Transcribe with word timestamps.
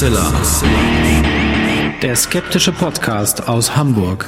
Mixella. 0.00 0.32
Der 2.00 2.16
skeptische 2.16 2.72
Podcast 2.72 3.46
aus 3.48 3.76
Hamburg. 3.76 4.26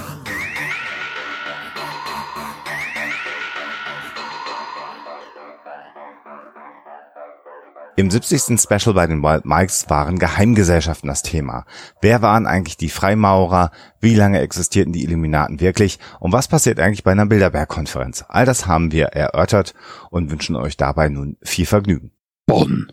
Im 7.96 8.10
70. 8.10 8.60
Special 8.60 8.92
bei 8.92 9.06
den 9.06 9.22
Wild 9.22 9.46
Mikes 9.46 9.88
waren 9.88 10.18
Geheimgesellschaften 10.18 11.08
das 11.08 11.22
Thema. 11.22 11.64
Wer 12.02 12.20
waren 12.20 12.46
eigentlich 12.46 12.76
die 12.76 12.90
Freimaurer? 12.90 13.70
Wie 13.98 14.14
lange 14.14 14.40
existierten 14.40 14.92
die 14.92 15.04
Illuminaten 15.04 15.58
wirklich? 15.60 15.98
Und 16.20 16.32
was 16.32 16.48
passiert 16.48 16.80
eigentlich 16.80 17.02
bei 17.02 17.12
einer 17.12 17.24
Bilderberg-Konferenz? 17.24 18.26
All 18.28 18.44
das 18.44 18.66
haben 18.66 18.92
wir 18.92 19.06
erörtert 19.06 19.72
und 20.10 20.30
wünschen 20.30 20.54
euch 20.54 20.76
dabei 20.76 21.08
nun 21.08 21.38
viel 21.42 21.64
Vergnügen. 21.64 22.12
Bonn. 22.44 22.92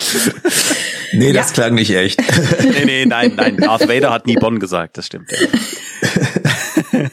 nee, 1.12 1.32
das 1.32 1.48
ja. 1.48 1.54
klang 1.54 1.74
nicht 1.74 1.90
echt. 1.90 2.20
nee, 2.62 2.84
nee, 2.84 3.06
nein, 3.06 3.34
nein. 3.36 3.56
Darth 3.56 3.88
Vader 3.88 4.12
hat 4.12 4.26
nie 4.26 4.36
Bonn 4.36 4.58
gesagt, 4.58 4.98
das 4.98 5.06
stimmt. 5.06 5.30
Ja. 5.32 5.38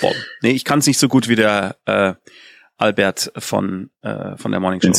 Bonn. 0.00 0.14
Nee, 0.42 0.50
ich 0.50 0.64
kann 0.64 0.80
es 0.80 0.86
nicht 0.86 0.98
so 0.98 1.08
gut 1.08 1.28
wie 1.28 1.36
der 1.36 1.76
äh, 1.86 2.14
Albert 2.76 3.32
von 3.38 3.90
äh, 4.02 4.36
von 4.36 4.50
der 4.50 4.60
Morning 4.60 4.80
Show. 4.80 4.90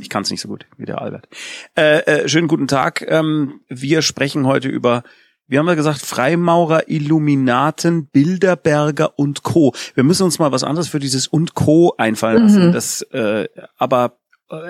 Ich 0.00 0.08
kann 0.08 0.22
es 0.22 0.30
nicht 0.30 0.40
so 0.40 0.48
gut 0.48 0.66
wie 0.76 0.86
der 0.86 1.00
Albert. 1.00 1.28
Äh, 1.76 1.98
äh, 2.00 2.28
schönen 2.28 2.48
guten 2.48 2.68
Tag. 2.68 3.04
Ähm, 3.06 3.60
wir 3.68 4.02
sprechen 4.02 4.46
heute 4.46 4.68
über 4.68 5.02
wie 5.50 5.58
haben 5.58 5.66
wir 5.66 5.76
gesagt, 5.76 6.00
Freimaurer, 6.00 6.90
Illuminaten, 6.90 8.06
Bilderberger 8.08 9.18
und 9.18 9.42
Co. 9.42 9.72
Wir 9.94 10.04
müssen 10.04 10.24
uns 10.24 10.38
mal 10.38 10.52
was 10.52 10.62
anderes 10.62 10.88
für 10.88 10.98
dieses 10.98 11.26
und 11.26 11.54
Co. 11.54 11.94
einfallen 11.96 12.42
lassen. 12.42 12.68
Mhm. 12.68 12.72
Das, 12.72 13.00
äh, 13.12 13.48
aber 13.78 14.18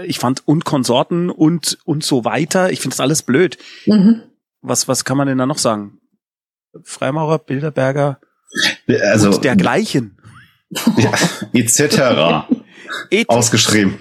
ich 0.07 0.19
fand 0.19 0.47
und 0.47 0.65
Konsorten 0.65 1.31
und 1.31 1.79
und 1.85 2.05
so 2.05 2.25
weiter. 2.25 2.71
Ich 2.73 2.81
finde 2.81 2.95
das 2.95 3.01
alles 3.01 3.23
blöd. 3.23 3.59
Mhm. 3.87 4.23
Was 4.61 4.89
was 4.89 5.05
kann 5.05 5.17
man 5.17 5.29
denn 5.29 5.39
da 5.39 5.47
noch 5.47 5.59
sagen? 5.59 6.01
Freimaurer, 6.83 7.39
Bilderberger 7.39 8.21
also, 9.03 9.31
und 9.31 9.45
dergleichen. 9.45 10.15
Ja, 10.99 11.13
etc. 11.55 12.47
et, 13.11 13.27
Ausgeschrieben. 13.31 14.01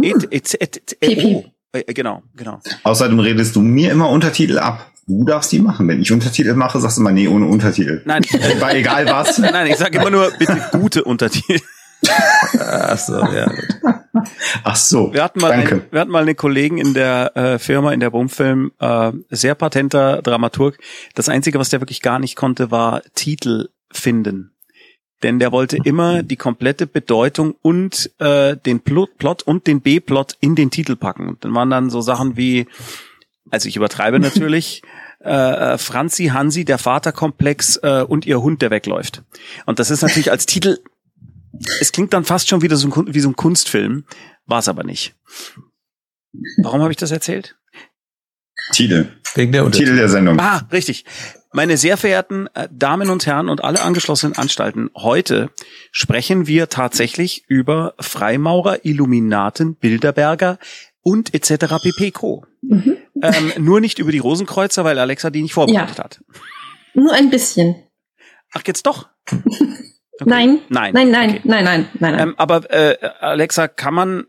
Et, 0.00 0.32
et, 0.32 0.54
et, 0.62 0.96
et, 0.98 1.24
oh. 1.24 1.44
Äh, 1.72 1.92
genau, 1.92 2.22
genau. 2.34 2.60
Außerdem 2.84 3.20
redest 3.20 3.54
du 3.54 3.60
mir 3.60 3.92
immer 3.92 4.08
Untertitel 4.08 4.58
ab. 4.58 4.90
Du 5.06 5.26
darfst 5.26 5.52
die 5.52 5.58
machen. 5.58 5.86
Wenn 5.88 6.00
ich 6.00 6.10
Untertitel 6.10 6.54
mache, 6.54 6.80
sagst 6.80 6.96
du 6.96 7.02
mal, 7.02 7.12
nee, 7.12 7.28
ohne 7.28 7.46
Untertitel. 7.46 8.00
Nein. 8.06 8.22
War 8.58 8.74
egal 8.74 9.04
was. 9.06 9.36
Nein, 9.36 9.52
nein, 9.52 9.66
ich 9.66 9.76
sage 9.76 9.98
immer 9.98 10.08
nur, 10.08 10.32
bitte 10.38 10.58
gute 10.72 11.04
Untertitel. 11.04 11.60
Ach 12.58 12.98
so, 12.98 13.18
ja. 13.18 13.50
Ach 14.64 14.76
so. 14.76 15.12
Wir 15.12 15.22
hatten 15.22 15.40
mal, 15.40 15.50
danke. 15.50 15.74
Ein, 15.76 15.86
wir 15.90 16.00
hatten 16.00 16.10
mal 16.10 16.22
eine 16.22 16.34
Kollegin 16.34 16.78
in 16.78 16.94
der 16.94 17.36
äh, 17.36 17.58
Firma, 17.58 17.92
in 17.92 18.00
der 18.00 18.10
Bumfilm, 18.10 18.72
äh, 18.80 19.12
sehr 19.30 19.54
patenter 19.54 20.22
Dramaturg. 20.22 20.78
Das 21.14 21.28
Einzige, 21.28 21.58
was 21.58 21.70
der 21.70 21.80
wirklich 21.80 22.02
gar 22.02 22.18
nicht 22.18 22.36
konnte, 22.36 22.70
war 22.70 23.02
Titel 23.14 23.68
finden 23.92 24.56
denn 25.22 25.38
der 25.38 25.52
wollte 25.52 25.78
immer 25.82 26.22
die 26.22 26.36
komplette 26.36 26.86
Bedeutung 26.86 27.54
und 27.62 28.10
äh, 28.18 28.56
den 28.56 28.80
Plot, 28.80 29.42
und 29.44 29.66
den 29.66 29.80
B-Plot 29.80 30.36
in 30.40 30.54
den 30.54 30.70
Titel 30.70 30.96
packen. 30.96 31.28
Und 31.28 31.44
dann 31.44 31.54
waren 31.54 31.70
dann 31.70 31.90
so 31.90 32.00
Sachen 32.00 32.36
wie, 32.36 32.66
also 33.50 33.68
ich 33.68 33.76
übertreibe 33.76 34.20
natürlich, 34.20 34.82
äh, 35.24 35.30
äh, 35.74 35.78
Franzi, 35.78 36.26
Hansi, 36.26 36.64
der 36.64 36.78
Vaterkomplex 36.78 37.76
äh, 37.82 38.04
und 38.06 38.26
ihr 38.26 38.42
Hund, 38.42 38.62
der 38.62 38.70
wegläuft. 38.70 39.22
Und 39.64 39.78
das 39.78 39.90
ist 39.90 40.02
natürlich 40.02 40.30
als 40.30 40.46
Titel, 40.46 40.78
es 41.80 41.92
klingt 41.92 42.12
dann 42.12 42.24
fast 42.24 42.48
schon 42.48 42.62
wieder 42.62 42.76
so 42.76 42.88
ein, 42.88 43.14
wie 43.14 43.20
so 43.20 43.28
ein 43.28 43.36
Kunstfilm, 43.36 44.04
war 44.46 44.58
es 44.58 44.68
aber 44.68 44.84
nicht. 44.84 45.14
Warum 46.62 46.80
habe 46.82 46.92
ich 46.92 46.96
das 46.96 47.10
erzählt? 47.10 47.56
Titel. 48.72 49.08
Wegen 49.34 49.52
der 49.52 49.70
Titel 49.70 49.96
der 49.96 50.08
Sendung. 50.08 50.40
Ah, 50.40 50.66
richtig. 50.72 51.04
Meine 51.52 51.76
sehr 51.76 51.96
verehrten 51.96 52.48
äh, 52.54 52.68
Damen 52.70 53.10
und 53.10 53.26
Herren 53.26 53.48
und 53.48 53.62
alle 53.62 53.80
angeschlossenen 53.80 54.36
Anstalten, 54.36 54.90
heute 54.94 55.50
sprechen 55.90 56.46
wir 56.46 56.68
tatsächlich 56.68 57.44
über 57.48 57.94
Freimaurer, 57.98 58.84
Illuminaten, 58.84 59.76
Bilderberger 59.76 60.58
und 61.02 61.32
etc. 61.34 61.76
pp. 61.82 62.10
Co. 62.10 62.44
Mhm. 62.62 62.96
Ähm, 63.22 63.52
nur 63.58 63.80
nicht 63.80 63.98
über 63.98 64.12
die 64.12 64.18
Rosenkreuzer, 64.18 64.84
weil 64.84 64.98
Alexa 64.98 65.30
die 65.30 65.42
nicht 65.42 65.54
vorbereitet 65.54 65.98
ja. 65.98 66.04
hat. 66.04 66.20
Nur 66.94 67.12
ein 67.12 67.30
bisschen. 67.30 67.76
Ach, 68.52 68.62
jetzt 68.66 68.86
doch? 68.86 69.08
Okay. 70.20 70.30
Nein. 70.30 70.58
Nein. 70.68 70.92
Nein, 70.94 71.10
nein, 71.10 71.30
okay. 71.30 71.40
nein, 71.44 71.64
nein, 71.64 71.88
nein, 71.98 72.12
nein. 72.14 72.28
Ähm, 72.28 72.34
aber 72.38 72.70
äh, 72.70 72.96
Alexa, 73.20 73.68
kann 73.68 73.94
man, 73.94 74.24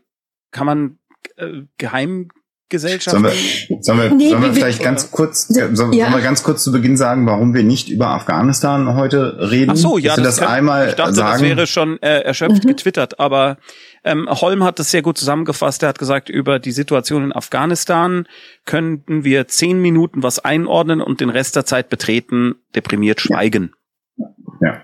kann 0.50 0.66
man 0.66 0.98
äh, 1.36 1.62
geheim 1.78 2.28
Gesellschaft. 2.70 3.16
Sollen 3.16 3.24
wir, 3.24 3.82
sollen 3.82 3.98
wir, 3.98 4.10
nee, 4.10 4.28
sollen 4.28 4.42
wir 4.42 4.52
vielleicht 4.52 4.82
ganz 4.82 5.10
kurz, 5.10 5.48
sollen, 5.48 5.74
ja. 5.74 5.74
sollen 5.74 5.92
wir 5.92 6.20
ganz 6.20 6.42
kurz 6.42 6.62
zu 6.62 6.70
Beginn 6.70 6.98
sagen, 6.98 7.26
warum 7.26 7.54
wir 7.54 7.64
nicht 7.64 7.88
über 7.88 8.08
Afghanistan 8.08 8.94
heute 8.94 9.50
reden? 9.50 9.70
Ach 9.70 9.76
so, 9.76 9.96
ja, 9.96 10.16
das, 10.16 10.24
das 10.24 10.36
kann, 10.38 10.48
einmal 10.48 10.88
ich 10.90 10.94
dachte, 10.94 11.14
sagen? 11.14 11.32
das 11.32 11.42
wäre 11.42 11.66
schon 11.66 12.02
äh, 12.02 12.20
erschöpft 12.20 12.64
mhm. 12.64 12.68
getwittert, 12.68 13.18
aber 13.18 13.56
ähm, 14.04 14.28
Holm 14.28 14.64
hat 14.64 14.78
das 14.78 14.90
sehr 14.90 15.00
gut 15.00 15.16
zusammengefasst. 15.16 15.82
Er 15.82 15.88
hat 15.88 15.98
gesagt, 15.98 16.28
über 16.28 16.58
die 16.58 16.72
Situation 16.72 17.24
in 17.24 17.32
Afghanistan 17.32 18.26
könnten 18.66 19.24
wir 19.24 19.48
zehn 19.48 19.80
Minuten 19.80 20.22
was 20.22 20.38
einordnen 20.38 21.00
und 21.00 21.22
den 21.22 21.30
Rest 21.30 21.56
der 21.56 21.64
Zeit 21.64 21.88
betreten, 21.88 22.56
deprimiert 22.74 23.20
schweigen. 23.20 23.72
ja. 24.18 24.26
ja 24.60 24.82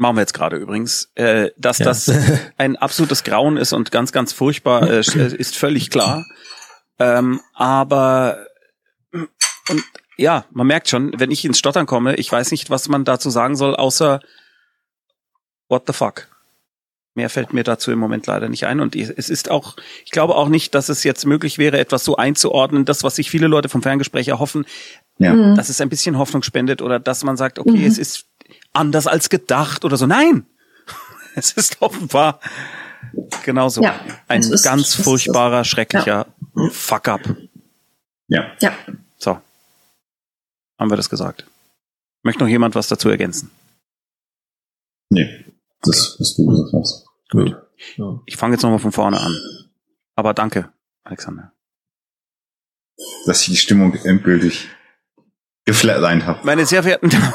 machen 0.00 0.16
wir 0.16 0.22
jetzt 0.22 0.32
gerade 0.32 0.56
übrigens, 0.56 1.10
äh, 1.14 1.50
dass 1.58 1.78
ja. 1.78 1.84
das 1.84 2.10
ein 2.56 2.76
absolutes 2.76 3.22
Grauen 3.22 3.58
ist 3.58 3.72
und 3.72 3.90
ganz, 3.90 4.12
ganz 4.12 4.32
furchtbar, 4.32 4.88
äh, 4.88 5.00
äh, 5.00 5.34
ist 5.36 5.56
völlig 5.56 5.90
klar. 5.90 6.24
Ähm, 6.98 7.40
aber 7.54 8.38
und 9.12 9.84
ja, 10.16 10.46
man 10.50 10.66
merkt 10.66 10.88
schon, 10.88 11.12
wenn 11.18 11.30
ich 11.30 11.44
ins 11.44 11.58
Stottern 11.58 11.86
komme, 11.86 12.16
ich 12.16 12.32
weiß 12.32 12.50
nicht, 12.50 12.70
was 12.70 12.88
man 12.88 13.04
dazu 13.04 13.30
sagen 13.30 13.56
soll, 13.56 13.76
außer 13.76 14.20
What 15.68 15.84
the 15.86 15.92
fuck. 15.92 16.26
Mehr 17.14 17.30
fällt 17.30 17.52
mir 17.52 17.62
dazu 17.62 17.92
im 17.92 17.98
Moment 17.98 18.26
leider 18.26 18.48
nicht 18.48 18.66
ein. 18.66 18.80
Und 18.80 18.96
es 18.96 19.30
ist 19.30 19.50
auch, 19.50 19.76
ich 20.04 20.10
glaube 20.10 20.34
auch 20.34 20.48
nicht, 20.48 20.74
dass 20.74 20.88
es 20.88 21.04
jetzt 21.04 21.26
möglich 21.26 21.58
wäre, 21.58 21.78
etwas 21.78 22.04
so 22.04 22.16
einzuordnen, 22.16 22.84
das, 22.84 23.04
was 23.04 23.16
sich 23.16 23.30
viele 23.30 23.46
Leute 23.46 23.68
vom 23.68 23.82
Ferngespräch 23.82 24.28
erhoffen, 24.28 24.64
ja. 25.18 25.54
dass 25.54 25.68
es 25.68 25.80
ein 25.80 25.88
bisschen 25.88 26.18
Hoffnung 26.18 26.42
spendet 26.42 26.82
oder 26.82 26.98
dass 26.98 27.22
man 27.22 27.36
sagt, 27.36 27.58
okay, 27.58 27.78
mhm. 27.78 27.86
es 27.86 27.98
ist 27.98 28.29
anders 28.72 29.06
als 29.06 29.28
gedacht 29.28 29.84
oder 29.84 29.96
so. 29.96 30.06
Nein, 30.06 30.46
es 31.34 31.52
ist 31.52 31.80
offenbar 31.80 32.40
genauso 33.44 33.82
ja, 33.82 33.98
ein 34.28 34.42
ist, 34.42 34.64
ganz 34.64 34.94
furchtbarer, 34.94 35.64
schrecklicher 35.64 36.26
ja. 36.56 36.70
Fuck-up. 36.70 37.36
Ja. 38.28 38.52
Ja. 38.60 38.72
So. 39.16 39.40
Haben 40.78 40.90
wir 40.90 40.96
das 40.96 41.10
gesagt. 41.10 41.46
Möchte 42.22 42.42
noch 42.42 42.48
jemand 42.48 42.74
was 42.74 42.88
dazu 42.88 43.08
ergänzen? 43.08 43.50
Nee, 45.08 45.44
das, 45.82 46.16
was 46.18 46.36
du 46.36 46.46
gesagt 46.46 46.72
hast. 46.74 47.06
Gut. 47.30 47.56
Ja. 47.96 48.20
Ich 48.26 48.36
fange 48.36 48.54
jetzt 48.54 48.62
nochmal 48.62 48.78
von 48.78 48.92
vorne 48.92 49.18
an. 49.18 49.36
Aber 50.14 50.34
danke, 50.34 50.72
Alexander. 51.02 51.52
Dass 53.26 53.42
ich 53.42 53.48
die 53.48 53.56
Stimmung 53.56 53.94
endgültig 53.94 54.68
geflatlined 55.64 56.26
habe. 56.26 56.44
Meine 56.44 56.66
sehr 56.66 56.82
verehrten 56.82 57.08
Damen 57.08 57.32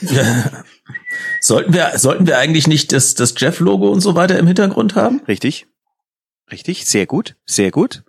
sollten 1.40 1.72
wir, 1.72 1.98
sollten 1.98 2.26
wir 2.26 2.38
eigentlich 2.38 2.66
nicht 2.66 2.92
das, 2.92 3.14
das 3.14 3.34
Jeff-Logo 3.36 3.90
und 3.90 4.00
so 4.00 4.14
weiter 4.14 4.38
im 4.38 4.46
Hintergrund 4.46 4.94
haben? 4.94 5.22
Richtig. 5.26 5.66
Richtig. 6.50 6.86
Sehr 6.86 7.06
gut. 7.06 7.36
Sehr 7.44 7.70
gut. 7.70 8.04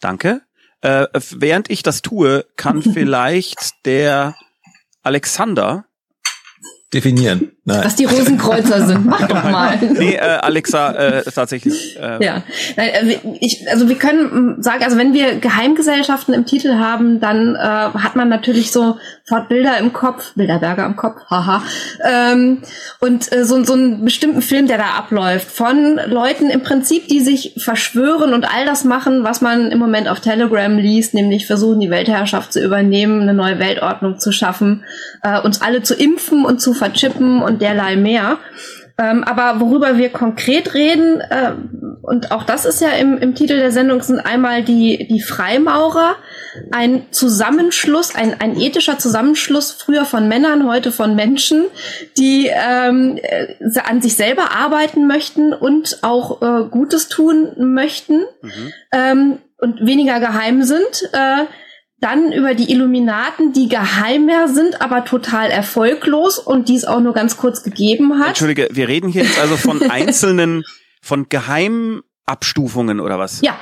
Danke. 0.00 0.42
Äh, 0.80 1.06
während 1.12 1.70
ich 1.70 1.82
das 1.82 2.02
tue, 2.02 2.46
kann 2.56 2.82
vielleicht 2.94 3.84
der 3.84 4.36
Alexander 5.02 5.86
definieren. 6.92 7.52
Nein. 7.64 7.84
Was 7.84 7.94
die 7.94 8.06
Rosenkreuzer 8.06 8.86
sind. 8.86 9.06
Mach 9.06 9.26
doch 9.28 9.44
mal. 9.44 9.78
nee, 9.80 10.14
äh, 10.14 10.20
Alexa, 10.20 10.92
äh, 10.92 11.22
tatsächlich. 11.30 11.98
Äh. 12.00 12.24
Ja, 12.24 12.42
äh, 12.76 13.16
ich, 13.40 13.70
also 13.70 13.88
wir 13.88 13.96
können 13.96 14.62
sagen, 14.62 14.82
also 14.82 14.96
wenn 14.96 15.12
wir 15.12 15.36
Geheimgesellschaften 15.36 16.32
im 16.32 16.46
Titel 16.46 16.74
haben, 16.74 17.20
dann 17.20 17.56
äh, 17.56 17.58
hat 17.58 18.16
man 18.16 18.28
natürlich 18.28 18.72
so 18.72 18.96
Bilder 19.48 19.78
im 19.78 19.92
Kopf, 19.92 20.32
Bilderberger 20.34 20.84
im 20.86 20.96
Kopf, 20.96 21.20
haha. 21.30 21.62
Ähm, 22.04 22.62
und 22.98 23.32
äh, 23.32 23.44
so, 23.44 23.62
so 23.62 23.74
einen 23.74 24.04
bestimmten 24.04 24.42
Film, 24.42 24.66
der 24.66 24.78
da 24.78 24.94
abläuft, 24.98 25.50
von 25.50 26.00
Leuten 26.06 26.50
im 26.50 26.62
Prinzip, 26.62 27.06
die 27.06 27.20
sich 27.20 27.54
verschwören 27.56 28.34
und 28.34 28.44
all 28.44 28.66
das 28.66 28.84
machen, 28.84 29.22
was 29.22 29.40
man 29.40 29.70
im 29.70 29.78
Moment 29.78 30.08
auf 30.08 30.20
Telegram 30.20 30.76
liest, 30.76 31.14
nämlich 31.14 31.46
versuchen, 31.46 31.80
die 31.80 31.90
Weltherrschaft 31.90 32.52
zu 32.52 32.60
übernehmen, 32.60 33.22
eine 33.22 33.34
neue 33.34 33.58
Weltordnung 33.58 34.18
zu 34.18 34.32
schaffen, 34.32 34.84
äh, 35.22 35.40
uns 35.40 35.62
alle 35.62 35.82
zu 35.82 35.94
impfen 35.94 36.44
und 36.44 36.60
zu 36.60 36.74
verchippen 36.74 37.42
und 37.42 37.59
derlei 37.60 37.96
mehr. 37.96 38.38
Ähm, 39.00 39.24
aber 39.24 39.60
worüber 39.60 39.96
wir 39.96 40.10
konkret 40.10 40.74
reden, 40.74 41.20
äh, 41.20 41.52
und 42.02 42.32
auch 42.32 42.44
das 42.44 42.66
ist 42.66 42.82
ja 42.82 42.90
im, 42.90 43.16
im 43.18 43.34
Titel 43.34 43.56
der 43.56 43.72
Sendung, 43.72 44.02
sind 44.02 44.20
einmal 44.20 44.62
die, 44.62 45.06
die 45.08 45.22
Freimaurer, 45.22 46.16
ein 46.70 47.06
Zusammenschluss, 47.10 48.14
ein, 48.14 48.38
ein 48.40 48.60
ethischer 48.60 48.98
Zusammenschluss, 48.98 49.72
früher 49.72 50.04
von 50.04 50.28
Männern, 50.28 50.68
heute 50.68 50.92
von 50.92 51.14
Menschen, 51.14 51.64
die 52.18 52.50
ähm, 52.52 53.18
äh, 53.22 53.54
an 53.84 54.02
sich 54.02 54.16
selber 54.16 54.50
arbeiten 54.54 55.06
möchten 55.06 55.54
und 55.54 56.00
auch 56.02 56.42
äh, 56.42 56.68
Gutes 56.68 57.08
tun 57.08 57.52
möchten 57.56 58.24
mhm. 58.42 58.72
ähm, 58.92 59.38
und 59.58 59.86
weniger 59.86 60.20
geheim 60.20 60.62
sind. 60.62 61.08
Äh, 61.12 61.46
dann 62.00 62.32
über 62.32 62.54
die 62.54 62.70
Illuminaten, 62.70 63.52
die 63.52 63.68
geheimer 63.68 64.48
sind, 64.48 64.80
aber 64.80 65.04
total 65.04 65.50
erfolglos 65.50 66.38
und 66.38 66.68
die 66.68 66.76
es 66.76 66.84
auch 66.84 67.00
nur 67.00 67.12
ganz 67.12 67.36
kurz 67.36 67.62
gegeben 67.62 68.18
hat. 68.18 68.28
Entschuldige, 68.28 68.68
wir 68.70 68.88
reden 68.88 69.08
hier 69.08 69.24
jetzt 69.24 69.38
also 69.38 69.56
von 69.56 69.82
einzelnen, 69.90 70.64
von 71.02 71.28
geheimen 71.28 72.02
Abstufungen 72.26 73.00
oder 73.00 73.18
was? 73.18 73.42
Ja, 73.42 73.56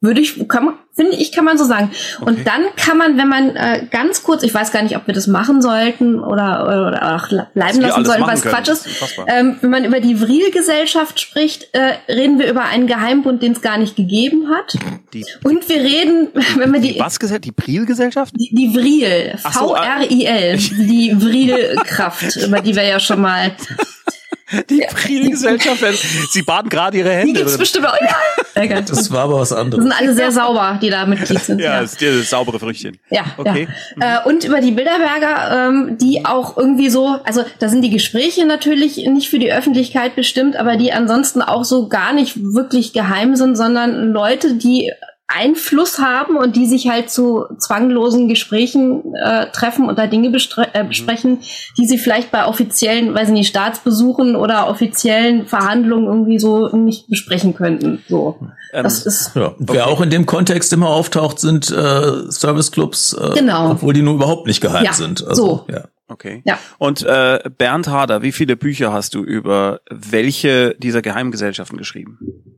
würde 0.00 0.20
ich, 0.20 0.48
kann 0.48 0.64
man, 0.64 0.74
finde 0.94 1.16
ich, 1.16 1.32
kann 1.32 1.44
man 1.44 1.58
so 1.58 1.64
sagen. 1.64 1.90
Okay. 2.20 2.30
Und 2.30 2.46
dann 2.46 2.62
kann 2.76 2.98
man, 2.98 3.18
wenn 3.18 3.28
man 3.28 3.56
äh, 3.56 3.84
ganz 3.90 4.22
kurz, 4.22 4.44
ich 4.44 4.54
weiß 4.54 4.70
gar 4.70 4.82
nicht, 4.82 4.96
ob 4.96 5.08
wir 5.08 5.14
das 5.14 5.26
machen 5.26 5.60
sollten 5.60 6.20
oder, 6.20 6.64
oder, 6.66 6.86
oder 6.86 7.16
auch 7.16 7.28
bleiben 7.28 7.80
lassen 7.80 8.04
sollten, 8.04 8.22
weil 8.22 8.34
es 8.34 8.42
Quatsch 8.42 8.68
ist. 8.68 8.86
Ähm, 9.26 9.56
wenn 9.60 9.70
man 9.70 9.84
über 9.84 9.98
die 9.98 10.14
Vril-Gesellschaft 10.14 11.18
spricht, 11.18 11.68
äh, 11.72 11.94
reden 12.08 12.38
wir 12.38 12.48
über 12.48 12.62
einen 12.62 12.86
Geheimbund, 12.86 13.42
den 13.42 13.52
es 13.52 13.60
gar 13.60 13.76
nicht 13.76 13.96
gegeben 13.96 14.48
hat. 14.50 14.76
Die, 15.12 15.24
Und 15.42 15.68
wir 15.68 15.78
reden, 15.78 16.28
wenn 16.56 16.72
wir 16.72 16.80
die. 16.80 16.94
die 16.94 17.00
was 17.00 17.18
gesagt? 17.18 17.44
Die 17.44 17.52
Vril-Gesellschaft? 17.56 18.34
Die, 18.38 18.54
die 18.54 18.72
Vril. 18.72 19.36
V-R-I-L. 19.38 20.58
So, 20.58 20.74
die 20.76 21.16
Vril-Kraft, 21.18 22.36
über 22.46 22.60
die 22.60 22.76
wir 22.76 22.84
ja 22.84 23.00
schon 23.00 23.20
mal 23.20 23.50
Die 24.70 24.82
Friedensgesellschaft, 24.88 26.32
sie 26.32 26.42
baden 26.42 26.68
gerade 26.68 26.98
ihre 26.98 27.10
Hände. 27.10 27.32
Die 27.32 27.38
gibt's 27.38 27.58
bestimmt 27.58 27.86
auch. 27.86 27.96
Ja. 28.00 28.80
Das 28.80 29.10
war 29.12 29.24
aber 29.24 29.40
was 29.40 29.52
anderes. 29.52 29.84
Die 29.84 29.90
sind 29.90 30.00
alle 30.00 30.14
sehr 30.14 30.32
sauber, 30.32 30.78
die 30.82 30.90
da 30.90 31.06
Mitglied 31.06 31.40
sind. 31.40 31.60
Ja, 31.60 31.74
ja. 31.74 31.80
Das, 31.82 31.96
das 31.96 32.30
saubere 32.30 32.58
Früchtchen. 32.58 32.98
Ja, 33.10 33.24
okay. 33.36 33.68
Ja. 34.00 34.22
Mhm. 34.24 34.26
und 34.26 34.44
über 34.44 34.60
die 34.60 34.72
Bilderberger, 34.72 35.68
ähm, 35.68 35.98
die 35.98 36.24
auch 36.24 36.56
irgendwie 36.56 36.88
so, 36.88 37.20
also 37.24 37.44
da 37.58 37.68
sind 37.68 37.82
die 37.82 37.90
Gespräche 37.90 38.46
natürlich 38.46 38.96
nicht 38.96 39.28
für 39.28 39.38
die 39.38 39.52
Öffentlichkeit 39.52 40.16
bestimmt, 40.16 40.56
aber 40.56 40.76
die 40.76 40.92
ansonsten 40.92 41.42
auch 41.42 41.64
so 41.64 41.88
gar 41.88 42.12
nicht 42.12 42.36
wirklich 42.36 42.92
geheim 42.92 43.36
sind, 43.36 43.56
sondern 43.56 44.12
Leute, 44.12 44.54
die 44.54 44.92
Einfluss 45.28 45.98
haben 45.98 46.36
und 46.36 46.56
die 46.56 46.66
sich 46.66 46.88
halt 46.88 47.10
zu 47.10 47.44
zwanglosen 47.58 48.28
Gesprächen 48.28 49.14
äh, 49.14 49.50
treffen 49.52 49.86
und 49.86 49.98
da 49.98 50.06
Dinge 50.06 50.28
äh, 50.28 50.82
mhm. 50.82 50.88
besprechen, 50.88 51.40
die 51.76 51.86
sie 51.86 51.98
vielleicht 51.98 52.30
bei 52.30 52.46
offiziellen, 52.46 53.14
weiß 53.14 53.28
nicht, 53.28 53.48
Staatsbesuchen 53.48 54.36
oder 54.36 54.68
offiziellen 54.68 55.46
Verhandlungen 55.46 56.06
irgendwie 56.06 56.38
so 56.38 56.74
nicht 56.74 57.08
besprechen 57.08 57.54
könnten. 57.54 58.02
So, 58.08 58.38
ähm, 58.72 58.82
das 58.82 59.04
ist. 59.04 59.32
Ja. 59.36 59.54
Wer 59.58 59.82
okay. 59.82 59.92
auch 59.92 60.00
in 60.00 60.08
dem 60.08 60.24
Kontext 60.24 60.72
immer 60.72 60.88
auftaucht, 60.88 61.38
sind 61.38 61.70
äh, 61.70 62.30
Serviceclubs, 62.30 63.12
äh, 63.12 63.34
genau. 63.34 63.72
obwohl 63.72 63.92
die 63.92 64.02
nur 64.02 64.14
überhaupt 64.14 64.46
nicht 64.46 64.62
geheim 64.62 64.84
ja, 64.84 64.92
sind. 64.94 65.26
Also, 65.26 65.64
so. 65.66 65.72
Ja. 65.72 65.84
Okay. 66.10 66.40
Ja. 66.46 66.58
Und 66.78 67.02
äh, 67.02 67.38
Bernd 67.58 67.88
Harder, 67.88 68.22
wie 68.22 68.32
viele 68.32 68.56
Bücher 68.56 68.94
hast 68.94 69.14
du 69.14 69.22
über 69.22 69.80
welche 69.90 70.74
dieser 70.78 71.02
Geheimgesellschaften 71.02 71.76
geschrieben? 71.76 72.56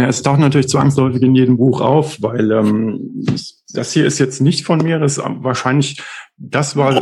Ja, 0.00 0.06
es 0.06 0.22
taucht 0.22 0.40
natürlich 0.40 0.70
zwangsläufig 0.70 1.20
in 1.20 1.34
jedem 1.34 1.58
Buch 1.58 1.82
auf, 1.82 2.22
weil 2.22 2.50
ähm, 2.52 3.22
das 3.72 3.92
hier 3.92 4.06
ist 4.06 4.18
jetzt 4.18 4.40
nicht 4.40 4.64
von 4.64 4.78
mir, 4.78 4.98
das 4.98 5.18
ist 5.18 5.24
wahrscheinlich 5.24 6.02
das 6.42 6.74
war, 6.74 6.94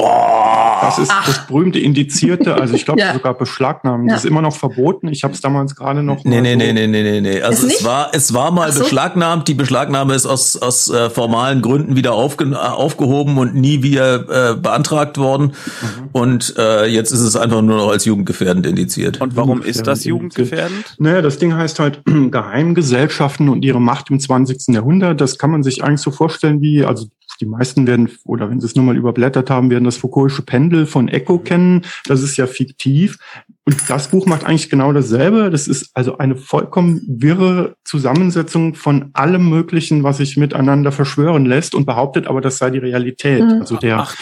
das 0.82 0.98
ist 0.98 1.10
Ach. 1.12 1.24
das 1.24 1.46
berühmte 1.46 1.78
Indizierte, 1.78 2.56
also 2.56 2.74
ich 2.74 2.84
glaube 2.84 3.00
ja. 3.02 3.12
sogar 3.12 3.34
beschlagnahmen. 3.34 4.08
Ja. 4.08 4.14
Das 4.14 4.24
ist 4.24 4.30
immer 4.30 4.42
noch 4.42 4.56
verboten. 4.56 5.06
Ich 5.06 5.22
habe 5.22 5.32
es 5.32 5.40
damals 5.40 5.76
gerade 5.76 6.02
noch. 6.02 6.24
Nee, 6.24 6.40
nee, 6.40 6.54
so 6.54 6.58
nee, 6.58 6.72
nee, 6.72 6.88
nee, 6.88 7.02
nee, 7.02 7.20
nee. 7.20 7.40
Also 7.40 7.68
es 7.68 7.84
war, 7.84 8.10
es 8.12 8.34
war 8.34 8.50
mal 8.50 8.72
so. 8.72 8.80
beschlagnahmt. 8.80 9.46
Die 9.46 9.54
Beschlagnahme 9.54 10.14
ist 10.14 10.26
aus, 10.26 10.56
aus 10.56 10.90
äh, 10.90 11.08
formalen 11.08 11.62
Gründen 11.62 11.94
wieder 11.94 12.14
aufge, 12.14 12.46
äh, 12.46 12.56
aufgehoben 12.56 13.38
und 13.38 13.54
nie 13.54 13.84
wieder 13.84 14.54
äh, 14.54 14.56
beantragt 14.56 15.18
worden. 15.18 15.52
Mhm. 15.82 16.08
Und 16.10 16.54
äh, 16.58 16.86
jetzt 16.86 17.12
ist 17.12 17.20
es 17.20 17.36
einfach 17.36 17.62
nur 17.62 17.76
noch 17.76 17.90
als 17.90 18.06
jugendgefährdend 18.06 18.66
indiziert. 18.66 19.20
Und 19.20 19.36
warum 19.36 19.62
ist 19.62 19.86
das 19.86 20.02
jugendgefährdend? 20.04 20.96
Naja, 20.98 21.22
das 21.22 21.38
Ding 21.38 21.54
heißt 21.54 21.78
halt 21.78 22.02
Geheimgesellschaften 22.30 23.48
und 23.48 23.64
ihre 23.64 23.80
Macht 23.80 24.10
im 24.10 24.18
20. 24.18 24.74
Jahrhundert. 24.74 25.20
Das 25.20 25.38
kann 25.38 25.52
man 25.52 25.62
sich 25.62 25.84
eigentlich 25.84 26.00
so 26.00 26.10
vorstellen 26.10 26.57
wie, 26.60 26.84
also 26.84 27.06
die 27.40 27.46
meisten 27.46 27.86
werden, 27.86 28.08
oder 28.24 28.50
wenn 28.50 28.60
sie 28.60 28.66
es 28.66 28.74
nur 28.74 28.84
mal 28.84 28.96
überblättert 28.96 29.50
haben, 29.50 29.70
werden 29.70 29.84
das 29.84 29.98
Foucault'sche 29.98 30.44
Pendel 30.44 30.86
von 30.86 31.08
Eco 31.08 31.38
kennen. 31.38 31.82
Das 32.06 32.22
ist 32.22 32.36
ja 32.36 32.46
fiktiv. 32.46 33.18
Und 33.64 33.90
das 33.90 34.08
Buch 34.08 34.26
macht 34.26 34.44
eigentlich 34.44 34.70
genau 34.70 34.92
dasselbe. 34.92 35.50
Das 35.50 35.68
ist 35.68 35.90
also 35.94 36.18
eine 36.18 36.36
vollkommen 36.36 37.02
wirre 37.06 37.76
Zusammensetzung 37.84 38.74
von 38.74 39.10
allem 39.12 39.50
Möglichen, 39.50 40.02
was 40.02 40.16
sich 40.16 40.36
miteinander 40.36 40.90
verschwören 40.90 41.44
lässt 41.44 41.74
und 41.74 41.84
behauptet 41.84 42.26
aber, 42.26 42.40
das 42.40 42.58
sei 42.58 42.70
die 42.70 42.78
Realität. 42.78 43.44
Mhm. 43.44 43.60
Also 43.60 43.76
der 43.76 43.98
Ach, 43.98 44.16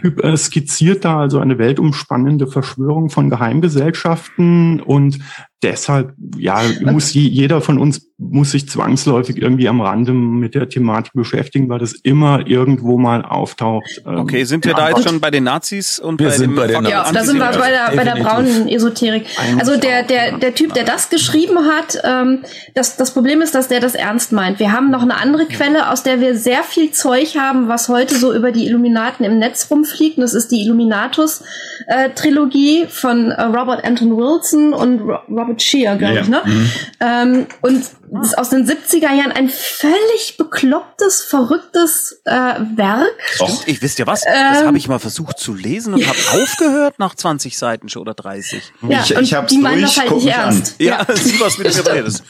Typ 0.00 0.24
äh, 0.24 0.36
skizziert 0.36 1.04
da 1.04 1.18
also 1.18 1.40
eine 1.40 1.58
weltumspannende 1.58 2.46
Verschwörung 2.46 3.10
von 3.10 3.28
Geheimgesellschaften 3.28 4.80
und 4.80 5.18
deshalb, 5.62 6.14
ja, 6.36 6.62
muss 6.82 7.12
jeder 7.12 7.60
von 7.60 7.78
uns 7.78 8.11
muss 8.18 8.52
sich 8.52 8.68
zwangsläufig 8.68 9.40
irgendwie 9.40 9.68
am 9.68 9.80
Rande 9.80 10.12
mit 10.12 10.54
der 10.54 10.68
Thematik 10.68 11.12
beschäftigen, 11.12 11.68
weil 11.68 11.78
das 11.78 11.92
immer 11.92 12.46
irgendwo 12.46 12.98
mal 12.98 13.22
auftaucht. 13.22 14.02
Ähm, 14.06 14.18
okay, 14.18 14.44
sind 14.44 14.64
wir 14.64 14.74
da 14.74 14.90
jetzt 14.90 15.04
schon 15.04 15.20
bei 15.20 15.30
den 15.30 15.44
Nazis 15.44 15.98
und 15.98 16.20
wir 16.20 16.28
bei 16.28 16.36
sind 16.36 16.54
bei 16.54 16.66
den 16.66 16.84
Ja, 16.86 17.10
da 17.12 17.24
sind 17.24 17.38
wir 17.38 17.50
bei 17.50 17.70
der, 17.70 17.92
bei 17.94 18.04
der 18.04 18.16
braunen 18.22 18.68
Esoterik. 18.68 19.26
Also 19.58 19.76
der, 19.76 20.02
der, 20.02 20.38
der 20.38 20.54
Typ, 20.54 20.72
der 20.74 20.84
das 20.84 21.08
geschrieben 21.10 21.58
hat, 21.66 21.98
ähm, 22.04 22.40
das, 22.74 22.96
das 22.96 23.12
Problem 23.12 23.42
ist, 23.42 23.54
dass 23.54 23.68
der 23.68 23.80
das 23.80 23.94
ernst 23.94 24.32
meint. 24.32 24.58
Wir 24.58 24.72
haben 24.72 24.90
noch 24.90 25.02
eine 25.02 25.16
andere 25.16 25.44
Quelle, 25.46 25.90
aus 25.90 26.02
der 26.02 26.20
wir 26.20 26.36
sehr 26.36 26.62
viel 26.62 26.90
Zeug 26.92 27.36
haben, 27.36 27.68
was 27.68 27.88
heute 27.88 28.16
so 28.16 28.32
über 28.32 28.52
die 28.52 28.66
Illuminaten 28.66 29.24
im 29.24 29.38
Netz 29.38 29.68
rumfliegt. 29.70 30.18
Und 30.18 30.22
das 30.22 30.34
ist 30.34 30.52
die 30.52 30.62
Illuminatus-Trilogie 30.62 32.82
äh, 32.82 32.88
von 32.88 33.30
äh, 33.30 33.42
Robert 33.42 33.84
Anton 33.84 34.16
Wilson 34.16 34.72
und 34.72 35.00
Robert 35.28 35.52
Robert 35.52 35.62
Shear, 35.62 35.96
glaube 35.96 36.14
ja, 36.14 36.20
ich, 36.22 36.28
ne? 36.28 36.42
Mhm. 36.44 36.70
Ähm, 37.00 37.46
und 37.60 37.84
ist 38.20 38.36
aus 38.36 38.50
den 38.50 38.66
70er 38.66 39.12
Jahren 39.12 39.32
ein 39.32 39.48
völlig 39.48 40.36
beklopptes, 40.36 41.22
verrücktes 41.22 42.20
äh, 42.24 42.32
Werk. 42.32 43.08
Stimmt, 43.34 43.62
ich 43.66 43.80
wisst 43.80 43.98
ja 43.98 44.06
was, 44.06 44.22
das 44.22 44.60
ähm, 44.60 44.66
habe 44.66 44.78
ich 44.78 44.88
mal 44.88 44.98
versucht 44.98 45.38
zu 45.38 45.54
lesen 45.54 45.94
und 45.94 46.06
habe 46.06 46.18
aufgehört 46.42 46.98
nach 46.98 47.14
20 47.14 47.56
Seiten 47.56 47.88
schon 47.88 48.02
oder 48.02 48.14
30. 48.14 48.62
Ja, 48.82 49.02
ich, 49.02 49.10
ich 49.12 49.34
hab's 49.34 49.52
die 49.52 49.58
meinen 49.58 49.82
das 49.82 49.96
halt 49.96 50.10
nicht 50.10 50.26
ernst. 50.26 50.76
An. 50.78 50.86
Ja, 50.86 51.04
ja. 51.08 51.16
sieh, 51.16 51.40
was 51.40 51.58
mit 51.58 51.74
mir 51.74 51.86
redest. 51.92 52.22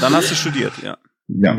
Dann 0.00 0.14
hast 0.14 0.30
du 0.30 0.34
studiert, 0.34 0.72
ja. 0.82 0.96
Ja, 1.30 1.58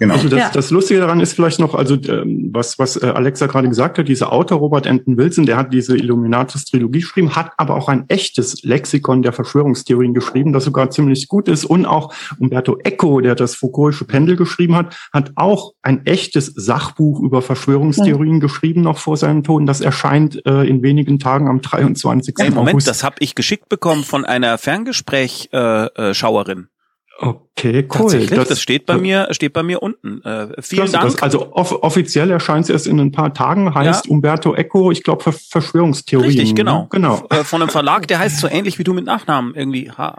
genau. 0.00 0.14
Also 0.14 0.28
das, 0.28 0.40
ja. 0.40 0.50
das 0.52 0.72
Lustige 0.72 0.98
daran 0.98 1.20
ist 1.20 1.34
vielleicht 1.34 1.60
noch, 1.60 1.76
also 1.76 1.96
ähm, 2.08 2.50
was, 2.52 2.76
was 2.80 3.00
äh, 3.00 3.06
Alexa 3.06 3.46
gerade 3.46 3.68
gesagt 3.68 3.98
hat, 3.98 4.08
dieser 4.08 4.32
Autor 4.32 4.58
Robert 4.58 4.88
Anton 4.88 5.16
Wilson, 5.16 5.46
der 5.46 5.56
hat 5.56 5.72
diese 5.72 5.96
Illuminatus-Trilogie 5.96 7.00
geschrieben, 7.00 7.36
hat 7.36 7.52
aber 7.56 7.76
auch 7.76 7.88
ein 7.88 8.06
echtes 8.08 8.64
Lexikon 8.64 9.22
der 9.22 9.32
Verschwörungstheorien 9.32 10.12
geschrieben, 10.12 10.52
das 10.52 10.64
sogar 10.64 10.90
ziemlich 10.90 11.28
gut 11.28 11.46
ist. 11.46 11.64
Und 11.64 11.86
auch 11.86 12.12
Umberto 12.40 12.78
Eco, 12.82 13.20
der 13.20 13.36
das 13.36 13.54
Foucault'sche 13.54 14.08
Pendel 14.08 14.34
geschrieben 14.34 14.74
hat, 14.74 14.96
hat 15.12 15.30
auch 15.36 15.74
ein 15.82 16.04
echtes 16.04 16.52
Sachbuch 16.56 17.20
über 17.20 17.42
Verschwörungstheorien 17.42 18.34
ja. 18.34 18.40
geschrieben, 18.40 18.80
noch 18.80 18.98
vor 18.98 19.16
seinem 19.16 19.44
Tod. 19.44 19.68
Das 19.68 19.80
erscheint 19.80 20.44
äh, 20.46 20.64
in 20.64 20.82
wenigen 20.82 21.20
Tagen 21.20 21.48
am 21.48 21.60
23. 21.60 22.34
Hey, 22.38 22.50
Moment, 22.50 22.74
August. 22.74 22.88
das 22.88 23.04
habe 23.04 23.14
ich 23.20 23.36
geschickt 23.36 23.68
bekommen 23.68 24.02
von 24.02 24.24
einer 24.24 24.58
Ferngespräch-Schauerin. 24.58 26.58
Äh, 26.58 26.62
äh, 26.62 26.75
Okay, 27.18 27.82
cool. 27.82 27.86
Tatsächlich, 27.88 28.30
das, 28.30 28.48
das 28.48 28.60
steht 28.60 28.84
bei 28.84 28.98
mir, 28.98 29.28
steht 29.30 29.54
bei 29.54 29.62
mir 29.62 29.82
unten. 29.82 30.22
Äh, 30.22 30.48
vielen 30.60 30.92
Dank. 30.92 31.04
Das, 31.04 31.22
also 31.22 31.52
off 31.52 31.72
offiziell 31.82 32.30
erscheint 32.30 32.64
es 32.64 32.70
erst 32.70 32.86
in 32.86 33.00
ein 33.00 33.12
paar 33.12 33.32
Tagen, 33.32 33.74
heißt 33.74 34.06
ja. 34.06 34.10
Umberto 34.10 34.54
Eco, 34.54 34.90
ich 34.90 35.02
glaube 35.02 35.32
Verschwörungstheorien. 35.32 36.30
Richtig, 36.30 36.54
genau. 36.54 36.82
Ne? 36.82 36.88
Genau. 36.90 37.26
Äh, 37.30 37.44
von 37.44 37.62
einem 37.62 37.70
Verlag, 37.70 38.06
der 38.08 38.18
heißt 38.18 38.38
so 38.38 38.48
ähnlich 38.48 38.78
wie 38.78 38.84
du 38.84 38.92
mit 38.92 39.06
Nachnamen 39.06 39.54
irgendwie. 39.54 39.90
Ha. 39.90 40.18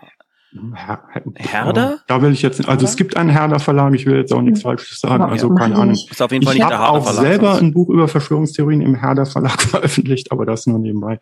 Her 0.74 1.02
Herder? 1.36 2.00
Da 2.08 2.22
will 2.22 2.32
ich 2.32 2.42
jetzt, 2.42 2.68
also 2.68 2.86
es 2.86 2.96
gibt 2.96 3.18
einen 3.18 3.30
Herder 3.30 3.60
Verlag, 3.60 3.94
ich 3.94 4.06
will 4.06 4.16
jetzt 4.16 4.34
auch 4.34 4.42
nichts 4.42 4.62
Falsches 4.62 5.00
sagen, 5.02 5.24
also 5.24 5.54
keine 5.54 5.76
Ahnung. 5.76 5.98
Ist 6.10 6.22
auf 6.22 6.32
jeden 6.32 6.46
Fall 6.46 6.56
ich 6.56 6.62
nicht 6.62 6.70
der 6.70 6.80
Herder 6.80 7.02
Verlag. 7.02 7.24
Ich 7.24 7.40
habe 7.40 7.48
auch 7.48 7.52
selber 7.52 7.58
ein 7.60 7.74
Buch 7.74 7.90
über 7.90 8.08
Verschwörungstheorien 8.08 8.82
im 8.82 8.96
Herder 8.96 9.26
Verlag 9.26 9.62
veröffentlicht, 9.62 10.32
aber 10.32 10.46
das 10.46 10.66
nur 10.66 10.80
nebenbei. 10.80 11.20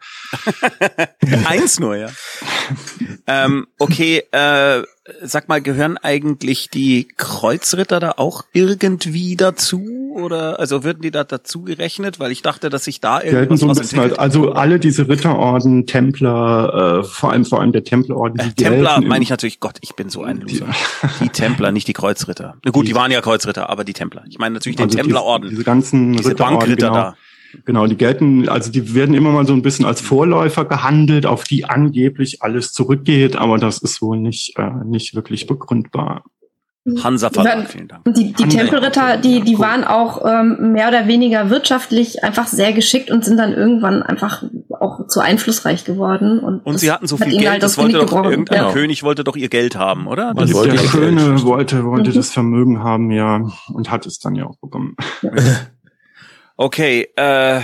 Eins 1.46 1.80
nur, 1.80 1.96
ja. 1.96 2.10
ähm, 3.28 3.66
okay, 3.80 4.24
äh, 4.32 4.84
sag 5.22 5.48
mal, 5.50 5.62
gehören 5.62 5.98
eigentlich 5.98 6.70
die 6.70 7.08
Kreuzritter 7.18 8.00
da 8.00 8.14
auch 8.18 8.44
irgendwie 8.54 9.36
dazu? 9.36 10.12
Oder 10.16 10.60
also 10.60 10.84
würden 10.84 11.02
die 11.02 11.12
da 11.12 11.24
dazu 11.24 11.64
gerechnet? 11.64 12.20
Weil 12.20 12.32
ich 12.32 12.42
dachte, 12.42 12.70
dass 12.70 12.88
ich 12.88 13.02
da 13.02 13.22
irgendwas 13.22 13.60
so 13.60 13.68
ein 13.68 13.76
bisschen 13.76 14.00
halt, 14.00 14.18
Also 14.18 14.54
alle 14.54 14.80
diese 14.80 15.08
Ritterorden, 15.08 15.86
Templer, 15.86 17.02
äh, 17.02 17.04
vor 17.04 17.32
allem 17.32 17.46
vor 17.46 17.62
allem 17.62 17.72
der 17.72 17.84
Templerorden. 17.84 18.40
Äh, 18.40 18.54
Templer 18.54 19.02
meine 19.02 19.24
ich 19.24 19.30
natürlich, 19.30 19.60
Gott, 19.60 19.78
ich 19.82 19.96
bin 19.96 20.10
so 20.10 20.24
ein 20.24 20.42
Loser. 20.42 20.66
Die, 21.20 21.24
die 21.26 21.30
Templer, 21.30 21.72
nicht 21.72 21.88
die 21.88 21.94
Kreuzritter. 21.94 22.58
Na 22.64 22.72
gut, 22.72 22.86
die, 22.86 22.90
die, 22.90 22.96
waren 22.96 23.12
ja 23.12 23.22
Kreuzritter, 23.22 23.70
aber 23.70 23.84
die 23.84 23.94
Templer. 23.94 24.24
Ich 24.28 24.40
meine 24.40 24.54
natürlich 24.54 24.78
den 24.78 24.86
also 24.86 24.98
Templerorden. 24.98 25.50
Diese, 25.50 25.58
diese 25.58 25.66
ganzen 25.66 26.14
diese 26.14 26.34
Bankritter 26.34 26.88
genau. 26.88 26.94
da. 26.94 27.16
Genau, 27.64 27.88
die 27.88 27.98
gelten, 27.98 28.50
also 28.50 28.72
die 28.72 28.94
werden 28.94 29.16
immer 29.16 29.32
mal 29.32 29.46
so 29.46 29.54
ein 29.54 29.62
bisschen 29.62 29.86
als 29.86 30.02
Vorläufer 30.02 30.66
gehandelt, 30.66 31.26
auf 31.26 31.44
die 31.44 31.66
angeblich 31.66 32.42
alles 32.42 32.74
zurückgeht, 32.74 33.36
aber 33.36 33.58
das 33.58 33.78
ist 33.80 34.02
wohl 34.02 34.18
nicht, 34.18 34.58
äh, 34.58 34.72
nicht 34.86 35.16
wirklich 35.16 35.48
begründbar. 35.48 36.24
Hansa 37.04 37.32
Verlag, 37.32 37.68
vielen 37.68 37.88
Dank. 37.88 38.04
Die, 38.14 38.32
die 38.32 38.48
Tempelritter, 38.48 39.18
die, 39.18 39.42
die 39.42 39.58
waren 39.58 39.84
auch 39.84 40.24
ähm, 40.24 40.72
mehr 40.72 40.88
oder 40.88 41.08
weniger 41.08 41.50
wirtschaftlich 41.50 42.24
einfach 42.24 42.46
sehr 42.46 42.74
geschickt 42.74 43.10
und 43.10 43.26
sind 43.26 43.38
dann 43.38 43.54
irgendwann 43.54 44.04
einfach 44.04 44.44
auch 44.80 45.08
zu 45.08 45.20
einflussreich 45.20 45.84
geworden. 45.84 46.40
Und, 46.40 46.64
und 46.64 46.78
sie 46.80 46.92
hatten 46.92 47.08
so 47.08 47.18
viel 47.18 47.32
Geld, 47.32 47.50
halt 47.50 47.64
das, 47.64 47.80
wollte 47.80 47.98
doch 47.98 48.06
gebrochen. 48.06 48.30
irgendein 48.30 48.66
ja. 48.66 48.72
König 48.72 49.02
wollte 49.02 49.24
doch 49.24 49.36
ihr 49.36 49.50
Geld 49.50 49.76
haben, 49.76 50.06
oder? 50.06 50.36
Das 50.36 50.54
wollte 50.54 50.76
der 50.76 50.84
Schöne 50.84 51.42
wollte, 51.42 51.86
wollte 51.86 52.12
mhm. 52.12 52.16
das 52.16 52.30
Vermögen 52.30 52.84
haben, 52.84 53.10
ja, 53.10 53.42
und 53.74 53.90
hat 53.90 54.06
es 54.06 54.20
dann 54.20 54.36
ja 54.36 54.46
auch 54.46 54.58
bekommen. 54.58 54.96
Okay, 56.58 57.10
äh, 57.18 57.60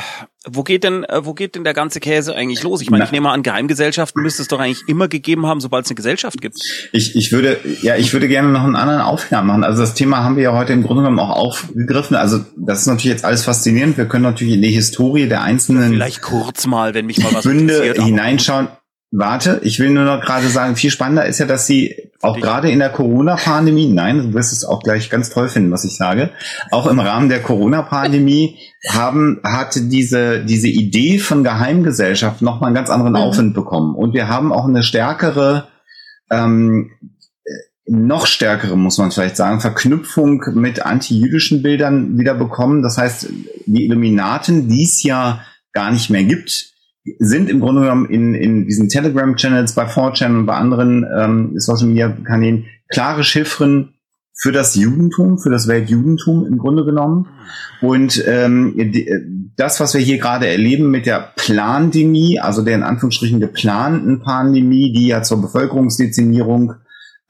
wo 0.46 0.64
geht 0.64 0.84
denn, 0.84 1.04
äh, 1.04 1.24
wo 1.24 1.34
geht 1.34 1.56
denn 1.56 1.64
der 1.64 1.74
ganze 1.74 2.00
Käse 2.00 2.36
eigentlich 2.36 2.64
los? 2.64 2.82
Ich 2.82 2.90
meine, 2.90 3.04
ich 3.04 3.12
nehme 3.12 3.30
an, 3.30 3.44
Geheimgesellschaften 3.44 4.22
müsste 4.22 4.42
es 4.42 4.48
doch 4.48 4.60
eigentlich 4.60 4.82
immer 4.88 5.08
gegeben 5.08 5.46
haben, 5.46 5.62
sobald 5.62 5.86
es 5.86 5.92
eine 5.92 5.96
Gesellschaft 5.96 6.42
gibt. 6.42 6.58
Ich, 6.92 7.16
ich 7.16 7.32
würde, 7.32 7.60
ja, 7.82 7.96
ich 7.96 8.12
würde 8.12 8.28
gerne 8.28 8.50
noch 8.50 8.64
einen 8.64 8.76
anderen 8.76 9.02
Aufhänger 9.02 9.44
machen. 9.44 9.64
Also 9.64 9.82
das 9.82 9.94
Thema 9.94 10.24
haben 10.24 10.36
wir 10.36 10.44
ja 10.44 10.54
heute 10.54 10.74
im 10.74 10.84
Grunde 10.84 11.04
genommen 11.04 11.20
auch 11.20 11.30
aufgegriffen. 11.30 12.18
Also 12.18 12.44
das 12.58 12.82
ist 12.82 12.88
natürlich 12.88 13.12
jetzt 13.12 13.24
alles 13.24 13.44
faszinierend. 13.44 13.98
Wir 13.98 14.06
können 14.06 14.24
natürlich 14.24 14.56
in 14.56 14.62
die 14.62 14.72
Historie 14.72 15.30
der 15.30 15.44
einzelnen 15.44 15.94
vielleicht 15.94 16.22
kurz 16.22 16.66
mal, 16.66 16.94
wenn 16.94 17.06
mich 17.06 17.20
mal 17.20 17.34
was 17.34 17.44
Bünde 17.44 17.94
hineinschauen. 17.94 18.68
Warte, 19.14 19.60
ich 19.64 19.78
will 19.80 19.90
nur 19.90 20.06
noch 20.06 20.22
gerade 20.22 20.48
sagen, 20.48 20.78
viel 20.78 20.90
spannender 20.90 21.26
ist 21.26 21.40
ja, 21.40 21.46
dass 21.46 21.68
sie 21.68 22.12
auch 22.22 22.40
gerade 22.40 22.72
in 22.72 22.80
der 22.80 22.90
Corona-Pandemie, 22.90 23.92
nein, 23.92 24.18
du 24.20 24.34
wirst 24.34 24.54
es 24.54 24.64
auch 24.64 24.82
gleich 24.82 25.10
ganz 25.10 25.30
toll 25.30 25.50
finden, 25.50 25.70
was 25.70 25.84
ich 25.84 25.98
sage, 25.98 26.30
auch 26.72 26.88
im 26.88 27.00
Rahmen 27.00 27.28
der 27.28 27.42
Corona-Pandemie 27.42 28.58
haben, 28.88 29.42
hatte 29.44 29.82
diese, 29.82 30.46
diese 30.46 30.70
Idee 30.70 31.20
von 31.20 31.44
Geheimgesellschaft 31.44 32.42
nochmal 32.42 32.68
einen 32.68 32.76
ganz 32.76 32.90
anderen 32.90 33.14
mhm. 33.14 33.20
Aufwind 33.20 33.54
bekommen. 33.54 33.96
Und 33.96 34.14
wir 34.14 34.30
haben 34.30 34.54
auch 34.54 34.66
eine 34.66 34.82
stärkere, 34.82 35.68
ähm, 36.30 36.92
noch 37.86 38.28
stärkere, 38.28 38.78
muss 38.78 38.98
man 38.98 39.12
vielleicht 39.12 39.36
sagen, 39.36 39.60
Verknüpfung 39.60 40.42
mit 40.54 40.86
anti-jüdischen 40.86 41.62
Bildern 41.62 42.18
wieder 42.18 42.34
bekommen. 42.34 42.82
Das 42.82 42.98
heißt, 42.98 43.28
die 43.66 43.84
Illuminaten, 43.84 44.70
die 44.70 44.84
es 44.84 45.04
ja 45.04 45.42
gar 45.74 45.92
nicht 45.92 46.10
mehr 46.10 46.24
gibt, 46.24 46.71
sind 47.20 47.50
im 47.50 47.60
Grunde 47.60 47.82
genommen 47.82 48.10
in, 48.10 48.36
in 48.36 48.66
diesen 48.66 48.90
Telegram-Channels, 48.90 49.74
bei 49.74 49.88
4chan 49.88 50.40
und 50.40 50.46
bei 50.46 50.56
anderen 50.56 51.06
ähm, 51.18 51.54
Social-Media-Kanälen 51.56 52.66
klare 52.90 53.24
Chiffren 53.24 53.96
für 54.34 54.52
das 54.52 54.76
Judentum, 54.76 55.38
für 55.38 55.50
das 55.50 55.68
Weltjudentum 55.68 56.46
im 56.46 56.58
Grunde 56.58 56.86
genommen. 56.86 57.28
Und 57.82 58.24
ähm, 58.28 58.74
die, 58.76 59.08
das, 59.56 59.80
was 59.80 59.94
wir 59.94 60.02
hier 60.02 60.18
gerade 60.18 60.48
erleben 60.48 60.90
mit 60.90 61.06
der 61.06 61.32
Plandemie, 61.36 62.40
also 62.40 62.64
der 62.64 62.76
in 62.76 62.84
Anführungsstrichen 62.84 63.40
geplanten 63.40 64.22
Pandemie, 64.22 64.94
die 64.94 65.08
ja 65.08 65.22
zur 65.22 65.42
Bevölkerungsdezimierung 65.42 66.74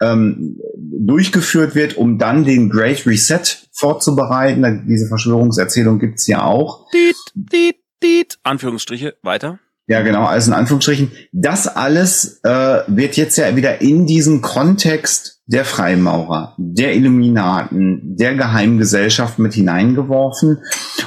ähm, 0.02 0.58
durchgeführt 0.78 1.76
wird, 1.76 1.98
um 1.98 2.18
dann 2.18 2.44
den 2.44 2.70
Great 2.70 3.06
Reset 3.06 3.42
vorzubereiten. 3.74 4.86
Diese 4.88 5.08
Verschwörungserzählung 5.08 6.00
gibt's 6.00 6.28
ja 6.28 6.44
auch. 6.44 6.88
Diet, 6.92 7.16
diet, 7.34 7.76
Diet, 8.04 8.40
Anführungsstriche, 8.44 9.16
weiter. 9.22 9.60
Ja, 9.88 10.02
genau, 10.02 10.26
also 10.26 10.52
in 10.52 10.58
Anführungsstrichen. 10.58 11.12
Das 11.34 11.68
alles 11.68 12.40
äh, 12.44 12.80
wird 12.88 13.18
jetzt 13.18 13.38
ja 13.38 13.56
wieder 13.56 13.82
in 13.82 14.06
diesen 14.06 14.42
Kontext 14.42 15.42
der 15.48 15.66
Freimaurer, 15.66 16.56
der 16.58 16.96
Illuminaten, 16.96 18.16
der 18.16 18.36
Geheimgesellschaft 18.36 19.38
mit 19.38 19.54
hineingeworfen 19.54 20.60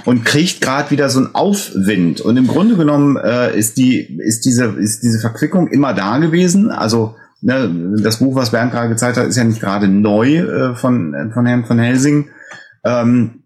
und 0.05 0.27
kriegt 0.27 0.61
gerade 0.61 0.91
wieder 0.91 1.09
so 1.09 1.21
einen 1.21 1.35
Aufwind. 1.35 2.21
Und 2.21 2.37
im 2.37 2.47
Grunde 2.47 2.77
genommen 2.77 3.17
äh, 3.17 3.57
ist 3.57 3.79
die 3.79 4.19
ist 4.19 4.45
diese 4.45 4.65
ist 4.65 5.03
diese 5.03 5.19
Verquickung 5.19 5.69
immer 5.69 5.95
da 5.95 6.19
gewesen. 6.19 6.71
Also 6.71 7.17
ne, 7.41 7.95
das 8.03 8.19
Buch, 8.19 8.35
was 8.35 8.51
Bernd 8.51 8.73
gerade 8.73 8.91
gezeigt 8.91 9.17
hat, 9.17 9.27
ist 9.29 9.37
ja 9.37 9.45
nicht 9.45 9.61
gerade 9.61 9.89
neu 9.89 10.37
äh, 10.37 10.75
von 10.75 11.31
von 11.33 11.47
Herrn 11.47 11.65
von 11.65 11.79
Helsing. 11.79 12.29
Ähm, 12.85 13.44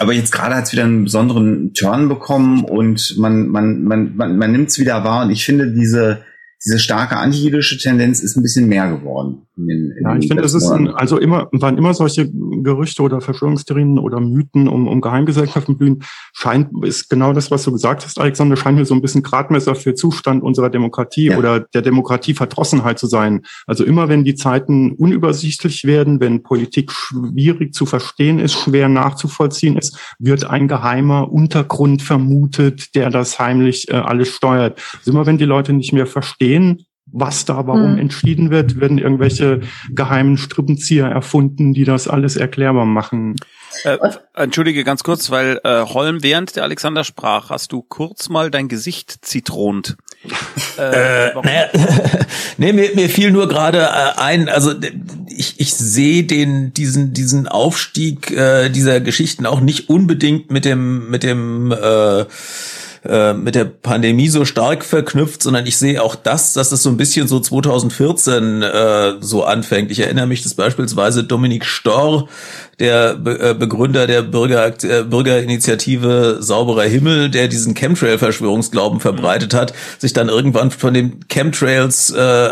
aber 0.00 0.14
jetzt 0.14 0.32
gerade 0.32 0.54
hat 0.54 0.64
es 0.64 0.72
wieder 0.72 0.84
einen 0.84 1.04
besonderen 1.04 1.74
Turn 1.74 2.08
bekommen 2.08 2.64
und 2.64 3.18
man, 3.18 3.48
man, 3.48 3.84
man, 3.84 4.16
man, 4.16 4.38
man 4.38 4.50
nimmt 4.50 4.70
es 4.70 4.78
wieder 4.78 5.04
wahr. 5.04 5.24
Und 5.24 5.30
ich 5.30 5.44
finde, 5.44 5.72
diese, 5.72 6.22
diese 6.64 6.78
starke 6.78 7.16
antijüdische 7.16 7.78
Tendenz 7.78 8.20
ist 8.20 8.36
ein 8.36 8.42
bisschen 8.42 8.68
mehr 8.68 8.90
geworden. 8.90 9.46
Den, 9.56 9.94
ja, 10.02 10.16
ich 10.16 10.28
finde, 10.28 10.42
es 10.42 10.54
ist 10.54 10.68
ein, 10.70 10.88
also 10.88 11.18
immer, 11.18 11.48
waren 11.52 11.78
immer 11.78 11.94
solche 11.94 12.30
Gerüchte 12.30 13.02
oder 13.02 13.20
Verschwörungstheorien 13.20 13.98
oder 13.98 14.20
Mythen 14.20 14.68
um, 14.68 14.86
um 14.86 15.00
Geheimgesellschaften 15.00 15.76
blühen, 15.76 16.02
scheint, 16.32 16.68
ist 16.84 17.08
genau 17.08 17.32
das, 17.32 17.50
was 17.50 17.64
du 17.64 17.72
gesagt 17.72 18.04
hast, 18.04 18.18
Alexander, 18.18 18.56
scheint 18.56 18.78
mir 18.78 18.84
so 18.84 18.94
ein 18.94 19.02
bisschen 19.02 19.22
Gradmesser 19.22 19.74
für 19.74 19.94
Zustand 19.94 20.42
unserer 20.42 20.70
Demokratie 20.70 21.26
ja. 21.26 21.38
oder 21.38 21.60
der 21.60 21.82
Demokratieverdrossenheit 21.82 22.98
zu 22.98 23.06
sein. 23.06 23.42
Also 23.66 23.84
immer 23.84 24.08
wenn 24.08 24.24
die 24.24 24.34
Zeiten 24.34 24.92
unübersichtlich 24.92 25.84
werden, 25.84 26.20
wenn 26.20 26.42
Politik 26.42 26.92
schwierig 26.92 27.74
zu 27.74 27.86
verstehen 27.86 28.38
ist, 28.38 28.54
schwer 28.54 28.88
nachzuvollziehen 28.88 29.76
ist, 29.76 29.98
wird 30.18 30.44
ein 30.44 30.68
geheimer 30.68 31.30
Untergrund 31.32 32.02
vermutet, 32.02 32.94
der 32.94 33.10
das 33.10 33.38
heimlich 33.38 33.88
äh, 33.88 33.94
alles 33.94 34.28
steuert. 34.28 34.80
Also 34.98 35.10
immer 35.10 35.26
wenn 35.26 35.38
die 35.38 35.44
Leute 35.44 35.72
nicht 35.72 35.92
mehr 35.92 36.06
verstehen, 36.06 36.49
verstehen, 36.50 36.86
was 37.12 37.44
da 37.44 37.66
warum 37.66 37.92
hm. 37.94 37.98
entschieden 37.98 38.50
wird, 38.50 38.80
werden 38.80 38.98
irgendwelche 38.98 39.62
geheimen 39.90 40.36
Strippenzieher 40.36 41.06
erfunden, 41.06 41.74
die 41.74 41.84
das 41.84 42.06
alles 42.06 42.36
erklärbar 42.36 42.84
machen. 42.84 43.34
Äh, 43.82 43.98
entschuldige 44.34 44.84
ganz 44.84 45.02
kurz, 45.02 45.30
weil 45.30 45.60
äh, 45.64 45.82
Holm, 45.86 46.22
während 46.22 46.54
der 46.54 46.62
Alexander 46.62 47.02
sprach, 47.02 47.50
hast 47.50 47.72
du 47.72 47.82
kurz 47.82 48.28
mal 48.28 48.50
dein 48.50 48.68
Gesicht 48.68 49.16
zitront. 49.22 49.96
Äh, 50.78 51.28
äh, 51.28 51.34
naja, 51.42 51.68
nee, 52.56 52.72
mir, 52.72 52.94
mir 52.94 53.10
fiel 53.10 53.32
nur 53.32 53.48
gerade 53.48 53.80
äh, 53.80 54.18
ein, 54.18 54.48
also 54.48 54.72
ich, 55.26 55.60
ich 55.60 55.74
sehe 55.74 56.24
den 56.24 56.72
diesen 56.72 57.12
diesen 57.12 57.48
Aufstieg 57.48 58.30
äh, 58.30 58.70
dieser 58.70 59.00
Geschichten 59.00 59.44
auch 59.44 59.60
nicht 59.60 59.90
unbedingt 59.90 60.50
mit 60.50 60.64
dem 60.64 61.10
mit 61.10 61.22
dem 61.22 61.72
äh, 61.72 62.24
äh, 63.04 63.32
mit 63.32 63.54
der 63.54 63.64
Pandemie 63.64 64.28
so 64.28 64.44
stark 64.44 64.84
verknüpft, 64.84 65.42
sondern 65.42 65.66
ich 65.66 65.78
sehe 65.78 66.02
auch 66.02 66.14
das, 66.14 66.52
dass 66.52 66.70
es 66.72 66.82
so 66.82 66.90
ein 66.90 66.96
bisschen 66.96 67.28
so 67.28 67.40
2014 67.40 68.62
äh, 68.62 69.12
so 69.20 69.44
anfängt. 69.44 69.90
Ich 69.90 70.00
erinnere 70.00 70.26
mich, 70.26 70.42
dass 70.42 70.54
beispielsweise 70.54 71.24
Dominik 71.24 71.64
Storr, 71.64 72.28
der 72.78 73.14
Be 73.14 73.38
äh, 73.40 73.54
Begründer 73.54 74.06
der 74.06 74.22
Bürger, 74.22 74.66
äh, 74.84 75.04
Bürgerinitiative 75.04 76.38
Sauberer 76.40 76.84
Himmel, 76.84 77.30
der 77.30 77.48
diesen 77.48 77.74
Chemtrail-Verschwörungsglauben 77.74 79.00
verbreitet 79.00 79.54
hat, 79.54 79.72
sich 79.98 80.12
dann 80.12 80.28
irgendwann 80.28 80.70
von 80.70 80.92
den 80.92 81.26
Chemtrails 81.28 82.10
äh, 82.10 82.50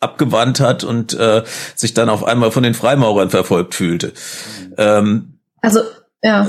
abgewandt 0.00 0.60
hat 0.60 0.82
und 0.84 1.14
äh, 1.14 1.44
sich 1.76 1.94
dann 1.94 2.08
auf 2.08 2.24
einmal 2.24 2.50
von 2.50 2.64
den 2.64 2.74
Freimaurern 2.74 3.30
verfolgt 3.30 3.74
fühlte. 3.74 4.12
Ähm, 4.76 5.38
also 5.60 5.80
ja. 6.22 6.48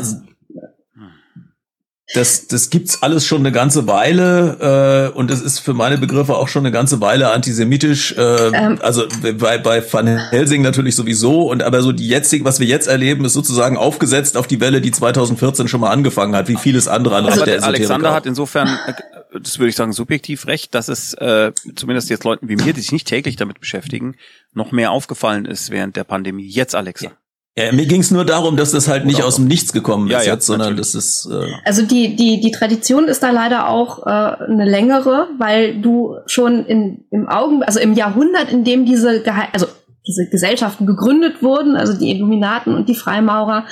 Das, 2.13 2.48
das 2.48 2.70
gibt's 2.70 3.01
alles 3.01 3.25
schon 3.25 3.39
eine 3.39 3.51
ganze 3.51 3.88
Weile 3.88 5.12
äh, 5.13 5.17
und 5.17 5.32
es 5.32 5.41
ist 5.41 5.60
für 5.60 5.74
meine 5.74 5.98
Begriffe 5.98 6.36
auch 6.36 6.48
schon 6.48 6.63
eine 6.63 6.72
ganze 6.72 7.01
Weile 7.01 7.32
antisemitisch. 7.32 8.12
Äh, 8.12 8.48
ähm. 8.53 8.79
Also 8.82 9.08
bei, 9.38 9.58
bei 9.58 9.84
Van 9.91 10.08
Helsing 10.29 10.62
natürlich 10.62 10.96
sowieso 10.96 11.50
und 11.50 11.63
aber 11.63 11.82
so 11.82 11.91
die 11.91 12.08
jetzige, 12.08 12.46
was 12.46 12.60
wir 12.60 12.67
jetzt 12.67 12.88
erleben, 12.88 13.25
ist 13.25 13.34
sozusagen 13.34 13.77
aufgesetzt 13.77 14.38
auf 14.38 14.46
die 14.46 14.60
Welle, 14.60 14.79
die 14.79 14.91
2014 14.91 15.67
schon 15.67 15.82
mal 15.82 15.89
angefangen 15.89 16.36
hat, 16.36 16.48
wie 16.48 16.55
vieles 16.55 16.88
andere 16.88 17.15
an 17.15 17.25
also 17.25 17.46
der 17.46 17.63
Alexander 17.63 18.13
hat 18.13 18.27
insofern, 18.27 18.67
äh, 18.86 18.93
das 19.39 19.58
würde 19.58 19.70
ich 19.70 19.75
sagen, 19.75 19.91
subjektiv 19.91 20.46
recht, 20.46 20.75
dass 20.75 20.89
es 20.89 21.15
äh, 21.15 21.51
zumindest 21.75 22.12
jetzt 22.12 22.25
Leuten 22.25 22.48
wie 22.48 22.58
mir, 22.58 22.74
die 22.74 22.82
sich 22.82 22.91
nicht 22.91 23.08
täglich 23.08 23.38
damit 23.38 23.60
beschäftigen, 23.60 24.15
noch 24.53 24.72
mehr 24.72 24.91
aufgefallen 24.91 25.46
ist 25.46 25.72
während 25.72 25.96
der 25.96 26.03
Pandemie. 26.03 26.46
Jetzt 26.46 26.75
Alexa. 26.75 27.08
Ja. 27.08 27.12
Ja, 27.55 27.72
mir 27.72 27.86
ging 27.86 28.01
es 28.01 28.10
nur 28.10 28.25
darum, 28.25 28.57
dass 28.57 28.72
das 28.72 28.88
halt 28.88 29.05
nicht 29.05 29.22
aus 29.22 29.36
dem 29.36 29.45
Nichts 29.45 29.74
gekommen 29.74 30.07
ist 30.07 30.25
ja, 30.25 30.33
jetzt, 30.33 30.48
sondern 30.48 30.75
das 30.75 30.95
ist. 30.95 31.29
Äh 31.31 31.53
also 31.63 31.83
die 31.83 32.15
die 32.15 32.39
die 32.41 32.51
Tradition 32.51 33.07
ist 33.07 33.22
da 33.22 33.29
leider 33.29 33.69
auch 33.69 34.07
äh, 34.07 34.10
eine 34.10 34.65
längere, 34.65 35.27
weil 35.38 35.79
du 35.79 36.15
schon 36.25 36.65
in 36.65 37.05
im 37.12 37.29
Augen, 37.29 37.62
also 37.62 37.79
im 37.79 37.93
Jahrhundert, 37.93 38.51
in 38.51 38.63
dem 38.63 38.86
diese 38.86 39.22
Geheim 39.22 39.50
also 39.53 39.67
diese 40.07 40.27
Gesellschaften 40.27 40.86
gegründet 40.86 41.41
wurden, 41.41 41.77
also 41.77 41.93
die 41.93 42.10
Illuminaten 42.10 42.75
und 42.75 42.89
die 42.89 42.95
Freimaurer, 42.95 43.65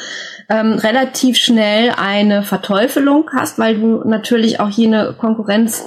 ähm, 0.48 0.74
relativ 0.74 1.38
schnell 1.38 1.92
eine 1.98 2.44
Verteufelung 2.44 3.30
hast, 3.34 3.60
weil 3.60 3.80
du 3.80 4.08
natürlich 4.08 4.60
auch 4.60 4.70
hier 4.70 4.88
eine 4.88 5.14
Konkurrenz 5.14 5.84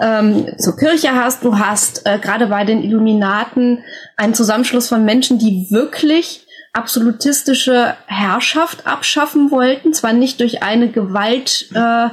ähm, 0.00 0.46
zur 0.58 0.76
Kirche 0.76 1.14
hast. 1.14 1.44
Du 1.44 1.58
hast 1.58 2.06
äh, 2.06 2.18
gerade 2.18 2.46
bei 2.46 2.64
den 2.64 2.82
Illuminaten 2.82 3.82
einen 4.16 4.34
Zusammenschluss 4.34 4.86
von 4.86 5.04
Menschen, 5.04 5.38
die 5.38 5.66
wirklich 5.70 6.46
absolutistische 6.72 7.94
Herrschaft 8.06 8.86
abschaffen 8.86 9.50
wollten, 9.50 9.92
zwar 9.92 10.12
nicht 10.12 10.40
durch 10.40 10.62
eine 10.62 10.90
Gewalt 10.90 11.68
äh, 11.74 12.08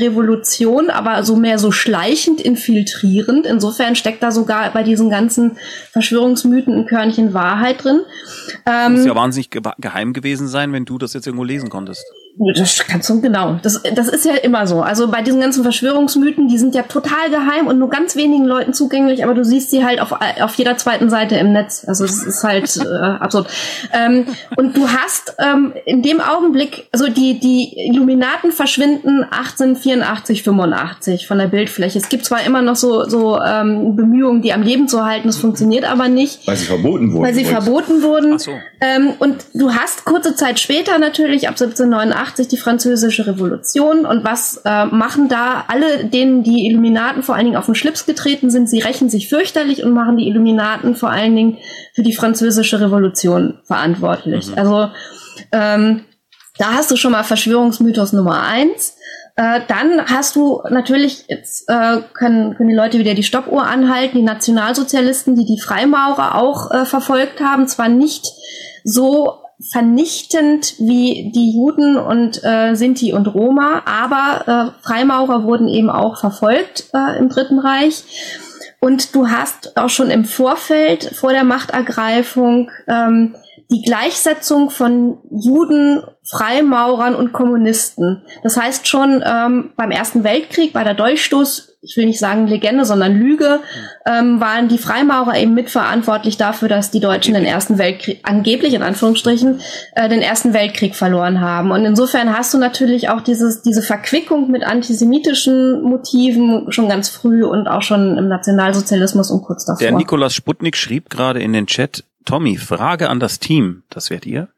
Revolution, 0.00 0.90
aber 0.90 1.24
so 1.24 1.36
mehr 1.36 1.58
so 1.58 1.70
schleichend 1.70 2.40
infiltrierend. 2.40 3.46
Insofern 3.46 3.96
steckt 3.96 4.22
da 4.22 4.30
sogar 4.30 4.70
bei 4.72 4.82
diesen 4.82 5.10
ganzen 5.10 5.56
Verschwörungsmythen 5.92 6.74
ein 6.74 6.86
Körnchen 6.86 7.34
Wahrheit 7.34 7.84
drin. 7.84 8.00
Ähm, 8.66 8.94
muss 8.94 9.06
ja 9.06 9.14
wahnsinnig 9.14 9.50
ge 9.50 9.62
geheim 9.78 10.12
gewesen 10.12 10.48
sein, 10.48 10.72
wenn 10.72 10.84
du 10.84 10.98
das 10.98 11.14
jetzt 11.14 11.26
irgendwo 11.26 11.44
lesen 11.44 11.70
konntest. 11.70 12.04
Das 12.38 12.78
kannst 12.86 13.10
du, 13.10 13.20
genau. 13.20 13.58
Das, 13.62 13.82
das 13.94 14.08
ist 14.08 14.24
ja 14.24 14.34
immer 14.36 14.66
so. 14.66 14.80
Also 14.80 15.08
bei 15.08 15.20
diesen 15.20 15.40
ganzen 15.40 15.62
Verschwörungsmythen, 15.62 16.48
die 16.48 16.56
sind 16.56 16.74
ja 16.74 16.82
total 16.82 17.28
geheim 17.28 17.66
und 17.66 17.78
nur 17.78 17.90
ganz 17.90 18.16
wenigen 18.16 18.46
Leuten 18.46 18.72
zugänglich, 18.72 19.22
aber 19.22 19.34
du 19.34 19.44
siehst 19.44 19.70
sie 19.70 19.84
halt 19.84 20.00
auf, 20.00 20.12
auf 20.40 20.54
jeder 20.54 20.78
zweiten 20.78 21.10
Seite 21.10 21.36
im 21.36 21.52
Netz. 21.52 21.84
Also 21.86 22.04
es 22.04 22.22
ist 22.22 22.42
halt 22.42 22.74
äh, 22.78 22.88
absurd. 22.88 23.48
Ähm, 23.92 24.26
und 24.56 24.76
du 24.76 24.88
hast 24.88 25.36
ähm, 25.38 25.74
in 25.84 26.02
dem 26.02 26.20
Augenblick, 26.22 26.88
also 26.90 27.08
die, 27.08 27.38
die 27.38 27.74
Illuminaten 27.90 28.50
verschwinden 28.50 29.24
1884, 29.24 30.42
85 30.42 31.26
von 31.26 31.36
der 31.36 31.48
Bildfläche. 31.48 31.98
Es 31.98 32.08
gibt 32.08 32.24
zwar 32.24 32.44
immer 32.46 32.62
noch 32.62 32.76
so, 32.76 33.04
so 33.04 33.38
ähm, 33.40 33.94
Bemühungen, 33.94 34.40
die 34.40 34.54
am 34.54 34.62
Leben 34.62 34.88
zu 34.88 35.04
halten, 35.04 35.28
es 35.28 35.36
funktioniert 35.36 35.84
aber 35.84 36.08
nicht. 36.08 36.46
Weil 36.46 36.56
sie 36.56 36.66
verboten 36.66 37.12
wurden. 37.12 37.24
Weil 37.24 37.34
sie 37.34 37.44
verboten 37.44 38.02
wurden. 38.02 38.38
So. 38.38 38.52
Ähm, 38.80 39.10
und 39.18 39.44
du 39.52 39.74
hast 39.74 40.06
kurze 40.06 40.34
Zeit 40.34 40.58
später 40.58 40.98
natürlich, 40.98 41.46
ab 41.46 41.52
1789, 41.60 42.21
1880 42.22 42.48
die 42.48 42.56
französische 42.56 43.26
Revolution 43.26 44.06
und 44.06 44.24
was 44.24 44.62
äh, 44.64 44.86
machen 44.86 45.28
da 45.28 45.64
alle, 45.68 46.04
denen 46.04 46.42
die 46.42 46.66
Illuminaten 46.66 47.22
vor 47.22 47.34
allen 47.34 47.44
Dingen 47.44 47.56
auf 47.56 47.66
den 47.66 47.74
Schlips 47.74 48.06
getreten 48.06 48.50
sind? 48.50 48.68
Sie 48.68 48.80
rächen 48.80 49.10
sich 49.10 49.28
fürchterlich 49.28 49.84
und 49.84 49.92
machen 49.92 50.16
die 50.16 50.28
Illuminaten 50.28 50.94
vor 50.94 51.10
allen 51.10 51.34
Dingen 51.34 51.58
für 51.94 52.02
die 52.02 52.14
französische 52.14 52.80
Revolution 52.80 53.60
verantwortlich. 53.64 54.48
Mhm. 54.48 54.58
Also 54.58 54.88
ähm, 55.52 56.04
da 56.58 56.72
hast 56.74 56.90
du 56.90 56.96
schon 56.96 57.12
mal 57.12 57.24
Verschwörungsmythos 57.24 58.12
Nummer 58.12 58.42
eins. 58.42 58.96
Äh, 59.36 59.60
dann 59.66 60.06
hast 60.06 60.36
du 60.36 60.60
natürlich, 60.68 61.24
jetzt 61.28 61.68
äh, 61.68 62.02
können, 62.12 62.54
können 62.54 62.68
die 62.68 62.74
Leute 62.74 62.98
wieder 62.98 63.14
die 63.14 63.22
Stoppuhr 63.22 63.64
anhalten, 63.64 64.18
die 64.18 64.24
Nationalsozialisten, 64.24 65.36
die 65.36 65.46
die 65.46 65.60
Freimaurer 65.60 66.34
auch 66.34 66.70
äh, 66.70 66.84
verfolgt 66.84 67.40
haben, 67.40 67.66
zwar 67.66 67.88
nicht 67.88 68.26
so 68.84 69.41
vernichtend 69.70 70.74
wie 70.78 71.30
die 71.34 71.56
Juden 71.56 71.96
und 71.96 72.42
äh, 72.44 72.74
Sinti 72.74 73.12
und 73.12 73.26
Roma, 73.26 73.82
aber 73.84 74.72
äh, 74.82 74.86
Freimaurer 74.86 75.44
wurden 75.44 75.68
eben 75.68 75.90
auch 75.90 76.18
verfolgt 76.18 76.86
äh, 76.94 77.18
im 77.18 77.28
Dritten 77.28 77.58
Reich. 77.58 78.04
Und 78.80 79.14
du 79.14 79.28
hast 79.28 79.76
auch 79.76 79.90
schon 79.90 80.10
im 80.10 80.24
Vorfeld 80.24 81.04
vor 81.14 81.32
der 81.32 81.44
Machtergreifung 81.44 82.70
ähm, 82.88 83.36
die 83.72 83.82
Gleichsetzung 83.82 84.68
von 84.68 85.18
Juden, 85.30 86.02
Freimaurern 86.30 87.14
und 87.14 87.32
Kommunisten. 87.32 88.22
Das 88.42 88.56
heißt 88.56 88.86
schon 88.86 89.24
ähm, 89.26 89.70
beim 89.76 89.90
Ersten 89.90 90.24
Weltkrieg, 90.24 90.72
bei 90.72 90.84
der 90.84 90.94
Dolchstoß, 90.94 91.78
ich 91.80 91.96
will 91.96 92.06
nicht 92.06 92.20
sagen 92.20 92.46
Legende, 92.46 92.84
sondern 92.84 93.18
Lüge, 93.18 93.60
ähm, 94.06 94.40
waren 94.40 94.68
die 94.68 94.78
Freimaurer 94.78 95.36
eben 95.36 95.54
mitverantwortlich 95.54 96.36
dafür, 96.36 96.68
dass 96.68 96.90
die 96.90 97.00
Deutschen 97.00 97.34
den 97.34 97.44
Ersten 97.44 97.78
Weltkrieg, 97.78 98.20
angeblich 98.22 98.74
in 98.74 98.82
Anführungsstrichen, 98.82 99.60
äh, 99.96 100.08
den 100.08 100.20
Ersten 100.20 100.52
Weltkrieg 100.52 100.94
verloren 100.94 101.40
haben. 101.40 101.72
Und 101.72 101.84
insofern 101.84 102.36
hast 102.36 102.54
du 102.54 102.58
natürlich 102.58 103.08
auch 103.08 103.22
dieses, 103.22 103.62
diese 103.62 103.82
Verquickung 103.82 104.50
mit 104.50 104.64
antisemitischen 104.64 105.82
Motiven 105.82 106.70
schon 106.70 106.88
ganz 106.88 107.08
früh 107.08 107.42
und 107.42 107.66
auch 107.66 107.82
schon 107.82 108.18
im 108.18 108.28
Nationalsozialismus 108.28 109.30
und 109.30 109.42
kurz 109.42 109.64
davor. 109.64 109.80
Der 109.80 109.92
Nikolaus 109.92 110.34
Sputnik 110.34 110.76
schrieb 110.76 111.10
gerade 111.10 111.40
in 111.40 111.52
den 111.52 111.66
Chat, 111.66 112.04
Tommy, 112.24 112.56
Frage 112.56 113.08
an 113.08 113.20
das 113.20 113.38
Team, 113.38 113.82
das 113.88 114.10
werdet 114.10 114.26
ihr. 114.26 114.48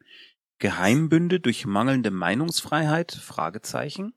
Geheimbünde 0.59 1.39
durch 1.39 1.65
mangelnde 1.65 2.11
Meinungsfreiheit? 2.11 3.11
Fragezeichen. 3.11 4.13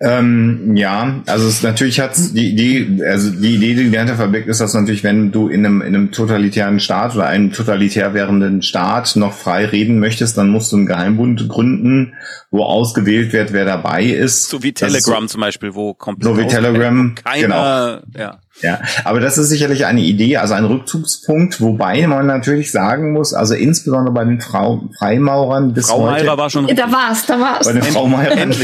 Ähm, 0.00 0.76
ja, 0.76 1.22
also 1.26 1.48
es 1.48 1.62
natürlich 1.64 1.98
hat 1.98 2.16
die 2.16 2.52
Idee, 2.52 3.02
also 3.04 3.30
die 3.30 3.56
Idee, 3.56 3.74
die 3.74 3.90
dahinter 3.90 4.14
verbirgt, 4.14 4.46
ist, 4.46 4.60
dass 4.60 4.74
natürlich, 4.74 5.02
wenn 5.02 5.32
du 5.32 5.48
in 5.48 5.66
einem, 5.66 5.82
in 5.82 5.94
einem 5.94 6.12
totalitären 6.12 6.78
Staat 6.78 7.16
oder 7.16 7.26
einem 7.26 7.52
totalitär 7.52 8.14
werdenden 8.14 8.62
Staat 8.62 9.16
noch 9.16 9.32
frei 9.32 9.66
reden 9.66 9.98
möchtest, 9.98 10.38
dann 10.38 10.50
musst 10.50 10.70
du 10.70 10.76
einen 10.76 10.86
Geheimbund 10.86 11.48
gründen, 11.48 12.14
wo 12.50 12.62
ausgewählt 12.62 13.32
wird, 13.32 13.52
wer 13.52 13.64
dabei 13.64 14.04
ist. 14.04 14.50
So 14.50 14.62
wie 14.62 14.72
Telegram 14.72 15.22
so, 15.22 15.32
zum 15.32 15.40
Beispiel, 15.40 15.74
wo 15.74 15.94
komplett 15.94 16.36
so 16.36 16.40
wie 16.40 16.46
Telegram, 16.46 17.14
keiner, 17.16 18.02
genau. 18.04 18.22
ja. 18.24 18.40
Ja, 18.62 18.80
aber 19.04 19.20
das 19.20 19.36
ist 19.36 19.48
sicherlich 19.48 19.84
eine 19.84 20.00
Idee, 20.00 20.36
also 20.36 20.54
ein 20.54 20.64
Rückzugspunkt, 20.64 21.60
wobei 21.60 22.06
man 22.06 22.26
natürlich 22.26 22.70
sagen 22.70 23.12
muss, 23.12 23.34
also 23.34 23.54
insbesondere 23.54 24.14
bei 24.14 24.24
den 24.24 24.40
Frau, 24.40 24.88
Freimaurern 24.96 25.74
bis 25.74 25.88
Frau 25.88 26.02
heute. 26.02 26.24
Mayra 26.24 26.38
war 26.38 26.50
schon 26.50 26.66
da 26.68 26.90
war's, 26.90 27.26
da 27.26 27.40
war's. 27.40 27.66
Bei 27.66 27.72
den 27.72 27.82
Frau 27.82 28.06
Maurern, 28.06 28.54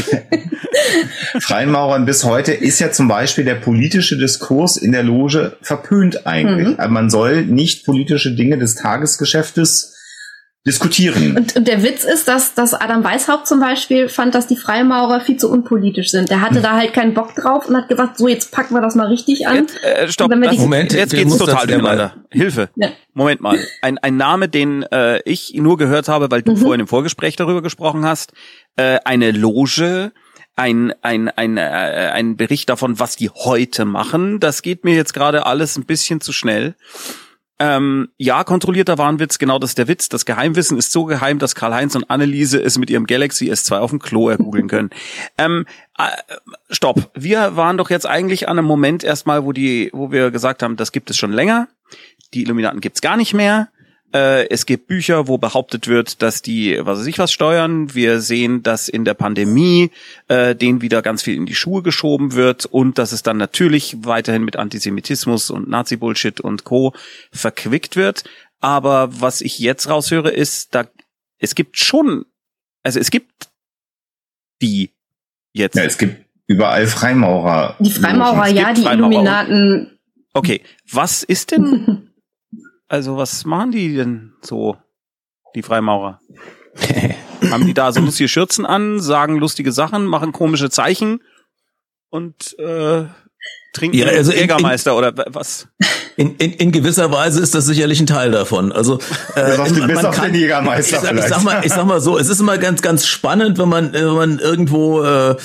Freimaurern 1.39 2.05
bis 2.05 2.23
heute 2.23 2.53
ist 2.53 2.79
ja 2.79 2.91
zum 2.91 3.09
Beispiel 3.09 3.43
der 3.43 3.55
politische 3.55 4.17
Diskurs 4.17 4.77
in 4.77 4.93
der 4.93 5.03
Loge 5.03 5.57
verpönt 5.61 6.25
eigentlich. 6.25 6.69
Mhm. 6.69 6.79
Also 6.79 6.91
man 6.91 7.09
soll 7.09 7.45
nicht 7.45 7.85
politische 7.85 8.33
Dinge 8.33 8.57
des 8.57 8.75
Tagesgeschäftes 8.75 9.93
diskutieren. 10.65 11.35
Und, 11.37 11.55
und 11.55 11.67
der 11.67 11.81
Witz 11.81 12.03
ist, 12.03 12.27
dass, 12.27 12.53
dass 12.53 12.75
Adam 12.75 13.03
Weishaupt 13.03 13.47
zum 13.47 13.59
Beispiel 13.59 14.09
fand, 14.09 14.35
dass 14.35 14.45
die 14.45 14.55
Freimaurer 14.55 15.19
viel 15.21 15.37
zu 15.37 15.49
unpolitisch 15.49 16.11
sind. 16.11 16.29
Der 16.29 16.41
hatte 16.41 16.55
hm. 16.55 16.63
da 16.63 16.75
halt 16.75 16.93
keinen 16.93 17.15
Bock 17.15 17.33
drauf 17.33 17.67
und 17.67 17.75
hat 17.75 17.89
gesagt, 17.89 18.17
so 18.17 18.27
jetzt 18.27 18.51
packen 18.51 18.75
wir 18.75 18.81
das 18.81 18.93
mal 18.93 19.07
richtig 19.07 19.47
an. 19.47 19.55
Jetzt, 19.55 19.83
äh, 19.83 20.07
stopp, 20.07 20.31
das, 20.31 20.57
Moment, 20.57 20.93
jetzt 20.93 21.13
geht's 21.13 21.37
total 21.37 21.65
durcheinander. 21.65 22.13
Hilfe. 22.29 22.69
Ja. 22.75 22.89
Moment 23.13 23.41
mal. 23.41 23.59
Ein, 23.81 23.97
ein 23.97 24.17
Name, 24.17 24.49
den 24.49 24.83
äh, 24.83 25.19
ich 25.25 25.53
nur 25.55 25.77
gehört 25.77 26.07
habe, 26.07 26.29
weil 26.29 26.43
du 26.43 26.51
mhm. 26.51 26.57
vorhin 26.57 26.79
im 26.81 26.87
Vorgespräch 26.87 27.35
darüber 27.35 27.63
gesprochen 27.63 28.05
hast. 28.05 28.33
Äh, 28.75 28.99
eine 29.03 29.31
Loge, 29.31 30.11
ein, 30.55 30.93
ein, 31.01 31.29
ein, 31.29 31.57
äh, 31.57 31.61
ein 31.61 32.37
Bericht 32.37 32.69
davon, 32.69 32.99
was 32.99 33.15
die 33.15 33.29
heute 33.29 33.85
machen. 33.85 34.39
Das 34.39 34.61
geht 34.61 34.83
mir 34.83 34.93
jetzt 34.93 35.13
gerade 35.13 35.47
alles 35.47 35.75
ein 35.75 35.85
bisschen 35.85 36.21
zu 36.21 36.33
schnell. 36.33 36.75
Ähm, 37.63 38.09
ja, 38.17 38.43
kontrollierter 38.43 38.97
Wahnwitz, 38.97 39.37
genau 39.37 39.59
das 39.59 39.71
ist 39.71 39.77
der 39.77 39.87
Witz. 39.87 40.09
Das 40.09 40.25
Geheimwissen 40.25 40.79
ist 40.79 40.91
so 40.91 41.05
geheim, 41.05 41.37
dass 41.37 41.53
Karl-Heinz 41.53 41.93
und 41.95 42.09
Anneliese 42.09 42.59
es 42.59 42.79
mit 42.79 42.89
ihrem 42.89 43.05
Galaxy 43.05 43.51
S2 43.51 43.77
auf 43.77 43.91
dem 43.91 43.99
Klo 43.99 44.29
ergoogeln 44.29 44.67
können. 44.67 44.89
ähm, 45.37 45.67
äh, 45.95 46.05
stopp. 46.71 47.11
Wir 47.13 47.55
waren 47.55 47.77
doch 47.77 47.91
jetzt 47.91 48.07
eigentlich 48.07 48.49
an 48.49 48.57
einem 48.57 48.65
Moment 48.67 49.03
erstmal, 49.03 49.45
wo 49.45 49.51
die, 49.51 49.91
wo 49.93 50.11
wir 50.11 50.31
gesagt 50.31 50.63
haben, 50.63 50.75
das 50.75 50.91
gibt 50.91 51.11
es 51.11 51.17
schon 51.17 51.33
länger. 51.33 51.67
Die 52.33 52.41
Illuminaten 52.41 52.81
gibt's 52.81 52.99
gar 52.99 53.15
nicht 53.15 53.35
mehr. 53.35 53.69
Äh, 54.13 54.49
es 54.49 54.65
gibt 54.65 54.87
Bücher, 54.87 55.27
wo 55.27 55.37
behauptet 55.37 55.87
wird, 55.87 56.21
dass 56.21 56.41
die, 56.41 56.77
was 56.81 56.99
weiß 56.99 57.07
ich 57.07 57.17
was, 57.17 57.31
steuern. 57.31 57.93
Wir 57.93 58.19
sehen, 58.19 58.61
dass 58.63 58.89
in 58.89 59.05
der 59.05 59.13
Pandemie 59.13 59.91
äh, 60.27 60.55
denen 60.55 60.81
wieder 60.81 61.01
ganz 61.01 61.23
viel 61.23 61.35
in 61.35 61.45
die 61.45 61.55
Schuhe 61.55 61.81
geschoben 61.81 62.33
wird 62.33 62.65
und 62.65 62.97
dass 62.97 63.11
es 63.11 63.23
dann 63.23 63.37
natürlich 63.37 63.97
weiterhin 64.03 64.43
mit 64.43 64.57
Antisemitismus 64.57 65.49
und 65.49 65.69
Nazi-Bullshit 65.69 66.41
und 66.41 66.63
Co. 66.63 66.93
verquickt 67.31 67.95
wird. 67.95 68.23
Aber 68.59 69.09
was 69.21 69.41
ich 69.41 69.59
jetzt 69.59 69.89
raushöre, 69.89 70.29
ist, 70.29 70.75
da 70.75 70.85
es 71.39 71.55
gibt 71.55 71.77
schon, 71.77 72.25
also 72.83 72.99
es 72.99 73.09
gibt 73.09 73.49
die 74.61 74.91
jetzt. 75.53 75.75
Ja, 75.75 75.83
es 75.83 75.97
gibt 75.97 76.25
überall 76.47 76.85
Freimaurer. 76.85 77.75
Die 77.79 77.89
Freimaurer, 77.89 78.47
ja, 78.47 78.73
die 78.73 78.83
Freimaurer. 78.83 79.11
Illuminaten. 79.11 79.99
Okay, 80.33 80.61
was 80.89 81.23
ist 81.23 81.51
denn 81.51 82.09
Also 82.91 83.15
was 83.15 83.45
machen 83.45 83.71
die 83.71 83.95
denn 83.95 84.33
so, 84.41 84.75
die 85.55 85.61
Freimaurer? 85.61 86.19
Haben 87.49 87.65
die 87.65 87.73
da 87.73 87.93
so 87.93 88.01
lustige 88.01 88.27
Schürzen 88.27 88.65
an, 88.65 88.99
sagen 88.99 89.37
lustige 89.37 89.71
Sachen, 89.71 90.05
machen 90.05 90.33
komische 90.33 90.69
Zeichen 90.69 91.23
und 92.09 92.53
äh, 92.59 93.05
trinken 93.73 93.97
ja, 93.97 94.07
also 94.07 94.33
Jägermeister 94.33 94.91
in, 94.91 94.97
in, 94.97 95.03
oder 95.13 95.25
was? 95.27 95.69
In, 96.17 96.35
in, 96.35 96.51
in 96.51 96.73
gewisser 96.73 97.13
Weise 97.13 97.39
ist 97.39 97.55
das 97.55 97.65
sicherlich 97.65 98.01
ein 98.01 98.07
Teil 98.07 98.31
davon. 98.31 98.73
Also 98.73 98.99
äh, 99.37 99.55
man, 99.55 99.93
man 99.93 100.11
kann, 100.11 100.35
Jägermeister 100.35 101.01
ich, 101.13 101.17
ich, 101.17 101.25
sag 101.29 101.43
mal, 101.43 101.65
ich 101.65 101.71
sag 101.71 101.85
mal 101.85 102.01
so, 102.01 102.17
es 102.17 102.27
ist 102.27 102.41
immer 102.41 102.57
ganz 102.57 102.81
ganz 102.81 103.07
spannend, 103.07 103.57
wenn 103.57 103.69
man 103.69 103.93
wenn 103.93 104.15
man 104.15 104.39
irgendwo 104.39 105.01
äh, 105.01 105.37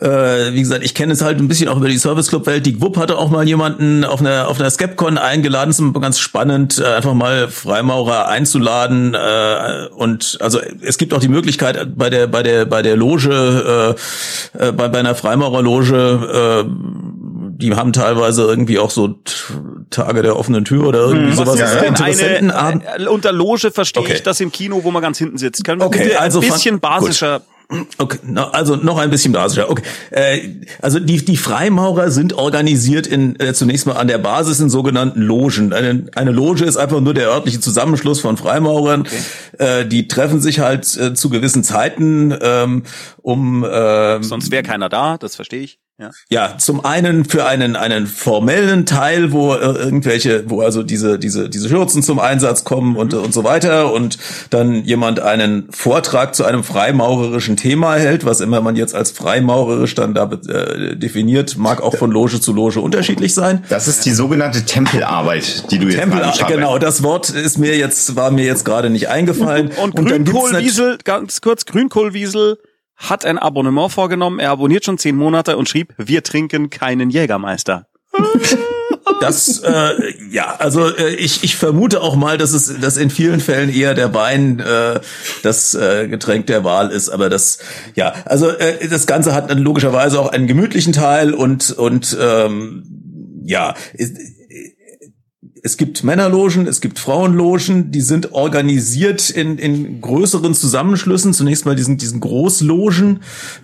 äh, 0.00 0.52
wie 0.52 0.60
gesagt, 0.60 0.84
ich 0.84 0.94
kenne 0.94 1.12
es 1.14 1.22
halt 1.22 1.38
ein 1.38 1.48
bisschen 1.48 1.68
auch 1.68 1.78
über 1.78 1.88
die 1.88 1.96
Service 1.96 2.28
Club 2.28 2.46
Welt. 2.46 2.66
Die 2.66 2.80
WUP 2.80 2.98
hatte 2.98 3.16
auch 3.16 3.30
mal 3.30 3.46
jemanden 3.46 4.04
auf 4.04 4.20
einer 4.20 4.48
auf 4.48 4.60
einer 4.60 4.70
Skepcon 4.70 5.16
eingeladen. 5.16 5.70
Es 5.70 5.78
ist 5.78 5.94
ganz 6.00 6.18
spannend, 6.18 6.78
äh, 6.78 6.84
einfach 6.84 7.14
mal 7.14 7.48
Freimaurer 7.48 8.28
einzuladen. 8.28 9.14
Äh, 9.14 9.88
und 9.94 10.36
also 10.40 10.60
es 10.82 10.98
gibt 10.98 11.14
auch 11.14 11.20
die 11.20 11.28
Möglichkeit 11.28 11.96
bei 11.96 12.10
der 12.10 12.26
bei 12.26 12.42
der 12.42 12.66
bei 12.66 12.82
der 12.82 12.96
Loge 12.96 13.96
äh, 14.58 14.72
bei 14.72 14.88
bei 14.88 14.98
einer 14.98 15.14
Freimaurerloge 15.14 16.64
äh, 16.66 16.70
die 17.58 17.74
haben 17.74 17.94
teilweise 17.94 18.42
irgendwie 18.42 18.78
auch 18.78 18.90
so 18.90 19.14
Tage 19.88 20.20
der 20.20 20.36
offenen 20.36 20.66
Tür 20.66 20.88
oder 20.88 20.98
irgendwie 21.06 21.28
hm, 21.28 21.36
sowas. 21.36 21.58
Ja, 21.58 21.84
ja. 21.84 21.92
Eine, 21.94 22.54
eine, 22.54 23.10
unter 23.10 23.32
Loge 23.32 23.70
verstehe 23.70 24.02
okay. 24.02 24.14
ich 24.16 24.22
das 24.22 24.40
im 24.40 24.52
Kino, 24.52 24.84
wo 24.84 24.90
man 24.90 25.00
ganz 25.00 25.16
hinten 25.16 25.38
sitzt. 25.38 25.64
Können 25.64 25.80
wir 25.80 25.86
okay, 25.86 26.16
also 26.16 26.40
ein 26.40 26.48
bisschen 26.50 26.80
basischer 26.80 27.40
gut. 27.40 27.55
Okay, 27.98 28.18
also 28.52 28.76
noch 28.76 28.98
ein 28.98 29.10
bisschen 29.10 29.32
basischer. 29.32 29.68
Okay, 29.68 29.82
äh, 30.10 30.50
also 30.80 31.00
die 31.00 31.24
die 31.24 31.36
Freimaurer 31.36 32.12
sind 32.12 32.32
organisiert 32.32 33.08
in 33.08 33.38
äh, 33.40 33.54
zunächst 33.54 33.86
mal 33.86 33.94
an 33.94 34.06
der 34.06 34.18
Basis 34.18 34.60
in 34.60 34.70
sogenannten 34.70 35.20
Logen. 35.20 35.72
Eine, 35.72 36.06
eine 36.14 36.30
Loge 36.30 36.64
ist 36.64 36.76
einfach 36.76 37.00
nur 37.00 37.12
der 37.12 37.28
örtliche 37.28 37.58
Zusammenschluss 37.58 38.20
von 38.20 38.36
Freimaurern. 38.36 39.00
Okay. 39.00 39.80
Äh, 39.80 39.86
die 39.86 40.06
treffen 40.06 40.40
sich 40.40 40.60
halt 40.60 40.96
äh, 40.96 41.14
zu 41.14 41.28
gewissen 41.28 41.64
Zeiten, 41.64 42.36
ähm, 42.40 42.84
um. 43.22 43.64
Äh, 43.64 44.22
Sonst 44.22 44.52
wäre 44.52 44.62
keiner 44.62 44.88
da, 44.88 45.18
das 45.18 45.34
verstehe 45.34 45.62
ich. 45.62 45.80
Ja. 45.98 46.10
ja, 46.28 46.58
zum 46.58 46.84
einen 46.84 47.24
für 47.24 47.46
einen 47.46 47.74
einen 47.74 48.06
formellen 48.06 48.84
Teil, 48.84 49.32
wo 49.32 49.54
äh, 49.54 49.60
irgendwelche, 49.60 50.44
wo 50.50 50.60
also 50.60 50.82
diese 50.82 51.18
diese 51.18 51.48
diese 51.48 51.70
Schürzen 51.70 52.02
zum 52.02 52.18
Einsatz 52.18 52.64
kommen 52.64 52.96
und 52.96 53.14
und 53.14 53.32
so 53.32 53.44
weiter 53.44 53.94
und 53.94 54.18
dann 54.50 54.84
jemand 54.84 55.20
einen 55.20 55.72
Vortrag 55.72 56.34
zu 56.34 56.44
einem 56.44 56.64
freimaurerischen 56.64 57.56
Thema 57.56 57.94
hält, 57.94 58.26
was 58.26 58.40
immer 58.40 58.60
man 58.60 58.76
jetzt 58.76 58.94
als 58.94 59.10
freimaurerisch 59.10 59.94
dann 59.94 60.12
da 60.12 60.30
äh, 60.30 60.96
definiert, 60.96 61.56
mag 61.56 61.80
auch 61.80 61.96
von 61.96 62.10
Loge 62.10 62.42
zu 62.42 62.52
Loge 62.52 62.82
unterschiedlich 62.82 63.32
sein. 63.32 63.64
Das 63.70 63.88
ist 63.88 64.04
die 64.04 64.12
sogenannte 64.12 64.66
Tempelarbeit, 64.66 65.70
die 65.70 65.78
du 65.78 65.86
jetzt 65.86 65.98
Tempelarbeit, 65.98 66.46
genau, 66.46 66.78
das 66.78 67.02
Wort 67.04 67.30
ist 67.30 67.56
mir 67.56 67.74
jetzt 67.74 68.16
war 68.16 68.30
mir 68.30 68.44
jetzt 68.44 68.66
gerade 68.66 68.90
nicht 68.90 69.08
eingefallen 69.08 69.68
und, 69.68 69.98
und, 69.98 70.12
und 70.12 70.24
Grünkohlwiesel 70.26 70.98
ganz 71.04 71.40
kurz 71.40 71.64
Grünkohlwiesel 71.64 72.58
hat 72.96 73.24
ein 73.24 73.38
Abonnement 73.38 73.92
vorgenommen, 73.92 74.38
er 74.38 74.50
abonniert 74.50 74.84
schon 74.84 74.98
zehn 74.98 75.16
Monate 75.16 75.56
und 75.56 75.68
schrieb, 75.68 75.94
wir 75.98 76.22
trinken 76.22 76.70
keinen 76.70 77.10
Jägermeister. 77.10 77.86
Das, 79.20 79.60
äh, 79.60 79.92
ja, 80.30 80.56
also 80.58 80.94
äh, 80.94 81.14
ich, 81.14 81.42
ich 81.42 81.56
vermute 81.56 82.02
auch 82.02 82.16
mal, 82.16 82.38
dass 82.38 82.52
es 82.52 82.80
dass 82.80 82.96
in 82.96 83.08
vielen 83.08 83.40
Fällen 83.40 83.72
eher 83.72 83.94
der 83.94 84.12
Wein 84.12 84.60
äh, 84.60 85.00
das 85.42 85.74
äh, 85.74 86.08
Getränk 86.08 86.46
der 86.46 86.64
Wahl 86.64 86.90
ist. 86.90 87.08
Aber 87.08 87.30
das, 87.30 87.58
ja, 87.94 88.12
also 88.24 88.50
äh, 88.50 88.88
das 88.88 89.06
Ganze 89.06 89.32
hat 89.32 89.50
logischerweise 89.58 90.20
auch 90.20 90.28
einen 90.28 90.46
gemütlichen 90.46 90.92
Teil 90.92 91.32
und 91.32 91.70
und 91.70 92.16
ähm, 92.20 92.84
ja, 93.44 93.74
es 95.66 95.76
gibt 95.76 96.04
Männerlogen, 96.04 96.68
es 96.68 96.80
gibt 96.80 97.00
Frauenlogen, 97.00 97.90
die 97.90 98.00
sind 98.00 98.32
organisiert 98.32 99.30
in, 99.30 99.58
in 99.58 100.00
größeren 100.00 100.54
Zusammenschlüssen. 100.54 101.34
Zunächst 101.34 101.66
mal 101.66 101.74
diesen, 101.74 101.98
diesen 101.98 102.20
Großlogen, 102.20 103.20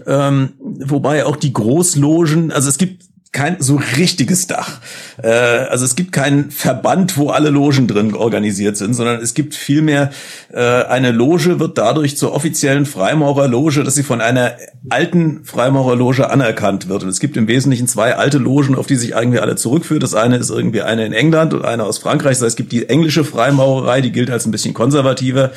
ähm, 0.07 0.55
wobei 0.59 1.25
auch 1.25 1.37
die 1.37 1.53
Großlogen, 1.53 2.51
also 2.51 2.69
es 2.69 2.77
gibt 2.77 3.05
kein 3.33 3.57
so 3.61 3.81
richtiges 3.97 4.47
Dach. 4.47 4.81
Äh, 5.23 5.29
also 5.29 5.87
es 5.87 5.97
gibt 5.97 6.12
keinen 6.12 6.51
Verband, 6.51 7.16
wo 7.16 7.31
alle 7.31 7.49
Logen 7.49 7.88
drin 7.88 8.14
organisiert 8.14 8.77
sind, 8.77 8.92
sondern 8.92 9.23
es 9.23 9.33
gibt 9.33 9.55
vielmehr 9.55 10.11
äh, 10.53 10.61
eine 10.61 11.12
Loge 11.12 11.59
wird 11.59 11.79
dadurch 11.79 12.18
zur 12.18 12.35
offiziellen 12.35 12.85
Freimaurerloge, 12.85 13.85
dass 13.85 13.95
sie 13.95 14.03
von 14.03 14.21
einer 14.21 14.53
alten 14.90 15.45
Freimaurerloge 15.45 16.29
anerkannt 16.29 16.90
wird. 16.90 17.05
Und 17.05 17.09
es 17.09 17.21
gibt 17.21 17.38
im 17.38 17.49
Wesentlichen 17.49 17.88
zwei 17.88 18.16
alte 18.16 18.37
Logen, 18.37 18.75
auf 18.75 18.87
die 18.87 18.97
sich 18.97 19.12
irgendwie 19.12 19.40
alle 19.40 19.57
zurückführt. 19.57 20.03
Das 20.03 20.14
eine 20.14 20.37
ist 20.37 20.51
irgendwie 20.51 20.83
eine 20.83 21.07
in 21.07 21.14
England 21.14 21.55
und 21.55 21.64
eine 21.64 21.85
aus 21.85 21.99
Frankreich. 21.99 22.33
Das 22.33 22.42
heißt, 22.42 22.53
es 22.53 22.57
gibt 22.57 22.73
die 22.73 22.90
englische 22.90 23.25
Freimaurerei, 23.25 24.03
die 24.03 24.12
gilt 24.12 24.31
als 24.31 24.45
ein 24.45 24.51
bisschen 24.51 24.75
konservativer. 24.75 25.53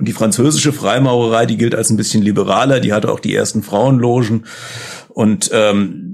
Und 0.00 0.08
die 0.08 0.12
französische 0.12 0.72
Freimaurerei, 0.72 1.46
die 1.46 1.56
gilt 1.56 1.76
als 1.76 1.90
ein 1.90 1.96
bisschen 1.96 2.22
liberaler. 2.22 2.80
Die 2.80 2.92
hatte 2.92 3.12
auch 3.12 3.20
die 3.20 3.36
ersten 3.36 3.62
Frauenlogen. 3.62 4.46
Und 5.10 5.50
ähm, 5.52 6.13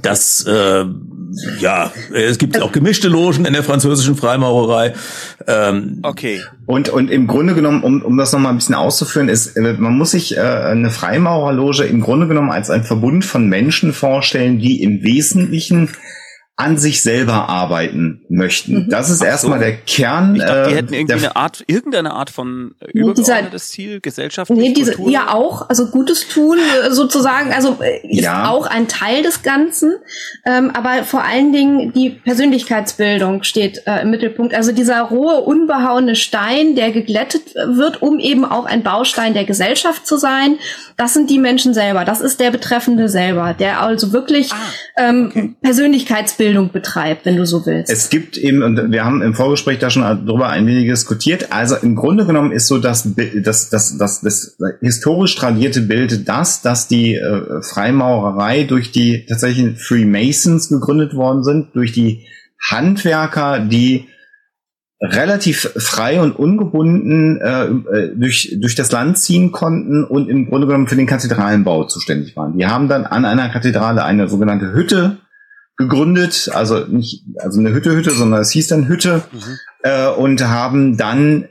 das 0.00 0.44
äh, 0.46 0.84
ja, 1.58 1.92
es 2.14 2.38
gibt 2.38 2.60
auch 2.60 2.72
gemischte 2.72 3.08
Logen 3.08 3.44
in 3.44 3.52
der 3.52 3.62
französischen 3.62 4.16
Freimaurerei. 4.16 4.94
Ähm, 5.46 6.00
okay. 6.02 6.40
Und 6.66 6.88
und 6.88 7.10
im 7.10 7.26
Grunde 7.26 7.54
genommen, 7.54 7.82
um 7.82 8.02
um 8.02 8.16
das 8.16 8.32
nochmal 8.32 8.52
ein 8.52 8.56
bisschen 8.56 8.74
auszuführen, 8.74 9.28
ist 9.28 9.56
äh, 9.56 9.74
man 9.74 9.96
muss 9.96 10.12
sich 10.12 10.36
äh, 10.36 10.40
eine 10.40 10.90
Freimaurerloge 10.90 11.84
im 11.84 12.00
Grunde 12.00 12.26
genommen 12.26 12.50
als 12.50 12.70
ein 12.70 12.84
Verbund 12.84 13.24
von 13.24 13.48
Menschen 13.48 13.92
vorstellen, 13.92 14.58
die 14.58 14.82
im 14.82 15.02
Wesentlichen 15.02 15.90
an 16.56 16.76
sich 16.76 17.02
selber 17.02 17.48
arbeiten 17.48 18.20
möchten. 18.28 18.84
Mhm. 18.84 18.90
Das 18.90 19.08
ist 19.08 19.22
erstmal 19.22 19.58
so. 19.58 19.64
der 19.64 19.76
Kern. 19.78 20.36
Ich 20.36 20.42
dachte, 20.42 20.68
die 20.68 20.74
äh, 20.74 20.76
hätten 20.76 20.92
irgendwie 20.92 21.24
eine 21.24 21.34
Art, 21.34 21.64
irgendeine 21.66 22.12
Art 22.12 22.28
von 22.28 22.74
äh, 22.80 22.90
übergeordnetes 22.90 23.70
Ziel, 23.70 24.00
Gesellschaft. 24.00 24.50
Nee, 24.50 24.74
diese, 24.74 25.00
ja 25.08 25.32
auch, 25.32 25.70
also 25.70 25.86
Gutes 25.86 26.28
tun 26.28 26.58
äh, 26.58 26.90
sozusagen, 26.90 27.52
also 27.52 27.78
ist 28.02 28.20
ja. 28.20 28.50
auch 28.50 28.66
ein 28.66 28.86
Teil 28.86 29.22
des 29.22 29.42
Ganzen, 29.42 29.94
ähm, 30.44 30.70
aber 30.74 31.04
vor 31.04 31.24
allen 31.24 31.54
Dingen 31.54 31.94
die 31.94 32.10
Persönlichkeitsbildung 32.10 33.44
steht 33.44 33.86
äh, 33.86 34.02
im 34.02 34.10
Mittelpunkt. 34.10 34.54
Also 34.54 34.72
dieser 34.72 35.00
rohe, 35.00 35.40
unbehauene 35.40 36.16
Stein, 36.16 36.76
der 36.76 36.92
geglättet 36.92 37.54
wird, 37.54 38.02
um 38.02 38.18
eben 38.18 38.44
auch 38.44 38.66
ein 38.66 38.82
Baustein 38.82 39.32
der 39.32 39.44
Gesellschaft 39.44 40.06
zu 40.06 40.18
sein. 40.18 40.58
Das 40.98 41.14
sind 41.14 41.30
die 41.30 41.38
Menschen 41.38 41.72
selber. 41.72 42.04
Das 42.04 42.20
ist 42.20 42.40
der 42.40 42.50
Betreffende 42.50 43.08
selber, 43.08 43.54
der 43.58 43.80
also 43.80 44.12
wirklich 44.12 44.52
ah, 44.52 44.56
ähm, 44.98 45.26
okay. 45.30 45.38
ähm, 45.38 45.56
Persönlichkeitsbildung 45.62 46.41
Ausbildung 46.42 46.72
betreibt, 46.72 47.24
wenn 47.24 47.36
du 47.36 47.46
so 47.46 47.64
willst. 47.66 47.90
Es 47.90 48.10
gibt 48.10 48.36
eben, 48.36 48.62
und 48.62 48.90
wir 48.90 49.04
haben 49.04 49.22
im 49.22 49.34
Vorgespräch 49.34 49.78
da 49.78 49.90
schon 49.90 50.02
darüber 50.02 50.48
ein 50.48 50.66
wenig 50.66 50.88
diskutiert, 50.88 51.52
also 51.52 51.76
im 51.76 51.94
Grunde 51.94 52.26
genommen 52.26 52.52
ist 52.52 52.66
so 52.66 52.78
das, 52.78 53.08
das, 53.42 53.70
das, 53.70 53.96
das, 53.96 54.20
das 54.20 54.56
historisch 54.80 55.36
tradierte 55.36 55.82
Bild 55.82 56.28
das, 56.28 56.62
dass 56.62 56.88
die 56.88 57.14
äh, 57.14 57.62
Freimaurerei 57.62 58.64
durch 58.64 58.92
die 58.92 59.24
tatsächlichen 59.26 59.76
Freemasons 59.76 60.68
gegründet 60.68 61.14
worden 61.14 61.44
sind, 61.44 61.74
durch 61.74 61.92
die 61.92 62.26
Handwerker, 62.70 63.60
die 63.60 64.08
relativ 65.00 65.72
frei 65.76 66.20
und 66.20 66.32
ungebunden 66.38 67.40
äh, 67.40 67.64
äh, 67.64 68.16
durch, 68.16 68.56
durch 68.60 68.76
das 68.76 68.92
Land 68.92 69.18
ziehen 69.18 69.50
konnten 69.50 70.04
und 70.04 70.28
im 70.28 70.48
Grunde 70.48 70.68
genommen 70.68 70.86
für 70.86 70.94
den 70.94 71.06
Kathedralenbau 71.06 71.84
zuständig 71.84 72.36
waren. 72.36 72.56
Die 72.56 72.66
haben 72.66 72.88
dann 72.88 73.04
an 73.04 73.24
einer 73.24 73.48
Kathedrale 73.48 74.04
eine 74.04 74.28
sogenannte 74.28 74.72
Hütte 74.72 75.18
gegründet, 75.76 76.50
also 76.52 76.84
nicht, 76.86 77.24
also 77.38 77.60
eine 77.60 77.72
Hütte, 77.72 77.94
Hütte, 77.94 78.10
sondern 78.10 78.40
es 78.40 78.50
hieß 78.50 78.68
dann 78.68 78.88
Hütte, 78.88 79.22
mhm. 79.32 79.58
äh, 79.82 80.08
und 80.08 80.46
haben 80.46 80.96
dann 80.96 81.48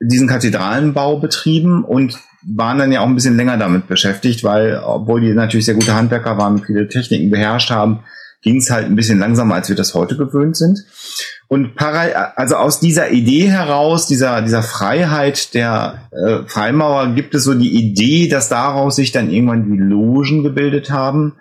diesen 0.00 0.28
Kathedralenbau 0.28 1.18
betrieben 1.18 1.84
und 1.84 2.18
waren 2.42 2.78
dann 2.78 2.92
ja 2.92 3.00
auch 3.00 3.06
ein 3.06 3.14
bisschen 3.14 3.36
länger 3.36 3.56
damit 3.56 3.88
beschäftigt, 3.88 4.44
weil, 4.44 4.80
obwohl 4.84 5.20
die 5.20 5.32
natürlich 5.32 5.66
sehr 5.66 5.74
gute 5.74 5.94
Handwerker 5.94 6.38
waren, 6.38 6.64
viele 6.64 6.88
Techniken 6.88 7.30
beherrscht 7.30 7.70
haben, 7.70 8.04
ging 8.42 8.58
es 8.58 8.70
halt 8.70 8.86
ein 8.86 8.94
bisschen 8.94 9.18
langsamer, 9.18 9.56
als 9.56 9.68
wir 9.68 9.76
das 9.76 9.94
heute 9.94 10.16
gewöhnt 10.16 10.56
sind. 10.56 10.84
Und 11.48 11.72
also 11.78 12.56
aus 12.56 12.78
dieser 12.78 13.10
Idee 13.10 13.48
heraus, 13.48 14.06
dieser, 14.06 14.42
dieser 14.42 14.62
Freiheit 14.62 15.54
der 15.54 16.08
äh, 16.12 16.46
Freimaurer, 16.46 17.14
gibt 17.14 17.34
es 17.34 17.44
so 17.44 17.54
die 17.54 17.74
Idee, 17.74 18.28
dass 18.28 18.48
daraus 18.48 18.96
sich 18.96 19.12
dann 19.12 19.30
irgendwann 19.30 19.64
die 19.64 19.78
Logen 19.78 20.44
gebildet 20.44 20.90
haben, 20.90 21.36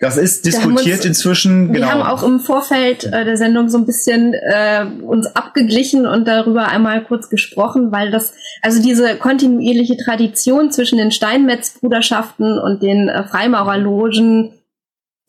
das 0.00 0.16
ist 0.16 0.46
diskutiert 0.46 0.98
uns, 0.98 1.04
inzwischen. 1.04 1.72
Wir 1.72 1.80
genau. 1.80 1.92
haben 1.92 2.02
auch 2.02 2.22
im 2.22 2.40
Vorfeld 2.40 3.04
äh, 3.04 3.24
der 3.24 3.36
Sendung 3.36 3.68
so 3.68 3.78
ein 3.78 3.86
bisschen 3.86 4.34
äh, 4.34 4.86
uns 5.02 5.26
abgeglichen 5.26 6.06
und 6.06 6.26
darüber 6.26 6.68
einmal 6.68 7.04
kurz 7.04 7.28
gesprochen, 7.28 7.92
weil 7.92 8.10
das, 8.10 8.34
also 8.62 8.82
diese 8.82 9.16
kontinuierliche 9.16 9.96
Tradition 9.96 10.70
zwischen 10.70 10.98
den 10.98 11.10
Steinmetz-Bruderschaften 11.10 12.58
und 12.58 12.82
den 12.82 13.08
äh, 13.08 13.24
Freimaurerlogen 13.24 14.52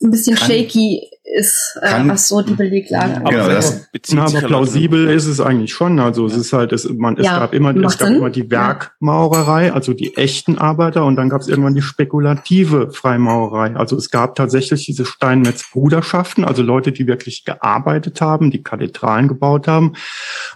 ein 0.01 0.11
bisschen 0.11 0.35
kann, 0.35 0.47
shaky 0.47 1.09
ist, 1.33 1.77
äh, 1.81 2.07
was 2.07 2.27
so 2.27 2.41
die 2.41 2.53
Beleglage 2.53 3.17
angeht. 3.17 3.31
Genau, 3.31 3.47
das 3.47 3.89
na, 4.11 4.25
aber 4.25 4.41
plausibel 4.41 5.07
ist 5.09 5.25
es 5.25 5.39
eigentlich 5.39 5.73
schon. 5.73 5.99
Also 5.99 6.25
es 6.25 6.35
ist 6.35 6.53
halt, 6.53 6.71
es, 6.71 6.87
man, 6.89 7.17
es 7.17 7.25
ja, 7.25 7.39
gab 7.39 7.53
immer, 7.53 7.75
es 7.75 7.97
gab 7.97 8.07
Sinn. 8.07 8.17
immer 8.17 8.29
die 8.29 8.49
Werkmaurerei, 8.49 9.73
also 9.73 9.93
die 9.93 10.15
echten 10.15 10.57
Arbeiter, 10.57 11.05
und 11.05 11.15
dann 11.15 11.29
gab 11.29 11.41
es 11.41 11.47
irgendwann 11.47 11.75
die 11.75 11.81
spekulative 11.81 12.91
Freimaurerei. 12.91 13.75
Also 13.75 13.97
es 13.97 14.09
gab 14.09 14.35
tatsächlich 14.35 14.85
diese 14.85 15.05
Steinmetz-Bruderschaften, 15.05 16.45
also 16.45 16.63
Leute, 16.63 16.91
die 16.91 17.07
wirklich 17.07 17.45
gearbeitet 17.45 18.21
haben, 18.21 18.51
die 18.51 18.63
Kathedralen 18.63 19.27
gebaut 19.27 19.67
haben. 19.67 19.93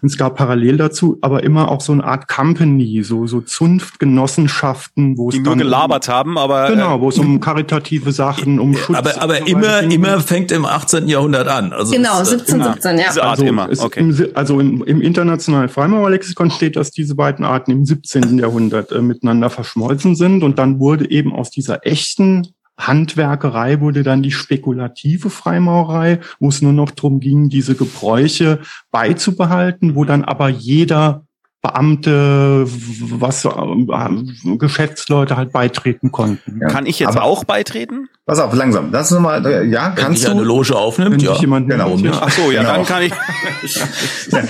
Und 0.01 0.09
es 0.09 0.17
gab 0.17 0.35
parallel 0.35 0.77
dazu 0.77 1.17
aber 1.21 1.43
immer 1.43 1.69
auch 1.69 1.81
so 1.81 1.91
eine 1.91 2.03
Art 2.03 2.27
Company, 2.27 3.03
so 3.03 3.27
so 3.27 3.41
Zunftgenossenschaften, 3.41 5.17
wo 5.17 5.29
die 5.29 5.37
es 5.37 5.43
nur 5.43 5.55
gelabert 5.55 6.07
um, 6.07 6.13
haben, 6.13 6.37
aber 6.37 6.67
genau, 6.69 7.01
wo 7.01 7.09
es 7.09 7.17
um 7.17 7.39
karitative 7.39 8.11
Sachen, 8.11 8.59
um 8.59 8.75
Schutz. 8.75 8.97
Aber, 8.97 9.21
aber 9.21 9.47
immer, 9.47 9.81
immer 9.81 10.19
fängt 10.19 10.51
im 10.61 10.65
18. 10.65 11.07
Jahrhundert 11.07 11.47
an. 11.47 11.73
Also 11.73 11.91
genau, 11.91 12.23
17, 12.23 12.63
17, 12.63 12.97
ja. 12.97 13.05
Diese 13.09 13.23
Art 13.23 13.31
also 13.31 13.45
immer. 13.45 13.69
Okay. 13.77 13.99
Im, 13.99 14.27
also 14.33 14.59
im, 14.59 14.83
im 14.83 15.01
internationalen 15.01 15.69
Freimaurerlexikon 15.69 16.51
steht, 16.51 16.75
dass 16.75 16.91
diese 16.91 17.15
beiden 17.15 17.43
Arten 17.45 17.71
im 17.71 17.85
17. 17.85 18.37
Jahrhundert 18.37 18.91
äh, 18.91 19.01
miteinander 19.01 19.49
verschmolzen 19.49 20.15
sind 20.15 20.43
und 20.43 20.59
dann 20.59 20.79
wurde 20.79 21.09
eben 21.09 21.33
aus 21.33 21.51
dieser 21.51 21.85
echten 21.85 22.47
Handwerkerei 22.77 23.79
wurde 23.79 24.03
dann 24.03 24.23
die 24.23 24.31
spekulative 24.31 25.29
Freimaurerei, 25.29 26.19
wo 26.39 26.49
es 26.49 26.61
nur 26.61 26.73
noch 26.73 26.91
darum 26.91 27.19
ging, 27.19 27.49
diese 27.49 27.75
Gebräuche 27.75 28.59
beizubehalten, 28.91 29.95
wo 29.95 30.03
dann 30.03 30.23
aber 30.23 30.49
jeder 30.49 31.25
Beamte, 31.61 32.65
was 32.65 33.45
äh, 33.45 34.57
Geschäftsleute 34.57 35.37
halt 35.37 35.51
beitreten 35.51 36.11
konnten. 36.11 36.59
Ja. 36.59 36.67
Kann 36.69 36.87
ich 36.87 36.97
jetzt 36.97 37.09
Aber 37.09 37.23
auch 37.23 37.43
beitreten? 37.43 38.09
Pass 38.25 38.39
auf, 38.39 38.55
langsam. 38.55 38.91
Das 38.91 39.07
ist 39.07 39.11
nochmal, 39.11 39.45
äh, 39.45 39.65
ja, 39.65 39.93
Wenn 39.95 40.03
kannst 40.03 40.25
du. 40.25 40.31
eine 40.31 40.41
Loge 40.41 40.75
aufnimmt, 40.75 41.21
ja. 41.21 41.35
Jemand 41.35 41.69
genau. 41.69 41.95
Ja. 41.97 42.13
Ach 42.19 42.31
so, 42.31 42.49
ja, 42.49 42.61
genau. 42.61 42.75
dann 42.77 42.85
kann 42.85 43.03
ich. 43.03 43.13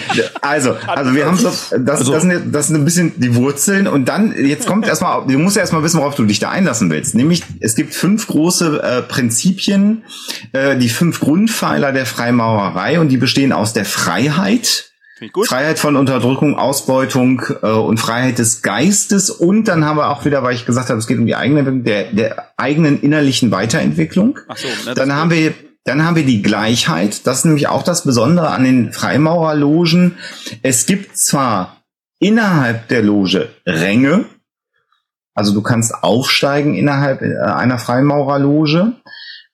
also, 0.42 0.76
also 0.88 1.14
wir 1.14 1.26
haben 1.26 1.36
so, 1.36 1.50
das, 1.50 1.74
also. 1.74 2.14
das, 2.14 2.22
sind, 2.24 2.56
das 2.56 2.68
sind 2.68 2.78
ein 2.78 2.86
bisschen 2.86 3.14
die 3.18 3.36
Wurzeln 3.36 3.88
und 3.88 4.08
dann, 4.08 4.34
jetzt 4.46 4.66
kommt 4.66 4.88
erstmal, 4.88 5.28
du 5.28 5.38
musst 5.38 5.58
erstmal 5.58 5.84
wissen, 5.84 6.00
worauf 6.00 6.16
du 6.16 6.24
dich 6.24 6.40
da 6.40 6.50
einlassen 6.50 6.90
willst. 6.90 7.14
Nämlich, 7.14 7.44
es 7.60 7.76
gibt 7.76 7.94
fünf 7.94 8.28
große 8.28 8.82
äh, 8.82 9.02
Prinzipien, 9.02 10.04
äh, 10.54 10.78
die 10.78 10.88
fünf 10.88 11.20
Grundpfeiler 11.20 11.92
der 11.92 12.06
Freimaurerei 12.06 13.02
und 13.02 13.10
die 13.10 13.18
bestehen 13.18 13.52
aus 13.52 13.74
der 13.74 13.84
Freiheit, 13.84 14.91
Freiheit 15.46 15.80
von 15.80 15.96
Unterdrückung, 15.96 16.58
Ausbeutung 16.58 17.44
äh, 17.62 17.68
und 17.68 18.00
Freiheit 18.00 18.40
des 18.40 18.62
Geistes. 18.62 19.30
Und 19.30 19.68
dann 19.68 19.86
haben 19.86 19.98
wir 19.98 20.10
auch 20.10 20.26
wieder, 20.26 20.44
weil 20.44 20.56
ich 20.56 20.66
gesagt 20.66 20.90
habe, 20.90 21.00
es 21.00 21.08
geht 21.08 21.20
um 21.20 21.26
die 21.26 21.36
eigene 21.36 21.82
der, 21.82 22.12
der 22.12 22.54
eigenen 22.58 23.02
innerlichen 23.02 23.52
Weiterentwicklung. 23.52 24.40
Ach 24.48 24.58
so, 24.58 24.68
ne, 24.86 24.96
dann 24.96 25.14
haben 25.14 25.32
wir 25.32 25.54
dann 25.84 26.06
haben 26.06 26.16
wir 26.16 26.26
die 26.26 26.44
Gleichheit. 26.44 27.26
Das 27.26 27.40
ist 27.40 27.46
nämlich 27.46 27.68
auch 27.68 27.84
das 27.84 28.04
Besondere 28.04 28.50
an 28.50 28.64
den 28.64 28.94
Freimaurerlogen. 28.94 30.18
Es 30.62 30.86
gibt 30.86 31.18
zwar 31.18 31.78
innerhalb 32.20 32.88
der 32.90 33.02
Loge 33.02 33.50
Ränge, 33.66 34.26
also 35.34 35.54
du 35.54 35.62
kannst 35.62 36.04
aufsteigen 36.04 36.76
innerhalb 36.76 37.22
äh, 37.22 37.38
einer 37.38 37.80
Freimaurerloge. 37.80 38.94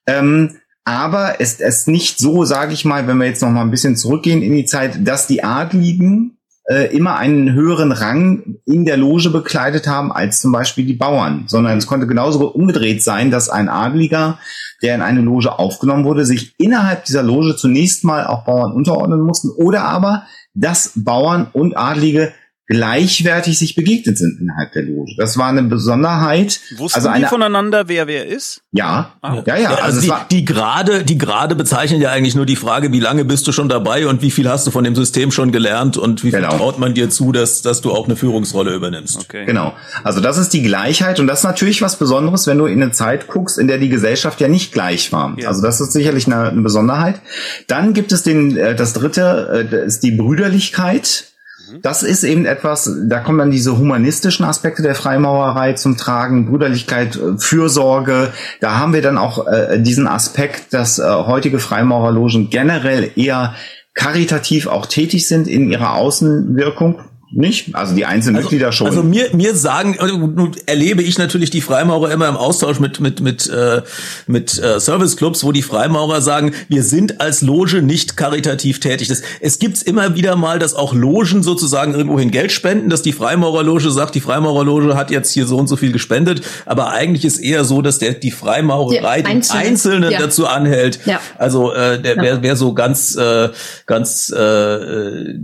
Ähm, 0.06 0.58
aber 0.88 1.38
es 1.38 1.60
ist 1.60 1.86
nicht 1.86 2.18
so, 2.18 2.46
sage 2.46 2.72
ich 2.72 2.86
mal, 2.86 3.06
wenn 3.06 3.18
wir 3.18 3.26
jetzt 3.26 3.42
noch 3.42 3.50
mal 3.50 3.60
ein 3.60 3.70
bisschen 3.70 3.94
zurückgehen 3.94 4.40
in 4.40 4.54
die 4.54 4.64
Zeit, 4.64 5.06
dass 5.06 5.26
die 5.26 5.44
Adligen 5.44 6.38
äh, 6.64 6.96
immer 6.96 7.16
einen 7.18 7.52
höheren 7.52 7.92
Rang 7.92 8.56
in 8.64 8.86
der 8.86 8.96
Loge 8.96 9.28
bekleidet 9.28 9.86
haben 9.86 10.10
als 10.10 10.40
zum 10.40 10.50
Beispiel 10.50 10.86
die 10.86 10.94
Bauern, 10.94 11.44
sondern 11.46 11.76
es 11.76 11.86
konnte 11.86 12.06
genauso 12.06 12.48
umgedreht 12.48 13.02
sein, 13.02 13.30
dass 13.30 13.50
ein 13.50 13.68
Adliger, 13.68 14.38
der 14.80 14.94
in 14.94 15.02
eine 15.02 15.20
Loge 15.20 15.58
aufgenommen 15.58 16.06
wurde, 16.06 16.24
sich 16.24 16.54
innerhalb 16.56 17.04
dieser 17.04 17.22
Loge 17.22 17.54
zunächst 17.54 18.02
mal 18.04 18.26
auch 18.26 18.46
Bauern 18.46 18.72
unterordnen 18.72 19.20
mussten 19.20 19.50
oder 19.50 19.84
aber 19.84 20.22
dass 20.54 20.92
Bauern 20.94 21.48
und 21.52 21.76
Adlige 21.76 22.32
gleichwertig 22.68 23.58
sich 23.58 23.74
begegnet 23.74 24.18
sind 24.18 24.38
innerhalb 24.40 24.72
der 24.72 24.82
Loge. 24.82 25.14
Das 25.16 25.38
war 25.38 25.48
eine 25.48 25.62
Besonderheit. 25.62 26.60
Wussten 26.76 26.96
also 26.96 27.08
eine, 27.08 27.24
die 27.24 27.30
voneinander, 27.30 27.88
wer 27.88 28.06
wer 28.06 28.26
ist? 28.26 28.60
Ja, 28.72 29.14
ah, 29.22 29.42
ja, 29.46 29.56
ja. 29.56 29.70
also, 29.70 30.00
also 30.00 30.00
die, 30.00 30.36
die 30.36 30.44
gerade, 30.44 31.02
die 31.02 31.16
gerade 31.16 31.54
bezeichnen 31.54 32.02
ja 32.02 32.10
eigentlich 32.10 32.34
nur 32.34 32.44
die 32.44 32.56
Frage, 32.56 32.92
wie 32.92 33.00
lange 33.00 33.24
bist 33.24 33.46
du 33.48 33.52
schon 33.52 33.70
dabei 33.70 34.06
und 34.06 34.20
wie 34.20 34.30
viel 34.30 34.50
hast 34.50 34.66
du 34.66 34.70
von 34.70 34.84
dem 34.84 34.94
System 34.94 35.30
schon 35.30 35.50
gelernt 35.50 35.96
und 35.96 36.22
wie 36.24 36.30
viel 36.30 36.40
genau. 36.40 36.58
traut 36.58 36.78
man 36.78 36.92
dir 36.92 37.08
zu, 37.08 37.32
dass, 37.32 37.62
dass 37.62 37.80
du 37.80 37.90
auch 37.90 38.04
eine 38.04 38.16
Führungsrolle 38.16 38.74
übernimmst. 38.74 39.18
Okay. 39.18 39.46
Genau. 39.46 39.72
Also 40.04 40.20
das 40.20 40.36
ist 40.36 40.52
die 40.52 40.62
Gleichheit 40.62 41.20
und 41.20 41.26
das 41.26 41.40
ist 41.40 41.44
natürlich 41.44 41.80
was 41.80 41.96
Besonderes, 41.96 42.46
wenn 42.46 42.58
du 42.58 42.66
in 42.66 42.82
eine 42.82 42.92
Zeit 42.92 43.28
guckst, 43.28 43.58
in 43.58 43.66
der 43.66 43.78
die 43.78 43.88
Gesellschaft 43.88 44.42
ja 44.42 44.48
nicht 44.48 44.72
gleich 44.72 45.10
war. 45.10 45.34
Ja. 45.38 45.48
Also 45.48 45.62
das 45.62 45.80
ist 45.80 45.92
sicherlich 45.92 46.26
eine, 46.26 46.50
eine 46.50 46.60
Besonderheit. 46.60 47.22
Dann 47.66 47.94
gibt 47.94 48.12
es 48.12 48.22
den, 48.22 48.58
äh, 48.58 48.74
das 48.74 48.92
dritte, 48.92 49.68
äh, 49.72 49.86
ist 49.86 50.02
die 50.02 50.10
Brüderlichkeit. 50.10 51.24
Mhm. 51.70 51.82
Das 51.82 52.02
ist 52.02 52.24
eben 52.24 52.44
etwas, 52.44 52.90
da 53.08 53.20
kommen 53.20 53.38
dann 53.38 53.50
diese 53.50 53.78
humanistischen 53.78 54.44
Aspekte 54.44 54.82
der 54.82 54.94
Freimaurerei 54.94 55.74
zum 55.74 55.96
Tragen, 55.96 56.46
Brüderlichkeit, 56.46 57.16
äh, 57.16 57.38
Fürsorge. 57.38 58.32
Da 58.60 58.78
haben 58.78 58.92
wir 58.92 59.02
dann 59.02 59.18
auch 59.18 59.46
äh, 59.46 59.80
diesen 59.80 60.06
Aspekt, 60.06 60.72
dass 60.72 60.98
äh, 60.98 61.04
heutige 61.04 61.58
Freimaurerlogen 61.58 62.50
generell 62.50 63.10
eher 63.16 63.54
karitativ 63.94 64.68
auch 64.68 64.86
tätig 64.86 65.26
sind 65.26 65.48
in 65.48 65.70
ihrer 65.70 65.94
Außenwirkung. 65.94 67.00
Nicht? 67.30 67.74
Also 67.74 67.94
die 67.94 68.06
einzelnen 68.06 68.36
also, 68.36 68.46
Mitglieder 68.46 68.72
schon. 68.72 68.86
Also 68.86 69.02
mir, 69.02 69.28
mir 69.34 69.54
sagen, 69.54 69.96
nun 70.34 70.52
erlebe 70.64 71.02
ich 71.02 71.18
natürlich 71.18 71.50
die 71.50 71.60
Freimaurer 71.60 72.10
immer 72.10 72.26
im 72.26 72.36
Austausch 72.36 72.80
mit, 72.80 73.00
mit, 73.00 73.20
mit, 73.20 73.48
äh, 73.48 73.82
mit 74.26 74.58
äh, 74.58 74.80
Serviceclubs, 74.80 75.44
wo 75.44 75.52
die 75.52 75.62
Freimaurer 75.62 76.22
sagen, 76.22 76.52
wir 76.68 76.82
sind 76.82 77.20
als 77.20 77.42
Loge 77.42 77.82
nicht 77.82 78.16
karitativ 78.16 78.80
tätig. 78.80 79.08
Das, 79.08 79.22
es 79.40 79.58
gibt's 79.58 79.82
immer 79.82 80.14
wieder 80.14 80.36
mal, 80.36 80.58
dass 80.58 80.74
auch 80.74 80.94
Logen 80.94 81.42
sozusagen 81.42 81.92
irgendwohin 81.94 82.30
Geld 82.30 82.50
spenden, 82.50 82.88
dass 82.88 83.02
die 83.02 83.12
Freimaurerloge 83.12 83.90
sagt, 83.90 84.14
die 84.14 84.20
Freimaurerloge 84.20 84.96
hat 84.96 85.10
jetzt 85.10 85.30
hier 85.32 85.46
so 85.46 85.58
und 85.58 85.66
so 85.66 85.76
viel 85.76 85.92
gespendet, 85.92 86.40
aber 86.64 86.92
eigentlich 86.92 87.26
ist 87.26 87.38
eher 87.38 87.64
so, 87.64 87.82
dass 87.82 87.98
der 87.98 88.14
die 88.14 88.30
Freimaurerei 88.30 89.20
den 89.20 89.26
Einzelnen, 89.26 89.66
Einzelnen 89.66 90.10
ja. 90.12 90.18
dazu 90.18 90.46
anhält. 90.46 91.00
Ja. 91.04 91.20
Also 91.36 91.72
äh, 91.72 92.00
der, 92.00 92.16
ja. 92.16 92.22
wer, 92.22 92.42
wer 92.42 92.56
so 92.56 92.72
ganz, 92.72 93.16
äh, 93.16 93.50
ganz 93.84 94.32
äh, 94.34 94.40
äh, 94.42 95.38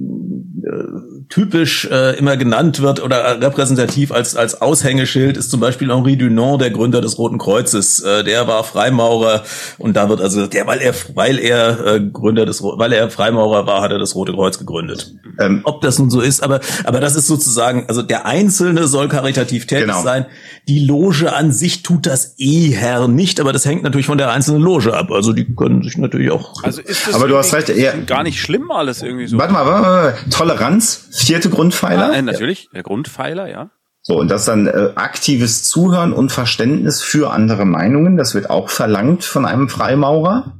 typisch 1.29 1.87
äh, 1.91 2.17
immer 2.19 2.37
genannt 2.37 2.81
wird 2.81 3.03
oder 3.03 3.41
repräsentativ 3.41 4.13
als 4.13 4.37
als 4.37 4.61
Aushängeschild 4.61 5.37
ist 5.37 5.51
zum 5.51 5.61
Beispiel 5.61 5.93
Henri 5.93 6.17
Dunant, 6.17 6.61
der 6.61 6.71
Gründer 6.71 7.01
des 7.01 7.19
Roten 7.19 7.39
Kreuzes. 7.39 8.01
Äh, 8.01 8.25
der 8.25 8.47
war 8.47 8.65
Freimaurer 8.65 9.45
und 9.79 9.97
da 9.97 10.09
wird 10.09 10.21
also 10.21 10.47
der, 10.47 10.67
weil 10.67 10.81
er 10.81 10.95
weil 11.15 11.39
er 11.39 11.87
äh, 11.87 12.01
Gründer 12.01 12.47
des 12.47 12.63
weil 12.63 12.93
er 12.93 13.11
Freimaurer 13.11 13.67
war, 13.67 13.83
hat 13.83 13.93
er 13.93 13.99
das 13.99 14.15
Rote 14.15 14.33
Kreuz 14.33 14.59
gegründet. 14.59 15.15
Ähm, 15.39 15.61
Ob 15.65 15.81
das 15.81 15.99
nun 15.99 16.11
so 16.11 16.21
ist, 16.21 16.43
aber 16.43 16.61
aber 16.85 17.01
das 17.01 17.17
ist 17.17 17.27
sozusagen 17.27 17.87
also 17.89 18.03
der 18.03 18.27
Einzelne 18.27 18.87
soll 18.87 19.09
karitativ 19.09 19.67
tätig 19.67 19.87
genau. 19.87 20.03
sein. 20.03 20.27
Die 20.69 20.85
Loge 20.85 21.33
an 21.33 21.53
sich 21.53 21.83
tut 21.83 22.07
das 22.07 22.35
eher 22.39 23.07
nicht, 23.09 23.41
aber 23.41 23.53
das 23.53 23.65
hängt 23.65 23.83
natürlich 23.83 24.07
von 24.07 24.19
der 24.19 24.31
einzelnen 24.31 24.63
Loge 24.63 24.95
ab. 24.95 25.11
Also 25.11 25.33
die 25.33 25.55
können 25.55 25.83
sich 25.83 25.99
natürlich 25.99 26.31
auch. 26.31 26.63
Also 26.63 26.81
ist 26.81 27.07
das 27.07 27.15
aber 27.15 27.29
du 27.29 27.37
hast 27.37 27.53
recht, 27.53 27.69
eher 27.69 27.97
gar 27.99 28.23
nicht 28.23 28.41
schlimm 28.41 28.71
alles 28.71 29.03
irgendwie 29.03 29.27
so. 29.27 29.39
Warte 29.39 29.53
mal, 29.53 29.67
warte 29.67 29.83
mal, 29.83 30.15
Toleranz, 30.31 31.09
vierte 31.23 31.51
Grundpfeiler. 31.51 32.11
Ah, 32.11 32.15
äh, 32.15 32.23
natürlich, 32.23 32.69
der 32.75 32.83
Grundpfeiler, 32.83 33.49
ja. 33.49 33.71
So, 34.03 34.19
und 34.19 34.31
das 34.31 34.45
dann 34.45 34.67
äh, 34.67 34.91
aktives 34.97 35.65
Zuhören 35.65 36.13
und 36.13 36.31
Verständnis 36.31 37.03
für 37.03 37.33
andere 37.33 37.65
Meinungen, 37.65 38.17
das 38.19 38.35
wird 38.35 38.51
auch 38.51 38.69
verlangt 38.69 39.25
von 39.25 39.47
einem 39.47 39.69
Freimaurer. 39.71 40.59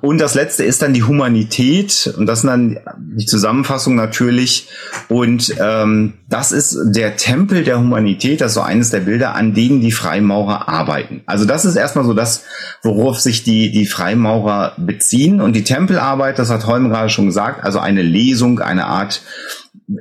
Und 0.00 0.18
das 0.18 0.34
letzte 0.34 0.64
ist 0.64 0.82
dann 0.82 0.94
die 0.94 1.02
Humanität 1.02 2.12
und 2.16 2.26
das 2.26 2.40
ist 2.40 2.46
dann 2.46 2.78
die 2.98 3.26
Zusammenfassung 3.26 3.94
natürlich. 3.94 4.68
Und 5.08 5.54
ähm, 5.60 6.14
das 6.28 6.52
ist 6.52 6.78
der 6.84 7.16
Tempel 7.16 7.64
der 7.64 7.78
Humanität, 7.78 8.40
das 8.40 8.52
ist 8.52 8.54
so 8.54 8.60
eines 8.60 8.90
der 8.90 9.00
Bilder, 9.00 9.34
an 9.34 9.54
denen 9.54 9.80
die 9.80 9.92
Freimaurer 9.92 10.68
arbeiten. 10.68 11.22
Also 11.26 11.44
das 11.44 11.64
ist 11.64 11.76
erstmal 11.76 12.04
so 12.04 12.14
das, 12.14 12.44
worauf 12.82 13.20
sich 13.20 13.42
die, 13.42 13.70
die 13.70 13.86
Freimaurer 13.86 14.72
beziehen. 14.76 15.40
Und 15.40 15.54
die 15.54 15.64
Tempelarbeit, 15.64 16.38
das 16.38 16.50
hat 16.50 16.66
Holm 16.66 16.88
gerade 16.88 17.10
schon 17.10 17.26
gesagt, 17.26 17.64
also 17.64 17.78
eine 17.78 18.02
Lesung, 18.02 18.60
eine 18.60 18.86
Art 18.86 19.22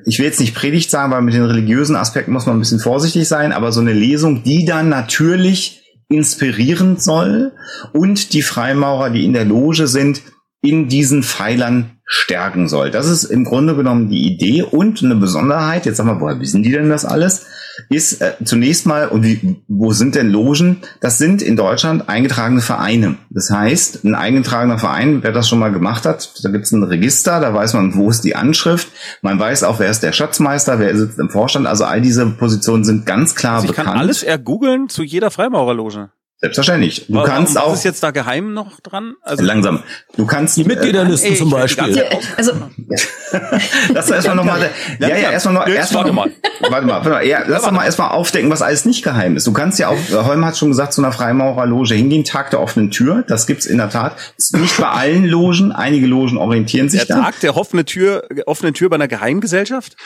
ich 0.06 0.20
will 0.20 0.26
jetzt 0.26 0.40
nicht 0.40 0.56
Predigt 0.56 0.92
sagen, 0.92 1.12
weil 1.12 1.22
mit 1.22 1.34
den 1.34 1.44
religiösen 1.44 1.96
Aspekten 1.96 2.32
muss 2.32 2.46
man 2.46 2.58
ein 2.58 2.60
bisschen 2.60 2.80
vorsichtig 2.80 3.28
sein, 3.28 3.52
aber 3.52 3.72
so 3.72 3.82
eine 3.82 3.94
Lesung, 3.94 4.44
die 4.44 4.66
dann 4.66 4.90
natürlich 4.90 5.79
inspirieren 6.10 6.98
soll 6.98 7.54
und 7.94 8.34
die 8.34 8.42
Freimaurer, 8.42 9.12
die 9.12 9.26
in 9.26 9.34
der 9.34 9.46
Loge 9.46 9.88
sind, 9.88 10.22
in 10.62 10.90
diesen 10.90 11.24
Pfeilern 11.24 11.99
stärken 12.12 12.68
soll. 12.68 12.90
Das 12.90 13.08
ist 13.08 13.26
im 13.26 13.44
Grunde 13.44 13.76
genommen 13.76 14.10
die 14.10 14.26
Idee 14.26 14.64
und 14.64 15.04
eine 15.04 15.16
Besonderheit. 15.16 15.86
Jetzt 15.86 15.98
sag 15.98 16.08
mal, 16.08 16.20
woher 16.20 16.40
wissen 16.40 16.64
die 16.64 16.72
denn 16.72 16.90
das 16.90 17.06
alles? 17.06 17.46
Ist 17.90 18.20
äh, 18.20 18.34
zunächst 18.44 18.88
mal, 18.88 19.08
und 19.10 19.24
wie, 19.24 19.62
wo 19.68 19.92
sind 19.92 20.16
denn 20.16 20.28
Logen? 20.28 20.78
Das 21.02 21.20
sind 21.20 21.44
in 21.44 21.56
Deutschland 21.56 22.10
eingetragene 22.10 22.62
Vereine. 22.62 23.18
Das 23.30 23.52
heißt, 23.52 24.04
ein 24.06 24.16
eingetragener 24.16 24.80
Verein, 24.80 25.22
wer 25.22 25.32
das 25.32 25.48
schon 25.48 25.60
mal 25.60 25.72
gemacht 25.72 26.08
hat, 26.08 26.34
da 26.44 26.50
gibt 26.50 26.66
es 26.66 26.72
ein 26.72 26.82
Register, 26.82 27.40
da 27.40 27.54
weiß 27.54 27.76
man, 27.76 27.94
wo 27.94 28.10
ist 28.10 28.22
die 28.22 28.36
Anschrift. 28.36 28.88
Man 29.22 29.40
weiß 29.40 29.64
auch, 29.64 29.78
wer 29.78 29.92
ist 29.92 30.02
der 30.02 30.12
Schatzmeister, 30.12 30.80
wer 30.80 30.98
sitzt 30.98 31.20
im 31.20 31.30
Vorstand. 31.30 31.68
Also 31.68 31.86
all 31.86 32.02
diese 32.02 32.26
Positionen 32.26 32.84
sind 32.84 33.06
ganz 33.06 33.36
klar 33.36 33.58
also 33.58 33.66
ich 33.66 33.70
bekannt. 33.70 33.88
Ich 33.88 33.94
kann 33.94 34.02
alles 34.02 34.24
ergoogeln 34.24 34.90
zu 34.90 35.04
jeder 35.04 35.30
Freimaurerloge. 35.30 36.10
Selbstverständlich. 36.42 37.06
Du 37.08 37.18
Aber 37.18 37.28
kannst 37.28 37.58
auch. 37.58 37.74
Was 37.74 37.80
ist 37.80 37.84
jetzt 37.84 38.02
da 38.02 38.12
geheim 38.12 38.54
noch 38.54 38.80
dran? 38.80 39.16
Also 39.24 39.44
langsam. 39.44 39.84
Du 40.16 40.26
kannst 40.26 40.56
die 40.56 40.64
Mitgliederlisten 40.64 41.34
äh, 41.34 41.36
zum 41.36 41.50
Beispiel. 41.50 42.06
Also 42.38 42.54
lass 43.94 44.08
doch 44.08 44.16
erstmal 44.16 44.38
nochmal. 44.38 44.70
Ja, 45.00 45.10
ja, 45.10 45.32
erstmal 45.32 45.56
noch. 45.56 45.68
Erst 45.68 45.94
warte 45.94 46.14
mal. 46.14 46.32
Warte 46.62 46.86
mal. 46.86 46.94
Warte 46.94 47.10
mal. 47.10 47.26
Ja, 47.26 47.44
lass 47.46 47.64
doch 47.64 47.72
mal 47.72 47.84
erstmal 47.84 48.12
aufdecken, 48.12 48.50
was 48.50 48.62
alles 48.62 48.86
nicht 48.86 49.04
geheim 49.04 49.36
ist. 49.36 49.48
Du 49.48 49.52
kannst 49.52 49.80
ja 49.80 49.90
auch. 49.90 49.98
Holm 50.12 50.46
hat 50.46 50.58
schon 50.58 50.70
gesagt, 50.70 50.94
zu 50.94 51.02
einer 51.02 51.12
Freimaurerloge 51.12 51.96
hingehen. 51.96 52.24
Tag 52.24 52.52
der 52.52 52.62
offenen 52.62 52.90
Tür. 52.90 53.26
Das 53.28 53.46
gibt's 53.46 53.66
in 53.66 53.78
der 53.78 53.90
Tat. 53.90 54.16
Nicht 54.54 54.78
bei 54.78 54.88
allen 54.88 55.26
Logen. 55.26 55.74
Einige 55.74 56.08
Logen 56.08 56.38
orientieren 56.38 56.88
sich 56.88 57.06
der 57.06 57.18
da. 57.18 57.24
Tag 57.24 57.42
der 57.42 57.58
offenen 57.58 57.86
Tür, 57.86 58.24
offenen 58.46 58.74
Tür 58.74 58.90
bei 58.90 58.96
einer 58.96 59.10
Geheimgesellschaft. 59.10 59.98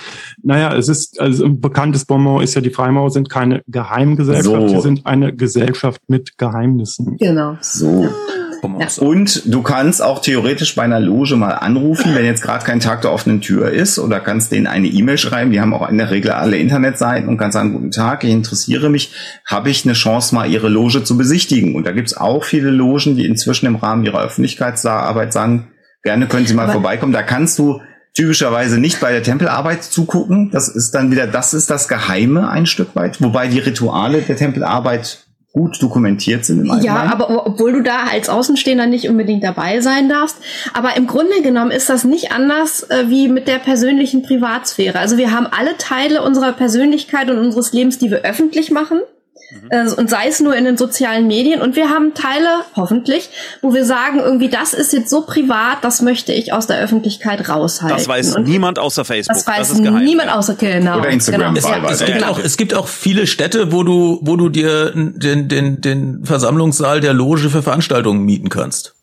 Naja, 0.42 0.76
es 0.76 0.88
ist 0.88 1.20
also 1.20 1.46
ein 1.46 1.62
bekanntes 1.62 2.06
Bonbon 2.06 2.42
ist 2.42 2.56
ja 2.56 2.62
die 2.62 2.72
Freimaurer 2.72 3.12
sind 3.12 3.30
keine 3.30 3.62
Geheimgesellschaft. 3.68 4.46
So. 4.46 4.68
Sie 4.68 4.82
sind 4.82 5.06
eine 5.06 5.36
Gesellschaft 5.36 6.02
mit 6.08 6.23
mit 6.24 6.38
Geheimnissen. 6.38 7.18
Genau. 7.20 7.58
So. 7.62 8.04
Ja. 8.04 8.88
Und 9.00 9.54
du 9.54 9.62
kannst 9.62 10.02
auch 10.02 10.22
theoretisch 10.22 10.76
bei 10.76 10.84
einer 10.84 11.02
Loge 11.02 11.36
mal 11.36 11.52
anrufen, 11.52 12.16
wenn 12.16 12.24
jetzt 12.24 12.42
gerade 12.42 12.64
kein 12.64 12.80
Tag 12.80 13.02
der 13.02 13.12
offenen 13.12 13.42
Tür 13.42 13.70
ist, 13.70 14.00
oder 14.00 14.22
kannst 14.22 14.54
denen 14.54 14.68
eine 14.68 14.88
E-Mail 14.88 15.18
schreiben. 15.18 15.52
Die 15.52 15.60
haben 15.60 15.74
auch 15.74 15.90
in 15.90 15.98
der 15.98 16.12
Regel 16.12 16.32
alle 16.32 16.56
Internetseiten 16.56 17.28
und 17.28 17.38
kannst 17.38 17.56
sagen, 17.56 17.74
guten 17.74 17.92
Tag, 17.92 18.24
ich 18.24 18.30
interessiere 18.30 18.90
mich, 18.90 19.12
habe 19.46 19.70
ich 19.70 19.84
eine 19.84 19.96
Chance, 19.96 20.34
mal 20.34 20.50
ihre 20.50 20.70
Loge 20.70 21.04
zu 21.04 21.18
besichtigen. 21.18 21.76
Und 21.76 21.86
da 21.86 21.92
gibt's 21.92 22.16
auch 22.16 22.46
viele 22.46 22.70
Logen, 22.70 23.18
die 23.18 23.26
inzwischen 23.26 23.66
im 23.66 23.76
Rahmen 23.76 24.06
ihrer 24.06 24.24
Öffentlichkeitsarbeit 24.24 25.34
sagen, 25.34 25.68
gerne 26.02 26.28
können 26.28 26.46
Sie 26.46 26.54
mal 26.54 26.64
Aber 26.64 26.74
vorbeikommen. 26.74 27.12
Da 27.12 27.22
kannst 27.22 27.60
du 27.60 27.82
typischerweise 28.14 28.80
nicht 28.80 29.02
bei 29.02 29.12
der 29.12 29.24
Tempelarbeit 29.24 29.84
zugucken. 29.84 30.52
Das 30.52 30.70
ist 30.70 30.92
dann 30.92 31.12
wieder, 31.12 31.28
das 31.28 31.54
ist 31.54 31.70
das 31.70 31.90
Geheime 31.90 32.50
ein 32.50 32.66
Stück 32.66 32.96
weit, 32.96 33.22
wobei 33.22 33.48
die 33.48 33.60
Rituale 33.60 34.22
der 34.22 34.38
Tempelarbeit 34.38 35.23
gut 35.54 35.82
dokumentiert 35.82 36.44
sind 36.44 36.62
im 36.62 36.72
Allgemeinen. 36.72 37.06
Ja, 37.06 37.12
aber 37.12 37.46
obwohl 37.46 37.74
du 37.74 37.84
da 37.84 38.06
als 38.12 38.28
Außenstehender 38.28 38.88
nicht 38.88 39.08
unbedingt 39.08 39.44
dabei 39.44 39.82
sein 39.82 40.10
darfst. 40.10 40.38
Aber 40.74 40.98
im 40.98 41.06
Grunde 41.06 41.44
genommen 41.44 41.70
ist 41.70 41.92
das 41.92 42.04
nicht 42.04 42.32
anders 42.32 42.90
äh, 42.90 43.06
wie 43.08 43.28
mit 43.28 43.48
der 43.48 43.60
persönlichen 43.60 44.24
Privatsphäre. 44.24 44.98
Also 44.98 45.18
wir 45.18 45.32
haben 45.32 45.46
alle 45.46 45.78
Teile 45.78 46.24
unserer 46.24 46.54
Persönlichkeit 46.54 47.30
und 47.30 47.38
unseres 47.38 47.72
Lebens, 47.72 48.00
die 48.00 48.10
wir 48.10 48.22
öffentlich 48.24 48.72
machen. 48.72 49.00
Mhm. 49.52 49.68
Äh, 49.70 49.90
und 49.92 50.10
sei 50.10 50.28
es 50.28 50.40
nur 50.40 50.56
in 50.56 50.66
den 50.66 50.78
sozialen 50.78 51.28
Medien. 51.28 51.62
Und 51.62 51.76
wir 51.76 51.90
haben 51.90 52.14
Teile, 52.14 52.48
hoffentlich, 52.76 53.30
wo 53.62 53.74
wir 53.74 53.86
sagen, 53.86 54.20
irgendwie, 54.20 54.50
das 54.50 54.74
ist 54.74 54.94
jetzt 54.94 55.10
so 55.10 55.22
privat, 55.22 55.84
das 55.84 56.02
möchte 56.02 56.34
ich 56.34 56.54
aus 56.54 56.68
der 56.68 56.80
Öffentlichkeit 56.80 57.50
raushalten. 57.50 57.98
Das 57.98 58.08
weiß 58.08 58.36
und 58.36 58.48
niemand 58.48 58.80
außer 58.80 59.06
Facebook. 59.06 59.36
Das 59.36 59.48
weiß 59.48 59.70
das 59.70 59.80
niemand 59.80 60.32
außer, 60.32 60.56
genau. 60.56 61.00
Oder 61.00 61.10
Instagram. 61.10 61.54
Genau. 61.54 61.90
Es, 61.90 62.02
es, 62.02 62.06
gibt 62.06 62.24
auch, 62.24 62.40
es 62.40 62.58
gibt 62.58 62.74
auch 62.74 62.88
viele 62.88 63.28
Städte, 63.28 63.72
wo 63.72 63.84
du, 63.84 64.20
wo 64.22 64.36
du 64.36 64.50
dir 64.50 64.92
den, 64.94 65.48
den, 65.48 65.82
den 65.82 66.26
Versammlungssaal 66.26 67.02
der 67.02 67.14
Loge 67.14 67.50
für 67.50 67.62
Veranstaltungen 67.62 68.24
mieten 68.24 68.50
kannst. 68.50 68.96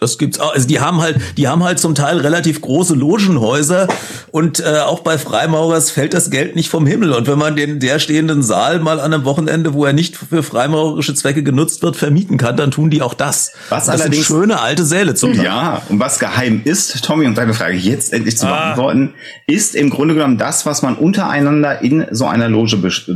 Das 0.00 0.16
gibt's 0.16 0.38
auch. 0.38 0.54
Also 0.54 0.68
die 0.68 0.78
haben 0.78 1.00
halt, 1.00 1.16
die 1.36 1.48
haben 1.48 1.64
halt 1.64 1.80
zum 1.80 1.96
Teil 1.96 2.18
relativ 2.18 2.60
große 2.60 2.94
Logenhäuser 2.94 3.88
und 4.30 4.60
äh, 4.60 4.78
auch 4.78 5.00
bei 5.00 5.18
Freimaurers 5.18 5.90
fällt 5.90 6.14
das 6.14 6.30
Geld 6.30 6.54
nicht 6.54 6.68
vom 6.68 6.86
Himmel. 6.86 7.12
Und 7.12 7.26
wenn 7.26 7.38
man 7.38 7.56
den 7.56 7.80
der 7.80 7.98
stehenden 7.98 8.44
Saal 8.44 8.78
mal 8.78 9.00
an 9.00 9.12
einem 9.12 9.24
Wochenende, 9.24 9.74
wo 9.74 9.84
er 9.84 9.92
nicht 9.92 10.16
für 10.16 10.44
freimaurerische 10.44 11.16
Zwecke 11.16 11.42
genutzt 11.42 11.82
wird, 11.82 11.96
vermieten 11.96 12.36
kann, 12.38 12.56
dann 12.56 12.70
tun 12.70 12.90
die 12.90 13.02
auch 13.02 13.14
das. 13.14 13.52
Was 13.70 13.86
das 13.86 14.00
allerdings 14.00 14.28
sind 14.28 14.36
schöne 14.36 14.60
alte 14.60 14.84
Säle 14.84 15.16
zum 15.16 15.32
Teil. 15.32 15.44
Ja, 15.44 15.82
und 15.88 15.98
was 15.98 16.20
geheim 16.20 16.60
ist, 16.62 17.04
Tommy, 17.04 17.26
und 17.26 17.36
deine 17.36 17.52
Frage 17.52 17.76
jetzt 17.76 18.12
endlich 18.12 18.38
zu 18.38 18.46
ah. 18.46 18.50
beantworten, 18.50 19.14
ist 19.48 19.74
im 19.74 19.90
Grunde 19.90 20.14
genommen 20.14 20.38
das, 20.38 20.64
was 20.64 20.82
man 20.82 20.94
untereinander 20.94 21.82
in 21.82 22.06
so 22.12 22.26
einer 22.26 22.48
Loge 22.48 22.76
bes 22.76 23.10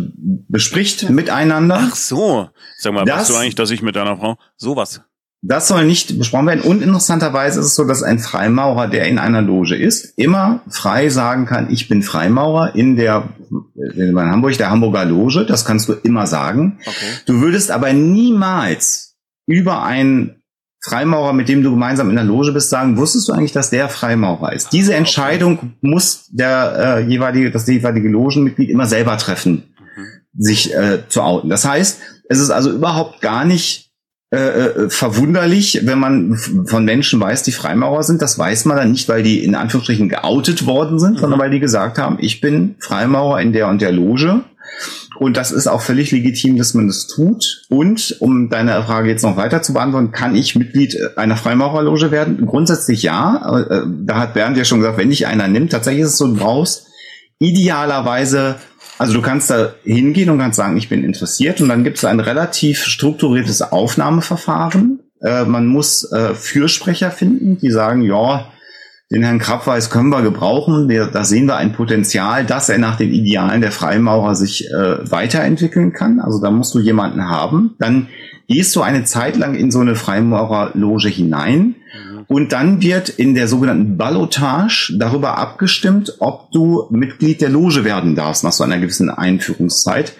bespricht 0.48 1.08
miteinander. 1.10 1.78
Ach 1.80 1.94
so. 1.94 2.48
Sag 2.78 2.92
mal, 2.92 3.04
das, 3.04 3.20
weißt 3.20 3.30
du 3.30 3.36
eigentlich, 3.36 3.54
dass 3.54 3.70
ich 3.70 3.82
mit 3.82 3.94
deiner 3.94 4.16
Frau 4.16 4.36
sowas 4.56 5.02
das 5.44 5.66
soll 5.66 5.84
nicht 5.84 6.16
besprochen 6.18 6.46
werden. 6.46 6.62
Und 6.62 6.82
interessanterweise 6.82 7.58
ist 7.58 7.66
es 7.66 7.74
so, 7.74 7.84
dass 7.84 8.04
ein 8.04 8.20
Freimaurer, 8.20 8.86
der 8.86 9.06
in 9.08 9.18
einer 9.18 9.42
Loge 9.42 9.74
ist, 9.74 10.16
immer 10.16 10.62
frei 10.68 11.08
sagen 11.08 11.46
kann, 11.46 11.68
ich 11.70 11.88
bin 11.88 12.04
Freimaurer 12.04 12.76
in 12.76 12.94
der, 12.94 13.28
in 13.96 14.16
Hamburg, 14.16 14.56
der 14.56 14.70
Hamburger 14.70 15.04
Loge. 15.04 15.44
Das 15.44 15.64
kannst 15.64 15.88
du 15.88 15.94
immer 15.94 16.28
sagen. 16.28 16.78
Okay. 16.86 17.06
Du 17.26 17.40
würdest 17.40 17.72
aber 17.72 17.92
niemals 17.92 19.16
über 19.46 19.82
einen 19.82 20.42
Freimaurer, 20.84 21.32
mit 21.32 21.48
dem 21.48 21.64
du 21.64 21.70
gemeinsam 21.70 22.08
in 22.08 22.16
der 22.16 22.24
Loge 22.24 22.52
bist, 22.52 22.70
sagen, 22.70 22.96
wusstest 22.96 23.28
du 23.28 23.32
eigentlich, 23.32 23.52
dass 23.52 23.70
der 23.70 23.88
Freimaurer 23.88 24.52
ist? 24.52 24.72
Diese 24.72 24.94
Entscheidung 24.94 25.58
okay. 25.58 25.70
muss 25.80 26.28
der 26.30 26.98
äh, 26.98 27.04
jeweilige, 27.04 27.50
das 27.50 27.66
jeweilige 27.66 28.08
Logenmitglied 28.08 28.70
immer 28.70 28.86
selber 28.86 29.16
treffen, 29.18 29.74
mhm. 29.96 30.06
sich 30.38 30.72
äh, 30.72 31.00
zu 31.08 31.22
outen. 31.22 31.50
Das 31.50 31.64
heißt, 31.64 32.00
es 32.28 32.38
ist 32.38 32.50
also 32.50 32.70
überhaupt 32.70 33.20
gar 33.20 33.44
nicht 33.44 33.91
äh, 34.32 34.36
äh, 34.38 34.88
verwunderlich, 34.88 35.80
wenn 35.84 35.98
man 35.98 36.38
von 36.64 36.86
Menschen 36.86 37.20
weiß, 37.20 37.42
die 37.42 37.52
Freimaurer 37.52 38.02
sind. 38.02 38.22
Das 38.22 38.38
weiß 38.38 38.64
man 38.64 38.78
dann 38.78 38.90
nicht, 38.90 39.06
weil 39.10 39.22
die 39.22 39.44
in 39.44 39.54
Anführungsstrichen 39.54 40.08
geoutet 40.08 40.64
worden 40.64 40.98
sind, 40.98 41.16
mhm. 41.16 41.18
sondern 41.18 41.38
weil 41.38 41.50
die 41.50 41.60
gesagt 41.60 41.98
haben, 41.98 42.16
ich 42.18 42.40
bin 42.40 42.76
Freimaurer 42.78 43.42
in 43.42 43.52
der 43.52 43.68
und 43.68 43.82
der 43.82 43.92
Loge. 43.92 44.40
Und 45.18 45.36
das 45.36 45.52
ist 45.52 45.66
auch 45.66 45.82
völlig 45.82 46.12
legitim, 46.12 46.56
dass 46.56 46.72
man 46.72 46.86
das 46.86 47.08
tut. 47.08 47.66
Und 47.68 48.16
um 48.20 48.48
deine 48.48 48.82
Frage 48.84 49.10
jetzt 49.10 49.22
noch 49.22 49.36
weiter 49.36 49.60
zu 49.60 49.74
beantworten, 49.74 50.12
kann 50.12 50.34
ich 50.34 50.56
Mitglied 50.56 50.96
einer 51.16 51.36
Freimaurerloge 51.36 52.10
werden? 52.10 52.46
Grundsätzlich 52.46 53.02
ja. 53.02 53.66
Äh, 53.68 53.82
da 53.86 54.18
hat 54.18 54.32
Bernd 54.32 54.56
ja 54.56 54.64
schon 54.64 54.78
gesagt, 54.78 54.96
wenn 54.96 55.10
dich 55.10 55.26
einer 55.26 55.46
nimmt, 55.46 55.72
tatsächlich 55.72 56.04
ist 56.04 56.12
es 56.12 56.16
so, 56.16 56.28
du 56.28 56.36
brauchst 56.36 56.86
idealerweise 57.38 58.56
also 59.02 59.14
du 59.14 59.20
kannst 59.20 59.50
da 59.50 59.74
hingehen 59.82 60.30
und 60.30 60.38
kannst 60.38 60.58
sagen, 60.58 60.76
ich 60.76 60.88
bin 60.88 61.02
interessiert 61.02 61.60
und 61.60 61.68
dann 61.68 61.82
gibt 61.82 61.98
es 61.98 62.04
ein 62.04 62.20
relativ 62.20 62.84
strukturiertes 62.84 63.60
Aufnahmeverfahren. 63.60 65.00
Äh, 65.20 65.44
man 65.44 65.66
muss 65.66 66.04
äh, 66.12 66.34
Fürsprecher 66.34 67.10
finden, 67.10 67.58
die 67.58 67.72
sagen, 67.72 68.02
ja, 68.02 68.46
den 69.10 69.24
Herrn 69.24 69.40
Krabweis 69.40 69.90
können 69.90 70.10
wir 70.10 70.22
gebrauchen. 70.22 70.86
Der, 70.86 71.08
da 71.08 71.24
sehen 71.24 71.46
wir 71.46 71.56
ein 71.56 71.72
Potenzial, 71.72 72.46
dass 72.46 72.68
er 72.68 72.78
nach 72.78 72.96
den 72.96 73.10
Idealen 73.10 73.60
der 73.60 73.72
Freimaurer 73.72 74.36
sich 74.36 74.70
äh, 74.70 75.10
weiterentwickeln 75.10 75.92
kann. 75.92 76.20
Also 76.20 76.40
da 76.40 76.52
musst 76.52 76.72
du 76.72 76.78
jemanden 76.78 77.28
haben. 77.28 77.74
Dann 77.80 78.06
gehst 78.52 78.76
du 78.76 78.82
eine 78.82 79.04
Zeit 79.04 79.36
lang 79.36 79.54
in 79.54 79.70
so 79.70 79.80
eine 79.80 79.94
Freimaurerloge 79.94 81.08
hinein 81.08 81.76
und 82.28 82.52
dann 82.52 82.82
wird 82.82 83.08
in 83.08 83.34
der 83.34 83.48
sogenannten 83.48 83.96
Ballotage 83.96 84.94
darüber 84.98 85.38
abgestimmt, 85.38 86.16
ob 86.20 86.50
du 86.52 86.86
Mitglied 86.90 87.40
der 87.40 87.48
Loge 87.48 87.84
werden 87.84 88.14
darfst 88.14 88.44
nach 88.44 88.52
so 88.52 88.64
einer 88.64 88.78
gewissen 88.78 89.10
Einführungszeit. 89.10 90.12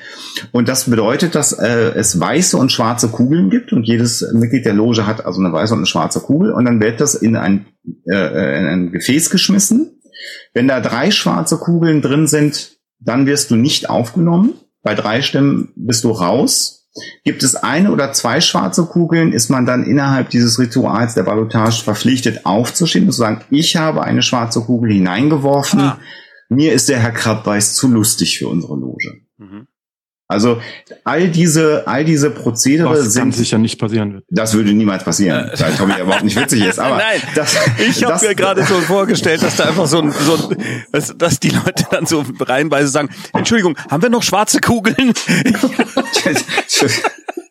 Und 0.51 0.69
das 0.69 0.89
bedeutet, 0.89 1.35
dass 1.35 1.53
äh, 1.53 1.93
es 1.95 2.19
weiße 2.19 2.57
und 2.57 2.73
schwarze 2.73 3.09
Kugeln 3.09 3.51
gibt 3.51 3.73
und 3.73 3.85
jedes 3.85 4.27
Mitglied 4.33 4.65
der 4.65 4.75
Loge 4.75 5.07
hat 5.07 5.25
also 5.25 5.41
eine 5.41 5.53
weiße 5.53 5.73
und 5.75 5.81
eine 5.81 5.87
schwarze 5.87 6.21
Kugel 6.21 6.53
und 6.53 6.65
dann 6.65 6.81
wird 6.81 7.01
das 7.01 7.15
in 7.15 7.37
ein, 7.37 7.67
äh, 8.07 8.61
in 8.61 8.67
ein 8.67 8.93
Gefäß 8.93 9.31
geschmissen. 9.31 10.01
Wenn 10.55 10.69
da 10.69 10.81
drei 10.81 11.11
schwarze 11.11 11.57
Kugeln 11.59 12.03
drin 12.03 12.27
sind, 12.27 12.79
dann 12.99 13.27
wirst 13.27 13.51
du 13.51 13.57
nicht 13.57 13.91
aufgenommen. 13.91 14.55
Bei 14.83 14.95
drei 14.95 15.23
Stimmen 15.23 15.73
bist 15.77 16.05
du 16.05 16.11
raus. 16.11 16.82
Gibt 17.25 17.43
es 17.43 17.55
eine 17.55 17.91
oder 17.91 18.13
zwei 18.13 18.41
schwarze 18.41 18.85
Kugeln, 18.85 19.33
ist 19.33 19.49
man 19.49 19.65
dann 19.65 19.85
innerhalb 19.85 20.29
dieses 20.31 20.59
Rituals 20.59 21.15
der 21.15 21.23
Ballotage 21.23 21.83
verpflichtet 21.83 22.45
aufzustehen 22.45 23.07
und 23.07 23.13
zu 23.13 23.19
sagen, 23.19 23.43
ich 23.51 23.77
habe 23.77 24.03
eine 24.03 24.23
schwarze 24.23 24.61
Kugel 24.61 24.93
hineingeworfen, 24.93 25.81
ah. 25.81 25.99
mir 26.51 26.73
ist 26.73 26.89
der 26.89 26.99
Herr 27.01 27.13
Krabbeis 27.13 27.75
zu 27.75 27.89
lustig 27.89 28.39
für 28.39 28.49
unsere 28.49 28.77
Loge. 28.77 29.23
Mhm. 29.39 29.67
Also 30.33 30.61
all 31.05 31.29
diese, 31.29 31.87
all 31.87 32.05
diese 32.05 32.31
Prozedere 32.31 32.91
Was 32.91 33.13
sind 33.13 33.35
sicher 33.35 33.59
nicht 33.59 33.79
passieren 33.79 34.15
wird. 34.15 34.25
Das 34.31 34.55
würde 34.55 34.73
niemals 34.73 35.05
passieren, 35.05 35.51
äh. 35.51 35.61
weil 35.61 35.75
Tommy 35.75 35.95
überhaupt 36.01 36.25
nicht 36.25 36.37
witzig 36.37 36.65
ist. 36.65 36.79
Aber 36.79 36.97
Nein, 36.97 37.21
das, 37.35 37.57
ich 37.79 38.03
habe 38.05 38.27
mir 38.27 38.35
gerade 38.35 38.65
so 38.65 38.81
vorgestellt, 38.81 39.43
dass 39.43 39.57
da 39.57 39.65
einfach 39.65 39.87
so 39.87 40.01
ein, 40.01 40.13
so 40.13 40.35
ein 40.35 40.57
dass, 40.91 41.17
dass 41.17 41.41
die 41.41 41.51
Leute 41.51 41.85
dann 41.91 42.07
so 42.07 42.25
reihenweise 42.41 42.89
sagen: 42.89 43.11
Entschuldigung, 43.33 43.77
haben 43.91 44.03
wir 44.03 44.11
noch 44.11 44.23
schwarze 44.23 44.61
Kugeln? 44.61 44.97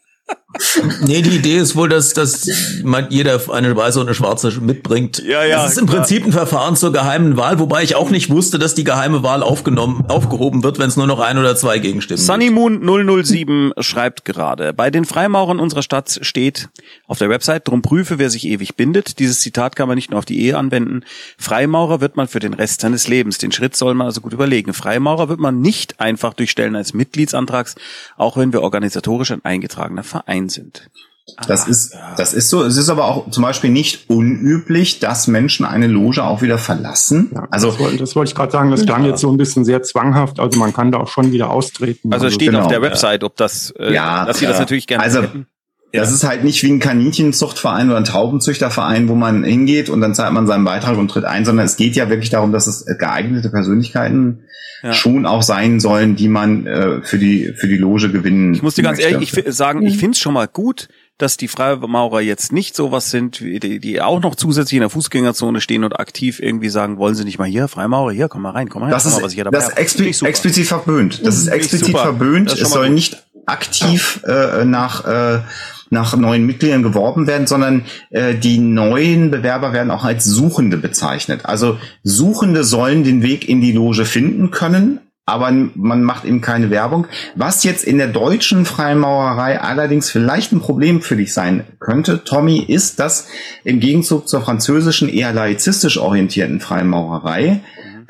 Nee, 1.01 1.21
die 1.21 1.35
Idee 1.37 1.57
ist 1.57 1.75
wohl, 1.75 1.89
dass, 1.89 2.13
dass 2.13 2.47
man 2.83 3.07
jeder 3.09 3.39
eine 3.51 3.75
weiße 3.75 3.99
und 3.99 4.07
eine 4.07 4.15
schwarze 4.15 4.51
mitbringt. 4.61 5.23
Ja, 5.25 5.43
ja. 5.43 5.63
Das 5.63 5.73
ist 5.73 5.77
im 5.77 5.85
klar. 5.85 5.99
Prinzip 5.99 6.25
ein 6.25 6.31
Verfahren 6.31 6.75
zur 6.75 6.91
geheimen 6.91 7.37
Wahl, 7.37 7.59
wobei 7.59 7.83
ich 7.83 7.95
auch 7.95 8.09
nicht 8.09 8.29
wusste, 8.29 8.59
dass 8.59 8.75
die 8.75 8.83
geheime 8.83 9.23
Wahl 9.23 9.43
aufgenommen, 9.43 10.05
aufgehoben 10.07 10.63
wird, 10.63 10.79
wenn 10.79 10.87
es 10.87 10.97
nur 10.97 11.07
noch 11.07 11.19
ein 11.19 11.37
oder 11.37 11.55
zwei 11.55 11.79
Gegenstimmen 11.79 12.21
Sunny 12.23 12.49
Moon 12.49 12.81
007 13.23 13.73
schreibt 13.79 14.25
gerade, 14.25 14.73
bei 14.73 14.91
den 14.91 15.05
Freimaurern 15.05 15.59
unserer 15.59 15.83
Stadt 15.83 16.19
steht 16.21 16.69
auf 17.07 17.17
der 17.17 17.29
Website, 17.29 17.67
drum 17.67 17.81
prüfe, 17.81 18.19
wer 18.19 18.29
sich 18.29 18.45
ewig 18.45 18.75
bindet. 18.75 19.19
Dieses 19.19 19.39
Zitat 19.41 19.75
kann 19.75 19.87
man 19.87 19.95
nicht 19.95 20.11
nur 20.11 20.19
auf 20.19 20.25
die 20.25 20.41
Ehe 20.41 20.57
anwenden. 20.57 21.03
Freimaurer 21.37 22.01
wird 22.01 22.17
man 22.17 22.27
für 22.27 22.39
den 22.39 22.53
Rest 22.53 22.81
seines 22.81 23.07
Lebens. 23.07 23.37
Den 23.37 23.51
Schritt 23.51 23.75
soll 23.75 23.93
man 23.93 24.07
also 24.07 24.21
gut 24.21 24.33
überlegen. 24.33 24.73
Freimaurer 24.73 25.29
wird 25.29 25.39
man 25.39 25.61
nicht 25.61 25.99
einfach 25.99 26.33
durchstellen 26.33 26.75
als 26.75 26.93
Mitgliedsantrags, 26.93 27.75
auch 28.17 28.37
wenn 28.37 28.53
wir 28.53 28.61
organisatorisch 28.61 29.31
ein 29.31 29.43
eingetragener 29.43 30.03
Verein 30.03 30.49
sind. 30.51 30.89
Das 31.47 31.67
ist, 31.67 31.95
das 32.17 32.33
ist 32.33 32.49
so. 32.49 32.63
Es 32.63 32.77
ist 32.77 32.89
aber 32.89 33.05
auch 33.05 33.29
zum 33.29 33.43
Beispiel 33.43 33.69
nicht 33.69 34.09
unüblich, 34.09 34.99
dass 34.99 35.27
Menschen 35.27 35.65
eine 35.65 35.87
Loge 35.87 36.23
auch 36.23 36.41
wieder 36.41 36.57
verlassen. 36.57 37.31
Ja, 37.33 37.47
also 37.51 37.69
das 37.69 37.79
wollte, 37.79 37.97
das 37.97 38.15
wollte 38.15 38.29
ich 38.29 38.35
gerade 38.35 38.51
sagen. 38.51 38.69
Das 38.71 38.85
klang 38.85 39.03
ja. 39.03 39.11
jetzt 39.11 39.21
so 39.21 39.31
ein 39.31 39.37
bisschen 39.37 39.65
sehr 39.65 39.81
zwanghaft. 39.81 40.39
Also 40.39 40.59
man 40.59 40.73
kann 40.73 40.91
da 40.91 40.99
auch 40.99 41.07
schon 41.07 41.31
wieder 41.31 41.49
austreten. 41.49 42.13
Also, 42.13 42.25
also 42.25 42.35
steht 42.35 42.49
genau, 42.49 42.63
auf 42.63 42.67
der 42.67 42.81
Website, 42.81 43.23
ob 43.23 43.37
das, 43.37 43.73
äh, 43.79 43.93
ja, 43.93 44.25
dass 44.25 44.39
sie 44.39 44.45
das 44.45 44.59
natürlich 44.59 44.87
gerne 44.87 45.03
also, 45.03 45.21
hätten. 45.21 45.47
Das 45.93 46.09
ja. 46.09 46.15
ist 46.15 46.23
halt 46.23 46.43
nicht 46.43 46.63
wie 46.63 46.71
ein 46.71 46.79
Kaninchenzuchtverein 46.79 47.89
oder 47.89 47.97
ein 47.97 48.05
Traubenzüchterverein, 48.05 49.09
wo 49.09 49.15
man 49.15 49.43
hingeht 49.43 49.89
und 49.89 49.99
dann 49.99 50.15
zahlt 50.15 50.33
man 50.33 50.47
seinen 50.47 50.63
Beitrag 50.63 50.97
und 50.97 51.09
tritt 51.09 51.25
ein, 51.25 51.43
sondern 51.43 51.65
es 51.65 51.75
geht 51.75 51.95
ja 51.95 52.09
wirklich 52.09 52.29
darum, 52.29 52.53
dass 52.53 52.67
es 52.67 52.85
geeignete 52.97 53.49
Persönlichkeiten 53.49 54.43
ja. 54.83 54.93
schon 54.93 55.25
auch 55.25 55.43
sein 55.43 55.79
sollen, 55.79 56.15
die 56.15 56.27
man 56.27 56.65
äh, 56.65 57.01
für 57.03 57.17
die 57.17 57.53
für 57.55 57.67
die 57.67 57.77
Loge 57.77 58.09
gewinnen. 58.09 58.53
Ich 58.53 58.61
muss 58.61 58.75
dir 58.75 58.83
ganz 58.83 58.99
ehrlich 58.99 59.35
ich 59.37 59.53
sagen, 59.53 59.85
ich 59.85 59.97
finde 59.97 60.11
es 60.11 60.19
schon 60.19 60.33
mal 60.33 60.47
gut, 60.47 60.87
dass 61.17 61.37
die 61.37 61.47
Freimaurer 61.47 62.21
jetzt 62.21 62.51
nicht 62.51 62.75
sowas 62.75 63.11
sind, 63.11 63.39
die, 63.39 63.79
die 63.79 64.01
auch 64.01 64.21
noch 64.21 64.35
zusätzlich 64.35 64.77
in 64.77 64.81
der 64.81 64.89
Fußgängerzone 64.89 65.61
stehen 65.61 65.83
und 65.83 65.99
aktiv 65.99 66.39
irgendwie 66.41 66.69
sagen, 66.69 66.97
wollen 66.97 67.13
sie 67.13 67.25
nicht 67.25 67.37
mal 67.37 67.47
hier, 67.47 67.67
Freimaurer, 67.67 68.11
hier, 68.11 68.27
komm 68.27 68.41
mal 68.41 68.51
rein, 68.51 68.69
komm 68.69 68.81
mal 68.81 68.85
rein. 68.87 68.93
Das 68.93 69.05
ist, 69.05 69.21
mal, 69.21 69.51
das 69.51 69.67
ist 69.67 69.77
expli 69.77 70.09
explizit 70.27 70.65
verböhnt. 70.65 71.21
Das 71.23 71.37
ist 71.37 71.47
explizit 71.47 71.95
verböhnt. 71.95 72.51
Es 72.51 72.69
soll 72.71 72.87
gut. 72.87 72.95
nicht 72.95 73.23
aktiv 73.45 74.21
äh, 74.27 74.65
nach 74.65 75.05
äh, 75.05 75.39
nach 75.91 76.15
neuen 76.15 76.45
Mitgliedern 76.45 76.83
geworben 76.83 77.27
werden, 77.27 77.47
sondern 77.47 77.83
äh, 78.09 78.33
die 78.33 78.57
neuen 78.57 79.29
Bewerber 79.29 79.73
werden 79.73 79.91
auch 79.91 80.05
als 80.05 80.23
Suchende 80.25 80.77
bezeichnet. 80.77 81.45
Also 81.45 81.77
Suchende 82.01 82.63
sollen 82.63 83.03
den 83.03 83.21
Weg 83.21 83.47
in 83.47 83.61
die 83.61 83.73
Loge 83.73 84.05
finden 84.05 84.51
können, 84.51 85.01
aber 85.25 85.51
man 85.51 86.03
macht 86.03 86.25
eben 86.25 86.41
keine 86.41 86.69
Werbung. 86.69 87.07
Was 87.35 87.63
jetzt 87.63 87.83
in 87.83 87.97
der 87.97 88.07
deutschen 88.07 88.65
Freimaurerei 88.65 89.61
allerdings 89.61 90.09
vielleicht 90.09 90.53
ein 90.53 90.61
Problem 90.61 91.01
für 91.01 91.17
dich 91.17 91.33
sein 91.33 91.65
könnte, 91.79 92.23
Tommy, 92.23 92.59
ist, 92.59 92.99
dass 92.99 93.27
im 93.65 93.79
Gegenzug 93.79 94.27
zur 94.27 94.41
französischen 94.41 95.09
eher 95.09 95.33
laizistisch 95.33 95.97
orientierten 95.97 96.61
Freimaurerei 96.61 97.61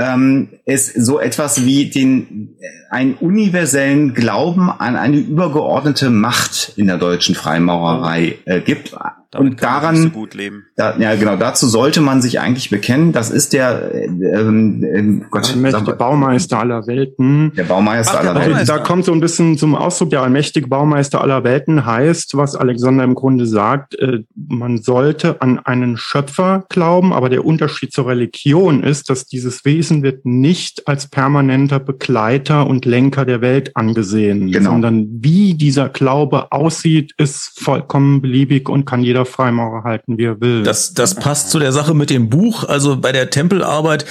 ähm, 0.02 0.50
es 0.66 0.88
so 0.88 1.20
etwas 1.20 1.66
wie 1.66 1.90
den 1.90 2.56
einen 2.90 3.14
universellen 3.16 4.14
Glauben 4.14 4.70
an 4.70 4.96
eine 4.96 5.18
übergeordnete 5.18 6.10
Macht 6.10 6.74
in 6.76 6.88
der 6.88 6.98
deutschen 6.98 7.36
Freimaurerei 7.36 8.40
äh, 8.46 8.62
gibt. 8.62 8.96
Damit 9.32 9.54
und 9.54 9.64
daran, 9.64 9.96
so 9.96 10.10
gut 10.10 10.34
leben. 10.34 10.66
Da, 10.76 10.98
ja, 10.98 11.16
genau, 11.16 11.38
dazu 11.38 11.66
sollte 11.66 12.02
man 12.02 12.22
sich 12.22 12.42
eigentlich 12.42 12.70
bekennen. 12.70 13.14
Das 13.14 13.30
ist 13.30 13.54
der, 13.54 13.94
ähm, 13.94 14.84
äh, 14.84 15.26
Gott, 15.30 15.48
der 15.48 15.56
allmächtige 15.56 15.96
Baumeister 15.96 16.60
aller 16.60 16.86
Welten. 16.86 17.54
Der 17.56 17.64
Baumeister 17.64 18.16
Ach, 18.16 18.20
aller 18.20 18.36
Welten. 18.36 18.52
Baumeister. 18.52 18.78
Da 18.78 18.84
kommt 18.84 19.06
so 19.06 19.14
ein 19.14 19.22
bisschen 19.22 19.58
zum 19.58 19.74
Ausdruck, 19.74 20.10
der 20.10 20.22
allmächtige 20.22 20.68
Baumeister 20.68 21.22
aller 21.22 21.46
Welten 21.46 21.86
heißt, 21.86 22.36
was 22.36 22.58
Alexander 22.58 23.06
im 23.06 23.16
Grunde 23.16 23.46
sagt, 23.46 23.98
äh, 24.00 24.20
man 24.36 24.82
sollte 24.82 25.42
an 25.42 25.60
einen 25.60 25.96
Schöpfer 25.96 26.66
glauben, 26.68 27.14
aber 27.14 27.30
der 27.30 27.46
Unterschied 27.46 27.94
zur 27.94 28.08
Religion 28.08 28.84
ist, 28.84 29.10
dass 29.10 29.28
dieses 29.28 29.64
Wesen 29.64 30.04
wird 30.04 30.26
nicht 30.26 30.90
als 30.90 31.08
permanenter 31.08 31.80
Begleiter 31.80 32.68
und 32.68 32.84
Lenker 32.84 33.24
der 33.24 33.40
Welt 33.40 33.78
angesehen, 33.78 34.52
genau. 34.52 34.72
sondern 34.72 35.08
wie 35.10 35.54
dieser 35.54 35.88
Glaube 35.88 36.52
aussieht, 36.52 37.14
ist 37.18 37.58
vollkommen 37.58 38.22
beliebig 38.22 38.68
und 38.68 38.86
kann 38.86 39.04
jeder 39.04 39.21
Freimaurer 39.26 39.84
halten, 39.84 40.18
wie 40.18 40.26
er 40.26 40.42
will. 40.42 40.64
Das, 40.64 40.94
das 40.94 41.16
passt 41.16 41.50
zu 41.52 41.60
der 41.60 41.72
Sache 41.72 41.94
mit 41.94 42.10
dem 42.10 42.30
Buch. 42.30 42.64
Also 42.64 42.98
bei 42.98 43.12
der 43.12 43.30
Tempelarbeit 43.30 44.06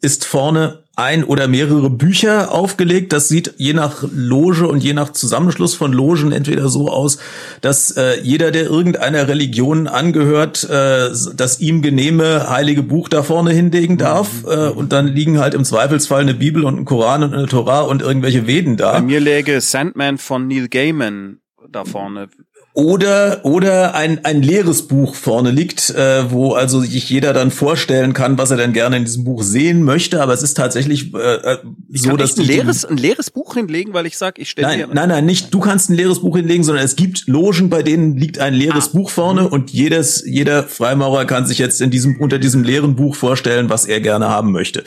ist 0.00 0.24
vorne 0.24 0.84
ein 0.96 1.24
oder 1.24 1.46
mehrere 1.46 1.90
Bücher 1.90 2.52
aufgelegt. 2.52 3.12
Das 3.12 3.28
sieht 3.28 3.54
je 3.58 3.74
nach 3.74 4.02
Loge 4.10 4.66
und 4.66 4.82
je 4.82 4.94
nach 4.94 5.12
Zusammenschluss 5.12 5.74
von 5.74 5.92
Logen 5.92 6.32
entweder 6.32 6.68
so 6.68 6.88
aus, 6.88 7.18
dass 7.60 7.90
äh, 7.96 8.18
jeder, 8.22 8.50
der 8.50 8.64
irgendeiner 8.64 9.28
Religion 9.28 9.88
angehört, 9.88 10.64
äh, 10.64 11.10
das 11.34 11.60
ihm 11.60 11.82
genehme 11.82 12.48
heilige 12.48 12.82
Buch 12.82 13.10
da 13.10 13.22
vorne 13.22 13.52
hinlegen 13.52 13.98
darf. 13.98 14.42
Mhm. 14.42 14.50
Äh, 14.50 14.68
und 14.70 14.92
dann 14.92 15.08
liegen 15.08 15.38
halt 15.38 15.52
im 15.52 15.64
Zweifelsfall 15.64 16.22
eine 16.22 16.34
Bibel 16.34 16.64
und 16.64 16.78
ein 16.78 16.84
Koran 16.86 17.22
und 17.22 17.34
eine 17.34 17.46
Torah 17.46 17.82
und 17.82 18.00
irgendwelche 18.00 18.46
Veden 18.46 18.78
da. 18.78 18.92
Bei 18.92 19.02
mir 19.02 19.20
läge 19.20 19.60
Sandman 19.60 20.16
von 20.16 20.48
Neil 20.48 20.68
Gaiman 20.68 21.40
da 21.68 21.84
vorne 21.84 22.28
oder 22.76 23.40
oder 23.44 23.94
ein 23.94 24.22
ein 24.26 24.42
leeres 24.42 24.82
Buch 24.82 25.14
vorne 25.14 25.50
liegt, 25.50 25.88
äh, 25.90 26.30
wo 26.30 26.52
also 26.52 26.80
sich 26.80 27.08
jeder 27.08 27.32
dann 27.32 27.50
vorstellen 27.50 28.12
kann, 28.12 28.36
was 28.36 28.50
er 28.50 28.58
denn 28.58 28.74
gerne 28.74 28.98
in 28.98 29.06
diesem 29.06 29.24
Buch 29.24 29.42
sehen 29.42 29.82
möchte. 29.82 30.20
Aber 30.22 30.34
es 30.34 30.42
ist 30.42 30.58
tatsächlich 30.58 31.14
äh, 31.14 31.36
äh 31.36 31.58
so, 31.88 32.18
dass 32.18 32.36
ein 32.36 32.44
leeres 32.44 32.84
ein 32.84 32.98
leeres 32.98 33.30
Buch 33.30 33.54
hinlegen, 33.54 33.94
weil 33.94 34.04
ich 34.04 34.18
sag, 34.18 34.38
ich 34.38 34.50
stelle 34.50 34.68
nein 34.68 34.88
nein 34.92 35.08
nein 35.08 35.24
nicht. 35.24 35.54
Du 35.54 35.60
kannst 35.60 35.88
ein 35.88 35.94
leeres 35.94 36.20
Buch 36.20 36.36
hinlegen, 36.36 36.64
sondern 36.64 36.84
es 36.84 36.96
gibt 36.96 37.26
Logen, 37.26 37.70
bei 37.70 37.82
denen 37.82 38.14
liegt 38.14 38.40
ein 38.40 38.52
leeres 38.52 38.88
ah. 38.88 38.98
Buch 38.98 39.08
vorne 39.08 39.42
mhm. 39.42 39.48
und 39.48 39.70
jedes 39.70 40.22
jeder 40.26 40.62
Freimaurer 40.62 41.24
kann 41.24 41.46
sich 41.46 41.56
jetzt 41.56 41.80
in 41.80 41.90
diesem 41.90 42.20
unter 42.20 42.38
diesem 42.38 42.62
leeren 42.62 42.94
Buch 42.94 43.14
vorstellen, 43.14 43.70
was 43.70 43.86
er 43.86 44.02
gerne 44.02 44.28
haben 44.28 44.52
möchte. 44.52 44.84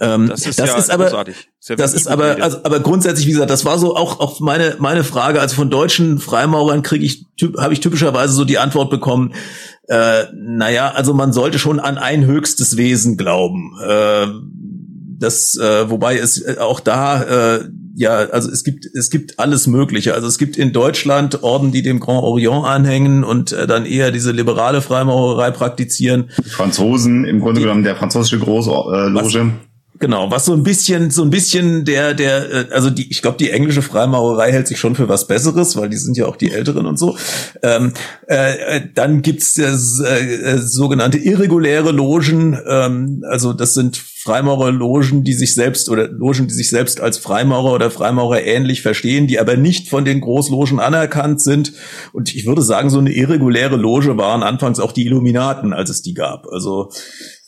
Ähm, 0.00 0.28
das 0.30 0.46
ist, 0.46 0.58
das 0.58 0.70
ja 0.70 0.78
ist 0.78 0.90
aber 0.90 1.04
großartig. 1.04 1.50
Das 1.68 1.92
ist 1.92 2.08
aber, 2.08 2.42
also, 2.42 2.58
aber 2.64 2.80
grundsätzlich, 2.80 3.26
wie 3.26 3.32
gesagt, 3.32 3.50
das 3.50 3.66
war 3.66 3.78
so 3.78 3.94
auch, 3.94 4.18
auch 4.18 4.40
meine, 4.40 4.76
meine 4.78 5.04
Frage. 5.04 5.42
Also 5.42 5.56
von 5.56 5.68
deutschen 5.68 6.18
Freimaurern 6.18 6.80
kriege 6.82 7.04
ich, 7.04 7.09
habe 7.58 7.72
ich 7.72 7.80
typischerweise 7.80 8.32
so 8.32 8.44
die 8.44 8.58
Antwort 8.58 8.90
bekommen, 8.90 9.34
äh, 9.88 10.24
naja, 10.34 10.92
also 10.94 11.14
man 11.14 11.32
sollte 11.32 11.58
schon 11.58 11.80
an 11.80 11.98
ein 11.98 12.24
höchstes 12.24 12.76
Wesen 12.76 13.16
glauben. 13.16 13.72
Äh, 13.84 14.26
das, 15.18 15.56
äh, 15.56 15.90
wobei 15.90 16.16
es 16.16 16.40
äh, 16.40 16.56
auch 16.58 16.80
da, 16.80 17.56
äh, 17.56 17.64
ja, 17.94 18.16
also 18.16 18.50
es 18.50 18.64
gibt, 18.64 18.86
es 18.86 19.10
gibt 19.10 19.38
alles 19.38 19.66
Mögliche. 19.66 20.14
Also 20.14 20.26
es 20.26 20.38
gibt 20.38 20.56
in 20.56 20.72
Deutschland 20.72 21.42
Orden, 21.42 21.72
die 21.72 21.82
dem 21.82 22.00
Grand 22.00 22.22
Orient 22.22 22.64
anhängen 22.64 23.24
und 23.24 23.52
äh, 23.52 23.66
dann 23.66 23.84
eher 23.84 24.12
diese 24.12 24.32
liberale 24.32 24.80
Freimaurerei 24.80 25.50
praktizieren. 25.50 26.30
Die 26.44 26.50
Franzosen, 26.50 27.24
im 27.24 27.40
Grunde 27.40 27.60
genommen 27.60 27.84
der 27.84 27.96
französische 27.96 28.38
Großloge. 28.38 29.52
Genau, 30.00 30.30
was 30.30 30.46
so 30.46 30.54
ein 30.54 30.62
bisschen, 30.62 31.10
so 31.10 31.22
ein 31.22 31.28
bisschen 31.28 31.84
der, 31.84 32.14
der, 32.14 32.50
äh, 32.50 32.72
also 32.72 32.88
die, 32.88 33.10
ich 33.10 33.20
glaube, 33.20 33.36
die 33.36 33.50
englische 33.50 33.82
Freimaurerei 33.82 34.50
hält 34.50 34.66
sich 34.66 34.80
schon 34.80 34.94
für 34.94 35.10
was 35.10 35.26
Besseres, 35.26 35.76
weil 35.76 35.90
die 35.90 35.98
sind 35.98 36.16
ja 36.16 36.24
auch 36.24 36.36
die 36.36 36.52
Älteren 36.52 36.86
und 36.86 36.98
so. 36.98 37.18
Ähm, 37.62 37.92
äh, 38.26 38.76
äh 38.78 38.88
dann 38.94 39.20
gibt's 39.20 39.58
äh, 39.58 39.66
äh, 39.66 40.56
sogenannte 40.56 41.18
irreguläre 41.18 41.92
Logen, 41.92 42.58
ähm, 42.66 43.22
also 43.28 43.52
das 43.52 43.74
sind 43.74 43.98
Freimaurerlogen, 43.98 45.22
die 45.22 45.34
sich 45.34 45.54
selbst 45.54 45.90
oder 45.90 46.08
Logen, 46.08 46.48
die 46.48 46.54
sich 46.54 46.70
selbst 46.70 47.02
als 47.02 47.18
Freimaurer 47.18 47.74
oder 47.74 47.90
Freimaurer 47.90 48.42
ähnlich 48.42 48.80
verstehen, 48.80 49.26
die 49.26 49.38
aber 49.38 49.56
nicht 49.56 49.88
von 49.90 50.06
den 50.06 50.22
Großlogen 50.22 50.80
anerkannt 50.80 51.42
sind. 51.42 51.74
Und 52.14 52.34
ich 52.34 52.46
würde 52.46 52.62
sagen, 52.62 52.88
so 52.88 52.98
eine 52.98 53.12
irreguläre 53.12 53.76
Loge 53.76 54.16
waren 54.16 54.42
anfangs 54.42 54.80
auch 54.80 54.92
die 54.92 55.04
Illuminaten, 55.04 55.74
als 55.74 55.90
es 55.90 56.00
die 56.00 56.14
gab. 56.14 56.46
Also 56.48 56.90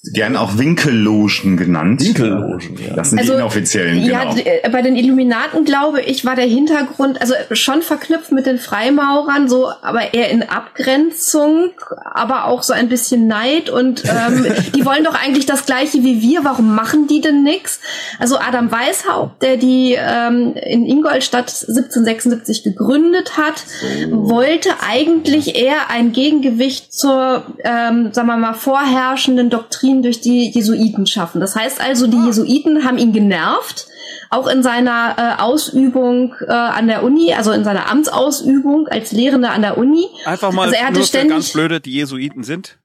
Gern 0.05 0.37
auch 0.37 0.59
Winkellogen 0.59 1.57
genannt. 1.57 2.01
Winkellogen, 2.05 2.77
ja. 2.77 2.93
Das 2.95 3.11
sind 3.11 3.21
also, 3.21 3.35
die 3.35 3.39
inoffiziellen, 3.39 4.05
genau. 4.05 4.35
Ja, 4.35 4.37
äh, 4.37 4.69
bei 4.69 4.83
den 4.83 4.97
Illuminaten, 4.97 5.65
glaube 5.65 6.01
ich, 6.01 6.25
war 6.25 6.35
der 6.35 6.47
Hintergrund, 6.47 7.21
also 7.21 7.35
schon 7.53 7.83
verknüpft 7.83 8.33
mit 8.33 8.47
den 8.47 8.59
Freimaurern, 8.59 9.49
so, 9.49 9.71
aber 9.81 10.13
eher 10.13 10.31
in 10.31 10.43
Abgrenzung, 10.43 11.71
aber 12.05 12.47
auch 12.47 12.65
so 12.65 12.73
ein 12.73 12.89
bisschen 12.89 13.29
Neid 13.29 13.71
und 13.71 14.03
ähm, 14.05 14.45
die 14.75 14.85
wollen 14.85 15.05
doch 15.05 15.15
eigentlich 15.15 15.47
das 15.47 15.67
Gleiche 15.67 16.03
wie 16.03 16.21
wir, 16.21 16.43
warum 16.43 16.75
machen 16.75 17.07
die 17.07 17.21
denn 17.21 17.45
nix? 17.45 17.79
Also 18.19 18.39
Adam 18.39 18.73
Weishaupt, 18.73 19.41
der 19.41 19.57
die 19.57 19.97
ähm, 19.97 20.55
in 20.57 20.85
Ingolstadt 20.85 21.47
1776 21.47 22.65
gegründet 22.65 23.37
hat, 23.37 23.63
so. 24.11 24.31
wollte 24.31 24.71
eigentlich 24.85 25.55
eher 25.55 25.91
ein 25.91 26.11
Gegengewicht 26.11 26.93
zur, 26.93 27.45
ähm, 27.63 28.13
sagen 28.13 28.27
wir 28.27 28.37
mal, 28.37 28.55
vorherrschenden 28.55 29.49
Doktrin 29.49 29.92
ihn 29.93 30.03
durch 30.03 30.21
die 30.21 30.51
Jesuiten 30.51 31.07
schaffen. 31.07 31.41
Das 31.41 31.57
heißt 31.57 31.81
also, 31.81 32.07
die 32.07 32.17
Jesuiten 32.17 32.85
haben 32.85 32.99
ihn 32.99 33.13
genervt, 33.13 33.87
auch 34.31 34.47
in 34.47 34.63
seiner 34.63 35.17
äh, 35.19 35.43
Ausübung 35.43 36.35
äh, 36.47 36.53
an 36.53 36.87
der 36.87 37.03
Uni, 37.03 37.35
also 37.35 37.53
in 37.53 37.65
seiner 37.65 37.91
Amtsausübung 37.91 38.89
als 38.89 39.13
Lehrender 39.13 39.53
an 39.53 39.63
der 39.63 39.79
Uni. 39.79 40.07
Einfach 40.25 40.53
mal 40.53 40.65
also 40.65 40.75
er 40.75 40.87
hatte 40.87 40.95
nur 40.95 41.05
ständig, 41.05 41.31
ganz 41.31 41.53
blöde, 41.53 41.81
die 41.81 41.93
Jesuiten 41.93 42.43
sind 42.43 42.79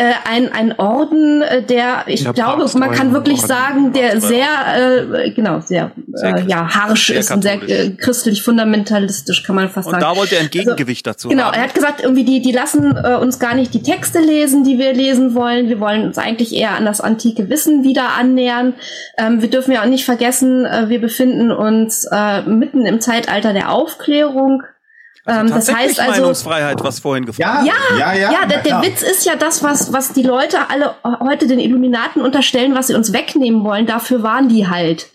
äh, 0.00 0.14
ein, 0.24 0.50
ein 0.50 0.78
Orden, 0.78 1.42
äh, 1.42 1.62
der, 1.62 2.04
ich 2.06 2.24
der 2.24 2.32
glaube, 2.32 2.66
man 2.78 2.90
kann 2.92 3.12
wirklich 3.12 3.42
Orden. 3.42 3.48
sagen, 3.48 3.92
der 3.92 4.18
sehr, 4.18 4.46
äh, 4.74 5.30
genau, 5.32 5.60
sehr, 5.60 5.90
sehr 6.14 6.36
äh, 6.36 6.46
ja, 6.46 6.74
harsch 6.74 7.08
sehr 7.08 7.18
ist 7.18 7.30
und 7.30 7.42
sehr 7.42 7.62
äh, 7.68 7.90
christlich 7.90 8.42
fundamentalistisch, 8.42 9.42
kann 9.42 9.56
man 9.56 9.68
fast 9.68 9.88
und 9.88 9.92
sagen. 9.92 10.04
Und 10.04 10.10
da 10.10 10.18
wollte 10.18 10.36
er 10.36 10.40
ein 10.40 10.46
also, 10.46 10.58
Gegengewicht 10.58 11.06
also, 11.06 11.28
dazu 11.28 11.28
Genau, 11.28 11.44
haben. 11.44 11.54
er 11.54 11.62
hat 11.64 11.74
gesagt, 11.74 12.00
irgendwie, 12.02 12.24
die, 12.24 12.40
die 12.40 12.52
lassen 12.52 12.96
äh, 12.96 13.16
uns 13.16 13.38
gar 13.38 13.54
nicht 13.54 13.74
die 13.74 13.82
Texte 13.82 14.20
lesen, 14.20 14.64
die 14.64 14.78
wir 14.78 14.94
lesen 14.94 15.34
wollen. 15.34 15.68
Wir 15.68 15.80
wollen 15.80 16.06
uns 16.06 16.16
eigentlich 16.16 16.54
eher 16.54 16.76
an 16.76 16.86
das 16.86 17.02
antike 17.02 17.50
Wissen 17.50 17.84
wieder 17.84 18.14
annähern. 18.16 18.72
Ähm, 19.18 19.42
wir 19.42 19.50
dürfen 19.50 19.72
ja 19.72 19.82
auch 19.82 19.86
nicht 19.86 20.06
vergessen, 20.06 20.64
äh, 20.64 20.88
wir 20.88 21.02
befinden 21.02 21.52
uns 21.52 22.08
äh, 22.10 22.40
mitten 22.42 22.86
im 22.86 23.02
Zeitalter 23.02 23.52
der 23.52 23.70
Aufklärung. 23.70 24.62
Also 25.30 25.40
ähm, 25.40 25.50
das 25.54 25.74
heißt 25.74 26.00
also 26.00 26.20
Meinungsfreiheit, 26.20 26.82
was 26.82 27.00
vorhin 27.00 27.24
gefragt 27.24 27.66
ja, 27.66 27.74
ja, 27.98 28.12
ja, 28.12 28.32
ja, 28.32 28.46
der, 28.46 28.58
der 28.58 28.82
Witz 28.82 29.02
ist 29.02 29.24
ja 29.24 29.36
das, 29.36 29.62
was 29.62 29.92
was 29.92 30.12
die 30.12 30.22
Leute 30.22 30.58
alle 30.68 30.94
heute 31.20 31.46
den 31.46 31.58
Illuminaten 31.58 32.22
unterstellen, 32.22 32.74
was 32.74 32.88
sie 32.88 32.94
uns 32.94 33.12
wegnehmen 33.12 33.64
wollen. 33.64 33.86
Dafür 33.86 34.22
waren 34.22 34.48
die 34.48 34.68
halt. 34.68 35.08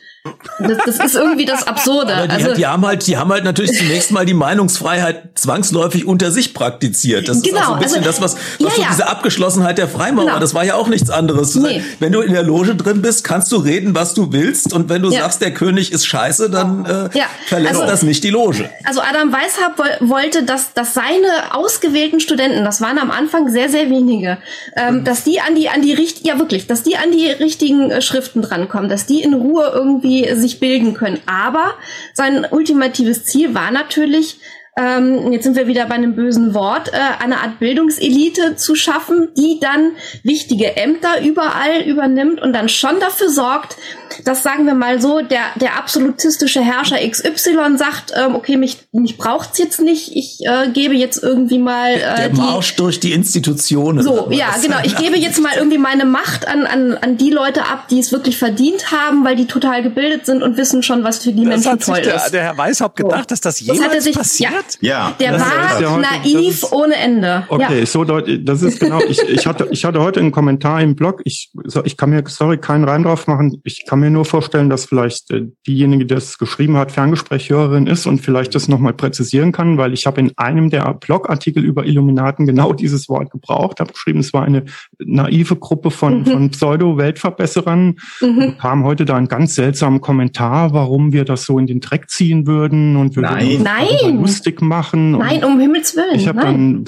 Das, 0.57 0.77
das 0.85 0.99
ist 0.99 1.15
irgendwie 1.15 1.45
das 1.45 1.67
Absurde. 1.67 2.13
Die, 2.25 2.31
also, 2.31 2.53
die 2.53 2.65
haben 2.65 2.85
halt, 2.85 3.05
die 3.05 3.17
haben 3.17 3.31
halt 3.31 3.43
natürlich 3.43 3.77
zunächst 3.77 4.11
mal 4.11 4.25
die 4.25 4.33
Meinungsfreiheit 4.33 5.29
zwangsläufig 5.35 6.07
unter 6.07 6.31
sich 6.31 6.53
praktiziert. 6.53 7.27
Das 7.27 7.41
genau, 7.41 7.57
ist 7.57 7.63
auch 7.63 7.67
so 7.67 7.73
ein 7.73 7.79
bisschen 7.79 7.97
also, 8.05 8.21
das, 8.21 8.21
was, 8.21 8.35
was 8.59 8.77
ja, 8.77 8.83
so 8.83 8.89
diese 8.91 9.07
Abgeschlossenheit 9.07 9.77
der 9.77 9.87
Freimaurer, 9.87 10.27
genau. 10.27 10.39
das 10.39 10.53
war 10.53 10.63
ja 10.63 10.75
auch 10.75 10.87
nichts 10.87 11.09
anderes. 11.09 11.55
Nee. 11.55 11.83
Wenn 11.99 12.11
du 12.11 12.21
in 12.21 12.33
der 12.33 12.43
Loge 12.43 12.75
drin 12.75 13.01
bist, 13.01 13.23
kannst 13.23 13.51
du 13.51 13.57
reden, 13.57 13.93
was 13.93 14.13
du 14.13 14.31
willst. 14.31 14.73
Und 14.73 14.89
wenn 14.89 15.01
du 15.01 15.11
ja. 15.11 15.21
sagst, 15.21 15.41
der 15.41 15.53
König 15.53 15.91
ist 15.91 16.05
scheiße, 16.07 16.49
dann 16.49 16.85
äh, 16.85 17.09
verlässt 17.47 17.75
also, 17.75 17.85
das 17.85 18.01
nicht 18.03 18.23
die 18.23 18.31
Loge. 18.31 18.69
Also 18.85 19.01
Adam 19.01 19.31
Weishaupt 19.31 19.79
wollte, 20.09 20.43
dass, 20.43 20.73
dass 20.73 20.93
seine 20.93 21.53
ausgewählten 21.53 22.19
Studenten, 22.19 22.63
das 22.63 22.81
waren 22.81 22.97
am 22.97 23.11
Anfang 23.11 23.49
sehr, 23.49 23.69
sehr 23.69 23.89
wenige, 23.89 24.37
ähm, 24.75 24.95
mhm. 24.95 25.03
dass 25.03 25.23
die 25.23 25.41
an 25.41 25.53
die, 25.55 25.69
an 25.69 25.81
die 25.81 25.93
richtigen, 25.93 26.27
ja 26.27 26.39
wirklich, 26.39 26.65
dass 26.65 26.83
die 26.83 26.97
an 26.97 27.11
die 27.11 27.27
richtigen 27.27 27.91
äh, 27.91 28.01
Schriften 28.01 28.41
drankommen, 28.41 28.89
dass 28.89 29.05
die 29.05 29.21
in 29.21 29.33
Ruhe 29.33 29.71
irgendwie 29.73 30.14
sich 30.35 30.59
bilden 30.59 30.93
können. 30.93 31.19
Aber 31.25 31.73
sein 32.13 32.45
ultimatives 32.49 33.25
Ziel 33.25 33.53
war 33.53 33.71
natürlich, 33.71 34.39
ähm, 34.77 35.31
jetzt 35.31 35.45
sind 35.45 35.55
wir 35.55 35.67
wieder 35.67 35.85
bei 35.85 35.95
einem 35.95 36.15
bösen 36.15 36.53
Wort, 36.53 36.91
äh, 36.91 37.23
eine 37.23 37.39
Art 37.39 37.59
Bildungselite 37.59 38.57
zu 38.57 38.75
schaffen, 38.75 39.29
die 39.37 39.59
dann 39.61 39.91
wichtige 40.23 40.75
Ämter 40.75 41.21
überall 41.23 41.81
übernimmt 41.85 42.41
und 42.41 42.51
dann 42.51 42.67
schon 42.67 42.99
dafür 42.99 43.29
sorgt, 43.29 43.77
dass 44.23 44.43
sagen 44.43 44.65
wir 44.65 44.73
mal 44.73 45.01
so, 45.01 45.21
der, 45.21 45.41
der 45.55 45.77
absolutistische 45.77 46.61
Herrscher 46.61 46.97
XY 46.97 47.77
sagt, 47.77 48.13
ähm, 48.15 48.35
okay, 48.35 48.57
mich, 48.57 48.77
mich 48.91 49.17
braucht's 49.17 49.57
jetzt 49.57 49.81
nicht, 49.81 50.15
ich 50.15 50.39
äh, 50.45 50.69
gebe 50.69 50.95
jetzt 50.95 51.21
irgendwie 51.21 51.59
mal 51.59 51.93
äh, 51.93 51.99
der 51.99 52.29
die, 52.29 52.37
Marsch 52.37 52.75
durch 52.75 52.99
die 52.99 53.13
Institutionen. 53.13 54.03
So, 54.03 54.29
ja, 54.31 54.49
genau. 54.61 54.77
Ich 54.83 54.95
gebe 54.95 55.17
jetzt 55.17 55.41
mal 55.41 55.53
irgendwie 55.57 55.77
meine 55.77 56.05
Macht 56.05 56.47
an, 56.47 56.65
an, 56.65 56.97
an 56.97 57.17
die 57.17 57.29
Leute 57.29 57.65
ab, 57.65 57.87
die 57.89 57.99
es 57.99 58.11
wirklich 58.11 58.37
verdient 58.37 58.91
haben, 58.91 59.25
weil 59.25 59.35
die 59.35 59.45
total 59.45 59.83
gebildet 59.83 60.25
sind 60.25 60.43
und 60.43 60.57
wissen 60.57 60.83
schon, 60.83 61.03
was 61.03 61.23
für 61.23 61.31
die 61.31 61.45
das 61.45 61.63
Menschen 61.63 61.79
toll 61.79 62.01
der, 62.01 62.15
ist. 62.15 62.31
Der 62.31 62.43
Herr 62.43 62.57
Weishaupt 62.57 62.95
gedacht, 62.95 63.29
so. 63.29 63.33
dass 63.33 63.41
das 63.41 63.59
jemals 63.59 63.93
das 63.93 64.03
sich, 64.03 64.15
passiert? 64.15 64.51
Ja, 64.81 64.89
ja. 64.89 65.15
Der 65.19 65.39
war 65.39 65.81
ja 65.81 65.91
heute, 65.91 66.01
naiv 66.01 66.49
ist, 66.49 66.71
ohne 66.71 66.95
Ende. 66.95 67.45
Okay, 67.49 67.79
ja. 67.79 67.85
so 67.85 68.03
deutlich. 68.03 68.43
Das 68.43 68.61
ist 68.61 68.79
genau. 68.79 68.99
Ich, 69.07 69.21
ich 69.21 69.45
hatte, 69.45 69.67
ich 69.71 69.85
hatte 69.85 70.01
heute 70.01 70.19
einen 70.19 70.31
Kommentar 70.31 70.81
im 70.81 70.95
Blog. 70.95 71.21
Ich, 71.25 71.51
ich 71.83 71.97
kann 71.97 72.09
mir 72.09 72.23
sorry 72.27 72.57
keinen 72.57 72.83
Reim 72.83 73.03
drauf 73.03 73.27
machen. 73.27 73.61
Ich 73.63 73.85
kann 73.85 73.99
mir 73.99 74.04
mir 74.05 74.11
nur 74.11 74.25
vorstellen, 74.25 74.69
dass 74.69 74.85
vielleicht 74.85 75.31
äh, 75.31 75.47
diejenige, 75.67 76.05
die 76.05 76.13
das 76.13 76.37
geschrieben 76.37 76.77
hat, 76.77 76.91
Ferngesprächhörerin 76.91 77.87
ist 77.87 78.05
und 78.05 78.19
vielleicht 78.19 78.55
das 78.55 78.67
nochmal 78.67 78.93
präzisieren 78.93 79.51
kann, 79.51 79.77
weil 79.77 79.93
ich 79.93 80.05
habe 80.05 80.21
in 80.21 80.31
einem 80.37 80.69
der 80.69 80.93
Blogartikel 80.93 81.63
über 81.63 81.85
Illuminaten 81.85 82.45
genau 82.45 82.73
dieses 82.73 83.09
Wort 83.09 83.31
gebraucht, 83.31 83.79
habe 83.79 83.91
geschrieben, 83.91 84.19
es 84.19 84.33
war 84.33 84.43
eine 84.43 84.65
naive 84.99 85.55
Gruppe 85.55 85.91
von, 85.91 86.19
mhm. 86.19 86.25
von 86.25 86.49
Pseudo-Weltverbesserern, 86.51 87.95
mhm. 88.21 88.57
kam 88.59 88.83
heute 88.83 89.05
da 89.05 89.15
einen 89.15 89.27
ganz 89.27 89.55
seltsamen 89.55 90.01
Kommentar, 90.01 90.73
warum 90.73 91.11
wir 91.11 91.25
das 91.25 91.45
so 91.45 91.57
in 91.57 91.67
den 91.67 91.79
Dreck 91.79 92.09
ziehen 92.09 92.47
würden 92.47 92.95
und 92.95 93.15
würden 93.15 93.33
Nein. 93.33 93.63
Nein. 93.63 94.21
lustig 94.21 94.61
machen. 94.61 95.11
Nein, 95.11 95.43
um 95.43 95.59
Himmels 95.59 95.95
Willen. 95.95 96.15
Ich 96.15 96.27
habe 96.27 96.39
dann 96.39 96.85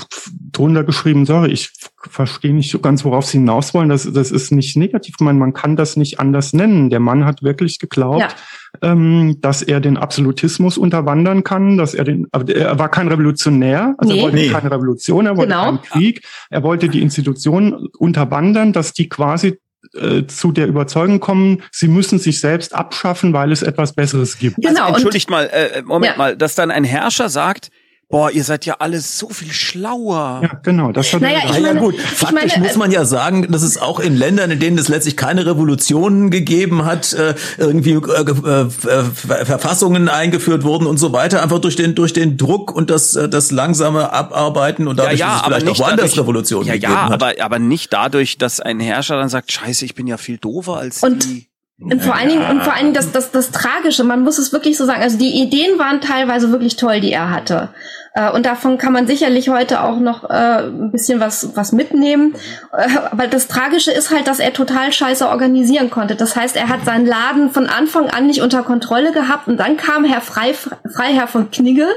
drunter 0.52 0.84
geschrieben, 0.84 1.26
sorry, 1.26 1.52
ich 1.52 1.72
verstehe 2.10 2.54
nicht 2.54 2.72
so 2.72 2.80
ganz, 2.80 3.04
worauf 3.06 3.26
Sie 3.26 3.38
hinaus 3.38 3.74
wollen. 3.74 3.90
Das, 3.90 4.12
das 4.12 4.32
ist 4.32 4.52
nicht 4.52 4.78
negativ 4.78 5.18
gemeint. 5.18 5.40
Man 5.40 5.54
kann 5.54 5.76
das 5.76 5.98
nicht 5.98 6.20
anders 6.20 6.54
nennen. 6.54 6.90
Der 6.90 7.00
Mann 7.00 7.26
hat 7.26 7.44
wirklich 7.44 7.80
geglaubt, 7.80 8.36
ja. 8.82 8.92
ähm, 8.92 9.38
dass 9.42 9.62
er 9.62 9.80
den 9.80 9.98
Absolutismus 9.98 10.78
unterwandern 10.78 11.44
kann, 11.44 11.78
dass 11.78 11.94
er 11.94 12.04
den, 12.04 12.28
er 12.32 12.80
war 12.80 12.90
kein 12.90 13.08
Revolutionär, 13.08 13.96
also 13.98 14.14
nee. 14.14 14.20
er 14.20 14.24
wollte 14.24 14.38
nee. 14.38 14.50
keine 14.50 14.72
Revolution, 14.72 15.26
er 15.26 15.38
wollte 15.38 15.52
genau. 15.52 15.66
keinen 15.66 15.82
Krieg. 15.82 16.22
Er 16.50 16.64
wollte 16.64 16.90
die 16.90 17.02
Institutionen 17.02 17.74
unterwandern, 17.98 18.74
dass 18.74 18.94
die 18.94 19.10
quasi 19.10 19.60
äh, 19.94 20.26
zu 20.28 20.52
der 20.52 20.68
Überzeugung 20.68 21.20
kommen, 21.20 21.64
sie 21.72 21.88
müssen 21.88 22.20
sich 22.20 22.40
selbst 22.40 22.76
abschaffen, 22.76 23.34
weil 23.34 23.52
es 23.52 23.62
etwas 23.62 23.94
Besseres 23.94 24.38
gibt. 24.38 24.58
Genau. 24.58 24.82
Also, 24.82 24.96
entschuldigt 24.96 25.30
mal, 25.30 25.46
äh, 25.46 25.82
Moment 25.84 26.14
ja. 26.14 26.18
mal, 26.18 26.38
dass 26.38 26.56
dann 26.56 26.72
ein 26.72 26.84
Herrscher 26.84 27.30
sagt, 27.30 27.70
boah, 28.10 28.32
ihr 28.32 28.44
seid 28.44 28.66
ja 28.66 28.76
alles 28.80 29.20
so 29.20 29.30
viel 29.30 29.52
schlauer. 29.52 30.42
Ja, 30.44 30.60
genau. 30.64 30.92
Das 30.92 31.12
hat 31.14 31.22
naja, 31.22 31.40
ich 31.46 31.60
meine, 31.60 31.68
ja, 31.68 31.74
gut. 31.74 32.00
Faktisch 32.00 32.52
meine, 32.54 32.68
muss 32.68 32.78
man 32.78 32.92
ja 32.92 33.06
sagen, 33.06 33.52
dass 33.52 33.64
es 33.64 33.78
auch 33.78 34.00
in 34.00 34.16
Ländern, 34.16 34.52
in 34.52 34.60
denen 34.60 34.78
es 34.78 34.88
letztlich 34.88 35.18
keine 35.18 35.46
Revolutionen 35.46 36.32
gegeben 36.32 36.86
hat, 36.86 37.14
äh, 37.14 37.36
irgendwie 37.58 37.94
äh, 37.94 38.22
äh, 38.22 39.46
Verfassungen 39.46 40.10
eingeführt 40.10 40.64
wurden 40.64 40.88
und 40.88 40.98
so 40.98 41.12
weiter, 41.12 41.44
einfach 41.44 41.60
durch 41.60 41.76
den 41.76 41.96
durch 41.96 42.14
den 42.14 42.38
Druck 42.38 42.74
und 42.74 42.90
das 42.90 43.18
das 43.30 43.52
langsame 43.52 44.12
Abarbeiten 44.12 44.88
und 44.88 44.98
dadurch, 44.98 45.20
ja, 45.20 45.28
ja, 45.28 45.32
dass 45.34 45.42
es 45.42 45.46
vielleicht 45.46 45.68
auch 45.70 45.80
woanders 45.80 46.12
dadurch, 46.12 46.20
Revolutionen 46.20 46.68
ja, 46.68 46.74
gegeben 46.74 46.94
ja, 46.94 47.10
hat. 47.10 47.14
aber 47.14 47.34
aber 47.44 47.60
nicht 47.60 47.92
dadurch, 47.92 48.38
dass 48.38 48.60
ein 48.60 48.80
Herrscher 48.80 49.18
dann 49.18 49.30
sagt, 49.30 49.52
Scheiße, 49.52 49.86
ich 49.86 49.96
bin 49.96 50.08
ja 50.08 50.18
viel 50.18 50.38
doofer 50.38 50.78
als 50.78 51.04
und 51.04 51.26
die. 51.26 51.48
Und 51.80 52.02
vor 52.02 52.16
allen 52.16 52.30
Dingen, 52.30 52.50
und 52.50 52.64
vor 52.64 52.74
allen 52.74 52.86
Dingen 52.86 52.96
das, 52.96 53.12
das, 53.12 53.32
das 53.32 53.52
Tragische, 53.52 54.04
man 54.04 54.24
muss 54.24 54.40
es 54.40 54.52
wirklich 54.52 54.78
so 54.78 54.86
sagen, 54.86 55.04
also 55.04 55.18
die 55.18 55.40
Ideen 55.42 55.78
waren 55.78 56.02
teilweise 56.02 56.52
wirklich 56.52 56.76
toll, 56.76 57.02
die 57.02 57.12
er 57.12 57.30
hatte. 57.30 57.70
Äh, 58.18 58.32
und 58.32 58.46
davon 58.46 58.78
kann 58.78 58.94
man 58.94 59.06
sicherlich 59.06 59.50
heute 59.50 59.84
auch 59.84 60.00
noch 60.00 60.28
äh, 60.30 60.64
ein 60.64 60.92
bisschen 60.92 61.20
was, 61.20 61.56
was 61.56 61.72
mitnehmen. 61.72 62.34
Äh, 62.76 62.88
aber 63.12 63.28
das 63.28 63.48
Tragische 63.48 63.92
ist 63.92 64.12
halt, 64.12 64.28
dass 64.28 64.40
er 64.40 64.54
total 64.54 64.92
scheiße 64.92 65.28
organisieren 65.28 65.92
konnte. 65.92 66.16
Das 66.16 66.36
heißt, 66.36 66.56
er 66.56 66.70
hat 66.70 66.84
seinen 66.86 67.06
Laden 67.06 67.52
von 67.52 67.68
Anfang 67.68 68.10
an 68.10 68.26
nicht 68.26 68.42
unter 68.42 68.64
Kontrolle 68.64 69.12
gehabt 69.12 69.48
und 69.48 69.58
dann 69.58 69.78
kam 69.78 70.04
Herr 70.04 70.22
Frei, 70.22 70.54
Freiherr 70.54 71.28
von 71.28 71.52
Knigge 71.52 71.88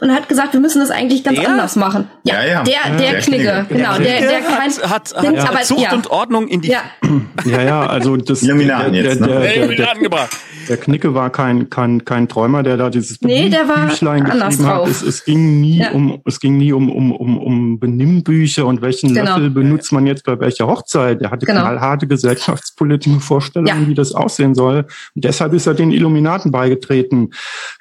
und 0.00 0.12
hat 0.12 0.28
gesagt, 0.28 0.52
wir 0.52 0.60
müssen 0.60 0.80
das 0.80 0.90
eigentlich 0.90 1.24
ganz 1.24 1.38
der? 1.38 1.48
anders 1.48 1.76
machen. 1.76 2.08
Ja, 2.24 2.42
ja, 2.42 2.46
ja. 2.46 2.62
Der, 2.64 2.96
der, 2.96 3.12
der 3.12 3.20
Knigge, 3.20 3.64
Knigge, 3.66 3.66
genau. 3.68 3.96
Der, 3.96 4.20
der, 4.20 4.28
der 4.28 4.40
kein, 4.40 4.70
hat, 4.70 4.90
hat, 4.90 5.14
hat 5.14 5.48
aber, 5.48 5.62
Zucht 5.62 5.80
ja. 5.80 5.92
und 5.94 6.10
Ordnung 6.10 6.48
in 6.48 6.60
die... 6.60 6.68
Ja, 6.68 6.82
ja, 7.46 7.62
ja 7.62 7.86
also 7.86 8.16
das... 8.16 8.42
Illuminaten 8.42 8.92
der, 8.92 9.04
jetzt, 9.04 9.20
ne? 9.20 9.40
der, 10.68 10.76
Knigge 10.76 11.14
war 11.14 11.30
kein, 11.30 11.70
kein, 11.70 12.04
kein 12.04 12.28
Träumer, 12.28 12.62
der 12.62 12.76
da 12.76 12.90
dieses 12.90 13.20
nee, 13.22 13.48
der 13.48 13.68
war 13.68 13.86
Büchlein 13.86 14.24
geschrieben 14.24 14.66
hat. 14.66 14.88
Es, 14.88 15.02
es 15.02 15.24
ging 15.24 15.61
nie 15.62 15.78
ja. 15.78 15.92
um, 15.92 16.20
es 16.26 16.40
ging 16.40 16.58
nie 16.58 16.72
um, 16.72 16.90
um, 16.90 17.12
um, 17.12 17.38
um 17.38 17.80
Benimmbücher 17.80 18.66
und 18.66 18.82
welchen 18.82 19.14
genau. 19.14 19.36
Löffel 19.36 19.50
benutzt 19.50 19.92
man 19.92 20.06
jetzt 20.06 20.24
bei 20.24 20.38
welcher 20.38 20.66
Hochzeit. 20.66 21.20
Der 21.20 21.30
hatte 21.30 21.46
genau. 21.46 21.60
knallharte 21.62 22.06
gesellschaftspolitische 22.06 23.20
Vorstellungen, 23.20 23.82
ja. 23.82 23.88
wie 23.88 23.94
das 23.94 24.12
aussehen 24.12 24.54
soll. 24.54 24.84
Und 25.14 25.24
deshalb 25.24 25.54
ist 25.54 25.66
er 25.66 25.74
den 25.74 25.90
Illuminaten 25.90 26.50
beigetreten. 26.50 27.30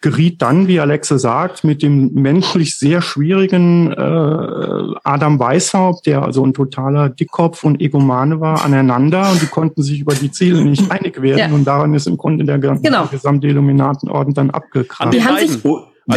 Geriet 0.02 0.42
dann, 0.42 0.68
wie 0.68 0.80
Alexe 0.80 1.20
sagt, 1.20 1.64
mit 1.64 1.82
dem 1.82 2.14
menschlich 2.14 2.78
sehr 2.78 3.02
schwierigen 3.02 3.92
äh, 3.92 4.96
Adam 5.04 5.40
Weishaupt, 5.40 6.06
der 6.06 6.24
also 6.24 6.46
ein 6.46 6.54
totaler 6.54 7.10
Dickkopf 7.10 7.64
und 7.64 7.82
Egomane 7.82 8.40
war, 8.40 8.64
aneinander 8.64 9.32
und 9.32 9.42
die 9.42 9.48
konnten 9.48 9.82
sich 9.84 10.00
über 10.00 10.14
die 10.14 10.32
Ziele 10.32 10.64
nicht 10.64 10.90
einig 10.92 11.22
werden. 11.22 11.40
Ja. 11.40 11.56
Und 11.56 11.66
daran 11.66 11.94
ist 11.94 12.08
im 12.08 12.18
Grunde 12.18 12.46
der, 12.46 12.60
genau. 12.60 13.08
gesamte 13.08 13.48
Illuminatenorden 13.48 14.34
dann 14.34 14.52
abgekramt. 14.52 15.14
Die 15.14 15.24
haben 15.24 15.38
sich, 15.38 15.64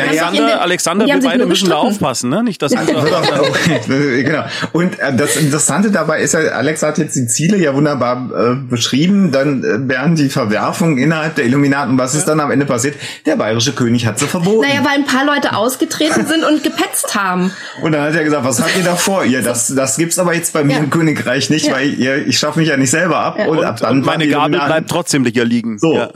Alexander, 0.02 0.46
den, 0.46 0.58
Alexander, 0.58 1.06
wir 1.06 1.20
beide 1.20 1.46
müssen 1.46 1.68
da 1.68 1.76
aufpassen, 1.76 2.30
ne? 2.30 2.42
Nicht, 2.42 2.62
dass 2.62 2.74
also, 2.74 2.92
genau. 3.88 4.44
Und 4.72 4.98
äh, 4.98 5.14
das 5.16 5.36
Interessante 5.36 5.90
dabei 5.90 6.20
ist 6.20 6.34
ja, 6.34 6.40
Alex 6.40 6.82
hat 6.82 6.98
jetzt 6.98 7.16
die 7.16 7.26
Ziele 7.26 7.56
ja 7.58 7.74
wunderbar 7.74 8.30
äh, 8.30 8.54
beschrieben. 8.54 9.32
Dann 9.32 9.62
äh, 9.62 9.88
werden 9.88 10.16
die 10.16 10.28
Verwerfungen 10.28 10.98
innerhalb 10.98 11.34
der 11.34 11.44
Illuminaten. 11.44 11.98
Was 11.98 12.14
ist 12.14 12.26
dann 12.26 12.40
am 12.40 12.50
Ende 12.50 12.66
passiert? 12.66 12.96
Der 13.26 13.36
bayerische 13.36 13.72
König 13.72 14.06
hat 14.06 14.18
sie 14.18 14.26
verboten. 14.26 14.66
Naja, 14.66 14.84
weil 14.84 14.98
ein 14.98 15.06
paar 15.06 15.24
Leute 15.24 15.54
ausgetreten 15.56 16.26
sind 16.26 16.44
und 16.44 16.62
gepetzt 16.62 17.14
haben. 17.14 17.50
Und 17.82 17.92
dann 17.92 18.02
hat 18.02 18.14
er 18.14 18.24
gesagt, 18.24 18.44
was 18.44 18.60
habt 18.60 18.76
ihr 18.76 18.84
da 18.84 18.96
vor? 18.96 19.24
Ihr, 19.24 19.42
das, 19.42 19.68
das 19.74 19.96
gibt's 19.96 20.18
aber 20.18 20.34
jetzt 20.34 20.52
bei 20.52 20.64
mir 20.64 20.74
ja. 20.74 20.78
im 20.78 20.90
Königreich 20.90 21.50
nicht, 21.50 21.66
ja. 21.66 21.74
weil 21.74 21.94
ihr, 21.94 22.26
ich 22.26 22.38
schaffe 22.38 22.58
mich 22.58 22.68
ja 22.68 22.76
nicht 22.76 22.90
selber 22.90 23.18
ab. 23.18 23.38
Ja. 23.38 23.46
Und, 23.46 23.58
und, 23.58 23.64
ab 23.64 23.76
dann 23.80 23.98
und 23.98 24.06
meine 24.06 24.28
Gabel 24.28 24.58
bleibt 24.58 24.90
trotzdem 24.90 25.24
hier 25.34 25.44
liegen. 25.44 25.78
So. 25.78 26.08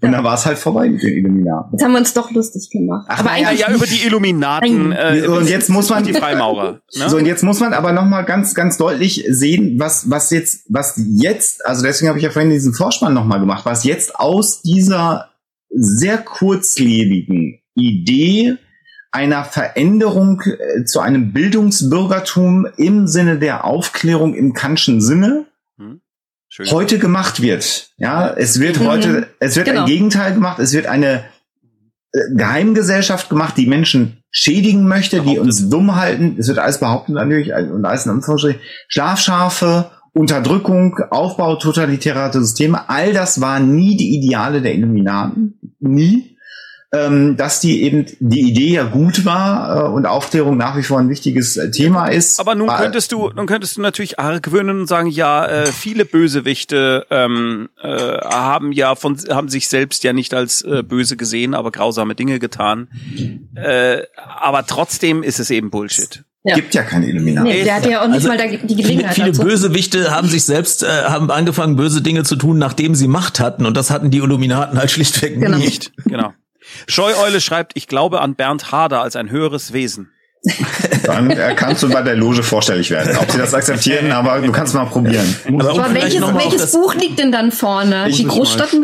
Und 0.00 0.12
dann 0.12 0.24
war 0.24 0.34
es 0.34 0.46
halt 0.46 0.58
vorbei 0.58 0.88
mit 0.88 1.02
den 1.02 1.16
Illuminaten. 1.18 1.72
Jetzt 1.72 1.84
haben 1.84 1.92
wir 1.92 1.98
uns 1.98 2.12
doch 2.12 2.30
lustig 2.30 2.61
gemacht. 2.70 3.06
Ach, 3.08 3.20
aber 3.20 3.30
eigentlich 3.30 3.60
ja, 3.60 3.72
über 3.72 3.86
die 3.86 4.04
Illuminaten. 4.04 4.92
Äh, 4.92 5.26
und 5.26 5.48
jetzt 5.48 5.68
muss 5.70 5.90
man 5.90 6.04
die 6.04 6.12
Freimaurer. 6.12 6.80
Ne? 6.94 7.08
So 7.08 7.16
und 7.16 7.24
jetzt 7.24 7.42
muss 7.42 7.60
man 7.60 7.72
aber 7.72 7.92
noch 7.92 8.04
mal 8.04 8.22
ganz 8.22 8.54
ganz 8.54 8.76
deutlich 8.76 9.24
sehen, 9.28 9.78
was 9.78 10.10
was 10.10 10.30
jetzt 10.30 10.66
was 10.68 11.00
jetzt, 11.16 11.64
also 11.64 11.82
deswegen 11.82 12.08
habe 12.08 12.18
ich 12.18 12.24
ja 12.24 12.30
vorhin 12.30 12.50
diesen 12.50 12.74
Vorspann 12.74 13.14
noch 13.14 13.24
mal 13.24 13.38
gemacht, 13.38 13.64
was 13.64 13.84
jetzt 13.84 14.14
aus 14.16 14.60
dieser 14.60 15.30
sehr 15.70 16.18
kurzlebigen 16.18 17.60
Idee 17.74 18.58
einer 19.12 19.44
Veränderung 19.44 20.42
äh, 20.42 20.84
zu 20.84 21.00
einem 21.00 21.32
Bildungsbürgertum 21.32 22.66
im 22.76 23.06
Sinne 23.06 23.38
der 23.38 23.64
Aufklärung 23.64 24.34
im 24.34 24.54
Kantschen 24.54 25.00
Sinne 25.00 25.46
hm. 25.78 26.00
heute 26.70 26.98
gemacht 26.98 27.42
wird. 27.42 27.90
Ja, 27.98 28.32
es 28.32 28.58
wird 28.58 28.80
mhm. 28.80 28.86
heute, 28.86 29.28
es 29.38 29.56
wird 29.56 29.66
genau. 29.66 29.82
ein 29.82 29.86
Gegenteil 29.86 30.34
gemacht, 30.34 30.58
es 30.58 30.72
wird 30.72 30.86
eine 30.86 31.24
Geheimgesellschaft 32.34 33.30
gemacht, 33.30 33.56
die 33.56 33.66
Menschen 33.66 34.22
schädigen 34.30 34.86
möchte, 34.86 35.16
behauptet. 35.16 35.36
die 35.36 35.40
uns 35.40 35.68
dumm 35.70 35.96
halten. 35.96 36.36
Es 36.38 36.48
wird 36.48 36.58
alles 36.58 36.78
behauptet 36.78 37.14
natürlich 37.14 37.52
und 37.52 37.84
alles 37.84 38.06
in 38.06 38.12
Anführungsstrichen. 38.12 38.60
Schlafschafe, 38.88 39.90
Unterdrückung, 40.12 40.98
Aufbau 41.10 41.56
totalitärer 41.56 42.32
Systeme, 42.32 42.88
all 42.88 43.14
das 43.14 43.40
waren 43.40 43.74
nie 43.74 43.96
die 43.96 44.16
Ideale 44.16 44.60
der 44.60 44.74
Illuminaten. 44.74 45.58
Nie 45.80 46.36
ähm, 46.94 47.38
dass 47.38 47.60
die 47.60 47.82
eben 47.82 48.04
die 48.20 48.42
Idee 48.42 48.74
ja 48.74 48.84
gut 48.84 49.24
war 49.24 49.86
äh, 49.86 49.88
und 49.88 50.04
Aufklärung 50.04 50.58
nach 50.58 50.76
wie 50.76 50.82
vor 50.82 50.98
ein 50.98 51.08
wichtiges 51.08 51.56
äh, 51.56 51.70
Thema 51.70 52.08
ist. 52.08 52.38
Aber 52.38 52.54
nun 52.54 52.68
könntest 52.68 53.12
du, 53.12 53.30
nun 53.30 53.46
könntest 53.46 53.78
du 53.78 53.80
natürlich 53.80 54.18
argwöhnen 54.18 54.80
und 54.80 54.86
sagen, 54.86 55.08
ja, 55.08 55.46
äh, 55.46 55.66
viele 55.66 56.04
Bösewichte 56.04 57.06
ähm, 57.10 57.70
äh, 57.82 57.88
haben 57.88 58.72
ja 58.72 58.94
von 58.94 59.16
haben 59.30 59.48
sich 59.48 59.68
selbst 59.68 60.04
ja 60.04 60.12
nicht 60.12 60.34
als 60.34 60.60
äh, 60.62 60.82
böse 60.82 61.16
gesehen, 61.16 61.54
aber 61.54 61.70
grausame 61.70 62.14
Dinge 62.14 62.38
getan. 62.38 62.88
Äh, 63.54 64.02
aber 64.16 64.66
trotzdem 64.66 65.22
ist 65.22 65.40
es 65.40 65.50
eben 65.50 65.70
Bullshit. 65.70 66.24
Ja. 66.44 66.56
Gibt 66.56 66.74
ja 66.74 66.82
keine 66.82 67.06
Illuminaten. 67.06 67.48
Nee, 67.48 67.62
der 67.62 67.76
hat 67.76 67.86
ja 67.86 68.02
auch 68.02 68.08
nicht 68.08 68.26
also 68.26 68.28
mal 68.28 68.36
die 68.36 68.74
Gelegenheit. 68.74 69.14
Viele, 69.14 69.32
viele 69.32 69.46
Bösewichte 69.46 70.10
haben 70.10 70.28
sich 70.28 70.44
selbst, 70.44 70.82
äh, 70.82 71.04
haben 71.04 71.30
angefangen, 71.30 71.76
böse 71.76 72.02
Dinge 72.02 72.24
zu 72.24 72.34
tun, 72.34 72.58
nachdem 72.58 72.96
sie 72.96 73.06
Macht 73.06 73.38
hatten. 73.38 73.64
Und 73.64 73.76
das 73.76 73.90
hatten 73.90 74.10
die 74.10 74.18
Illuminaten 74.18 74.76
halt 74.76 74.90
schlichtweg 74.90 75.40
genau. 75.40 75.56
nicht. 75.56 75.92
Genau. 76.04 76.32
Scheueule 76.88 77.40
schreibt, 77.40 77.72
ich 77.74 77.86
glaube 77.86 78.20
an 78.20 78.34
Bernd 78.34 78.72
Hader 78.72 79.02
als 79.02 79.16
ein 79.16 79.30
höheres 79.30 79.72
Wesen. 79.72 80.12
Dann 81.04 81.30
äh, 81.30 81.54
kannst 81.56 81.82
du 81.82 81.88
bei 81.88 82.02
der 82.02 82.16
Loge 82.16 82.42
vorstellig 82.42 82.90
werden. 82.90 83.16
Ob 83.20 83.30
sie 83.30 83.38
das 83.38 83.54
akzeptieren, 83.54 84.12
aber 84.12 84.40
du 84.40 84.52
kannst 84.52 84.74
mal 84.74 84.84
probieren. 84.84 85.34
Aber, 85.48 85.70
aber 85.70 85.94
welches, 85.94 86.22
welches 86.22 86.72
Buch 86.72 86.94
liegt 86.94 87.18
denn 87.18 87.32
dann 87.32 87.52
vorne? 87.52 88.08
Die 88.10 88.24
Großstadt 88.24 88.74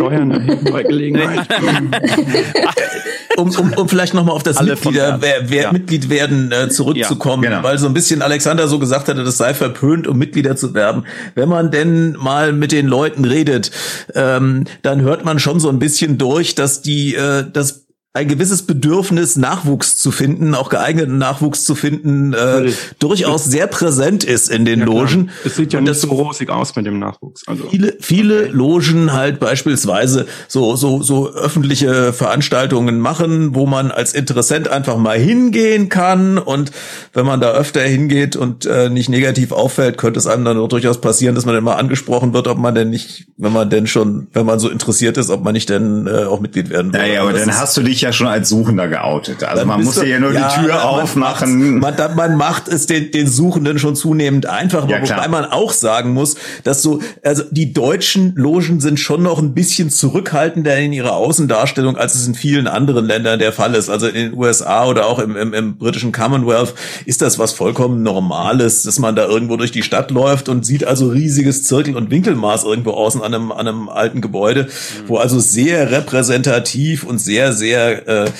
um, 3.38 3.50
um, 3.50 3.72
um 3.74 3.88
vielleicht 3.88 4.14
nochmal 4.14 4.34
auf 4.34 4.42
das 4.42 4.60
Mitglieder, 4.60 5.18
wer, 5.20 5.48
wer 5.48 5.62
ja. 5.64 5.72
Mitglied 5.72 6.10
werden 6.10 6.52
äh, 6.52 6.68
zurückzukommen, 6.68 7.44
ja, 7.44 7.50
genau. 7.50 7.62
weil 7.62 7.78
so 7.78 7.86
ein 7.86 7.94
bisschen 7.94 8.22
Alexander 8.22 8.68
so 8.68 8.78
gesagt 8.78 9.08
hatte, 9.08 9.24
das 9.24 9.36
sei 9.36 9.54
verpönt, 9.54 10.06
um 10.06 10.18
Mitglieder 10.18 10.56
zu 10.56 10.74
werden. 10.74 11.06
Wenn 11.34 11.48
man 11.48 11.70
denn 11.70 12.12
mal 12.12 12.52
mit 12.52 12.72
den 12.72 12.86
Leuten 12.86 13.24
redet, 13.24 13.70
ähm, 14.14 14.64
dann 14.82 15.02
hört 15.02 15.24
man 15.24 15.38
schon 15.38 15.60
so 15.60 15.68
ein 15.68 15.78
bisschen 15.78 16.18
durch, 16.18 16.54
dass 16.54 16.82
die 16.82 17.14
äh, 17.14 17.44
das 17.50 17.87
ein 18.18 18.26
gewisses 18.26 18.62
Bedürfnis, 18.62 19.36
Nachwuchs 19.36 19.96
zu 19.96 20.10
finden, 20.10 20.54
auch 20.54 20.70
geeigneten 20.70 21.18
Nachwuchs 21.18 21.64
zu 21.64 21.76
finden, 21.76 22.32
äh, 22.32 22.72
durchaus 22.98 23.44
sehr 23.44 23.68
präsent 23.68 24.24
ist 24.24 24.50
in 24.50 24.64
den 24.64 24.80
ja, 24.80 24.86
Logen. 24.86 25.30
Es 25.44 25.54
sieht 25.54 25.72
ja 25.72 25.78
Und 25.78 25.84
nicht 25.84 26.00
so 26.00 26.08
rosig 26.08 26.50
aus 26.50 26.74
mit 26.74 26.84
dem 26.84 26.98
Nachwuchs. 26.98 27.46
Also 27.46 27.68
viele, 27.70 27.96
viele 28.00 28.40
okay. 28.40 28.50
Logen 28.50 29.12
halt 29.12 29.38
beispielsweise 29.38 30.26
so 30.48 30.74
so 30.74 31.00
so 31.00 31.30
öffentliche 31.30 32.12
Veranstaltungen 32.12 32.98
machen, 32.98 33.54
wo 33.54 33.66
man 33.66 33.92
als 33.92 34.14
Interessent 34.14 34.66
einfach 34.66 34.96
mal 34.96 35.16
hingehen 35.16 35.88
kann 35.88 36.38
und 36.38 36.72
wenn 37.12 37.24
man 37.24 37.40
da 37.40 37.52
öfter 37.52 37.82
hingeht 37.82 38.34
und 38.34 38.66
äh, 38.66 38.90
nicht 38.90 39.08
negativ 39.08 39.52
auffällt, 39.52 39.96
könnte 39.96 40.18
es 40.18 40.26
einem 40.26 40.44
dann 40.44 40.58
auch 40.58 40.68
durchaus 40.68 41.00
passieren, 41.00 41.36
dass 41.36 41.46
man 41.46 41.54
dann 41.54 41.62
mal 41.62 41.76
angesprochen 41.76 42.32
wird, 42.32 42.48
ob 42.48 42.58
man 42.58 42.74
denn 42.74 42.90
nicht, 42.90 43.28
wenn 43.36 43.52
man 43.52 43.70
denn 43.70 43.86
schon, 43.86 44.26
wenn 44.32 44.44
man 44.44 44.58
so 44.58 44.68
interessiert 44.68 45.16
ist, 45.18 45.30
ob 45.30 45.44
man 45.44 45.52
nicht 45.52 45.70
denn 45.70 46.08
äh, 46.08 46.24
auch 46.24 46.40
Mitglied 46.40 46.70
werden 46.70 46.92
will. 46.92 47.00
Ja, 47.00 47.06
ja, 47.06 47.22
aber 47.22 47.32
dann 47.32 47.56
hast 47.56 47.76
du 47.76 47.82
dich 47.82 48.00
ja 48.00 48.07
schon 48.12 48.26
als 48.26 48.48
Suchender 48.48 48.88
geoutet. 48.88 49.44
Also 49.44 49.64
man 49.66 49.84
muss 49.84 50.02
ja 50.02 50.18
nur 50.18 50.32
ja, 50.32 50.48
die 50.48 50.60
Tür 50.60 50.74
man, 50.74 50.82
aufmachen. 50.82 51.78
Man, 51.78 51.94
man, 52.16 52.36
macht 52.36 52.68
es 52.68 52.86
den, 52.86 53.10
den 53.10 53.26
Suchenden 53.26 53.78
schon 53.78 53.96
zunehmend 53.96 54.46
einfacher, 54.46 54.88
ja, 54.88 55.02
wobei 55.02 55.28
man 55.28 55.44
auch 55.44 55.72
sagen 55.72 56.12
muss, 56.12 56.36
dass 56.64 56.82
so, 56.82 57.00
also 57.22 57.42
die 57.50 57.72
deutschen 57.72 58.34
Logen 58.34 58.80
sind 58.80 59.00
schon 59.00 59.22
noch 59.22 59.38
ein 59.38 59.54
bisschen 59.54 59.90
zurückhaltender 59.90 60.76
in 60.78 60.92
ihrer 60.92 61.12
Außendarstellung, 61.12 61.96
als 61.96 62.14
es 62.14 62.26
in 62.26 62.34
vielen 62.34 62.66
anderen 62.66 63.04
Ländern 63.04 63.38
der 63.38 63.52
Fall 63.52 63.74
ist. 63.74 63.88
Also 63.88 64.06
in 64.06 64.14
den 64.14 64.34
USA 64.34 64.86
oder 64.86 65.06
auch 65.06 65.18
im, 65.18 65.36
im, 65.36 65.54
im 65.54 65.78
britischen 65.78 66.12
Commonwealth 66.12 66.74
ist 67.04 67.22
das 67.22 67.38
was 67.38 67.52
vollkommen 67.52 68.02
Normales, 68.02 68.82
dass 68.82 68.98
man 68.98 69.16
da 69.16 69.26
irgendwo 69.26 69.56
durch 69.56 69.72
die 69.72 69.82
Stadt 69.82 70.10
läuft 70.10 70.48
und 70.48 70.64
sieht 70.64 70.84
also 70.84 71.08
riesiges 71.08 71.64
Zirkel- 71.64 71.96
und 71.96 72.10
Winkelmaß 72.10 72.64
irgendwo 72.64 72.92
außen 72.92 73.22
an 73.22 73.34
einem, 73.34 73.52
an 73.52 73.68
einem 73.68 73.88
alten 73.88 74.20
Gebäude, 74.20 74.64
mhm. 74.64 75.08
wo 75.08 75.16
also 75.16 75.38
sehr 75.38 75.90
repräsentativ 75.90 77.04
und 77.04 77.18
sehr, 77.18 77.52
sehr 77.52 77.97
äh, 78.06 78.30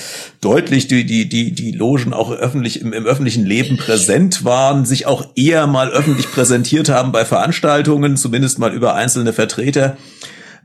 deutlich 0.41 0.87
die, 0.87 1.05
die, 1.05 1.27
die, 1.27 1.51
die 1.51 1.71
Logen 1.71 2.13
auch 2.13 2.31
öffentlich 2.31 2.81
im, 2.81 2.93
im 2.93 3.05
öffentlichen 3.05 3.45
Leben 3.45 3.77
präsent 3.77 4.45
waren, 4.45 4.85
sich 4.85 5.05
auch 5.05 5.27
eher 5.35 5.67
mal 5.67 5.89
öffentlich 5.89 6.31
präsentiert 6.31 6.89
haben 6.89 7.11
bei 7.11 7.25
Veranstaltungen, 7.25 8.17
zumindest 8.17 8.59
mal 8.59 8.73
über 8.73 8.95
einzelne 8.95 9.33
Vertreter. 9.33 9.97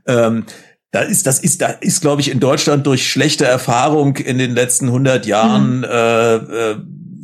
Ähm, 0.07 0.45
da 0.91 1.01
ist, 1.01 1.27
das 1.27 1.39
ist, 1.39 1.61
da 1.61 1.67
ist, 1.67 1.99
glaube 1.99 2.21
ich, 2.21 2.31
in 2.31 2.39
Deutschland 2.39 2.87
durch 2.87 3.09
schlechte 3.09 3.45
Erfahrung 3.45 4.15
in 4.15 4.37
den 4.37 4.55
letzten 4.55 4.85
100 4.87 5.25
Jahren 5.25 5.79
mhm. 5.79 5.83
äh, 5.83 6.35
äh, 6.35 6.77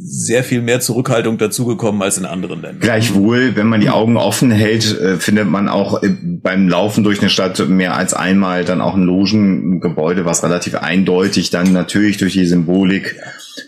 sehr 0.03 0.43
viel 0.43 0.61
mehr 0.61 0.79
Zurückhaltung 0.79 1.37
dazugekommen 1.37 2.01
als 2.01 2.17
in 2.17 2.25
anderen 2.25 2.61
Ländern. 2.61 2.79
Gleichwohl, 2.79 3.55
wenn 3.55 3.67
man 3.67 3.81
die 3.81 3.89
Augen 3.89 4.17
offen 4.17 4.51
hält, 4.51 4.99
äh, 4.99 5.17
findet 5.17 5.49
man 5.49 5.69
auch 5.69 6.01
äh, 6.01 6.09
beim 6.09 6.67
Laufen 6.67 7.03
durch 7.03 7.19
eine 7.19 7.29
Stadt 7.29 7.67
mehr 7.69 7.95
als 7.95 8.13
einmal 8.13 8.65
dann 8.65 8.81
auch 8.81 8.95
ein 8.95 9.03
Logengebäude, 9.03 10.25
was 10.25 10.43
relativ 10.43 10.75
eindeutig 10.75 11.49
dann 11.49 11.71
natürlich 11.71 12.17
durch 12.17 12.33
die 12.33 12.45
Symbolik 12.45 13.15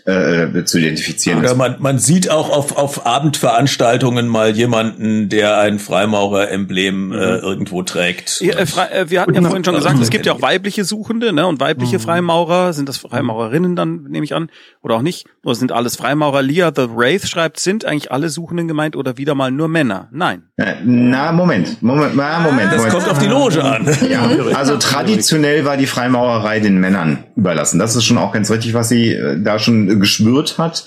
äh, 0.06 0.64
zu 0.64 0.78
identifizieren 0.78 1.42
ja, 1.42 1.54
Man, 1.54 1.76
man 1.78 1.98
sieht 1.98 2.30
auch 2.30 2.50
auf, 2.50 2.76
auf 2.76 3.06
Abendveranstaltungen 3.06 4.28
mal 4.28 4.50
jemanden, 4.50 5.30
der 5.30 5.58
ein 5.58 5.78
Freimaurer-Emblem 5.78 7.12
äh, 7.12 7.14
mhm. 7.14 7.20
irgendwo 7.42 7.82
trägt. 7.82 8.40
Ja, 8.40 8.54
äh, 8.56 8.64
äh, 8.92 9.10
wir 9.10 9.22
hatten 9.22 9.34
ja 9.34 9.40
vorhin 9.40 9.64
schon 9.64 9.74
gesagt, 9.74 9.98
es 10.00 10.10
gibt 10.10 10.26
ja 10.26 10.34
auch 10.34 10.42
weibliche 10.42 10.84
Suchende 10.84 11.32
ne, 11.32 11.46
und 11.46 11.58
weibliche 11.58 11.96
mhm. 11.96 12.02
Freimaurer. 12.02 12.74
Sind 12.74 12.88
das 12.88 12.98
Freimaurerinnen 12.98 13.76
dann, 13.76 14.04
nehme 14.04 14.24
ich 14.24 14.34
an, 14.34 14.50
oder 14.82 14.96
auch 14.96 15.02
nicht? 15.02 15.26
Oder 15.42 15.54
sind 15.54 15.72
alles 15.72 15.96
Freimaurer? 15.96 16.42
Lia 16.42 16.70
The 16.74 16.86
Wraith 16.94 17.26
schreibt, 17.26 17.58
sind 17.58 17.86
eigentlich 17.86 18.12
alle 18.12 18.28
Suchenden 18.28 18.68
gemeint 18.68 18.96
oder 18.96 19.16
wieder 19.16 19.34
mal 19.34 19.50
nur 19.50 19.68
Männer? 19.68 20.08
Nein. 20.12 20.42
Äh, 20.56 20.74
na, 20.84 21.32
Moment. 21.32 21.82
Moment, 21.82 22.14
na, 22.14 22.40
Moment. 22.40 22.70
Das 22.70 22.76
Moment. 22.76 22.94
kommt 22.94 23.08
auf 23.08 23.18
die 23.18 23.26
Loge 23.26 23.64
an. 23.64 23.88
Ja, 24.10 24.28
also 24.54 24.76
traditionell 24.76 25.64
war 25.64 25.78
die 25.78 25.86
Freimaurerei 25.86 26.60
den 26.60 26.78
Männern 26.78 27.24
überlassen. 27.36 27.78
Das 27.78 27.96
ist 27.96 28.04
schon 28.04 28.18
auch 28.18 28.32
ganz 28.32 28.50
richtig, 28.50 28.74
was 28.74 28.90
sie 28.90 29.12
äh, 29.12 29.40
da 29.42 29.58
schon 29.58 29.93
geschwört 29.98 30.58
hat. 30.58 30.84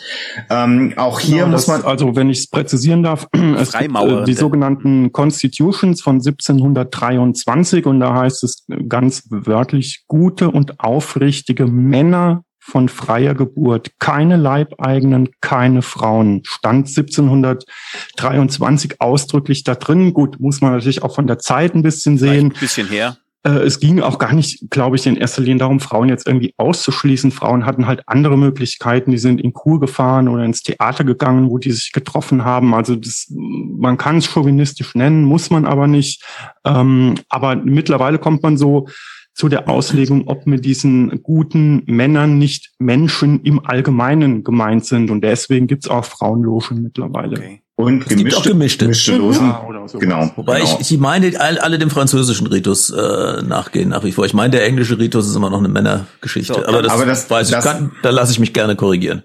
Ähm, 0.49 0.93
auch 0.97 1.20
hier 1.20 1.45
genau, 1.45 1.49
muss 1.49 1.68
man. 1.68 1.84
Also 1.84 2.16
wenn 2.16 2.30
ich 2.30 2.39
es 2.39 2.49
präzisieren 2.49 3.03
darf, 3.03 3.28
es 3.58 3.74
gibt, 3.74 3.95
äh, 3.95 4.24
die 4.26 4.34
sogenannten 4.34 5.12
Constitutions 5.12 6.01
von 6.01 6.16
1723 6.16 7.86
und 7.86 7.99
da 7.99 8.14
heißt 8.14 8.43
es 8.43 8.66
ganz 8.88 9.24
wörtlich 9.30 10.03
gute 10.08 10.49
und 10.51 10.80
aufrichtige 10.80 11.68
Männer 11.68 12.43
von 12.60 12.89
freier 12.89 13.34
Geburt, 13.34 13.91
keine 13.97 14.36
Leibeigenen, 14.36 15.30
keine 15.39 15.82
Frauen. 15.82 16.41
Stand 16.45 16.89
1723 16.89 18.99
ausdrücklich 18.99 19.64
da 19.64 19.76
drin. 19.76 20.14
Gut, 20.14 20.41
muss 20.41 20.60
man 20.60 20.74
natürlich 20.74 21.01
auch 21.01 21.16
von 21.16 21.28
der 21.28 21.39
Zeit 21.39 21.76
ein 21.76 21.82
bisschen 21.82 22.18
sehen. 22.18 22.47
Ein 22.47 22.60
bisschen 22.60 22.89
her. 22.89 23.16
Äh, 23.43 23.59
es 23.59 23.79
ging 23.79 24.01
auch 24.01 24.19
gar 24.19 24.33
nicht, 24.33 24.69
glaube 24.69 24.95
ich, 24.95 25.05
in 25.05 25.15
erster 25.15 25.41
Linie 25.41 25.59
darum, 25.59 25.79
Frauen 25.79 26.09
jetzt 26.09 26.27
irgendwie 26.27 26.53
auszuschließen. 26.57 27.31
Frauen 27.31 27.65
hatten 27.65 27.88
halt 27.88 28.03
andere 28.07 28.38
Möglichkeiten. 28.38 29.11
Die 29.11 29.17
sind 29.17 29.41
in 29.41 29.53
Kur 29.53 29.79
gefahren 29.79 30.27
oder 30.27 30.43
ins 30.43 30.63
Theater 30.63 31.03
gegangen, 31.03 31.49
wo 31.49 31.57
die 31.57 31.71
sich 31.71 31.91
getroffen 31.91 32.43
haben. 32.43 32.73
Also 32.73 32.95
das, 32.95 33.27
man 33.29 33.97
kann 33.97 34.17
es 34.17 34.25
chauvinistisch 34.25 34.95
nennen, 34.95 35.23
muss 35.23 35.49
man 35.49 35.65
aber 35.65 35.88
nicht. 35.88 36.23
Ähm, 36.65 37.15
aber 37.29 37.55
mittlerweile 37.55 38.19
kommt 38.19 38.43
man 38.43 38.57
so 38.57 38.88
zu 39.33 39.49
der 39.49 39.69
Auslegung, 39.69 40.27
ob 40.27 40.47
mit 40.47 40.65
diesen 40.65 41.21
guten 41.21 41.83
Männern 41.85 42.39
nicht 42.39 42.71
Menschen 42.79 43.43
im 43.43 43.63
Allgemeinen 43.63 44.43
gemeint 44.43 44.85
sind. 44.85 45.11
Und 45.11 45.23
deswegen 45.23 45.67
gibt's 45.67 45.88
auch 45.88 46.05
Frauenlogen 46.05 46.81
mittlerweile. 46.81 47.38
Okay. 47.38 47.61
Und 47.80 48.01
es 48.01 48.09
gemischte, 48.09 48.23
gibt 48.23 48.36
auch 48.36 48.43
gemischte. 48.43 48.86
gemischte 48.86 49.15
Losen. 49.17 49.45
Ja, 49.45 49.88
so 49.88 49.99
genau. 49.99 50.32
Wobei 50.36 50.61
genau. 50.61 50.80
ich, 50.82 50.91
ich 50.91 50.99
meine, 50.99 51.39
alle, 51.39 51.61
alle 51.61 51.78
dem 51.78 51.91
französischen 51.91 52.47
Ritus 52.47 52.89
äh, 52.89 53.43
nachgehen 53.43 53.89
nach 53.89 54.03
wie 54.03 54.11
vor. 54.11 54.25
Ich 54.25 54.34
meine, 54.34 54.49
der 54.49 54.65
englische 54.65 54.97
Ritus 54.97 55.28
ist 55.28 55.36
immer 55.36 55.51
noch 55.51 55.59
eine 55.59 55.67
Männergeschichte. 55.67 56.55
So, 56.55 56.65
aber 56.65 56.82
das, 56.82 56.91
aber 56.91 57.05
das 57.05 57.30
weiß 57.30 57.51
das, 57.51 57.63
ich, 57.63 57.71
kann, 57.71 57.91
da 58.01 58.09
lasse 58.09 58.32
ich 58.32 58.39
mich 58.39 58.51
gerne 58.53 58.75
korrigieren. 58.75 59.21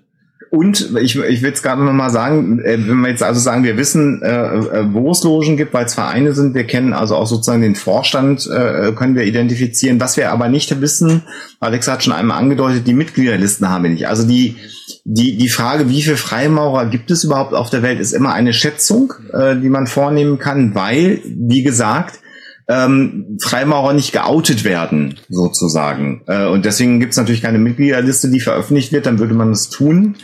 Und 0.50 0.94
ich, 1.00 1.16
ich 1.16 1.40
will 1.40 1.50
es 1.50 1.62
gerade 1.62 1.82
noch 1.82 1.94
mal 1.94 2.10
sagen, 2.10 2.60
äh, 2.60 2.76
wenn 2.76 3.00
wir 3.00 3.08
jetzt 3.08 3.22
also 3.22 3.40
sagen, 3.40 3.64
wir 3.64 3.78
wissen, 3.78 4.20
äh, 4.20 4.28
äh, 4.28 4.92
wo 4.92 5.10
es 5.12 5.24
Logen 5.24 5.56
gibt, 5.56 5.72
weil 5.72 5.86
es 5.86 5.94
Vereine 5.94 6.34
sind, 6.34 6.54
wir 6.54 6.64
kennen 6.64 6.92
also 6.92 7.16
auch 7.16 7.26
sozusagen 7.26 7.62
den 7.62 7.74
Vorstand, 7.74 8.46
äh, 8.52 8.92
können 8.92 9.16
wir 9.16 9.24
identifizieren. 9.24 9.98
Was 9.98 10.18
wir 10.18 10.30
aber 10.30 10.50
nicht 10.50 10.78
wissen, 10.82 11.22
Alex 11.58 11.88
hat 11.88 12.04
schon 12.04 12.12
einmal 12.12 12.36
angedeutet, 12.36 12.86
die 12.86 12.92
Mitgliederlisten 12.92 13.70
haben 13.70 13.84
wir 13.84 13.90
nicht. 13.92 14.08
Also 14.08 14.28
die, 14.28 14.56
die, 15.04 15.36
die 15.36 15.48
Frage, 15.48 15.88
wie 15.88 16.02
viele 16.02 16.16
Freimaurer 16.16 16.86
gibt 16.86 17.10
es 17.10 17.24
überhaupt 17.24 17.54
auf 17.54 17.70
der 17.70 17.82
Welt, 17.82 18.00
ist 18.00 18.12
immer 18.12 18.32
eine 18.32 18.52
Schätzung, 18.52 19.12
äh, 19.32 19.56
die 19.56 19.68
man 19.68 19.86
vornehmen 19.86 20.38
kann, 20.38 20.74
weil, 20.74 21.20
wie 21.24 21.62
gesagt, 21.62 22.20
ähm, 22.68 23.38
Freimaurer 23.42 23.92
nicht 23.92 24.12
geoutet 24.12 24.64
werden, 24.64 25.18
sozusagen. 25.28 26.22
Äh, 26.26 26.46
und 26.46 26.64
deswegen 26.64 27.00
gibt 27.00 27.12
es 27.12 27.18
natürlich 27.18 27.42
keine 27.42 27.58
Mitgliederliste, 27.58 28.30
die 28.30 28.40
veröffentlicht 28.40 28.92
wird, 28.92 29.06
dann 29.06 29.18
würde 29.18 29.34
man 29.34 29.50
das 29.50 29.68
tun. 29.68 30.16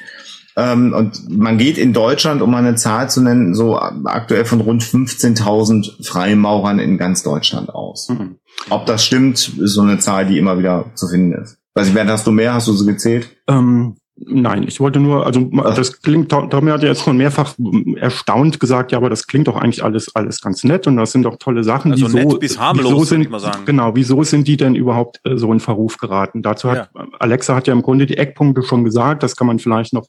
Ähm, 0.57 0.93
und 0.93 1.29
man 1.29 1.59
geht 1.59 1.79
in 1.79 1.93
Deutschland, 1.93 2.41
um 2.41 2.51
mal 2.51 2.59
eine 2.59 2.77
Zahl 2.77 3.11
zu 3.11 3.21
nennen, 3.21 3.55
so 3.55 3.79
aktuell 3.79 4.45
von 4.45 4.61
rund 4.61 4.83
15.000 4.83 6.05
Freimaurern 6.05 6.79
in 6.79 6.99
ganz 6.99 7.23
Deutschland 7.23 7.71
aus. 7.71 8.09
Mhm. 8.09 8.37
Ob 8.71 8.87
das 8.87 9.05
stimmt, 9.05 9.37
ist 9.59 9.75
so 9.75 9.83
eine 9.83 9.99
Zahl, 9.99 10.27
die 10.27 10.39
immer 10.39 10.59
wieder 10.59 10.87
zu 10.95 11.09
finden 11.09 11.33
ist. 11.33 11.59
Weiß 11.75 11.89
ich, 11.89 11.95
Bernd, 11.95 12.11
hast 12.11 12.27
du 12.27 12.33
mehr? 12.33 12.55
Hast 12.55 12.67
du 12.67 12.73
sie 12.73 12.87
gezählt? 12.87 13.29
Ähm, 13.47 13.97
Nein, 14.27 14.65
ich 14.67 14.81
wollte 14.81 14.99
nur, 14.99 15.25
also 15.27 15.41
das 15.77 16.03
klingt, 16.03 16.31
Tommy 16.31 16.71
hat 16.71 16.83
ja 16.83 16.89
jetzt 16.89 17.03
schon 17.03 17.17
mehrfach 17.17 17.55
erstaunt 17.97 18.59
gesagt, 18.59 18.91
ja, 18.91 18.99
aber 18.99 19.11
das 19.11 19.29
klingt 19.29 19.47
doch 19.47 19.57
eigentlich 19.57 19.85
alles 19.85 20.15
alles 20.15 20.41
ganz 20.41 20.65
nett 20.65 20.89
und 20.89 20.97
das 20.97 21.13
sind 21.13 21.23
doch 21.23 21.37
tolle 21.37 21.63
Sachen. 21.63 21.93
Also 21.93 22.07
wieso, 22.07 22.19
nett 22.19 22.41
bis 22.41 22.59
harmlos, 22.59 22.93
wieso 22.93 23.05
sind, 23.05 23.31
Genau, 23.65 23.95
wieso 23.95 24.23
sind 24.25 24.49
die 24.49 24.57
denn 24.57 24.75
überhaupt 24.75 25.21
äh, 25.25 25.37
so 25.37 25.53
in 25.53 25.61
Verruf 25.61 25.99
geraten? 25.99 26.43
Dazu 26.43 26.69
hat 26.71 26.91
ja. 26.95 27.07
Alexa 27.21 27.55
hat 27.55 27.69
ja 27.69 27.73
im 27.73 27.83
Grunde 27.83 28.07
die 28.07 28.17
Eckpunkte 28.17 28.63
schon 28.65 28.85
gesagt, 28.85 29.23
das 29.23 29.37
kann 29.37 29.47
man 29.47 29.61
vielleicht 29.61 29.93
noch 29.93 30.07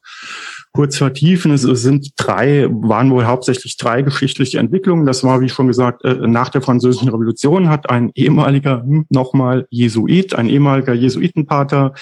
kurz 0.71 0.97
vertiefen. 0.97 1.51
Es 1.51 1.61
sind 1.61 2.11
drei, 2.17 2.67
waren 2.69 3.11
wohl 3.11 3.25
hauptsächlich 3.25 3.77
drei 3.77 4.01
geschichtliche 4.01 4.59
Entwicklungen. 4.59 5.05
Das 5.05 5.23
war, 5.23 5.41
wie 5.41 5.49
schon 5.49 5.67
gesagt, 5.67 6.05
äh, 6.05 6.27
nach 6.27 6.49
der 6.49 6.61
Französischen 6.61 7.09
Revolution 7.09 7.69
hat 7.69 7.89
ein 7.89 8.11
ehemaliger, 8.15 8.83
hm, 8.83 9.05
nochmal 9.09 9.67
Jesuit, 9.69 10.35
ein 10.35 10.47
ehemaliger 10.47 10.93
Jesuitenpater, 10.93 11.93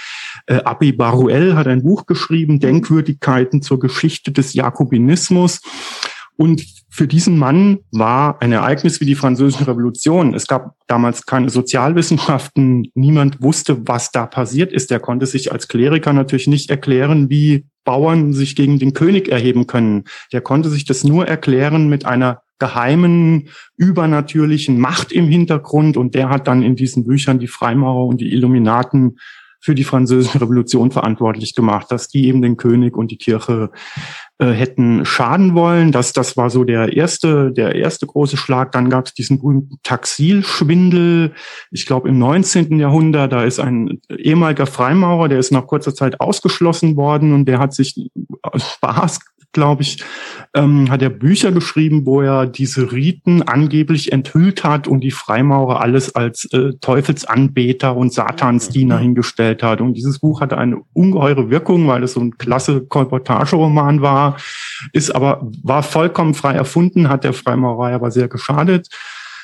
äh, 0.47 0.55
Abbe 0.55 0.93
Baruel, 0.93 1.55
hat 1.55 1.67
ein 1.67 1.83
Buch 1.83 2.05
geschrieben, 2.05 2.59
Denkwürdigkeiten 2.59 3.61
zur 3.61 3.79
Geschichte 3.79 4.31
des 4.31 4.53
Jakobinismus. 4.53 5.61
Und 6.35 6.63
für 6.97 7.07
diesen 7.07 7.37
Mann 7.37 7.77
war 7.91 8.41
ein 8.41 8.51
Ereignis 8.51 8.99
wie 8.99 9.05
die 9.05 9.13
Französische 9.13 9.67
Revolution. 9.67 10.33
Es 10.33 10.47
gab 10.47 10.73
damals 10.87 11.27
keine 11.27 11.51
Sozialwissenschaften. 11.51 12.87
Niemand 12.95 13.39
wusste, 13.39 13.87
was 13.87 14.09
da 14.09 14.25
passiert 14.25 14.73
ist. 14.73 14.91
Er 14.91 14.99
konnte 14.99 15.27
sich 15.27 15.51
als 15.51 15.67
Kleriker 15.67 16.11
natürlich 16.11 16.47
nicht 16.47 16.71
erklären, 16.71 17.29
wie 17.29 17.67
Bauern 17.83 18.33
sich 18.33 18.55
gegen 18.55 18.79
den 18.79 18.93
König 18.93 19.29
erheben 19.29 19.67
können. 19.67 20.05
Der 20.33 20.41
konnte 20.41 20.69
sich 20.69 20.85
das 20.85 21.03
nur 21.03 21.27
erklären 21.27 21.87
mit 21.87 22.07
einer 22.07 22.41
geheimen, 22.57 23.49
übernatürlichen 23.75 24.79
Macht 24.79 25.11
im 25.11 25.27
Hintergrund. 25.27 25.97
Und 25.97 26.15
der 26.15 26.29
hat 26.29 26.47
dann 26.47 26.63
in 26.63 26.75
diesen 26.75 27.05
Büchern 27.05 27.37
die 27.37 27.47
Freimaurer 27.47 28.07
und 28.07 28.21
die 28.21 28.33
Illuminaten 28.33 29.19
für 29.59 29.75
die 29.75 29.83
französische 29.83 30.41
Revolution 30.41 30.91
verantwortlich 30.91 31.55
gemacht, 31.55 31.87
dass 31.89 32.07
die 32.07 32.27
eben 32.27 32.41
den 32.41 32.57
König 32.57 32.95
und 32.95 33.11
die 33.11 33.17
Kirche 33.17 33.71
äh, 34.39 34.51
hätten 34.51 35.03
schaden 35.05 35.55
wollen. 35.55 35.91
Das, 35.91 36.13
das 36.13 36.37
war 36.37 36.49
so 36.49 36.63
der 36.63 36.95
erste, 36.95 37.51
der 37.51 37.75
erste 37.75 38.05
große 38.05 38.37
Schlag. 38.37 38.71
Dann 38.71 38.89
gab 38.89 39.07
es 39.07 39.13
diesen 39.13 39.39
berühmten 39.39 39.77
Taxilschwindel. 39.83 41.33
Ich 41.71 41.85
glaube 41.85 42.09
im 42.09 42.19
19. 42.19 42.79
Jahrhundert, 42.79 43.33
da 43.33 43.43
ist 43.43 43.59
ein 43.59 43.99
ehemaliger 44.15 44.67
Freimaurer, 44.67 45.27
der 45.27 45.39
ist 45.39 45.51
nach 45.51 45.65
kurzer 45.65 45.95
Zeit 45.95 46.21
ausgeschlossen 46.21 46.95
worden 46.95 47.33
und 47.33 47.45
der 47.45 47.59
hat 47.59 47.73
sich 47.73 48.09
aus 48.43 48.73
Spaß 48.73 49.19
glaube 49.53 49.81
ich, 49.81 50.03
ähm, 50.55 50.89
hat 50.89 51.01
er 51.01 51.09
Bücher 51.09 51.51
geschrieben, 51.51 52.05
wo 52.05 52.21
er 52.21 52.45
diese 52.45 52.91
Riten 52.91 53.41
angeblich 53.43 54.11
enthüllt 54.11 54.63
hat 54.63 54.87
und 54.87 55.01
die 55.01 55.11
Freimaurer 55.11 55.81
alles 55.81 56.15
als 56.15 56.45
äh, 56.53 56.73
Teufelsanbeter 56.79 57.95
und 57.95 58.13
Satansdiener 58.13 58.99
hingestellt 58.99 59.63
hat. 59.63 59.81
Und 59.81 59.95
dieses 59.95 60.19
Buch 60.19 60.41
hatte 60.41 60.57
eine 60.57 60.81
ungeheure 60.93 61.49
Wirkung, 61.49 61.87
weil 61.87 62.03
es 62.03 62.13
so 62.13 62.19
ein 62.19 62.37
klasse 62.37 62.81
Kolportageroman 62.85 64.01
war, 64.01 64.37
ist 64.93 65.09
aber, 65.15 65.49
war 65.63 65.83
vollkommen 65.83 66.33
frei 66.33 66.53
erfunden, 66.53 67.09
hat 67.09 67.23
der 67.23 67.33
Freimaurerei 67.33 67.93
aber 67.93 68.11
sehr 68.11 68.27
geschadet. 68.27 68.89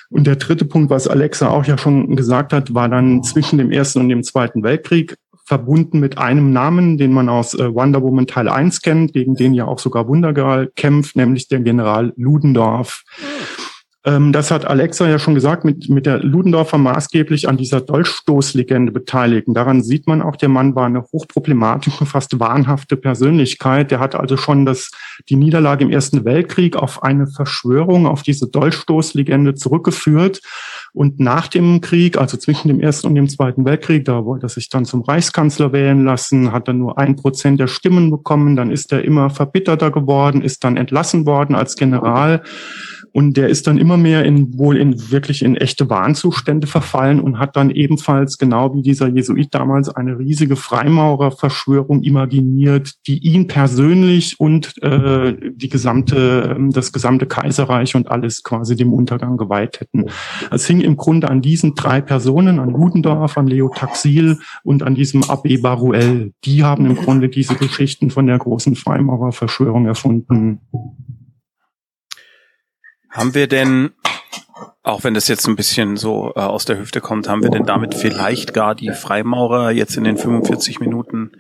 Und 0.10 0.28
der 0.28 0.36
dritte 0.36 0.66
Punkt, 0.66 0.92
was 0.92 1.08
Alexa 1.08 1.50
auch 1.50 1.66
ja 1.66 1.78
schon 1.78 2.16
gesagt 2.16 2.54
hat, 2.54 2.76
war 2.76 2.88
dann 2.88 3.24
zwischen 3.24 3.58
dem 3.58 3.72
Ersten 3.72 4.00
und 4.00 4.10
dem 4.10 4.22
Zweiten 4.22 4.62
Weltkrieg 4.62 5.16
verbunden 5.46 6.00
mit 6.00 6.18
einem 6.18 6.54
Namen, 6.54 6.98
den 6.98 7.12
man 7.12 7.30
aus 7.30 7.54
äh, 7.54 7.74
Wonder 7.74 8.02
Woman 8.02 8.28
Teil 8.28 8.48
1 8.48 8.82
kennt, 8.82 9.14
gegen 9.14 9.36
den 9.36 9.54
ja 9.54 9.66
auch 9.66 9.80
sogar 9.80 10.08
Wundergirl 10.08 10.72
kämpft, 10.76 11.16
nämlich 11.16 11.48
der 11.48 11.60
General 11.60 12.14
Ludendorff. 12.16 13.04
Ähm, 14.06 14.34
das 14.34 14.52
hat 14.52 14.66
Alexa 14.66 15.08
ja 15.08 15.18
schon 15.18 15.36
gesagt, 15.36 15.64
mit, 15.64 15.90
mit 15.90 16.06
der 16.06 16.20
Ludendorfer 16.20 16.78
maßgeblich 16.78 17.48
an 17.48 17.56
dieser 17.56 17.80
Dolchstoßlegende 17.80 18.92
beteiligt. 18.92 19.48
Und 19.48 19.54
daran 19.54 19.82
sieht 19.82 20.08
man 20.08 20.22
auch, 20.22 20.36
der 20.36 20.50
Mann 20.50 20.76
war 20.76 20.86
eine 20.86 21.04
hochproblematische, 21.04 22.06
fast 22.06 22.40
wahnhafte 22.40 22.98
Persönlichkeit. 22.98 23.92
Der 23.92 24.00
hat 24.00 24.16
also 24.16 24.36
schon 24.36 24.66
das, 24.66 24.92
die 25.30 25.38
Niederlage 25.38 25.86
im 25.86 25.92
Ersten 25.92 26.26
Weltkrieg 26.26 26.76
auf 26.76 27.04
eine 27.04 27.28
Verschwörung, 27.28 28.06
auf 28.06 28.24
diese 28.24 28.48
Dolchstoßlegende 28.50 29.56
zurückgeführt. 29.56 30.42
Und 30.94 31.20
nach 31.20 31.48
dem 31.48 31.82
Krieg, 31.82 32.20
also 32.20 32.38
zwischen 32.38 32.68
dem 32.68 32.80
Ersten 32.80 33.08
und 33.08 33.16
dem 33.16 33.28
Zweiten 33.28 33.66
Weltkrieg, 33.66 34.06
da 34.06 34.26
wollte 34.26 34.46
er 34.46 34.50
sich 34.50 34.70
dann 34.70 34.86
zum 34.86 35.02
Reichskanzler 35.02 35.74
wählen 35.74 36.06
lassen, 36.06 36.52
hat 36.52 36.68
dann 36.68 36.78
nur 36.78 37.00
ein 37.00 37.16
Prozent 37.16 37.60
der 37.60 37.68
Stimmen 37.68 38.12
bekommen, 38.12 38.56
dann 38.56 38.70
ist 38.70 38.92
er 38.92 39.04
immer 39.04 39.32
verbitterter 39.32 39.90
geworden, 39.90 40.44
ist 40.44 40.64
dann 40.64 40.78
entlassen 40.78 41.26
worden 41.26 41.56
als 41.56 41.76
General. 41.76 42.44
Und 43.14 43.38
der 43.38 43.48
ist 43.48 43.68
dann 43.68 43.78
immer 43.78 43.96
mehr 43.96 44.26
in 44.26 44.58
wohl 44.58 44.76
in 44.76 45.12
wirklich 45.12 45.44
in 45.44 45.56
echte 45.56 45.90
Warnzustände 45.90 46.66
verfallen 46.66 47.20
und 47.20 47.38
hat 47.38 47.56
dann 47.56 47.70
ebenfalls, 47.70 48.40
genau 48.40 48.74
wie 48.74 48.82
dieser 48.82 49.08
Jesuit 49.08 49.54
damals, 49.54 49.88
eine 49.88 50.18
riesige 50.18 50.56
Freimaurerverschwörung 50.56 52.02
imaginiert, 52.02 52.96
die 53.06 53.20
ihn 53.20 53.46
persönlich 53.46 54.40
und 54.40 54.82
äh, 54.82 55.36
die 55.56 55.70
gesamte, 55.70 56.58
das 56.72 56.92
gesamte 56.92 57.28
Kaiserreich 57.28 57.96
und 57.96 58.10
alles 58.10 58.42
quasi 58.42 58.76
dem 58.76 58.92
Untergang 58.92 59.38
geweiht 59.38 59.80
hätten. 59.80 60.06
Es 60.50 60.66
hing 60.66 60.82
im 60.82 60.98
Grunde 60.98 61.30
an 61.30 61.44
diesen 61.44 61.76
drei 61.76 62.02
Personen, 62.02 62.60
an 62.60 62.72
Ludendorff, 62.72 63.38
an 63.38 63.46
Leo 63.46 63.70
Taxil 63.70 64.40
und 64.64 64.82
an 64.82 64.96
diesem 64.96 65.22
Abbé 65.22 65.62
Baruel. 65.62 66.34
Die 66.46 66.64
haben 66.64 66.88
im 66.88 66.96
Grunde 66.96 67.30
diese 67.30 67.54
Geschichten 67.56 68.10
von 68.10 68.26
der 68.26 68.40
großen 68.40 68.76
Freimaurerverschwörung 68.76 69.86
erfunden. 69.86 70.60
Haben 73.14 73.36
wir 73.36 73.48
denn, 73.48 73.92
auch 74.82 75.04
wenn 75.04 75.14
das 75.14 75.28
jetzt 75.28 75.48
ein 75.48 75.56
bisschen 75.56 75.98
so 75.98 76.34
äh, 76.36 76.40
aus 76.40 76.66
der 76.66 76.80
Hüfte 76.80 77.00
kommt, 77.00 77.30
haben 77.30 77.44
wir 77.44 77.52
denn 77.52 77.64
damit 77.64 77.94
vielleicht 77.94 78.56
gar 78.56 78.74
die 78.74 78.90
Freimaurer 78.90 79.70
jetzt 79.70 79.96
in 79.98 80.04
den 80.04 80.18
45 80.18 80.80
Minuten 80.80 81.32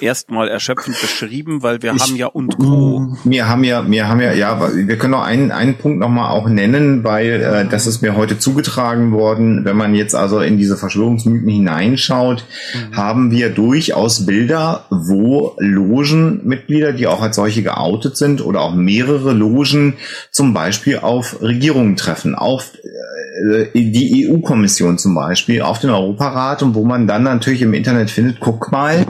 erstmal 0.00 0.48
erschöpfend 0.48 1.00
beschrieben, 1.00 1.62
weil 1.62 1.82
wir 1.82 1.94
ich, 1.94 2.02
haben 2.02 2.16
ja 2.16 2.26
und 2.26 2.58
Co. 2.58 3.00
Mm, 3.00 3.18
wir 3.24 3.48
haben 3.48 3.64
ja, 3.64 3.88
wir 3.88 4.08
haben 4.08 4.20
ja, 4.20 4.32
ja, 4.32 4.60
wir 4.74 4.98
können 4.98 5.12
noch 5.12 5.24
einen, 5.24 5.50
einen 5.50 5.76
Punkt 5.76 5.98
nochmal 5.98 6.30
auch 6.30 6.48
nennen, 6.48 7.04
weil 7.04 7.40
äh, 7.40 7.66
das 7.68 7.86
ist 7.86 8.02
mir 8.02 8.16
heute 8.16 8.38
zugetragen 8.38 9.12
worden. 9.12 9.64
Wenn 9.64 9.76
man 9.76 9.94
jetzt 9.94 10.14
also 10.14 10.40
in 10.40 10.58
diese 10.58 10.76
Verschwörungsmythen 10.76 11.48
hineinschaut, 11.48 12.44
mhm. 12.74 12.96
haben 12.96 13.30
wir 13.30 13.50
durchaus 13.50 14.26
Bilder, 14.26 14.86
wo 14.90 15.54
Logenmitglieder, 15.58 16.92
die 16.92 17.06
auch 17.06 17.22
als 17.22 17.36
solche 17.36 17.62
geoutet 17.62 18.16
sind, 18.16 18.44
oder 18.44 18.60
auch 18.60 18.74
mehrere 18.74 19.32
Logen 19.32 19.94
zum 20.30 20.54
Beispiel 20.54 20.98
auf 20.98 21.40
Regierungen 21.42 21.96
treffen, 21.96 22.34
auf 22.34 22.72
äh, 22.84 23.66
die 23.74 24.28
EU-Kommission 24.28 24.98
zum 24.98 25.14
Beispiel, 25.14 25.62
auf 25.62 25.78
den 25.78 25.90
Europarat 25.90 26.62
und 26.62 26.74
wo 26.74 26.84
man 26.84 27.06
dann 27.06 27.24
natürlich 27.24 27.62
im 27.62 27.74
Internet 27.74 28.10
findet, 28.10 28.40
guck 28.40 28.70
mal, 28.70 29.04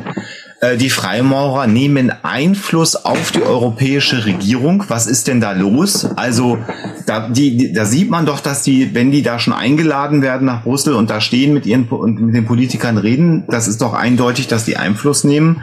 die 0.76 0.90
Freimaurer 0.90 1.66
nehmen 1.66 2.12
Einfluss 2.22 2.96
auf 2.96 3.32
die 3.32 3.42
europäische 3.42 4.24
Regierung. 4.24 4.84
Was 4.88 5.06
ist 5.06 5.26
denn 5.26 5.40
da 5.40 5.52
los? 5.52 6.06
Also 6.16 6.58
da, 7.06 7.28
die, 7.28 7.72
da 7.72 7.84
sieht 7.84 8.10
man 8.10 8.26
doch, 8.26 8.40
dass 8.40 8.62
die, 8.62 8.94
wenn 8.94 9.10
die 9.10 9.22
da 9.22 9.38
schon 9.38 9.52
eingeladen 9.52 10.22
werden 10.22 10.46
nach 10.46 10.64
Brüssel 10.64 10.94
und 10.94 11.10
da 11.10 11.20
stehen 11.20 11.54
mit 11.54 11.66
ihren 11.66 11.88
und 11.88 12.20
mit 12.20 12.34
den 12.34 12.46
Politikern 12.46 12.98
reden, 12.98 13.44
das 13.48 13.68
ist 13.68 13.80
doch 13.82 13.94
eindeutig, 13.94 14.48
dass 14.48 14.64
die 14.64 14.76
Einfluss 14.76 15.24
nehmen. 15.24 15.62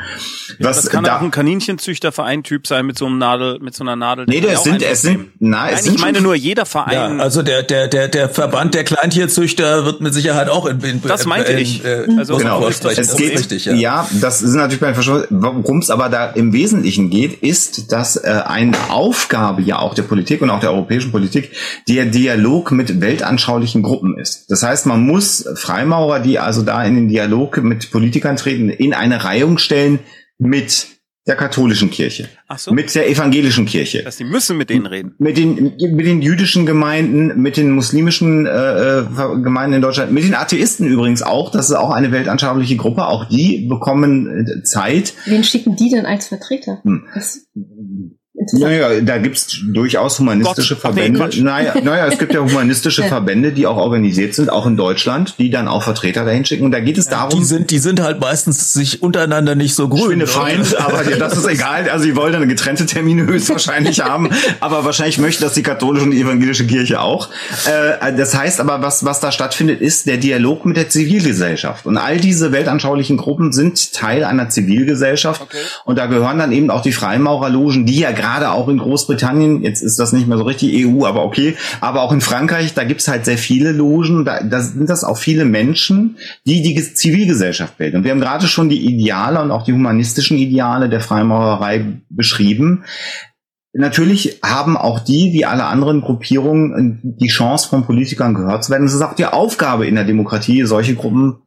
Ja, 0.60 0.70
Was, 0.70 0.78
das 0.78 0.90
kann 0.90 1.04
da, 1.04 1.18
auch 1.18 1.22
ein 1.22 1.32
Kaninchenzüchterverein-Typ 1.32 2.68
sein 2.68 2.86
mit 2.86 2.98
so 2.98 3.06
einem 3.06 3.18
Nadel, 3.18 3.60
mit 3.60 3.74
so 3.74 3.84
einer 3.84 3.96
Nadel. 3.96 4.26
Nee, 4.28 4.42
das 4.42 4.64
sind, 4.64 4.82
es 4.82 5.02
sind, 5.02 5.30
nein, 5.40 5.74
es 5.74 5.84
sind 5.84 5.96
ich 5.96 6.02
meine 6.02 6.22
nur 6.22 6.36
jeder 6.36 6.66
Verein. 6.66 7.18
Ja, 7.18 7.24
also 7.24 7.42
der, 7.42 7.64
der, 7.64 7.88
der, 7.88 8.08
der 8.08 8.30
Verband 8.30 8.74
der 8.74 8.84
Kleintierzüchter 8.84 9.86
wird 9.86 10.02
mit 10.02 10.14
Sicherheit 10.14 10.50
auch 10.50 10.66
in, 10.66 10.80
in 10.82 11.02
Das 11.02 11.26
meinte 11.26 11.54
in, 11.54 11.60
ich. 11.60 11.84
Äh, 11.86 12.06
also 12.18 12.38
genau. 12.38 12.68
Es 12.68 12.82
geht, 13.16 13.32
richtig, 13.32 13.66
ja. 13.66 13.74
ja, 13.74 14.08
das 14.20 14.42
ist 14.42 14.54
natürlich 14.54 14.82
bei 14.82 14.91
Worum 14.98 15.80
es 15.80 15.90
aber 15.90 16.10
da 16.10 16.28
im 16.28 16.54
Wesentlichen 16.54 17.10
geht, 17.10 17.42
ist, 17.42 17.92
dass 17.92 18.16
äh, 18.16 18.42
eine 18.46 18.78
Aufgabe 18.90 19.62
ja 19.62 19.80
auch 19.80 19.94
der 19.94 20.04
Politik 20.04 20.42
und 20.42 20.50
auch 20.50 20.60
der 20.60 20.72
europäischen 20.72 21.12
Politik 21.12 21.52
der 21.88 22.06
Dialog 22.06 22.72
mit 22.72 23.02
weltanschaulichen 23.02 23.84
Gruppen 23.84 24.18
ist. 24.18 24.50
Das 24.50 24.64
heißt, 24.64 24.86
man 24.86 25.06
muss 25.06 25.48
Freimaurer, 25.56 26.20
die 26.20 26.40
also 26.40 26.62
da 26.62 26.84
in 26.84 26.96
den 26.96 27.08
Dialog 27.08 27.58
mit 27.58 27.92
Politikern 27.92 28.36
treten, 28.36 28.70
in 28.70 28.94
eine 28.94 29.24
Reihung 29.24 29.58
stellen 29.58 30.00
mit 30.38 30.88
der 31.32 31.38
katholischen 31.38 31.90
Kirche, 31.90 32.28
Ach 32.50 32.60
so. 32.60 32.74
mit 32.74 32.94
der 32.94 33.10
evangelischen 33.10 33.66
Kirche. 33.66 34.04
Dass 34.04 34.18
die 34.18 34.26
müssen 34.26 34.58
mit 34.58 34.70
denen 34.70 34.86
reden. 34.86 35.16
Mit 35.18 35.38
den 35.38 35.74
mit 35.80 36.06
den 36.06 36.22
jüdischen 36.22 36.66
Gemeinden, 36.66 37.42
mit 37.42 37.56
den 37.56 37.72
muslimischen 37.72 38.46
äh, 38.46 39.00
äh, 39.00 39.06
Gemeinden 39.42 39.78
in 39.78 39.82
Deutschland, 39.82 40.12
mit 40.12 40.26
den 40.26 40.36
Atheisten 40.36 40.86
übrigens 40.88 41.22
auch. 41.22 41.50
Das 41.50 41.70
ist 41.70 41.76
auch 41.76 41.92
eine 41.92 42.12
weltanschauliche 42.12 42.76
Gruppe. 42.76 43.06
Auch 43.08 43.30
die 43.30 43.66
bekommen 43.70 44.46
äh, 44.46 44.64
Zeit. 44.64 45.14
Wen 45.26 45.46
schicken 45.46 45.78
die 45.78 45.90
denn 45.90 46.06
als 46.06 46.28
Vertreter? 46.28 46.82
Hm. 46.84 47.06
Naja, 48.54 49.02
da 49.02 49.18
gibt's 49.20 49.60
durchaus 49.64 50.18
humanistische 50.20 50.74
Gott, 50.74 50.82
Verbände. 50.82 51.30
Nee, 51.32 51.42
naja, 51.42 51.74
naja, 51.82 52.08
es 52.08 52.18
gibt 52.18 52.34
ja 52.34 52.40
humanistische 52.42 53.04
Verbände, 53.04 53.52
die 53.52 53.68
auch 53.68 53.78
organisiert 53.78 54.34
sind, 54.34 54.50
auch 54.50 54.66
in 54.66 54.78
Deutschland, 54.78 55.36
die 55.38 55.52
dann 55.52 55.68
auch 55.68 55.84
Vertreter 55.84 56.26
dahin 56.26 56.44
schicken. 56.44 56.66
Und 56.66 56.72
da 56.72 56.80
geht 56.80 56.98
es 56.98 57.06
ja, 57.06 57.12
darum. 57.12 57.40
Die 57.40 57.46
sind, 57.46 57.70
die 57.70 57.78
sind 57.78 58.02
halt 58.02 58.20
meistens 58.20 58.74
sich 58.74 59.04
untereinander 59.04 59.54
nicht 59.54 59.76
so 59.76 59.88
grün. 59.88 60.02
Ich 60.02 60.18
bin 60.18 60.28
Feind, 60.28 60.80
aber 60.80 61.04
das 61.04 61.38
ist 61.38 61.48
egal. 61.48 61.90
Also 61.90 62.06
die 62.06 62.16
wollen 62.16 62.34
eine 62.34 62.48
getrennte 62.48 62.86
Termine 62.86 63.28
höchstwahrscheinlich 63.28 64.02
haben, 64.02 64.30
aber 64.60 64.86
wahrscheinlich 64.86 65.20
möchte 65.20 65.44
das 65.44 65.54
die 65.54 65.64
katholische 65.64 66.06
und 66.06 66.12
die 66.12 66.22
evangelische 66.22 66.66
Kirche 66.66 67.00
auch. 67.02 67.30
Äh, 67.66 68.14
das 68.14 68.36
heißt 68.36 68.60
aber, 68.60 68.82
was, 68.82 69.06
was 69.06 69.20
da 69.20 69.32
stattfindet, 69.32 69.82
ist 69.82 70.08
der 70.08 70.18
Dialog 70.18 70.66
mit 70.66 70.78
der 70.78 70.90
Zivilgesellschaft. 70.90 71.86
Und 71.86 71.98
all 71.98 72.18
diese 72.18 72.52
weltanschaulichen 72.52 73.18
Gruppen 73.18 73.52
sind 73.52 73.94
Teil 73.94 74.24
einer 74.24 74.50
Zivilgesellschaft. 74.50 75.42
Okay. 75.42 75.58
Und 75.86 75.98
da 75.98 76.08
gehören 76.08 76.40
dann 76.40 76.52
eben 76.52 76.72
auch 76.72 76.82
die 76.82 76.92
Freimaurerlogen, 76.92 77.86
die 77.86 78.00
ja 78.00 78.12
gerade 78.12 78.31
auch 78.40 78.68
in 78.68 78.78
Großbritannien, 78.78 79.62
jetzt 79.62 79.82
ist 79.82 80.00
das 80.00 80.14
nicht 80.14 80.28
mehr 80.28 80.38
so 80.38 80.44
richtig 80.44 80.86
EU, 80.86 81.06
aber 81.06 81.24
okay, 81.24 81.56
aber 81.82 82.02
auch 82.02 82.12
in 82.12 82.22
Frankreich, 82.22 82.74
da 82.74 82.84
gibt's 82.84 83.08
halt 83.08 83.26
sehr 83.26 83.38
viele 83.38 83.72
Logen, 83.72 84.26
da, 84.26 84.42
da 84.42 84.62
sind 84.62 84.90
das 84.90 85.04
auch 85.04 85.18
viele 85.18 85.46
Menschen, 85.46 86.18
die 86.46 86.62
die 86.62 86.76
Zivilgesellschaft 86.76 87.78
bilden. 87.78 87.98
Und 87.98 88.04
wir 88.04 88.12
haben 88.12 88.22
gerade 88.22 88.48
schon 88.48 88.70
die 88.70 88.86
Ideale 88.86 89.42
und 89.42 89.52
auch 89.52 89.64
die 89.64 89.74
humanistischen 89.74 90.38
Ideale 90.38 90.90
der 90.90 91.02
Freimaurerei 91.02 92.02
beschrieben. 92.10 92.84
Natürlich 93.74 94.40
haben 94.44 94.76
auch 94.76 95.00
die, 95.00 95.32
wie 95.32 95.46
alle 95.46 95.66
anderen 95.66 96.02
Gruppierungen, 96.02 97.00
die 97.04 97.30
Chance 97.30 97.70
von 97.70 97.86
Politikern 97.86 98.34
gehört 98.34 98.66
zu 98.66 98.72
werden. 98.72 98.86
Es 98.86 98.94
ist 98.94 99.02
auch 99.02 99.16
die 99.16 99.26
Aufgabe 99.26 99.88
in 99.88 99.96
der 99.96 100.04
Demokratie, 100.04 100.64
solche 100.64 100.96
Gruppen 100.96 101.42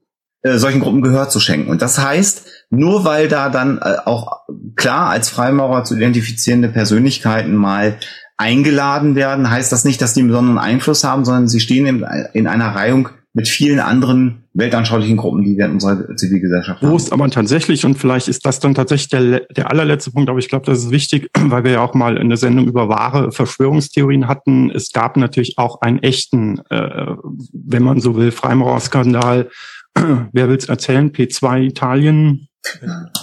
äh, 0.44 0.58
solchen 0.58 0.80
Gruppen 0.80 1.00
Gehör 1.00 1.30
zu 1.30 1.40
schenken. 1.40 1.70
Und 1.70 1.80
das 1.80 1.98
heißt, 1.98 2.46
nur 2.68 3.04
weil 3.06 3.28
da 3.28 3.48
dann 3.48 3.78
äh, 3.78 3.96
auch 4.04 4.42
klar 4.76 5.08
als 5.08 5.30
Freimaurer 5.30 5.84
zu 5.84 5.96
identifizierende 5.96 6.68
Persönlichkeiten 6.68 7.56
mal 7.56 7.96
eingeladen 8.36 9.14
werden, 9.14 9.50
heißt 9.50 9.72
das 9.72 9.84
nicht, 9.84 10.02
dass 10.02 10.12
die 10.12 10.20
einen 10.20 10.28
besonderen 10.28 10.58
Einfluss 10.58 11.02
haben, 11.02 11.24
sondern 11.24 11.48
sie 11.48 11.60
stehen 11.60 11.86
in, 11.86 12.06
in 12.34 12.46
einer 12.46 12.74
Reihung 12.74 13.08
mit 13.32 13.48
vielen 13.48 13.80
anderen 13.80 14.44
weltanschaulichen 14.52 15.16
Gruppen, 15.16 15.42
die 15.42 15.56
wir 15.56 15.64
in 15.64 15.72
unserer 15.72 16.14
Zivilgesellschaft 16.14 16.82
haben. 16.82 16.90
Wo 16.90 16.96
ist 16.96 17.12
aber 17.12 17.28
tatsächlich, 17.30 17.84
und 17.86 17.98
vielleicht 17.98 18.28
ist 18.28 18.44
das 18.46 18.60
dann 18.60 18.74
tatsächlich 18.74 19.08
der, 19.08 19.40
der 19.56 19.70
allerletzte 19.70 20.12
Punkt, 20.12 20.28
aber 20.28 20.38
ich 20.38 20.48
glaube, 20.48 20.66
das 20.66 20.78
ist 20.78 20.90
wichtig, 20.90 21.30
weil 21.38 21.64
wir 21.64 21.72
ja 21.72 21.80
auch 21.80 21.94
mal 21.94 22.18
eine 22.18 22.36
Sendung 22.36 22.66
über 22.66 22.88
wahre 22.88 23.32
Verschwörungstheorien 23.32 24.28
hatten. 24.28 24.70
Es 24.70 24.92
gab 24.92 25.16
natürlich 25.16 25.58
auch 25.58 25.80
einen 25.80 26.00
echten, 26.02 26.60
äh, 26.70 27.16
wenn 27.52 27.82
man 27.82 28.00
so 28.00 28.14
will, 28.14 28.30
Freimaurerskandal 28.30 29.48
wer 29.94 30.48
will's 30.48 30.66
erzählen? 30.66 31.10
P2 31.10 31.62
Italien. 31.62 32.48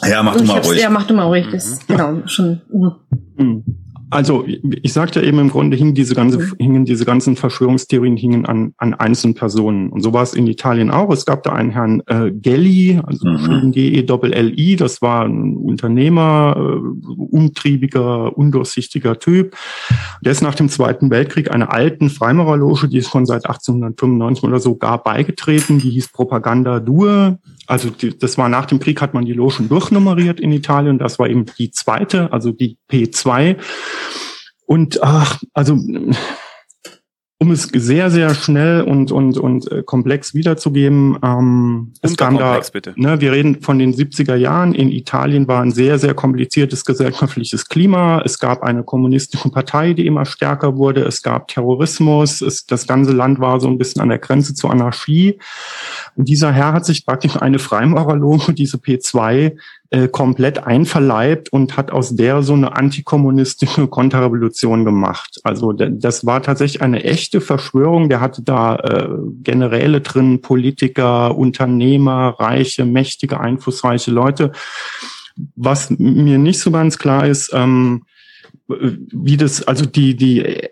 Ja, 0.07 0.24
mach 0.24 0.36
du 0.36 0.43
mal 0.43 0.59
ruhig. 0.59 0.82
Ja, 0.82 0.89
mach 0.89 1.07
du 1.07 1.13
mal 1.13 1.26
ruhig. 1.26 1.47
Das, 1.51 1.86
genau, 1.88 2.22
schon. 2.28 2.61
Mhm. 3.38 3.63
Also 4.12 4.45
ich 4.45 4.93
sagte 4.93 5.22
ja 5.22 5.28
eben 5.28 5.39
im 5.39 5.49
Grunde 5.49 5.78
hingen 5.78 5.95
diese 5.95 6.16
ganze 6.16 6.38
mhm. 6.38 6.53
hingen 6.59 6.86
diese 6.86 7.05
ganzen 7.05 7.36
Verschwörungstheorien 7.36 8.18
hingen 8.18 8.45
an 8.45 8.74
an 8.78 8.93
einzelnen 8.93 9.36
Personen 9.36 9.89
und 9.89 10.01
so 10.01 10.14
war 10.14 10.22
es 10.24 10.34
in 10.34 10.47
Italien 10.47 10.91
auch. 10.91 11.12
Es 11.12 11.26
gab 11.26 11.43
da 11.43 11.53
einen 11.53 11.72
Herrn 11.72 12.03
äh, 12.07 12.30
Gelli, 12.32 12.99
also 13.03 13.28
mhm. 13.28 13.72
G 13.72 13.88
E 13.88 14.05
L 14.05 14.34
L 14.34 14.59
I. 14.59 14.76
Das 14.76 15.01
war 15.01 15.26
ein 15.26 15.55
Unternehmer, 15.55 16.55
äh, 16.57 17.07
umtriebiger, 17.32 18.38
undurchsichtiger 18.38 19.18
Typ. 19.18 19.55
Der 20.22 20.34
ist 20.34 20.41
nach 20.41 20.55
dem 20.55 20.70
Zweiten 20.70 21.09
Weltkrieg 21.09 21.49
einer 21.49 21.74
alten 21.74 22.09
Freimaurerloge, 22.09 22.89
die 22.89 22.97
es 22.97 23.07
schon 23.07 23.26
seit 23.26 23.45
1895 23.45 24.43
oder 24.43 24.59
so 24.59 24.76
gab, 24.76 25.05
beigetreten. 25.05 25.80
Die 25.80 25.89
hieß 25.89 26.09
Propaganda 26.09 26.80
Due. 26.80 27.39
Also 27.72 27.89
die, 27.89 28.17
das 28.17 28.38
war 28.38 28.49
nach 28.49 28.65
dem 28.65 28.82
Krieg 28.82 28.99
hat 28.99 29.13
man 29.13 29.24
die 29.24 29.32
Logen 29.32 29.69
durchnummeriert 29.69 30.41
in 30.41 30.51
Italien. 30.51 30.99
Das 30.99 31.19
war 31.19 31.30
eben 31.30 31.45
die 31.57 31.72
zweite, 31.72 32.30
also 32.34 32.51
die 32.51 32.78
P2. 32.91 33.55
Und 34.65 35.01
ach, 35.01 35.41
also 35.53 35.80
um 37.42 37.50
es 37.50 37.64
sehr, 37.64 38.12
sehr 38.12 38.36
schnell 38.36 38.84
und, 38.84 39.12
und, 39.12 39.36
und 39.39 39.72
äh, 39.72 39.82
komplex 39.82 40.36
wiederzugeben, 40.36 41.18
ähm, 41.24 41.92
es 42.04 42.16
kam 42.16 42.38
da, 42.38 42.62
bitte. 42.72 42.94
Ne, 42.98 43.20
wir 43.20 43.32
reden 43.32 43.62
von 43.62 43.80
den 43.80 43.96
70er 43.96 44.36
Jahren. 44.36 44.76
In 44.76 44.92
Italien 44.92 45.48
war 45.48 45.64
ein 45.64 45.72
sehr, 45.72 45.98
sehr 45.98 46.14
kompliziertes 46.14 46.86
gesellschaftliches 46.86 47.68
Klima. 47.68 48.22
Es 48.24 48.38
gab 48.38 48.62
eine 48.62 48.84
kommunistische 48.84 49.50
Partei, 49.50 49.94
die 49.94 50.06
immer 50.06 50.26
stärker 50.26 50.78
wurde. 50.78 51.02
Es 51.02 51.24
gab 51.24 51.48
Terrorismus. 51.48 52.42
Es, 52.42 52.68
das 52.68 52.86
ganze 52.86 53.12
Land 53.12 53.39
war 53.39 53.60
so 53.60 53.70
ein 53.70 53.80
bisschen 53.80 54.04
an 54.04 54.10
der 54.10 54.20
Grenze 54.20 54.54
zur 54.54 54.70
Anarchie. 54.70 55.39
Und 56.16 56.28
dieser 56.28 56.52
Herr 56.52 56.74
hat 56.74 56.86
sich 56.86 57.08
praktisch 57.08 57.38
eine 57.42 57.58
Freimaurerloge, 57.58 58.54
diese 58.54 58.78
P2, 58.78 59.54
äh, 59.94 60.08
komplett 60.08 60.66
einverleibt 60.66 61.52
und 61.52 61.76
hat 61.76 61.92
aus 61.92 62.16
der 62.16 62.44
so 62.44 62.54
eine 62.54 62.78
antikommunistische 62.78 63.88
Konterrevolution 63.89 64.86
gemacht. 64.86 65.42
Also 65.44 65.74
das 65.74 66.26
war 66.26 66.42
tatsächlich 66.42 66.82
eine 66.82 67.04
echte 67.04 67.42
Verschwörung. 67.42 68.08
Der 68.08 68.22
hatte 68.22 68.42
da 68.42 68.78
äh, 68.78 69.10
Generäle 69.44 70.00
drin, 70.00 70.42
Politiker, 70.42 71.38
Unternehmer, 71.38 72.36
reiche, 72.39 72.86
mächtige, 72.86 73.42
einflussreiche 73.42 74.12
Leute. 74.12 74.54
Was 75.58 75.89
mir 75.89 76.38
nicht 76.38 76.60
so 76.60 76.72
ganz 76.72 76.98
klar 76.98 77.28
ist, 77.28 77.52
ähm, 77.54 78.04
wie 78.70 79.36
das, 79.36 79.64
also 79.64 79.86
die, 79.86 80.16
die, 80.16 80.70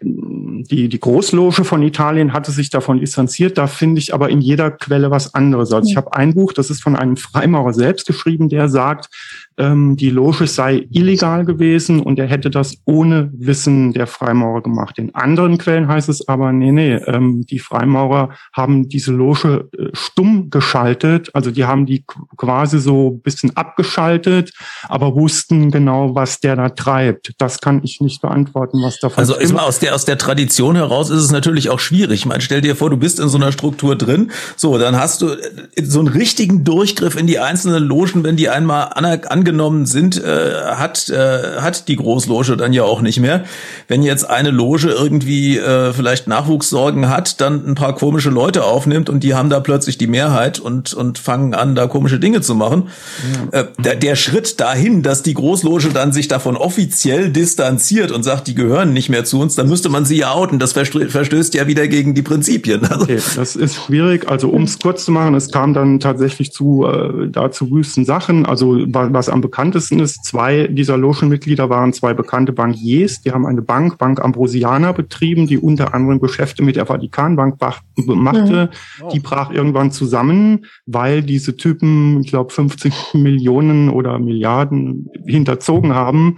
die, 0.64 0.90
die 0.90 1.00
Großloge 1.00 1.64
von 1.64 1.82
Italien 1.82 2.34
hatte 2.34 2.52
sich 2.52 2.70
davon 2.70 3.00
distanziert. 3.00 3.58
Da 3.58 3.68
finde 3.68 4.00
ich 4.00 4.14
aber 4.14 4.30
in 4.30 4.42
jeder 4.42 4.72
Quelle 4.72 5.10
was 5.10 5.34
anderes. 5.34 5.72
Also 5.72 5.90
ich 5.90 5.96
habe 5.96 6.14
ein 6.14 6.34
Buch, 6.34 6.54
das 6.54 6.70
ist 6.70 6.84
von 6.84 6.96
einem 6.96 7.18
Freimaurer 7.18 7.74
selbst 7.74 8.06
geschrieben, 8.06 8.50
der 8.50 8.68
sagt, 8.68 9.10
ähm, 9.60 9.98
die 9.98 10.10
Loge 10.10 10.48
sei 10.48 10.88
illegal 10.90 11.46
gewesen 11.46 12.00
und 12.00 12.18
er 12.18 12.28
hätte 12.28 12.50
das 12.50 12.78
ohne 12.86 13.30
Wissen 13.34 13.94
der 13.94 14.08
Freimaurer 14.08 14.64
gemacht. 14.64 14.98
In 14.98 15.14
anderen 15.14 15.58
Quellen 15.58 15.88
heißt 15.88 16.10
es 16.10 16.28
aber, 16.28 16.52
nee, 16.54 16.72
nee, 16.72 16.94
ähm, 16.94 17.46
die 17.46 17.60
Freimaurer 17.60 18.30
haben 18.54 18.88
diese 18.88 19.12
Loge 19.12 19.70
äh, 19.78 19.90
stumm 19.94 20.50
geschaltet, 20.50 21.30
also 21.34 21.52
die 21.52 21.66
haben 21.66 21.86
die 21.86 22.06
quasi 22.38 22.80
so 22.80 23.12
ein 23.12 23.22
bisschen 23.22 23.56
abgeschaltet, 23.58 24.54
aber 24.88 25.16
wussten 25.16 25.72
genau, 25.72 26.16
was 26.16 26.40
der 26.40 26.56
da 26.56 26.70
treibt. 26.70 27.34
Das 27.38 27.60
kann 27.60 27.82
ich 27.84 28.00
nicht 28.00 28.22
beantworten, 28.22 28.82
was 28.82 29.00
davon 29.00 29.20
Also 29.20 29.36
ist 29.36 29.54
mal 29.54 29.64
aus 29.64 29.80
der, 29.80 29.94
aus 29.94 30.06
der 30.06 30.18
Tradition 30.18 30.78
heraus 30.78 31.10
ist 31.10 31.22
es 31.22 31.32
natürlich 31.32 31.70
auch 31.70 31.80
schwierig. 31.80 32.26
Meine, 32.26 32.42
stell 32.42 32.62
dir 32.62 32.78
vor, 32.78 32.90
du 32.90 32.98
bist 32.98 33.20
in 33.20 33.28
so 33.28 33.38
einer 33.38 33.52
Struktur 33.52 33.98
drin, 33.98 34.32
so, 34.56 34.78
dann 34.78 34.96
hast 34.96 35.22
du 35.22 35.34
äh, 35.34 35.84
so 35.84 36.00
einen 36.00 36.08
richtigen 36.08 36.64
Durchgriff 36.64 37.18
in 37.18 37.28
die 37.28 37.40
einzelnen 37.40 37.84
Logen, 37.84 38.24
wenn 38.24 38.38
die 38.38 38.48
einmal 38.48 38.92
ange 38.94 39.49
angenommen 39.50 39.88
sind, 39.88 40.24
äh, 40.24 40.52
hat, 40.76 41.10
äh, 41.10 41.60
hat 41.60 41.88
die 41.88 41.96
Großloge 41.96 42.56
dann 42.56 42.72
ja 42.72 42.84
auch 42.84 43.02
nicht 43.02 43.20
mehr. 43.20 43.46
Wenn 43.88 44.04
jetzt 44.04 44.30
eine 44.30 44.52
Loge 44.52 44.90
irgendwie 44.90 45.58
äh, 45.58 45.92
vielleicht 45.92 46.28
Nachwuchssorgen 46.28 47.10
hat, 47.10 47.42
dann 47.42 47.66
ein 47.68 47.76
paar 47.76 47.96
komische 47.96 48.30
Leute 48.30 48.64
aufnimmt 48.64 49.10
und 49.10 49.24
die 49.24 49.34
haben 49.34 49.50
da 49.50 49.60
plötzlich 49.60 49.98
die 49.98 50.06
Mehrheit 50.06 50.60
und, 50.60 50.94
und 50.94 51.18
fangen 51.18 51.56
an, 51.56 51.74
da 51.74 51.88
komische 51.88 52.20
Dinge 52.20 52.42
zu 52.42 52.54
machen. 52.54 52.90
Ja. 53.52 53.62
Äh, 53.62 53.66
der, 53.80 53.96
der 53.96 54.16
Schritt 54.16 54.60
dahin, 54.60 55.02
dass 55.02 55.24
die 55.24 55.34
Großloge 55.34 55.90
dann 55.90 56.14
sich 56.14 56.28
davon 56.28 56.56
offiziell 56.56 57.32
distanziert 57.32 58.12
und 58.12 58.24
sagt, 58.24 58.48
die 58.48 58.56
gehören 58.56 58.94
nicht 58.94 59.10
mehr 59.10 59.26
zu 59.26 59.40
uns, 59.40 59.56
dann 59.56 59.68
müsste 59.68 59.90
man 59.90 60.06
sie 60.06 60.18
ja 60.18 60.32
outen. 60.32 60.60
Das 60.60 60.74
verstößt 60.74 61.56
ja 61.56 61.66
wieder 61.66 61.88
gegen 61.88 62.14
die 62.14 62.22
Prinzipien. 62.22 62.86
Also 62.90 63.04
okay, 63.04 63.20
das 63.36 63.56
ist 63.56 63.76
schwierig. 63.76 64.30
Also 64.30 64.50
um 64.50 64.64
es 64.64 64.78
kurz 64.78 65.06
zu 65.06 65.12
machen, 65.12 65.34
es 65.34 65.52
kam 65.52 65.74
dann 65.74 66.00
tatsächlich 66.00 66.52
zu 66.52 66.86
äh, 66.86 67.30
da 67.30 67.52
zu 67.52 67.72
wüsten 67.72 68.06
Sachen. 68.06 68.46
Also 68.46 68.78
was 68.88 69.29
am 69.30 69.40
am 69.40 69.42
bekanntesten 69.42 70.00
ist, 70.00 70.26
zwei 70.26 70.68
dieser 70.68 70.98
Logenmitglieder 70.98 71.70
waren 71.70 71.94
zwei 71.94 72.14
bekannte 72.14 72.52
Bankiers. 72.52 73.22
Die 73.22 73.32
haben 73.32 73.46
eine 73.46 73.62
Bank, 73.62 73.98
Bank 73.98 74.20
Ambrosiana, 74.20 74.92
betrieben, 74.92 75.48
die 75.48 75.58
unter 75.58 75.94
anderem 75.94 76.20
Geschäfte 76.20 76.62
mit 76.62 76.76
der 76.76 76.86
Vatikanbank 76.86 77.58
machte. 77.96 78.70
Mhm. 79.02 79.10
Die 79.14 79.20
brach 79.20 79.52
irgendwann 79.52 79.92
zusammen, 79.92 80.66
weil 80.86 81.24
diese 81.24 81.56
Typen, 81.56 82.22
ich 82.22 82.28
glaube, 82.28 82.54
50 82.54 83.14
Millionen 83.14 83.90
oder 83.90 84.20
Milliarden 84.20 85.10
hinterzogen 85.26 85.96
haben. 85.96 86.38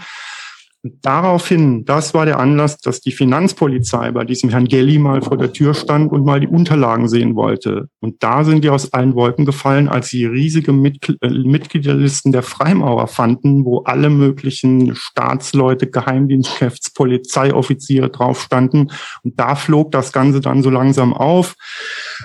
Daraufhin, 0.84 1.86
das 1.86 2.16
war 2.16 2.26
der 2.26 2.40
Anlass, 2.40 2.78
dass 2.78 3.02
die 3.02 3.12
Finanzpolizei 3.12 4.10
bei 4.12 4.26
diesem 4.26 4.50
Herrn 4.50 4.66
Gelli 4.66 4.98
mal 4.98 5.22
vor 5.22 5.38
der 5.38 5.54
Tür 5.54 5.76
stand 5.76 6.12
und 6.12 6.26
mal 6.26 6.40
die 6.40 6.48
Unterlagen 6.48 7.08
sehen 7.08 7.36
wollte. 7.36 7.88
Und 8.00 8.24
da 8.24 8.44
sind 8.44 8.64
die 8.64 8.70
aus 8.72 8.92
allen 8.92 9.14
Wolken 9.14 9.46
gefallen, 9.46 9.88
als 9.88 10.10
sie 10.10 10.26
riesige 10.26 10.72
äh, 10.72 11.30
Mitgliederlisten 11.30 12.32
der 12.32 12.42
Freimaurer 12.42 13.06
fanden, 13.06 13.64
wo 13.64 13.82
alle 13.84 14.10
möglichen 14.10 14.96
Staatsleute, 14.96 15.86
Geheimdienstchefs, 15.86 16.94
Polizeioffiziere 16.94 18.10
drauf 18.10 18.42
standen. 18.42 18.90
Und 19.24 19.40
da 19.40 19.54
flog 19.54 19.92
das 19.92 20.12
Ganze 20.12 20.40
dann 20.40 20.64
so 20.64 20.72
langsam 20.72 21.14
auf. 21.14 21.54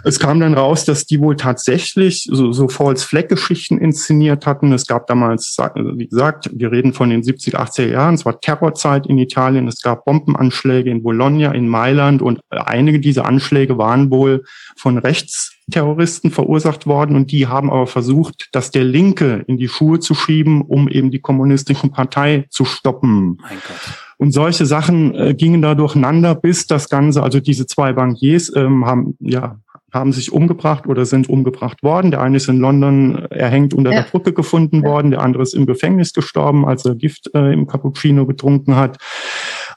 Es 0.05 0.18
kam 0.18 0.40
dann 0.40 0.55
raus, 0.55 0.84
dass 0.84 1.07
die 1.07 1.20
wohl 1.20 1.36
tatsächlich 1.36 2.28
so, 2.30 2.53
so 2.53 2.68
False 2.68 3.07
Flag 3.07 3.28
Geschichten 3.28 3.78
inszeniert 3.78 4.47
hatten. 4.47 4.72
Es 4.72 4.86
gab 4.86 5.07
damals, 5.07 5.57
wie 5.74 6.07
gesagt, 6.07 6.51
wir 6.53 6.72
reden 6.72 6.92
von 6.92 7.11
den 7.11 7.22
70er, 7.22 7.57
80er 7.57 7.88
Jahren. 7.88 8.14
Es 8.14 8.24
war 8.24 8.40
Terrorzeit 8.40 9.07
in 9.07 9.18
Italien. 9.18 9.68
Es 9.68 9.80
gab 9.80 10.05
Bombenanschläge 10.05 10.90
in 10.90 11.03
Bologna, 11.03 11.53
in 11.53 11.68
Mailand 11.68 12.22
und 12.22 12.40
einige 12.51 13.01
dieser 13.01 13.26
Anschläge 13.26 13.78
waren 13.78 14.11
wohl 14.11 14.44
von 14.76 14.99
Rechtsterroristen 14.99 16.30
verursacht 16.30 16.86
worden 16.86 17.16
und 17.16 17.32
die 17.32 17.47
haben 17.47 17.70
aber 17.70 17.86
versucht, 17.86 18.49
das 18.53 18.70
der 18.70 18.84
Linke 18.84 19.44
in 19.47 19.59
die 19.59 19.68
Schuhe 19.68 20.01
zu 20.01 20.14
schieben, 20.14 20.62
um 20.62 20.88
eben 20.88 21.11
die 21.11 21.20
kommunistische 21.20 21.88
Partei 21.88 22.47
zu 22.51 22.64
stoppen. 22.64 23.38
Mein 23.40 23.59
Gott. 23.66 23.97
Und 24.18 24.32
solche 24.32 24.64
Sachen 24.64 25.14
äh, 25.14 25.34
gingen 25.34 25.61
da 25.61 25.74
durcheinander, 25.74 26.34
bis 26.34 26.66
das 26.66 26.88
Ganze, 26.88 27.22
also 27.22 27.38
diese 27.38 27.66
zwei 27.66 27.92
Bankiers 27.92 28.51
ähm, 28.57 28.86
haben 28.86 29.16
ja 29.20 29.59
haben 29.93 30.12
sich 30.12 30.32
umgebracht 30.32 30.87
oder 30.87 31.07
sind 31.07 31.28
umgebracht 31.28 31.82
worden. 31.82 32.11
Der 32.11 32.20
eine 32.20 32.37
ist 32.37 32.49
in 32.49 32.59
London 32.59 33.26
erhängt 33.30 33.72
unter 33.72 33.93
ja. 33.93 34.03
der 34.03 34.11
Brücke 34.11 34.32
gefunden 34.32 34.82
worden, 34.82 35.11
der 35.11 35.22
andere 35.22 35.43
ist 35.43 35.55
im 35.55 35.66
Gefängnis 35.66 36.12
gestorben, 36.12 36.66
als 36.66 36.84
er 36.84 36.95
Gift 36.95 37.30
äh, 37.34 37.53
im 37.53 37.66
Cappuccino 37.66 38.26
getrunken 38.26 38.76
hat. 38.76 38.99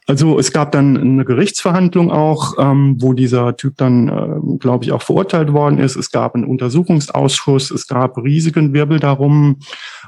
Also 0.10 0.39
es 0.39 0.51
gab 0.51 0.72
dann 0.72 0.97
eine 0.97 1.24
Gerichtsverhandlung 1.24 2.10
auch, 2.10 2.55
ähm, 2.57 2.95
wo 2.99 3.14
dieser 3.14 3.55
Typ 3.55 3.78
dann, 3.78 4.07
äh, 4.07 4.57
glaube 4.57 4.84
ich, 4.84 4.91
auch 4.91 5.03
verurteilt 5.03 5.53
worden 5.53 5.78
ist. 5.78 5.95
Es 5.95 6.10
gab 6.10 6.34
einen 6.34 6.45
Untersuchungsausschuss, 6.45 7.70
es 7.70 7.86
gab 7.88 8.18
riesigen 8.18 8.74
Wirbel 8.74 8.99
darum. 8.99 9.60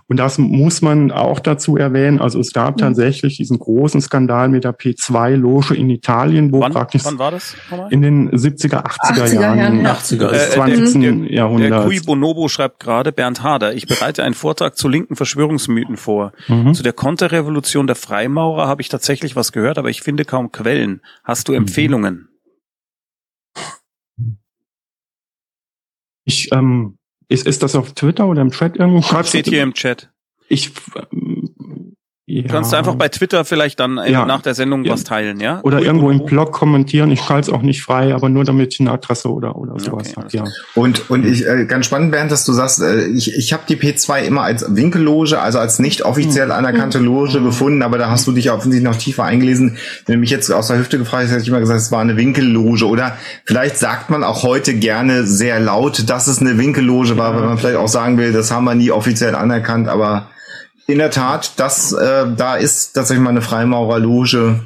Und 0.08 0.18
das 0.18 0.40
muss 0.40 0.82
man 0.82 1.12
auch 1.12 1.40
dazu 1.40 1.78
erwähnen. 1.78 2.20
Also 2.20 2.40
es 2.40 2.52
gab 2.52 2.78
mhm. 2.78 2.80
tatsächlich 2.80 3.38
diesen 3.38 3.60
großen 3.60 4.02
Skandal 4.02 4.50
mit 4.50 4.64
der 4.64 4.76
P2-Loge 4.76 5.76
in 5.76 5.92
Italien, 5.92 6.52
wo 6.52 6.62
wann, 6.62 6.74
praktisch 6.74 7.06
wann 7.06 7.20
war 7.20 7.30
das? 7.30 7.56
in 7.92 8.02
den 8.02 8.32
70er, 8.32 8.84
80er, 8.84 9.24
80er 9.24 9.40
Jahren, 9.40 9.86
80er, 9.86 10.32
des 10.32 10.50
20. 10.50 10.96
Äh, 10.96 11.00
der, 11.00 11.32
Jahrhunderts. 11.32 11.70
Der 11.70 11.86
Cui 11.86 12.00
Bonobo 12.00 12.48
schreibt 12.48 12.80
gerade, 12.80 13.12
Bernd 13.12 13.44
Hader, 13.44 13.76
ich 13.76 13.86
bereite 13.86 14.24
einen 14.24 14.34
Vortrag 14.34 14.76
zu 14.76 14.88
linken 14.88 15.16
Verschwörungsmythen 15.16 15.96
vor. 15.96 16.32
Mhm. 16.48 16.74
Zu 16.74 16.82
der 16.82 16.94
Konterrevolution 16.94 17.86
der 17.86 17.96
Freimaurer 17.96 18.68
habe 18.68 18.82
ich 18.82 18.90
tatsächlich 18.90 19.36
was 19.36 19.52
gehört, 19.52 19.78
aber 19.78 19.91
ich 19.92 20.02
finde 20.02 20.26
kaum 20.26 20.52
Quellen. 20.52 21.02
Hast 21.24 21.48
du 21.48 21.52
mhm. 21.52 21.60
Empfehlungen? 21.60 22.30
Ich, 26.24 26.52
ähm, 26.52 26.98
ist, 27.28 27.46
ist 27.46 27.62
das 27.64 27.76
auf 27.76 27.94
Twitter 27.94 28.28
oder 28.28 28.42
im 28.42 28.52
Chat 28.52 28.78
irgendwo? 28.78 29.02
Steht 29.24 29.48
hier 29.48 29.64
im 29.64 29.74
Chat. 29.74 30.12
Ich, 30.48 30.72
Ja. 32.32 32.44
Kannst 32.48 32.72
du 32.72 32.78
einfach 32.78 32.96
bei 32.96 33.10
Twitter 33.10 33.44
vielleicht 33.44 33.80
dann 33.80 34.00
ja. 34.08 34.26
nach 34.26 34.42
der 34.42 34.56
Sendung 34.56 34.86
ja. 34.86 34.94
was 34.94 35.04
teilen, 35.04 35.40
ja? 35.40 35.60
Oder 35.64 35.78
Ruhig 35.78 35.88
irgendwo 35.88 36.10
im 36.10 36.26
Blog 36.26 36.52
kommentieren. 36.52 37.12
Ich 37.12 37.22
schalte 37.22 37.50
es 37.52 37.54
auch 37.54 37.62
nicht 37.62 37.84
frei, 37.84 38.16
aber 38.16 38.30
nur 38.30 38.46
damit 38.46 38.74
ich 38.74 38.80
eine 38.80 38.92
Adresse 38.92 39.30
oder 39.30 39.56
oder 39.58 39.80
sowas 39.80 40.10
okay, 40.16 40.16
habe. 40.18 40.28
Ja. 40.32 40.44
Und 40.76 41.10
und 41.10 41.26
ich 41.26 41.46
äh, 41.46 41.66
ganz 41.66 41.86
spannend, 41.88 42.12
Bernd, 42.12 42.32
dass 42.32 42.46
du 42.46 42.54
sagst, 42.54 42.82
äh, 42.82 43.08
ich 43.08 43.36
ich 43.36 43.52
habe 43.52 43.64
die 43.68 43.76
P2 43.76 44.22
immer 44.24 44.44
als 44.44 44.66
Winkelloge, 44.76 45.40
also 45.40 45.60
als 45.60 45.80
nicht 45.80 46.04
offiziell 46.04 46.46
hm. 46.46 46.52
anerkannte 46.52 47.00
Loge 47.00 47.34
hm. 47.34 47.44
gefunden, 47.44 47.82
aber 47.82 47.98
da 47.98 48.10
hast 48.10 48.26
du 48.28 48.32
dich 48.32 48.50
offensichtlich 48.52 48.90
noch 48.90 48.98
tiefer 48.98 49.26
eingelesen. 49.26 49.78
Wenn 50.06 50.16
du 50.16 50.20
mich 50.20 50.30
jetzt 50.30 50.50
aus 50.52 50.68
der 50.68 50.80
Hüfte 50.80 50.98
gefragt 50.98 51.26
hast, 51.26 51.32
hätte 51.32 51.42
ich 51.42 51.50
immer 51.50 51.60
gesagt, 51.60 51.80
es 51.80 51.92
war 51.92 52.02
eine 52.02 52.16
Winkelloge. 52.16 52.88
Oder 52.88 53.18
vielleicht 53.46 53.78
sagt 53.78 54.10
man 54.10 54.24
auch 54.24 54.44
heute 54.44 54.74
gerne 54.74 55.26
sehr 55.26 55.60
laut, 55.60 56.10
dass 56.10 56.28
es 56.28 56.40
eine 56.40 56.58
Winkelloge 56.58 57.18
war, 57.18 57.36
weil 57.36 57.44
man 57.44 57.58
vielleicht 57.58 57.78
auch 57.78 57.88
sagen 57.88 58.18
will, 58.18 58.32
das 58.32 58.52
haben 58.52 58.66
wir 58.66 58.76
nie 58.76 58.92
offiziell 58.92 59.36
anerkannt, 59.36 59.88
aber 59.88 60.30
in 60.88 60.98
der 60.98 61.12
Tat, 61.12 61.54
das, 61.58 61.94
äh, 61.94 62.26
da 62.36 62.56
ist 62.56 62.94
tatsächlich 62.94 63.24
mal 63.24 63.30
eine 63.30 63.42
Freimaurerloge 63.42 64.62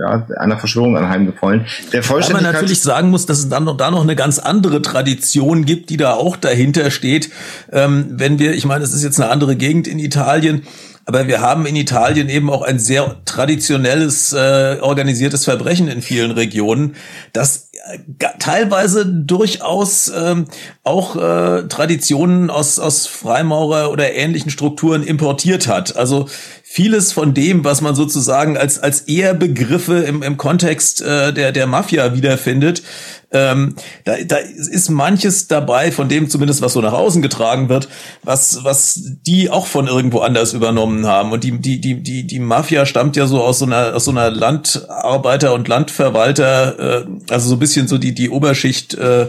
ja, 0.00 0.26
einer 0.38 0.58
Verschwörung 0.58 0.96
anheimgefallen. 0.96 1.66
Der 1.92 2.08
Weil 2.08 2.32
man 2.32 2.42
natürlich 2.42 2.80
sagen 2.80 3.10
muss, 3.10 3.26
dass 3.26 3.38
es 3.38 3.48
dann 3.48 3.64
noch, 3.64 3.76
da 3.76 3.90
noch 3.90 4.02
eine 4.02 4.16
ganz 4.16 4.38
andere 4.38 4.82
Tradition 4.82 5.64
gibt, 5.64 5.90
die 5.90 5.96
da 5.96 6.14
auch 6.14 6.36
dahinter 6.36 6.90
steht. 6.90 7.30
Ähm, 7.70 8.06
wenn 8.10 8.38
wir, 8.38 8.54
ich 8.54 8.64
meine, 8.64 8.84
es 8.84 8.92
ist 8.92 9.02
jetzt 9.02 9.20
eine 9.20 9.30
andere 9.30 9.56
Gegend 9.56 9.86
in 9.86 9.98
Italien, 9.98 10.62
aber 11.06 11.26
wir 11.26 11.40
haben 11.40 11.66
in 11.66 11.76
Italien 11.76 12.28
eben 12.28 12.50
auch 12.50 12.62
ein 12.62 12.78
sehr 12.78 13.16
traditionelles 13.24 14.32
äh, 14.32 14.78
organisiertes 14.80 15.44
Verbrechen 15.44 15.88
in 15.88 16.02
vielen 16.02 16.30
Regionen, 16.30 16.96
das 17.32 17.70
äh, 17.90 17.98
teilweise 18.38 19.06
durchaus 19.06 20.12
ähm, 20.14 20.46
auch 20.84 21.16
äh, 21.16 21.68
Traditionen 21.68 22.50
aus, 22.50 22.78
aus 22.78 23.06
Freimaurer 23.06 23.90
oder 23.90 24.12
ähnlichen 24.12 24.50
Strukturen 24.50 25.02
importiert 25.02 25.66
hat. 25.66 25.96
Also 25.96 26.28
vieles 26.72 27.10
von 27.10 27.34
dem, 27.34 27.64
was 27.64 27.80
man 27.80 27.96
sozusagen 27.96 28.56
als, 28.56 28.78
als 28.78 29.00
eher 29.00 29.34
Begriffe 29.34 30.04
im, 30.04 30.22
im 30.22 30.36
Kontext 30.36 31.02
äh, 31.02 31.32
der, 31.32 31.50
der 31.50 31.66
Mafia 31.66 32.14
wiederfindet, 32.14 32.84
ähm, 33.32 33.74
da, 34.04 34.14
da 34.24 34.36
ist 34.36 34.88
manches 34.88 35.48
dabei, 35.48 35.90
von 35.90 36.08
dem 36.08 36.30
zumindest 36.30 36.62
was 36.62 36.74
so 36.74 36.80
nach 36.80 36.92
außen 36.92 37.22
getragen 37.22 37.68
wird, 37.68 37.88
was, 38.22 38.62
was 38.62 39.00
die 39.26 39.50
auch 39.50 39.66
von 39.66 39.88
irgendwo 39.88 40.20
anders 40.20 40.52
übernommen 40.52 41.08
haben. 41.08 41.32
Und 41.32 41.42
die, 41.42 41.58
die, 41.58 41.80
die, 41.80 42.04
die, 42.04 42.24
die 42.28 42.38
Mafia 42.38 42.86
stammt 42.86 43.16
ja 43.16 43.26
so 43.26 43.42
aus 43.42 43.58
so 43.58 43.64
einer, 43.64 43.96
aus 43.96 44.04
so 44.04 44.12
einer 44.12 44.30
Landarbeiter- 44.30 45.54
und 45.54 45.66
Landverwalter, 45.66 47.00
äh, 47.00 47.06
also 47.30 47.48
so 47.48 47.56
ein 47.56 47.58
bisschen 47.60 47.88
so 47.88 47.98
die, 47.98 48.14
die 48.14 48.30
Oberschicht, 48.30 48.94
äh, 48.94 49.26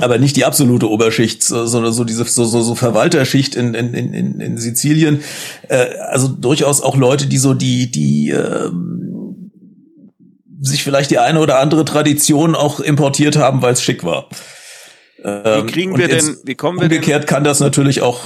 aber 0.00 0.18
nicht 0.18 0.36
die 0.36 0.44
absolute 0.44 0.88
Oberschicht, 0.88 1.42
sondern 1.42 1.92
so 1.92 2.04
diese 2.04 2.24
so, 2.24 2.44
so, 2.44 2.62
so 2.62 2.74
Verwalterschicht 2.74 3.54
in, 3.54 3.74
in, 3.74 3.94
in, 3.94 4.40
in 4.40 4.58
Sizilien. 4.58 5.22
Äh, 5.68 5.96
also 6.10 6.28
durchaus 6.28 6.80
auch 6.80 6.96
Leute, 6.96 7.26
die 7.26 7.38
so 7.38 7.54
die, 7.54 7.90
die 7.90 8.30
äh, 8.30 8.70
sich 10.60 10.82
vielleicht 10.82 11.10
die 11.10 11.18
eine 11.18 11.40
oder 11.40 11.58
andere 11.58 11.84
Tradition 11.84 12.54
auch 12.54 12.80
importiert 12.80 13.36
haben, 13.36 13.62
weil 13.62 13.72
es 13.72 13.82
schick 13.82 14.04
war. 14.04 14.28
Ähm, 15.24 15.66
wie 15.66 15.72
kriegen 15.72 15.98
wir 15.98 16.08
denn, 16.08 16.36
wie 16.44 16.54
kommen 16.54 16.78
wir 16.78 16.84
umgekehrt 16.84 17.24
denn, 17.24 17.28
kann 17.28 17.44
das 17.44 17.60
natürlich 17.60 18.02
auch 18.02 18.20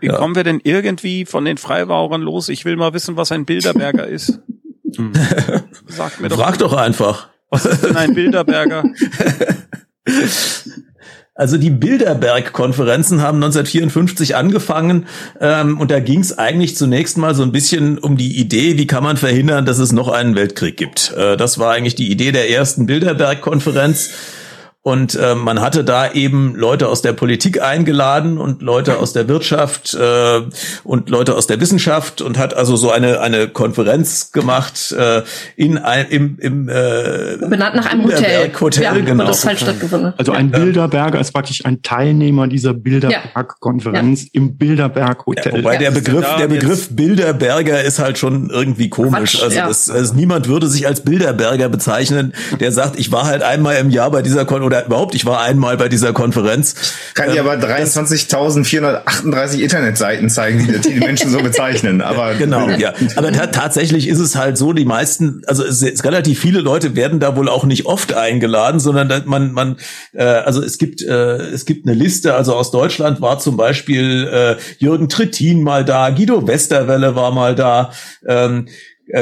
wie 0.00 0.06
ja. 0.06 0.16
kommen 0.16 0.34
wir 0.34 0.44
denn 0.44 0.60
irgendwie 0.64 1.26
von 1.26 1.44
den 1.44 1.58
Freimaurern 1.58 2.22
los? 2.22 2.48
Ich 2.48 2.64
will 2.64 2.76
mal 2.76 2.94
wissen, 2.94 3.16
was 3.16 3.32
ein 3.32 3.44
Bilderberger 3.44 4.06
ist. 4.06 4.40
Sag 5.86 6.20
mir 6.20 6.28
doch. 6.28 6.38
Frag 6.38 6.58
doch 6.58 6.72
einfach. 6.72 7.28
Was 7.50 7.66
ist 7.66 7.84
denn 7.84 7.96
ein 7.96 8.14
Bilderberger? 8.14 8.84
Also 11.40 11.56
die 11.56 11.70
Bilderberg-Konferenzen 11.70 13.22
haben 13.22 13.36
1954 13.36 14.36
angefangen 14.36 15.06
ähm, 15.40 15.80
und 15.80 15.90
da 15.90 15.98
ging 15.98 16.20
es 16.20 16.36
eigentlich 16.36 16.76
zunächst 16.76 17.16
mal 17.16 17.34
so 17.34 17.42
ein 17.42 17.50
bisschen 17.50 17.96
um 17.98 18.18
die 18.18 18.38
Idee, 18.38 18.76
wie 18.76 18.86
kann 18.86 19.02
man 19.02 19.16
verhindern, 19.16 19.64
dass 19.64 19.78
es 19.78 19.90
noch 19.90 20.08
einen 20.08 20.36
Weltkrieg 20.36 20.76
gibt. 20.76 21.14
Äh, 21.16 21.38
das 21.38 21.58
war 21.58 21.72
eigentlich 21.72 21.94
die 21.94 22.10
Idee 22.10 22.32
der 22.32 22.50
ersten 22.50 22.84
Bilderberg-Konferenz. 22.84 24.10
Und 24.82 25.14
äh, 25.14 25.34
man 25.34 25.60
hatte 25.60 25.84
da 25.84 26.10
eben 26.10 26.54
Leute 26.54 26.88
aus 26.88 27.02
der 27.02 27.12
Politik 27.12 27.60
eingeladen 27.60 28.38
und 28.38 28.62
Leute 28.62 28.96
aus 28.96 29.12
der 29.12 29.28
Wirtschaft 29.28 29.92
äh, 29.92 30.40
und 30.84 31.10
Leute 31.10 31.34
aus 31.34 31.46
der 31.46 31.60
Wissenschaft 31.60 32.22
und 32.22 32.38
hat 32.38 32.54
also 32.54 32.76
so 32.76 32.90
eine 32.90 33.20
eine 33.20 33.48
Konferenz 33.48 34.32
gemacht 34.32 34.92
äh, 34.92 35.20
in 35.56 35.76
ein, 35.76 36.06
im 36.08 36.38
im 36.38 36.70
äh, 36.70 37.36
benannt 37.46 37.76
nach 37.76 37.92
einem 37.92 38.04
Hotel. 38.04 38.50
Hotel 38.58 38.82
ja, 38.82 38.92
genau. 38.94 39.26
Das 39.26 39.44
halt 39.44 39.60
stattgefunden. 39.60 40.14
Also 40.16 40.32
ein 40.32 40.50
Bilderberger 40.50 41.20
ist 41.20 41.32
praktisch 41.32 41.62
ein 41.66 41.82
Teilnehmer 41.82 42.46
dieser 42.46 42.72
Bilderberg-Konferenz 42.72 44.22
ja. 44.22 44.28
im 44.32 44.56
Bilderberg 44.56 45.26
Hotel. 45.26 45.52
Ja, 45.52 45.58
wobei 45.58 45.76
der 45.76 45.90
Begriff 45.90 46.26
der 46.38 46.48
Begriff 46.48 46.88
Bilderberger 46.88 47.82
ist 47.82 47.98
halt 47.98 48.16
schon 48.16 48.48
irgendwie 48.48 48.88
komisch. 48.88 49.32
Quatsch, 49.32 49.42
also, 49.42 49.60
das, 49.60 49.90
also 49.90 50.14
niemand 50.14 50.48
würde 50.48 50.68
sich 50.68 50.86
als 50.86 51.02
Bilderberger 51.02 51.68
bezeichnen, 51.68 52.32
der 52.58 52.72
sagt, 52.72 52.98
ich 52.98 53.12
war 53.12 53.26
halt 53.26 53.42
einmal 53.42 53.76
im 53.76 53.90
Jahr 53.90 54.10
bei 54.10 54.22
dieser 54.22 54.46
Konferenz 54.46 54.69
oder 54.70 54.86
überhaupt, 54.86 55.16
ich 55.16 55.26
war 55.26 55.40
einmal 55.42 55.76
bei 55.76 55.88
dieser 55.88 56.12
Konferenz. 56.12 56.94
Kann 57.14 57.32
dir 57.32 57.40
ähm, 57.40 57.48
aber 57.48 57.66
23.438 57.66 59.58
Internetseiten 59.58 60.30
zeigen, 60.30 60.66
die 60.66 60.78
die 60.90 61.00
Menschen 61.00 61.30
so 61.30 61.38
bezeichnen. 61.42 62.00
Aber 62.00 62.34
genau, 62.34 62.68
ja. 62.70 62.92
Aber 63.16 63.32
tatsächlich 63.32 64.06
ist 64.06 64.20
es 64.20 64.36
halt 64.36 64.56
so, 64.56 64.72
die 64.72 64.84
meisten, 64.84 65.42
also 65.46 65.64
es 65.64 65.82
ist, 65.82 66.04
relativ 66.04 66.38
viele 66.38 66.60
Leute 66.60 66.94
werden 66.94 67.18
da 67.18 67.34
wohl 67.36 67.48
auch 67.48 67.64
nicht 67.64 67.86
oft 67.86 68.14
eingeladen, 68.14 68.78
sondern 68.78 69.24
man, 69.26 69.52
man, 69.52 69.76
äh, 70.12 70.22
also 70.22 70.62
es 70.62 70.78
gibt, 70.78 71.02
äh, 71.02 71.36
es 71.36 71.64
gibt 71.64 71.86
eine 71.86 71.96
Liste. 71.96 72.34
Also 72.34 72.54
aus 72.54 72.70
Deutschland 72.70 73.20
war 73.20 73.40
zum 73.40 73.56
Beispiel 73.56 74.28
äh, 74.32 74.56
Jürgen 74.78 75.08
Trittin 75.08 75.64
mal 75.64 75.84
da, 75.84 76.10
Guido 76.10 76.46
Westerwelle 76.46 77.16
war 77.16 77.32
mal 77.32 77.56
da. 77.56 77.90
Ähm, 78.24 78.66
äh, 78.68 78.70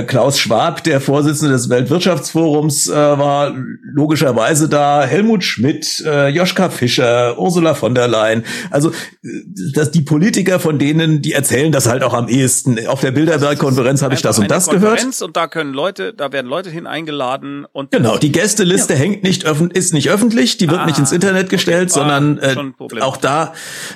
Klaus 0.07 0.39
Schwab, 0.39 0.84
der 0.84 1.01
Vorsitzende 1.01 1.53
des 1.53 1.70
Weltwirtschaftsforums, 1.70 2.89
äh, 2.89 2.95
war 2.95 3.55
logischerweise 3.95 4.68
da, 4.68 5.03
Helmut 5.05 5.45
Schmidt, 5.45 6.03
äh, 6.05 6.28
Joschka 6.28 6.68
Fischer, 6.68 7.39
Ursula 7.39 7.74
von 7.74 7.95
der 7.95 8.07
Leyen. 8.07 8.45
Also 8.70 8.91
äh, 8.91 9.28
dass 9.74 9.91
die 9.91 10.03
Politiker 10.03 10.61
von 10.61 10.78
denen, 10.78 11.22
die 11.22 11.32
erzählen 11.32 11.72
das 11.72 11.89
halt 11.89 12.03
auch 12.03 12.12
am 12.12 12.28
ehesten. 12.28 12.86
Auf 12.86 13.01
der 13.01 13.12
Bilderberg-Konferenz 13.12 14.03
habe 14.03 14.14
ich 14.14 14.20
das 14.20 14.39
und 14.39 14.51
das 14.51 14.68
gehört. 14.68 15.05
Und 15.22 15.36
da 15.36 15.47
können 15.47 15.72
Leute, 15.72 16.12
da 16.12 16.32
werden 16.32 16.49
Leute 16.49 16.68
hin 16.68 16.86
eingeladen 16.86 17.64
und 17.72 17.91
genau. 17.91 18.18
Die 18.18 18.32
Gästeliste 18.32 18.93
ja. 18.93 18.99
hängt 18.99 19.22
nicht 19.22 19.47
öffentlich, 19.47 19.78
ist 19.78 19.95
nicht 19.95 20.11
öffentlich, 20.11 20.59
die 20.59 20.68
wird 20.68 20.80
ah, 20.80 20.86
nicht 20.86 20.99
ins 20.99 21.12
Internet 21.12 21.49
gestellt, 21.49 21.91
okay. 21.91 22.01
sondern 22.01 22.39
äh, 22.39 23.01
auch 23.01 23.16
da 23.16 23.55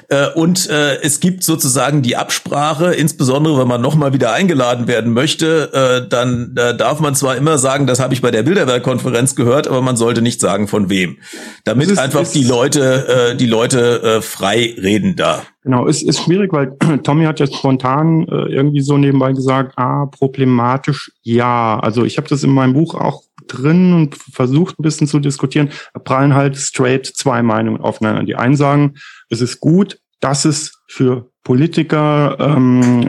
äh, 0.08 0.28
und 0.34 0.70
äh, 0.70 1.00
es 1.02 1.20
gibt 1.20 1.44
sozusagen 1.44 2.00
die 2.02 2.16
Absprache, 2.16 2.94
insbesondere 2.94 3.58
wenn 3.58 3.68
man 3.68 3.82
noch 3.82 3.94
mal 3.94 4.12
wieder 4.12 4.32
eingeladen 4.32 4.86
werden 4.86 5.12
möchte. 5.12 5.70
Äh, 5.72 5.81
äh, 5.82 6.08
dann 6.08 6.54
äh, 6.56 6.76
darf 6.76 7.00
man 7.00 7.14
zwar 7.14 7.36
immer 7.36 7.58
sagen, 7.58 7.86
das 7.86 8.00
habe 8.00 8.14
ich 8.14 8.22
bei 8.22 8.30
der 8.30 8.42
Bilderberg-Konferenz 8.42 9.34
gehört, 9.34 9.66
aber 9.66 9.82
man 9.82 9.96
sollte 9.96 10.22
nicht 10.22 10.40
sagen, 10.40 10.68
von 10.68 10.88
wem. 10.88 11.18
Damit 11.64 11.90
ist, 11.90 11.98
einfach 11.98 12.26
die 12.26 12.44
Leute, 12.44 13.32
äh, 13.32 13.36
die 13.36 13.46
Leute 13.46 14.02
äh, 14.02 14.22
frei 14.22 14.74
reden 14.80 15.16
da. 15.16 15.42
Genau, 15.62 15.86
es 15.86 16.02
ist 16.02 16.22
schwierig, 16.22 16.52
weil 16.52 16.76
Tommy 17.02 17.24
hat 17.24 17.40
ja 17.40 17.46
spontan 17.46 18.26
äh, 18.28 18.52
irgendwie 18.52 18.80
so 18.80 18.96
nebenbei 18.96 19.32
gesagt, 19.32 19.74
ah, 19.76 20.06
problematisch, 20.06 21.12
ja. 21.22 21.78
Also 21.80 22.04
ich 22.04 22.16
habe 22.16 22.28
das 22.28 22.44
in 22.44 22.50
meinem 22.50 22.74
Buch 22.74 22.94
auch 22.94 23.22
drin 23.48 23.92
und 23.92 24.16
versucht 24.16 24.78
ein 24.78 24.82
bisschen 24.82 25.06
zu 25.06 25.18
diskutieren. 25.18 25.70
Da 25.94 26.00
prallen 26.00 26.34
halt 26.34 26.56
straight 26.56 27.06
zwei 27.06 27.42
Meinungen 27.42 27.80
aufeinander. 27.80 28.22
Die 28.24 28.36
einen 28.36 28.56
sagen, 28.56 28.94
es 29.28 29.40
ist 29.40 29.60
gut, 29.60 29.98
dass 30.20 30.44
es 30.44 30.82
für 30.86 31.31
Politiker, 31.44 32.36
ähm, 32.38 33.08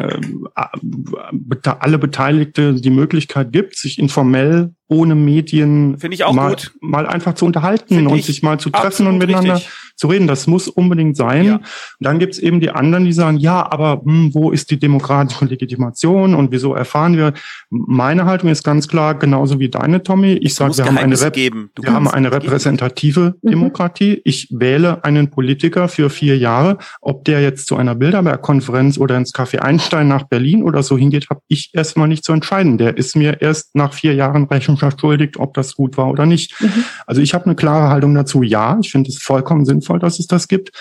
äh, 0.55 1.69
alle 1.79 1.97
Beteiligte 1.99 2.73
die 2.73 2.89
Möglichkeit 2.89 3.51
gibt, 3.51 3.77
sich 3.77 3.99
informell 3.99 4.71
ohne 4.93 5.15
Medien 5.15 5.97
ich 6.09 6.23
auch 6.23 6.33
mal, 6.33 6.49
gut. 6.49 6.73
mal 6.81 7.07
einfach 7.07 7.33
zu 7.33 7.45
unterhalten 7.45 7.95
Find 7.95 8.07
und 8.07 8.23
sich 8.23 8.43
mal 8.43 8.59
zu 8.59 8.69
treffen 8.69 9.07
und 9.07 9.17
miteinander 9.17 9.55
richtig. 9.55 9.71
zu 9.95 10.07
reden. 10.07 10.27
Das 10.27 10.45
muss 10.45 10.67
unbedingt 10.67 11.17
sein. 11.17 11.45
Ja. 11.45 11.55
Und 11.55 11.63
dann 11.99 12.19
gibt's 12.19 12.37
eben 12.37 12.59
die 12.59 12.69
anderen, 12.69 13.05
die 13.05 13.13
sagen, 13.13 13.37
ja, 13.37 13.71
aber 13.71 14.01
hm, 14.03 14.33
wo 14.33 14.51
ist 14.51 14.69
die 14.71 14.77
demokratische 14.77 15.45
Legitimation 15.45 16.35
und 16.35 16.51
wieso 16.51 16.75
erfahren 16.75 17.17
wir? 17.17 17.33
Meine 17.69 18.25
Haltung 18.25 18.49
ist 18.49 18.63
ganz 18.63 18.87
klar, 18.87 19.15
genauso 19.15 19.59
wie 19.59 19.69
deine, 19.69 20.03
Tommy. 20.03 20.33
Ich 20.33 20.53
sage, 20.55 20.77
wir, 20.77 20.85
haben 20.85 20.97
eine, 20.97 21.19
wir 21.19 21.93
haben 21.93 22.07
eine 22.07 22.31
repräsentative 22.31 23.35
geben. 23.41 23.51
Demokratie. 23.51 24.21
Ich 24.25 24.49
wähle 24.51 25.03
einen 25.03 25.29
Politiker 25.29 25.87
für 25.87 26.09
vier 26.09 26.37
Jahre. 26.37 26.77
Ob 27.01 27.25
der 27.25 27.41
jetzt 27.41 27.67
zu 27.67 27.75
einer 27.77 27.95
Bilderberg-Konferenz 28.23 28.97
oder 28.97 29.17
ins 29.17 29.33
Café 29.33 29.59
Einstein 29.59 30.07
nach 30.07 30.23
Berlin 30.23 30.63
oder 30.63 30.83
so 30.83 30.97
hingeht, 30.97 31.29
habe 31.29 31.41
ich 31.47 31.71
erstmal 31.73 32.07
nicht 32.07 32.23
zu 32.23 32.33
entscheiden. 32.33 32.77
Der 32.77 32.97
ist 32.97 33.15
mir 33.15 33.41
erst 33.41 33.75
nach 33.75 33.93
vier 33.93 34.13
Jahren 34.13 34.45
Rechenschaft 34.45 35.01
verschuldigt, 35.01 35.37
ob 35.37 35.53
das 35.53 35.75
gut 35.75 35.97
war 35.97 36.09
oder 36.09 36.25
nicht. 36.25 36.59
Mhm. 36.61 36.85
Also 37.05 37.21
ich 37.21 37.33
habe 37.33 37.45
eine 37.45 37.55
klare 37.55 37.89
Haltung 37.89 38.13
dazu. 38.13 38.43
Ja, 38.43 38.77
ich 38.81 38.91
finde 38.91 39.09
es 39.09 39.21
vollkommen 39.21 39.65
sinnvoll, 39.65 39.99
dass 39.99 40.19
es 40.19 40.27
das 40.27 40.47
gibt. 40.47 40.71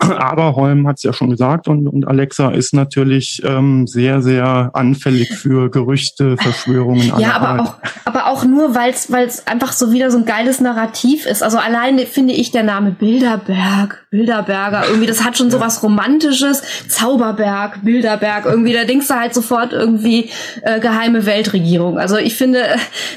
Aber 0.00 0.56
Holm 0.56 0.86
hat 0.88 0.96
es 0.96 1.02
ja 1.02 1.12
schon 1.12 1.30
gesagt 1.30 1.68
und, 1.68 1.86
und 1.86 2.08
Alexa 2.08 2.50
ist 2.50 2.72
natürlich 2.72 3.42
ähm, 3.44 3.86
sehr, 3.86 4.22
sehr 4.22 4.70
anfällig 4.72 5.30
für 5.34 5.70
Gerüchte, 5.70 6.36
Verschwörungen. 6.38 7.12
Ja, 7.18 7.32
aber 7.32 7.48
Art. 7.48 7.60
auch, 7.60 7.74
aber 8.06 8.26
auch 8.26 8.44
nur, 8.44 8.74
weil 8.74 8.90
es 8.92 9.46
einfach 9.46 9.72
so 9.72 9.92
wieder 9.92 10.10
so 10.10 10.18
ein 10.18 10.24
geiles 10.24 10.60
Narrativ 10.60 11.26
ist. 11.26 11.42
Also 11.42 11.58
alleine 11.58 12.06
finde 12.06 12.32
ich 12.32 12.50
der 12.50 12.62
Name 12.62 12.92
Bilderberg, 12.92 14.06
Bilderberger, 14.10 14.84
irgendwie, 14.86 15.06
das 15.06 15.22
hat 15.22 15.36
schon 15.36 15.50
so 15.50 15.60
was 15.60 15.82
Romantisches. 15.82 16.62
Zauberberg, 16.88 17.84
Bilderberg, 17.84 18.46
irgendwie, 18.46 18.72
da 18.72 18.84
denkst 18.84 19.08
du 19.08 19.14
halt 19.14 19.34
sofort 19.34 19.72
irgendwie 19.72 20.30
äh, 20.62 20.80
geheime 20.80 21.26
Weltregierung. 21.26 21.98
Also 21.98 22.16
ich 22.16 22.36
finde, 22.36 22.64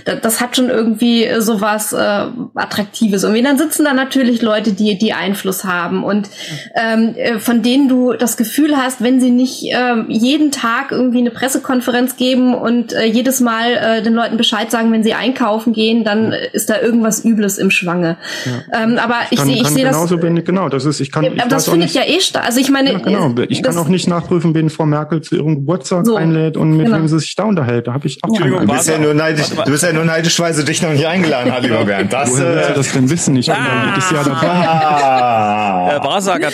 das, 0.03 0.19
das 0.21 0.41
hat 0.41 0.57
schon 0.57 0.69
irgendwie 0.69 1.29
so 1.39 1.61
was 1.61 1.93
äh, 1.93 2.25
Attraktives. 2.55 3.23
Und 3.23 3.41
dann 3.43 3.57
sitzen 3.57 3.86
da 3.86 3.93
natürlich 3.93 4.41
Leute, 4.41 4.73
die, 4.73 4.97
die 4.97 5.13
Einfluss 5.13 5.63
haben 5.63 6.03
und 6.03 6.29
ähm, 6.76 7.15
äh, 7.15 7.39
von 7.39 7.61
denen 7.61 7.88
du 7.88 8.13
das 8.13 8.38
Gefühl 8.38 8.76
hast, 8.76 9.03
wenn 9.03 9.19
sie 9.19 9.30
nicht 9.30 9.63
äh, 9.63 9.95
jeden 10.07 10.51
Tag 10.51 10.91
irgendwie 10.91 11.19
eine 11.19 11.32
Pressekonferenz 11.32 12.17
geben 12.17 12.55
und 12.55 12.93
äh, 12.93 13.05
jedes 13.05 13.41
Mal 13.41 13.74
äh, 13.74 14.01
den 14.01 14.13
Leuten 14.13 14.38
Bescheid 14.38 14.71
sagen, 14.71 14.91
wenn 14.91 15.03
sie 15.03 15.13
einkaufen 15.13 15.74
gehen, 15.74 16.03
dann 16.03 16.34
ist 16.53 16.69
da 16.69 16.82
irgendwas 16.82 17.24
Übles 17.24 17.57
im 17.57 17.69
Schwange. 17.69 18.17
Ja. 18.45 18.84
Ähm, 18.84 18.97
aber 18.97 19.15
ich 19.30 19.39
sehe, 19.39 19.55
ich 19.55 19.67
sehe 19.67 19.84
das. 19.84 20.13
Bin, 20.13 20.43
genau, 20.43 20.69
das 20.69 20.86
ist, 20.86 20.99
ich 20.99 21.11
kann. 21.11 21.24
Ich 21.24 21.41
das 21.43 21.67
findet 21.67 21.91
ja 21.91 22.03
eh 22.05 22.19
statt. 22.19 22.43
Also 22.45 22.59
ich 22.59 22.69
meine, 22.69 22.93
ja, 22.93 22.99
genau. 22.99 23.34
Ich 23.49 23.63
kann 23.63 23.78
auch 23.78 23.88
nicht 23.88 24.07
nachprüfen, 24.07 24.53
wen 24.53 24.69
Frau 24.69 24.86
Merkel 24.86 25.21
zu 25.21 25.36
ihrem 25.36 25.55
Geburtstag 25.55 26.05
so, 26.05 26.15
einlädt 26.15 26.55
und 26.55 26.78
mit 26.78 26.86
genau. 26.86 26.97
wem 26.97 27.07
sie 27.07 27.19
sich 27.19 27.36
da 27.36 27.43
unterhält. 27.43 27.88
Da 27.88 27.93
habe 27.93 28.07
ich 28.07 28.24
auch. 28.24 28.39
Ja. 28.39 28.45
Du 28.45 28.67
bist 28.67 28.89
ja 28.89 28.99
nur 28.99 29.13
neidisch, 29.13 29.49
du 29.49 29.71
bist 29.71 29.84
ja 29.84 29.93
nur 29.93 30.05
neidisch, 30.05 30.39
weil 30.39 30.53
sie 30.53 30.63
dich 30.65 30.82
noch 30.82 30.91
nicht 30.91 31.05
eingeladen 31.05 31.51
hat, 31.51 31.63
lieber 31.63 31.84
Bernd. 31.86 32.11
Das, 32.11 32.32
Woher 32.32 32.55
willst 32.55 32.69
du 32.69 32.74
das 32.74 32.91
denn 32.93 33.09
wissen? 33.09 33.36
Ich 33.36 33.47
bin 33.47 33.55
ah. 33.55 33.89
jedes 33.89 34.11
Jahr 34.11 34.24
dabei. 34.24 34.47
Ah. 34.47 35.89
Der 35.91 35.99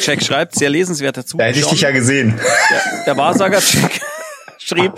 Wahrsager-Check 0.10 0.24
schreibt, 0.24 0.56
sehr 0.56 0.70
lesenswert 0.70 1.18
dazu. 1.18 1.38
Da 1.38 1.46
hätte 1.46 1.60
ich 1.60 1.66
John, 1.66 1.72
dich 1.72 1.82
ja 1.82 1.92
gesehen. 1.92 2.40
Der, 2.70 3.04
der 3.06 3.18
Wahrsager-Check 3.18 4.02
schrieb, 4.60 4.94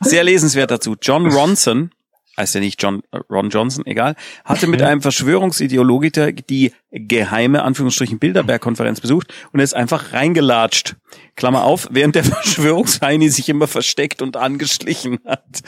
sehr 0.00 0.24
lesenswert 0.24 0.70
dazu. 0.70 0.96
John 1.00 1.26
Ronson, 1.26 1.90
heißt 2.36 2.54
ja 2.54 2.60
nicht 2.60 2.82
John 2.82 3.02
Ron 3.30 3.50
Johnson, 3.50 3.84
egal, 3.86 4.14
hatte 4.44 4.66
mit 4.66 4.82
einem 4.82 5.02
Verschwörungsideologiker 5.02 6.32
die 6.32 6.72
geheime 6.90 7.62
Anführungsstrichen 7.62 8.18
Bilderberg-Konferenz 8.18 9.00
besucht 9.00 9.32
und 9.52 9.60
ist 9.60 9.74
einfach 9.74 10.12
reingelatscht. 10.12 10.96
Klammer 11.36 11.64
auf, 11.64 11.88
während 11.90 12.14
der 12.14 12.24
Verschwörungsheini 12.24 13.28
sich 13.28 13.48
immer 13.48 13.66
versteckt 13.66 14.22
und 14.22 14.36
angeschlichen 14.36 15.18
hat. 15.26 15.62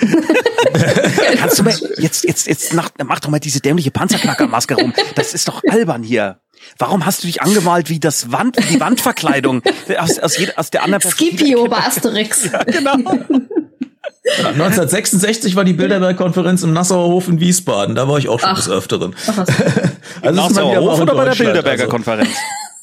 Kannst 1.37 1.59
du 1.59 1.63
mal 1.63 1.75
jetzt 1.99 2.25
jetzt 2.25 2.47
jetzt 2.47 2.73
mach, 2.73 2.91
mach 3.05 3.21
doch 3.21 3.29
mal 3.29 3.41
diese 3.41 3.61
dämliche 3.61 3.91
Panzerknackermaske 3.91 4.75
rum. 4.75 4.93
Das 5.15 5.35
ist 5.35 5.49
doch 5.49 5.63
albern 5.69 6.03
hier. 6.03 6.41
Warum 6.79 7.07
hast 7.07 7.23
du 7.23 7.27
dich 7.27 7.43
angemalt 7.43 7.91
wie 7.91 8.01
das 8.01 8.33
Wand, 8.33 8.57
wie 8.59 8.75
die 8.75 8.81
Wandverkleidung 8.81 9.63
aus, 9.99 10.19
aus, 10.19 10.39
jeder, 10.39 10.59
aus 10.59 10.71
der 10.71 10.83
anderen 10.83 11.03
Scipio 11.03 11.69
bei 11.69 11.79
Asterix. 11.79 12.51
Ja, 12.51 12.63
genau. 12.65 12.97
1966 14.25 15.55
war 15.55 15.65
die 15.65 15.75
Bilderberg-Konferenz 15.75 16.63
im 16.63 16.73
Nassauer 16.73 17.09
Hof 17.09 17.29
in 17.29 17.41
Wiesbaden. 17.41 17.95
Da 17.95 18.09
war 18.09 18.19
ich 18.19 18.29
auch 18.29 18.41
schon 18.41 18.51
Ach. 18.51 18.57
des 18.57 18.71
Öfteren. 18.71 19.15
Ach, 19.27 19.39
also 20.23 20.41
Nassauer 20.41 20.77
Hof 20.77 21.01
oder 21.01 21.15
bei 21.15 21.25
der 21.27 21.35
Bilderberger 21.35 21.83
also. 21.83 21.91
Konferenz? 21.91 22.31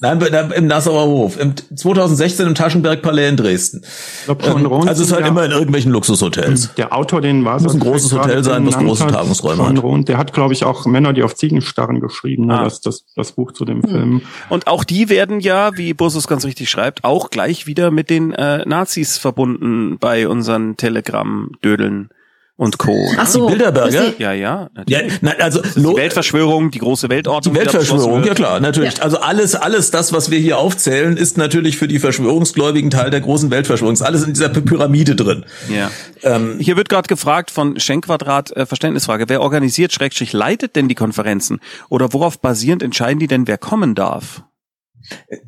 Nein, 0.02 0.20
im 0.56 0.66
Nassauer 0.66 1.06
Hof. 1.06 1.39
Im 1.39 1.54
2016 1.56 2.47
im 2.47 2.56
Taschenberg-Palais 2.56 3.30
in 3.30 3.38
Dresden. 3.38 3.84
Ähm, 4.28 4.66
also 4.74 4.89
es 4.89 4.99
ist 4.99 5.12
halt 5.14 5.28
immer 5.28 5.45
in 5.45 5.52
irgendwelchen 5.52 5.91
Luxushotels. 5.91 6.74
Der 6.74 6.91
Autor, 6.91 7.22
den 7.22 7.45
war 7.45 7.58
es. 7.58 7.64
Muss 7.64 7.76
ein 7.76 7.80
großes 7.82 8.12
Hotel 8.14 8.43
sein, 8.43 8.66
was 8.66 8.80
große 8.80 9.06
Tagungsräume 9.06 9.70
hat. 9.70 9.84
Rund, 9.84 10.10
der 10.10 10.18
hat, 10.18 10.34
glaube 10.34 10.56
ich, 10.56 10.64
auch 10.64 10.88
Männer, 10.88 11.14
die 11.14 11.22
auf 11.22 11.36
Ziegen 11.36 11.62
starren 11.62 11.99
geschrieben, 11.99 12.47
ne, 12.47 12.60
ah. 12.60 12.64
das, 12.64 12.82
das, 12.82 13.06
das 13.16 13.34
Buch 13.34 13.52
zu 13.52 13.64
dem 13.64 13.84
hm. 13.84 13.89
Film. 13.89 14.22
Und 14.49 14.66
auch 14.66 14.84
die 14.84 15.10
werden 15.10 15.39
ja, 15.39 15.78
wie 15.78 15.93
Bursus 15.93 16.28
ganz 16.28 16.45
richtig 16.45 16.72
schreibt, 16.72 17.04
auch 17.04 17.30
gleich 17.30 17.68
wieder 17.68 17.91
mit 17.91 18.10
den 18.10 18.32
äh, 18.32 18.66
Nazis 18.66 19.20
verbunden 19.20 19.99
bei 19.99 20.28
unseren 20.28 20.78
Telegram-Dödeln 20.78 22.10
und 22.58 22.78
Co. 22.78 23.10
Ach 23.18 23.28
so. 23.28 23.47
Die 23.47 23.56
Bilderberger? 23.56 24.14
Ja, 24.20 24.34
ja. 24.34 24.70
Natürlich. 24.76 25.14
Ja, 25.14 25.20
na, 25.22 25.32
also 25.39 25.62
die 25.62 25.84
Weltverschwörung, 25.84 26.70
die 26.70 26.80
große 26.80 27.10
Weltordnung. 27.10 27.54
Die 27.54 27.60
Weltverschwörung, 27.60 28.24
ja 28.24 28.34
klar, 28.34 28.60
natürlich. 28.60 28.97
Ja. 28.97 29.04
Also 29.04 29.20
alles, 29.20 29.56
alles 29.56 29.89
das, 29.89 30.14
was 30.14 30.30
wir 30.30 30.39
hier 30.39 30.58
aufzählen, 30.58 31.18
ist 31.18 31.38
natürlich 31.38 31.78
für 31.78 31.88
die 31.88 31.99
Verschwörungsgläubigen 31.99 32.91
Teil 32.91 33.10
der 33.10 33.22
großen 33.22 33.49
Weltverschwörung. 33.49 33.93
Ist 33.93 34.02
alles 34.02 34.24
in 34.24 34.34
dieser 34.34 34.49
Pyramide 34.49 35.16
drin. 35.16 35.45
Ja. 35.70 35.89
Ähm, 36.24 36.58
hier 36.60 36.78
wird 36.78 36.89
gerade 36.89 37.08
gefragt 37.08 37.52
von 37.52 37.80
Schenkquadrat 37.80 38.56
äh, 38.56 38.66
Verständnisfrage. 38.66 39.28
Wer 39.28 39.41
organisiert, 39.41 39.91
Schrägstrich, 39.91 40.34
leitet 40.34 40.76
denn 40.76 40.88
die 40.88 40.95
Konferenzen? 40.95 41.60
Oder 41.89 42.14
worauf 42.14 42.39
basierend 42.39 42.84
entscheiden 42.84 43.20
die 43.20 43.28
denn, 43.28 43.47
wer 43.47 43.58
kommen 43.58 43.95
darf? 43.95 44.43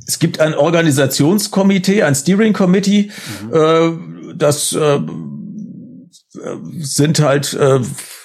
Es 0.08 0.20
gibt 0.20 0.39
ein 0.39 0.56
Organisationskomitee, 0.56 2.04
ein 2.04 2.16
Steering 2.16 2.54
Committee, 2.54 3.12
mhm. 3.43 3.54
äh, 3.54 4.34
das 4.36 4.74
äh, 4.74 4.99
sind 6.79 7.19
halt 7.19 7.53
äh, 7.53 7.79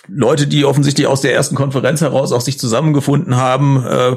Leute, 0.08 0.46
die 0.46 0.64
offensichtlich 0.64 1.06
aus 1.06 1.20
der 1.20 1.34
ersten 1.34 1.54
Konferenz 1.54 2.00
heraus 2.00 2.32
auch 2.32 2.40
sich 2.40 2.58
zusammengefunden 2.58 3.36
haben, 3.36 3.84
äh, 3.84 4.16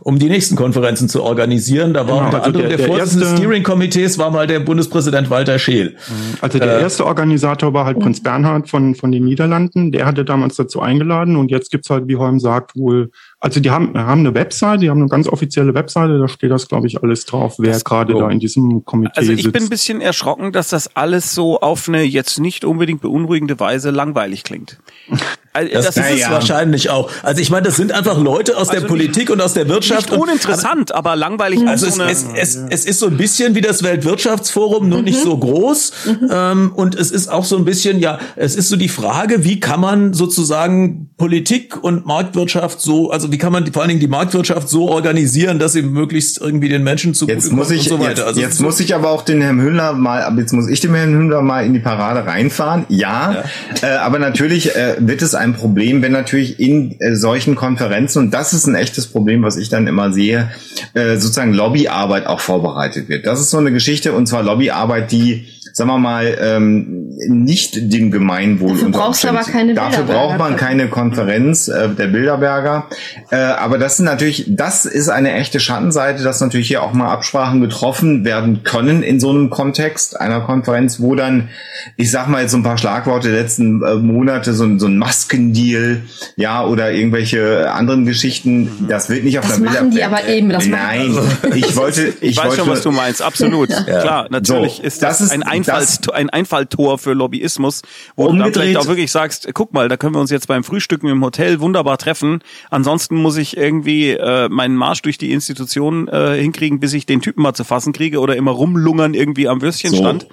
um 0.00 0.18
die 0.18 0.28
nächsten 0.28 0.54
Konferenzen 0.54 1.08
zu 1.08 1.22
organisieren. 1.22 1.94
Da 1.94 2.00
war 2.00 2.16
genau, 2.16 2.24
unter 2.26 2.36
also 2.38 2.46
anderem 2.46 2.68
der, 2.68 2.76
der, 2.76 2.86
der 2.86 2.96
Vorsitzende 2.96 3.24
des 3.24 3.38
Steering-Komitees 3.38 4.18
war 4.18 4.30
mal 4.30 4.46
der 4.46 4.60
Bundespräsident 4.60 5.30
Walter 5.30 5.58
Scheel. 5.58 5.96
Also 6.42 6.58
der 6.58 6.78
äh, 6.78 6.82
erste 6.82 7.06
Organisator 7.06 7.72
war 7.72 7.86
halt 7.86 7.98
Prinz 7.98 8.22
Bernhard 8.22 8.68
von, 8.68 8.94
von 8.94 9.10
den 9.10 9.24
Niederlanden. 9.24 9.92
Der 9.92 10.04
hatte 10.04 10.24
damals 10.26 10.56
dazu 10.56 10.80
eingeladen 10.80 11.36
und 11.36 11.50
jetzt 11.50 11.70
gibt's 11.70 11.88
halt, 11.88 12.06
wie 12.08 12.16
Holm 12.16 12.38
sagt, 12.38 12.76
wohl 12.76 13.10
also 13.42 13.58
die 13.58 13.70
haben, 13.70 13.96
haben 13.96 14.20
eine 14.20 14.34
Website, 14.34 14.82
die 14.82 14.90
haben 14.90 15.00
eine 15.00 15.08
ganz 15.08 15.26
offizielle 15.26 15.72
Webseite, 15.72 16.18
da 16.18 16.28
steht 16.28 16.50
das, 16.50 16.68
glaube 16.68 16.86
ich, 16.86 17.02
alles 17.02 17.24
drauf, 17.24 17.54
wer 17.58 17.78
gerade 17.80 18.12
da 18.12 18.28
in 18.28 18.38
diesem 18.38 18.84
Komitee 18.84 19.12
Also 19.16 19.32
ich 19.32 19.42
sitzt. 19.42 19.54
bin 19.54 19.62
ein 19.62 19.68
bisschen 19.70 20.02
erschrocken, 20.02 20.52
dass 20.52 20.68
das 20.68 20.94
alles 20.94 21.32
so 21.34 21.58
auf 21.60 21.88
eine 21.88 22.02
jetzt 22.02 22.38
nicht 22.38 22.66
unbedingt 22.66 23.00
beunruhigende 23.00 23.58
Weise 23.58 23.90
langweilig 23.90 24.44
klingt. 24.44 24.78
Also, 25.52 25.72
das, 25.72 25.86
das 25.86 25.96
ist 25.96 26.12
es 26.12 26.20
ja. 26.20 26.30
wahrscheinlich 26.30 26.90
auch. 26.90 27.10
Also 27.24 27.42
ich 27.42 27.50
meine, 27.50 27.64
das 27.64 27.74
sind 27.74 27.90
einfach 27.90 28.16
Leute 28.16 28.56
aus 28.56 28.68
also 28.68 28.82
der 28.82 28.86
Politik 28.86 29.30
und 29.30 29.40
aus 29.40 29.52
der 29.52 29.68
Wirtschaft. 29.68 30.12
Nicht 30.12 30.20
uninteressant, 30.20 30.92
und, 30.92 30.94
aber, 30.94 31.10
aber 31.10 31.16
langweilig. 31.16 31.66
Also 31.66 31.86
es, 31.86 31.96
so 31.96 32.02
es, 32.04 32.24
es, 32.36 32.54
es 32.70 32.84
ist 32.84 33.00
so 33.00 33.06
ein 33.08 33.16
bisschen 33.16 33.56
wie 33.56 33.60
das 33.60 33.82
Weltwirtschaftsforum, 33.82 34.88
nur 34.88 34.98
mhm. 34.98 35.06
nicht 35.06 35.20
so 35.20 35.36
groß. 35.36 35.92
Mhm. 36.06 36.30
Ähm, 36.30 36.72
und 36.76 36.94
es 36.94 37.10
ist 37.10 37.26
auch 37.26 37.44
so 37.44 37.56
ein 37.56 37.64
bisschen, 37.64 37.98
ja, 37.98 38.20
es 38.36 38.54
ist 38.54 38.68
so 38.68 38.76
die 38.76 38.88
Frage, 38.88 39.44
wie 39.44 39.58
kann 39.58 39.80
man 39.80 40.14
sozusagen 40.14 41.10
Politik 41.16 41.82
und 41.82 42.06
Marktwirtschaft 42.06 42.80
so, 42.80 43.10
also 43.10 43.29
wie 43.32 43.38
kann 43.38 43.52
man 43.52 43.66
vor 43.72 43.82
allen 43.82 43.88
Dingen 43.88 44.00
die 44.00 44.08
Marktwirtschaft 44.08 44.68
so 44.68 44.88
organisieren, 44.88 45.58
dass 45.58 45.72
sie 45.72 45.82
möglichst 45.82 46.40
irgendwie 46.40 46.68
den 46.68 46.82
Menschen 46.82 47.14
zu 47.14 47.26
jetzt 47.26 47.52
muss 47.52 47.70
ich, 47.70 47.90
und 47.90 47.98
so 47.98 48.04
weiter. 48.04 48.10
Jetzt, 48.10 48.22
also 48.22 48.40
jetzt 48.40 48.60
muss 48.60 48.80
ich 48.80 48.94
aber 48.94 49.10
auch 49.10 49.22
den 49.22 49.40
Herrn 49.40 49.60
Hündler 49.60 49.92
mal, 49.92 50.32
jetzt 50.38 50.52
muss 50.52 50.68
ich 50.68 50.80
dem 50.80 50.94
Herrn 50.94 51.12
Hündler 51.12 51.42
mal 51.42 51.64
in 51.64 51.72
die 51.72 51.80
Parade 51.80 52.26
reinfahren. 52.26 52.86
Ja, 52.88 53.44
ja. 53.82 53.88
Äh, 53.88 53.96
aber 53.96 54.18
natürlich 54.18 54.74
äh, 54.74 54.96
wird 54.98 55.22
es 55.22 55.34
ein 55.34 55.54
Problem, 55.54 56.02
wenn 56.02 56.12
natürlich 56.12 56.60
in 56.60 57.00
äh, 57.00 57.14
solchen 57.14 57.54
Konferenzen, 57.54 58.18
und 58.20 58.34
das 58.34 58.52
ist 58.52 58.66
ein 58.66 58.74
echtes 58.74 59.06
Problem, 59.06 59.42
was 59.42 59.56
ich 59.56 59.68
dann 59.68 59.86
immer 59.86 60.12
sehe, 60.12 60.50
äh, 60.94 61.16
sozusagen 61.16 61.54
Lobbyarbeit 61.54 62.26
auch 62.26 62.40
vorbereitet 62.40 63.08
wird. 63.08 63.26
Das 63.26 63.40
ist 63.40 63.50
so 63.50 63.58
eine 63.58 63.72
Geschichte, 63.72 64.12
und 64.12 64.26
zwar 64.26 64.42
Lobbyarbeit, 64.42 65.12
die 65.12 65.46
sagen 65.80 65.92
wir 65.92 65.98
mal, 65.98 66.36
ähm, 66.42 67.08
nicht 67.26 67.90
dem 67.90 68.10
Gemeinwohl 68.10 68.72
Dafür 68.72 68.90
brauchst 68.90 69.24
du 69.24 69.28
aber 69.28 69.40
keine 69.40 69.72
Dafür 69.72 70.04
braucht 70.04 70.38
man 70.38 70.56
keine 70.56 70.88
Konferenz 70.88 71.68
äh, 71.68 71.88
der 71.88 72.08
Bilderberger. 72.08 72.86
Äh, 73.30 73.36
aber 73.36 73.78
das 73.78 73.94
ist 73.94 74.00
natürlich, 74.00 74.44
das 74.48 74.84
ist 74.84 75.08
eine 75.08 75.32
echte 75.32 75.58
Schattenseite, 75.58 76.22
dass 76.22 76.42
natürlich 76.42 76.68
hier 76.68 76.82
auch 76.82 76.92
mal 76.92 77.10
Absprachen 77.10 77.62
getroffen 77.62 78.26
werden 78.26 78.62
können 78.62 79.02
in 79.02 79.20
so 79.20 79.30
einem 79.30 79.48
Kontext 79.48 80.20
einer 80.20 80.42
Konferenz, 80.42 81.00
wo 81.00 81.14
dann, 81.14 81.48
ich 81.96 82.10
sag 82.10 82.28
mal 82.28 82.42
jetzt 82.42 82.50
so 82.50 82.58
ein 82.58 82.62
paar 82.62 82.76
Schlagworte 82.76 83.30
der 83.30 83.40
letzten 83.40 83.82
äh, 83.82 83.94
Monate, 83.94 84.52
so, 84.52 84.78
so 84.78 84.86
ein 84.86 84.98
Maskendeal, 84.98 86.02
ja, 86.36 86.62
oder 86.62 86.92
irgendwelche 86.92 87.72
anderen 87.72 88.04
Geschichten, 88.04 88.86
das 88.86 89.08
wird 89.08 89.24
nicht 89.24 89.38
auf 89.38 89.46
das 89.46 89.56
der 89.56 89.64
machen 89.64 89.90
die 89.92 90.04
aber 90.04 90.28
eben. 90.28 90.50
Das 90.50 90.66
Nein, 90.66 91.16
ich 91.54 91.74
wollte, 91.74 92.08
ich, 92.20 92.32
ich 92.32 92.36
weiß 92.36 92.44
wollte, 92.44 92.56
schon, 92.58 92.68
was 92.68 92.82
du 92.82 92.92
meinst, 92.92 93.22
absolut. 93.22 93.70
ja. 93.70 94.02
Klar, 94.02 94.26
natürlich 94.28 94.76
so, 94.76 94.82
ist 94.82 95.02
das, 95.02 95.18
das 95.18 95.28
ist, 95.28 95.32
ein 95.32 95.42
Einfalls, 95.42 95.69
das, 95.78 96.08
ein 96.10 96.30
Einfalltor 96.30 96.98
für 96.98 97.12
Lobbyismus, 97.12 97.82
wo 98.16 98.26
umgedreht. 98.26 98.38
du 98.38 98.42
dann 98.42 98.62
vielleicht 98.62 98.76
auch 98.78 98.88
wirklich 98.88 99.12
sagst, 99.12 99.48
guck 99.54 99.72
mal, 99.72 99.88
da 99.88 99.96
können 99.96 100.14
wir 100.14 100.20
uns 100.20 100.30
jetzt 100.30 100.48
beim 100.48 100.64
Frühstücken 100.64 101.08
im 101.08 101.22
Hotel 101.24 101.60
wunderbar 101.60 101.98
treffen. 101.98 102.42
Ansonsten 102.70 103.16
muss 103.16 103.36
ich 103.36 103.56
irgendwie 103.56 104.10
äh, 104.10 104.48
meinen 104.48 104.76
Marsch 104.76 105.02
durch 105.02 105.18
die 105.18 105.32
Institution 105.32 106.08
äh, 106.08 106.40
hinkriegen, 106.40 106.80
bis 106.80 106.92
ich 106.92 107.06
den 107.06 107.20
Typen 107.20 107.42
mal 107.42 107.54
zu 107.54 107.64
fassen 107.64 107.92
kriege 107.92 108.20
oder 108.20 108.36
immer 108.36 108.52
rumlungern 108.52 109.14
irgendwie 109.14 109.48
am 109.48 109.62
Würstchenstand. 109.62 110.22
So. 110.22 110.28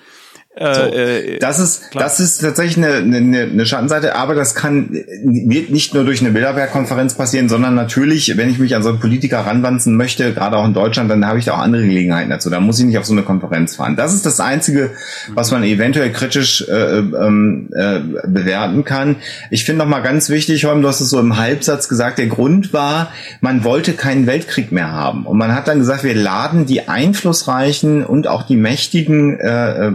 Äh, 0.57 0.73
so, 0.73 0.81
äh, 0.81 1.39
das 1.39 1.59
ist 1.59 1.91
klar. 1.91 2.03
das 2.03 2.19
ist 2.19 2.39
tatsächlich 2.39 2.83
eine, 2.83 2.95
eine, 2.95 3.41
eine 3.43 3.65
Schattenseite, 3.65 4.15
aber 4.15 4.33
das 4.33 4.55
kann 4.55 4.89
wird 4.91 5.69
nicht 5.69 5.93
nur 5.93 6.03
durch 6.03 6.21
eine 6.21 6.31
Bilderberg-Konferenz 6.31 7.13
passieren, 7.13 7.47
sondern 7.47 7.75
natürlich, 7.75 8.35
wenn 8.37 8.49
ich 8.49 8.57
mich 8.57 8.75
an 8.75 8.81
so 8.81 8.89
einen 8.89 8.99
Politiker 8.99 9.39
ranwanzen 9.39 9.95
möchte, 9.95 10.33
gerade 10.33 10.57
auch 10.57 10.65
in 10.65 10.73
Deutschland, 10.73 11.11
dann 11.11 11.25
habe 11.27 11.37
ich 11.37 11.45
da 11.45 11.53
auch 11.53 11.59
andere 11.59 11.83
Gelegenheiten 11.83 12.31
dazu. 12.31 12.49
Da 12.49 12.59
muss 12.59 12.79
ich 12.79 12.85
nicht 12.85 12.97
auf 12.97 13.05
so 13.05 13.13
eine 13.13 13.21
Konferenz 13.21 13.75
fahren. 13.75 13.95
Das 13.95 14.15
ist 14.15 14.25
das 14.25 14.39
Einzige, 14.39 14.91
was 15.33 15.51
man 15.51 15.63
eventuell 15.63 16.11
kritisch 16.11 16.67
äh, 16.67 16.99
ähm, 16.99 17.69
äh, 17.75 17.99
bewerten 18.27 18.83
kann. 18.83 19.17
Ich 19.51 19.63
finde 19.63 19.83
noch 19.83 19.89
mal 19.89 20.01
ganz 20.01 20.29
wichtig, 20.29 20.65
Holm, 20.65 20.81
du 20.81 20.87
hast 20.87 21.01
es 21.01 21.11
so 21.11 21.19
im 21.19 21.37
Halbsatz 21.37 21.87
gesagt, 21.87 22.17
der 22.17 22.27
Grund 22.27 22.73
war, 22.73 23.11
man 23.41 23.63
wollte 23.63 23.93
keinen 23.93 24.25
Weltkrieg 24.25 24.71
mehr 24.71 24.91
haben. 24.91 25.27
Und 25.27 25.37
man 25.37 25.53
hat 25.53 25.67
dann 25.67 25.77
gesagt, 25.77 26.03
wir 26.03 26.15
laden 26.15 26.65
die 26.65 26.87
Einflussreichen 26.87 28.03
und 28.03 28.27
auch 28.27 28.43
die 28.43 28.57
Mächtigen 28.57 29.39
äh, 29.39 29.87
äh 29.87 29.91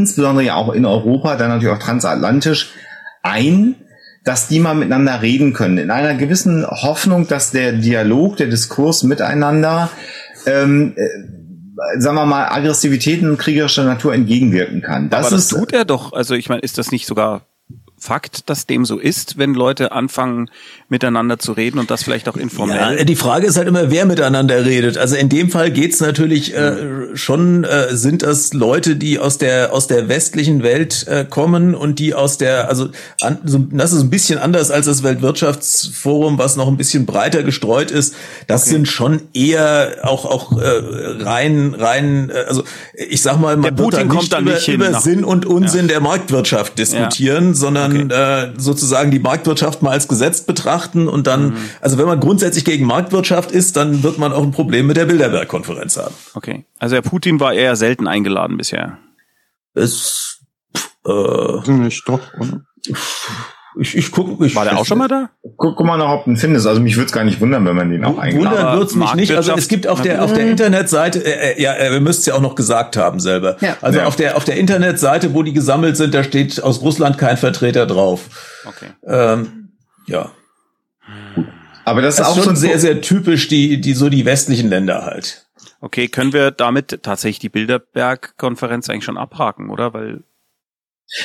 insbesondere 0.00 0.44
ja 0.44 0.54
auch 0.54 0.72
in 0.72 0.84
Europa, 0.84 1.36
dann 1.36 1.48
natürlich 1.48 1.74
auch 1.74 1.82
transatlantisch, 1.82 2.70
ein, 3.22 3.76
dass 4.24 4.48
die 4.48 4.60
mal 4.60 4.74
miteinander 4.74 5.22
reden 5.22 5.52
können. 5.52 5.78
In 5.78 5.90
einer 5.90 6.14
gewissen 6.14 6.66
Hoffnung, 6.66 7.26
dass 7.28 7.50
der 7.50 7.72
Dialog, 7.72 8.36
der 8.36 8.48
Diskurs 8.48 9.02
miteinander, 9.02 9.90
ähm, 10.46 10.94
äh, 10.96 12.00
sagen 12.00 12.16
wir 12.16 12.26
mal, 12.26 12.48
Aggressivitäten 12.48 13.38
kriegerischer 13.38 13.84
Natur 13.84 14.14
entgegenwirken 14.14 14.82
kann. 14.82 15.08
Das, 15.08 15.26
Aber 15.26 15.36
das 15.36 15.44
ist, 15.44 15.50
tut 15.50 15.72
er 15.72 15.84
doch. 15.84 16.12
Also 16.12 16.34
ich 16.34 16.48
meine, 16.48 16.60
ist 16.60 16.78
das 16.78 16.92
nicht 16.92 17.06
sogar 17.06 17.42
Fakt, 18.02 18.48
dass 18.48 18.66
dem 18.66 18.86
so 18.86 18.98
ist, 18.98 19.36
wenn 19.36 19.52
Leute 19.52 19.92
anfangen 19.92 20.50
miteinander 20.88 21.38
zu 21.38 21.52
reden 21.52 21.78
und 21.78 21.90
das 21.90 22.02
vielleicht 22.02 22.30
auch 22.30 22.36
informell? 22.38 22.96
Ja, 22.96 23.04
die 23.04 23.14
Frage 23.14 23.46
ist 23.46 23.58
halt 23.58 23.68
immer, 23.68 23.90
wer 23.90 24.06
miteinander 24.06 24.64
redet. 24.64 24.96
Also 24.96 25.16
in 25.16 25.28
dem 25.28 25.50
Fall 25.50 25.70
geht's 25.70 26.00
natürlich 26.00 26.54
äh, 26.54 27.14
schon, 27.14 27.64
äh, 27.64 27.94
sind 27.94 28.22
das 28.22 28.54
Leute, 28.54 28.96
die 28.96 29.18
aus 29.18 29.36
der 29.36 29.74
aus 29.74 29.86
der 29.86 30.08
westlichen 30.08 30.62
Welt 30.62 31.06
äh, 31.08 31.26
kommen 31.28 31.74
und 31.74 31.98
die 31.98 32.14
aus 32.14 32.38
der, 32.38 32.70
also 32.70 32.88
an, 33.20 33.36
so, 33.44 33.58
das 33.70 33.92
ist 33.92 34.00
ein 34.00 34.08
bisschen 34.08 34.38
anders 34.38 34.70
als 34.70 34.86
das 34.86 35.02
Weltwirtschaftsforum, 35.02 36.38
was 36.38 36.56
noch 36.56 36.68
ein 36.68 36.78
bisschen 36.78 37.04
breiter 37.04 37.42
gestreut 37.42 37.90
ist. 37.90 38.14
Das 38.46 38.62
okay. 38.62 38.70
sind 38.70 38.88
schon 38.88 39.20
eher 39.34 39.98
auch 40.04 40.24
auch 40.24 40.58
äh, 40.58 41.22
rein 41.22 41.74
rein, 41.78 42.30
äh, 42.30 42.44
also 42.48 42.64
ich 42.94 43.20
sag 43.20 43.38
mal, 43.38 43.58
man 43.58 43.76
der 43.76 43.82
Putin 43.82 43.98
wird 43.98 44.10
da 44.10 44.14
kommt 44.14 44.32
dann 44.32 44.44
über, 44.44 44.54
nicht 44.54 44.68
über 44.68 45.00
Sinn 45.00 45.22
und 45.22 45.44
Unsinn 45.44 45.82
ja. 45.82 45.88
der 45.88 46.00
Marktwirtschaft 46.00 46.78
diskutieren, 46.78 47.48
ja. 47.48 47.54
sondern 47.54 47.89
sondern 47.90 48.46
okay. 48.46 48.52
äh, 48.56 48.60
sozusagen 48.60 49.10
die 49.10 49.18
Marktwirtschaft 49.18 49.82
mal 49.82 49.90
als 49.90 50.08
Gesetz 50.08 50.42
betrachten 50.42 51.08
und 51.08 51.26
dann, 51.26 51.50
mhm. 51.50 51.56
also 51.80 51.98
wenn 51.98 52.06
man 52.06 52.20
grundsätzlich 52.20 52.64
gegen 52.64 52.86
Marktwirtschaft 52.86 53.50
ist, 53.50 53.76
dann 53.76 54.02
wird 54.02 54.18
man 54.18 54.32
auch 54.32 54.42
ein 54.42 54.52
Problem 54.52 54.86
mit 54.86 54.96
der 54.96 55.06
Bilderberg-Konferenz 55.06 55.96
haben. 55.96 56.14
Okay. 56.34 56.64
Also 56.78 56.96
Herr 56.96 57.02
Putin 57.02 57.40
war 57.40 57.52
eher 57.52 57.76
selten 57.76 58.06
eingeladen 58.06 58.56
bisher. 58.56 58.98
Es 59.74 60.40
äh, 61.06 61.70
nicht 61.70 62.08
doch. 62.08 62.20
Ich, 63.78 63.96
ich 63.96 64.10
guck, 64.10 64.40
ich, 64.44 64.54
War 64.56 64.64
der 64.64 64.78
auch 64.78 64.84
schon 64.84 64.98
mal 64.98 65.06
da? 65.06 65.30
Guck, 65.56 65.76
guck 65.76 65.86
mal 65.86 65.96
nach, 65.96 66.10
ob 66.10 66.24
du 66.24 66.30
ihn 66.30 66.36
findest. 66.36 66.66
Also 66.66 66.80
mich 66.80 66.96
würde 66.96 67.06
es 67.06 67.12
gar 67.12 67.24
nicht 67.24 67.40
wundern, 67.40 67.64
wenn 67.66 67.76
man 67.76 67.90
den 67.90 68.04
auch 68.04 68.18
eingeladen 68.18 68.58
Wundern 68.58 68.78
wird's 68.78 68.94
mich 68.96 69.14
nicht. 69.14 69.32
Also 69.32 69.54
es 69.54 69.68
gibt 69.68 69.86
auf 69.86 70.02
der 70.02 70.24
auf 70.24 70.32
der 70.32 70.48
Internetseite, 70.48 71.24
äh, 71.24 71.52
äh 71.52 71.62
ja, 71.62 71.76
äh, 71.76 71.92
wir 71.92 72.00
müsst 72.00 72.20
es 72.20 72.26
ja 72.26 72.34
auch 72.34 72.40
noch 72.40 72.56
gesagt 72.56 72.96
haben 72.96 73.20
selber. 73.20 73.56
Ja. 73.60 73.76
Also 73.80 74.00
ja. 74.00 74.06
auf 74.06 74.16
der 74.16 74.36
auf 74.36 74.44
der 74.44 74.56
Internetseite, 74.56 75.34
wo 75.34 75.42
die 75.42 75.52
gesammelt 75.52 75.96
sind, 75.96 76.14
da 76.14 76.24
steht 76.24 76.60
aus 76.62 76.82
Russland 76.82 77.16
kein 77.18 77.36
Vertreter 77.36 77.86
drauf. 77.86 78.22
Okay. 78.66 78.86
Ähm, 79.06 79.70
ja. 80.06 80.30
Aber 81.84 82.02
das, 82.02 82.16
das 82.16 82.28
ist 82.28 82.38
auch 82.38 82.44
schon 82.44 82.56
sehr 82.56 82.78
sehr 82.78 83.00
typisch 83.00 83.46
die 83.48 83.80
die 83.80 83.94
so 83.94 84.08
die 84.08 84.24
westlichen 84.24 84.68
Länder 84.68 85.04
halt. 85.04 85.46
Okay, 85.80 86.08
können 86.08 86.32
wir 86.32 86.50
damit 86.50 87.02
tatsächlich 87.02 87.38
die 87.38 87.48
Bilderberg-Konferenz 87.48 88.90
eigentlich 88.90 89.04
schon 89.04 89.16
abhaken, 89.16 89.70
oder? 89.70 89.94
Weil 89.94 90.20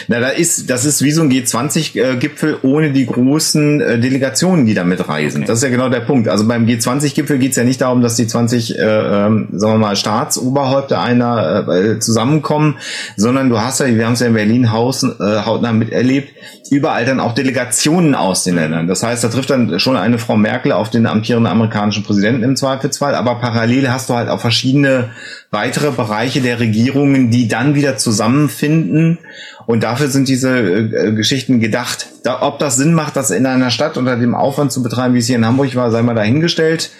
na, 0.07 0.19
da 0.19 0.29
ist, 0.29 0.69
das 0.69 0.83
ist 0.83 1.03
wie 1.03 1.11
so 1.11 1.21
ein 1.21 1.31
G20-Gipfel 1.31 2.57
ohne 2.63 2.91
die 2.91 3.05
großen 3.05 3.81
äh, 3.81 3.99
Delegationen, 3.99 4.65
die 4.65 4.73
da 4.73 4.83
mitreisen. 4.83 5.41
Okay. 5.41 5.47
Das 5.47 5.59
ist 5.59 5.63
ja 5.63 5.69
genau 5.69 5.89
der 5.89 5.99
Punkt. 5.99 6.27
Also 6.27 6.47
beim 6.47 6.65
G20-Gipfel 6.65 7.37
geht 7.37 7.51
es 7.51 7.57
ja 7.57 7.63
nicht 7.63 7.81
darum, 7.81 8.01
dass 8.01 8.15
die 8.15 8.25
20, 8.25 8.79
äh, 8.79 8.81
ähm, 8.81 9.49
sagen 9.53 9.73
wir 9.73 9.77
mal, 9.77 9.95
Staatsoberhäupter 9.95 10.99
einer 10.99 11.67
äh, 11.69 11.99
zusammenkommen, 11.99 12.77
sondern 13.15 13.49
du 13.49 13.61
hast 13.61 13.79
ja, 13.79 13.85
wir 13.85 14.07
haben 14.07 14.13
es 14.13 14.21
ja 14.21 14.27
in 14.27 14.33
Berlin 14.33 14.71
Haus, 14.71 15.03
äh, 15.03 15.41
hautnah 15.45 15.71
miterlebt, 15.71 16.33
überall 16.71 17.05
dann 17.05 17.19
auch 17.19 17.35
Delegationen 17.35 18.15
aus 18.15 18.43
den 18.43 18.55
Ländern. 18.55 18.87
Das 18.87 19.03
heißt, 19.03 19.23
da 19.23 19.27
trifft 19.27 19.51
dann 19.51 19.79
schon 19.79 19.97
eine 19.97 20.17
Frau 20.17 20.35
Merkel 20.35 20.71
auf 20.71 20.89
den 20.89 21.05
amtierenden 21.05 21.51
amerikanischen 21.51 22.03
Präsidenten 22.03 22.41
im 22.41 22.55
Zweifelsfall, 22.55 23.13
aber 23.13 23.35
parallel 23.35 23.91
hast 23.91 24.09
du 24.09 24.15
halt 24.15 24.29
auch 24.29 24.39
verschiedene 24.41 25.11
weitere 25.51 25.91
Bereiche 25.91 26.41
der 26.41 26.59
Regierungen, 26.59 27.29
die 27.29 27.47
dann 27.47 27.75
wieder 27.75 27.97
zusammenfinden 27.97 29.19
und 29.65 29.83
dafür 29.83 30.07
sind 30.07 30.27
diese 30.27 30.57
äh, 30.57 31.13
Geschichten 31.13 31.59
gedacht. 31.59 32.07
Da, 32.23 32.41
ob 32.41 32.59
das 32.59 32.77
Sinn 32.77 32.93
macht, 32.93 33.15
das 33.15 33.31
in 33.31 33.45
einer 33.45 33.71
Stadt 33.71 33.97
unter 33.97 34.15
dem 34.15 34.35
Aufwand 34.35 34.71
zu 34.71 34.83
betreiben, 34.83 35.13
wie 35.13 35.19
es 35.19 35.27
hier 35.27 35.37
in 35.37 35.45
Hamburg 35.45 35.75
war, 35.75 35.91
sei 35.91 36.01
mal 36.01 36.15
dahingestellt. 36.15 36.91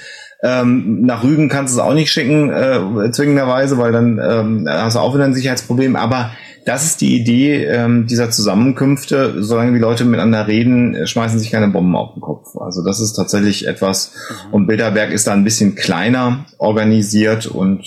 Ähm, 0.44 1.02
nach 1.02 1.24
Rügen 1.24 1.50
kannst 1.50 1.74
du 1.74 1.80
es 1.80 1.86
auch 1.86 1.94
nicht 1.94 2.12
schicken, 2.12 2.52
äh, 2.52 3.12
zwingenderweise, 3.12 3.78
weil 3.78 3.92
dann 3.92 4.20
ähm, 4.20 4.68
hast 4.70 4.96
du 4.96 5.00
auch 5.00 5.16
wieder 5.16 5.24
ein 5.24 5.34
Sicherheitsproblem. 5.34 5.96
Aber 5.96 6.32
das 6.66 6.84
ist 6.84 7.02
die 7.02 7.16
Idee 7.16 7.64
ähm, 7.66 8.08
dieser 8.08 8.32
Zusammenkünfte. 8.32 9.44
Solange 9.44 9.74
die 9.74 9.80
Leute 9.80 10.04
miteinander 10.04 10.48
reden, 10.48 11.08
schmeißen 11.08 11.40
sich 11.40 11.52
keine 11.52 11.70
Bomben 11.70 11.96
auf 11.96 12.14
den 12.14 12.22
Kopf. 12.22 12.56
Also 12.58 12.84
das 12.84 13.00
ist 13.00 13.14
tatsächlich 13.14 13.68
etwas. 13.68 14.14
Mhm. 14.48 14.54
Und 14.54 14.68
Bilderberg 14.68 15.12
ist 15.12 15.28
da 15.28 15.34
ein 15.34 15.44
bisschen 15.44 15.76
kleiner 15.76 16.46
organisiert 16.58 17.46
und 17.46 17.84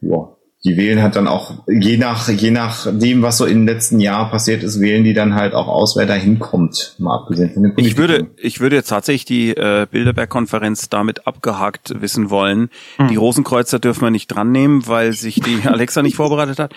ja, 0.00 0.28
die 0.64 0.78
wählen 0.78 1.02
halt 1.02 1.14
dann 1.14 1.28
auch, 1.28 1.52
je 1.68 1.98
nach, 1.98 2.26
je 2.26 2.50
nach 2.50 2.86
dem, 2.90 3.20
was 3.20 3.36
so 3.36 3.44
im 3.44 3.66
letzten 3.66 4.00
Jahr 4.00 4.30
passiert 4.30 4.62
ist, 4.62 4.80
wählen 4.80 5.04
die 5.04 5.12
dann 5.12 5.34
halt 5.34 5.52
auch 5.52 5.68
aus, 5.68 5.94
wer 5.94 6.06
da 6.06 6.14
hinkommt, 6.14 6.94
mal 6.98 7.16
abgesehen 7.16 7.52
von 7.52 7.62
den 7.64 7.72
Ich 7.76 7.98
würde, 7.98 8.28
ich 8.38 8.60
würde 8.60 8.76
jetzt 8.76 8.88
tatsächlich 8.88 9.26
die 9.26 9.50
äh, 9.50 9.86
Bilderberg-Konferenz 9.90 10.88
damit 10.88 11.26
abgehakt 11.26 12.00
wissen 12.00 12.30
wollen. 12.30 12.70
Hm. 12.96 13.08
Die 13.08 13.16
Rosenkreuzer 13.16 13.78
dürfen 13.78 14.02
wir 14.02 14.10
nicht 14.10 14.28
dran 14.28 14.52
nehmen, 14.52 14.86
weil 14.86 15.12
sich 15.12 15.38
die 15.40 15.60
Alexa 15.68 16.02
nicht 16.02 16.16
vorbereitet 16.16 16.58
hat. 16.58 16.72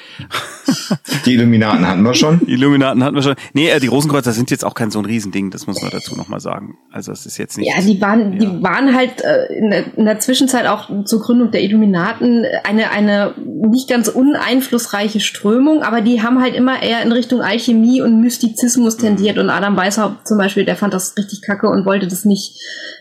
Die 1.26 1.36
Illuminaten 1.36 1.88
hatten 1.88 2.04
wir 2.04 2.14
schon. 2.14 2.42
Die 2.46 2.54
Illuminaten 2.54 3.02
hatten 3.06 3.16
wir 3.16 3.24
schon. 3.24 3.36
Nee, 3.54 3.70
äh, 3.70 3.80
die 3.80 3.88
Rosenkreuzer 3.88 4.34
sind 4.34 4.52
jetzt 4.52 4.66
auch 4.66 4.74
kein 4.74 4.92
so 4.92 5.00
ein 5.00 5.06
Riesending, 5.06 5.50
das 5.50 5.66
muss 5.66 5.82
man 5.82 5.92
dazu 5.92 6.18
nochmal 6.18 6.42
sagen. 6.42 6.78
Also 6.92 7.14
es 7.14 7.26
ist 7.26 7.38
jetzt 7.38 7.58
nicht. 7.58 7.70
Ja, 7.74 7.82
die 7.82 8.02
waren, 8.02 8.34
ja. 8.34 8.40
die 8.40 8.64
waren 8.64 8.94
halt 8.94 9.22
äh, 9.22 9.46
in, 9.54 9.72
der, 9.72 9.98
in 9.98 10.04
der 10.04 10.20
Zwischenzeit 10.20 10.68
auch 10.68 10.90
zur 11.06 11.22
Gründung 11.22 11.52
der 11.52 11.64
Illuminaten 11.64 12.46
eine, 12.66 12.92
eine 12.92 13.34
nicht 13.78 13.88
ganz 13.88 14.08
uneinflussreiche 14.08 15.20
Strömung, 15.20 15.84
aber 15.84 16.02
die 16.02 16.24
haben 16.24 16.42
halt 16.42 16.56
immer 16.56 16.82
eher 16.82 17.04
in 17.04 17.12
Richtung 17.12 17.42
Alchemie 17.42 18.02
und 18.02 18.20
Mystizismus 18.20 18.98
tendiert. 18.98 19.38
Und 19.38 19.52
Adam 19.52 19.78
Weishaupt 19.78 20.28
zum 20.28 20.40
Beispiel, 20.40 20.66
der 20.66 20.76
fand 20.76 20.96
das 20.96 21.16
richtig 21.16 21.44
kacke 21.44 21.70
und 21.70 21.86
wollte 21.86 22.08
das 22.08 22.26
nicht 22.26 22.60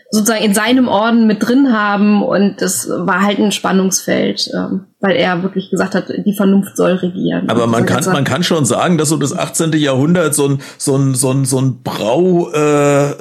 sozusagen 0.09 0.43
in 0.43 0.53
seinem 0.53 0.87
Orden 0.87 1.27
mit 1.27 1.45
drin 1.45 1.73
haben. 1.73 2.23
Und 2.23 2.61
das 2.61 2.89
war 2.89 3.21
halt 3.21 3.39
ein 3.39 3.51
Spannungsfeld, 3.51 4.49
ähm, 4.53 4.85
weil 4.99 5.15
er 5.17 5.43
wirklich 5.43 5.69
gesagt 5.69 5.95
hat, 5.95 6.05
die 6.25 6.33
Vernunft 6.33 6.77
soll 6.77 6.93
regieren. 6.93 7.49
Aber 7.49 7.67
man 7.67 7.85
kann, 7.85 8.03
man 8.05 8.23
kann 8.23 8.41
schon 8.41 8.65
sagen, 8.65 8.97
dass 8.97 9.09
so 9.09 9.17
das 9.17 9.37
18. 9.37 9.73
Jahrhundert 9.73 10.33
so 10.33 10.47
ein, 10.47 10.61
so 10.77 10.95
ein, 10.95 11.13
so 11.13 11.31
ein, 11.31 11.45
so 11.45 11.59
ein 11.59 11.83
Brau, 11.83 12.49
äh, 12.51 13.11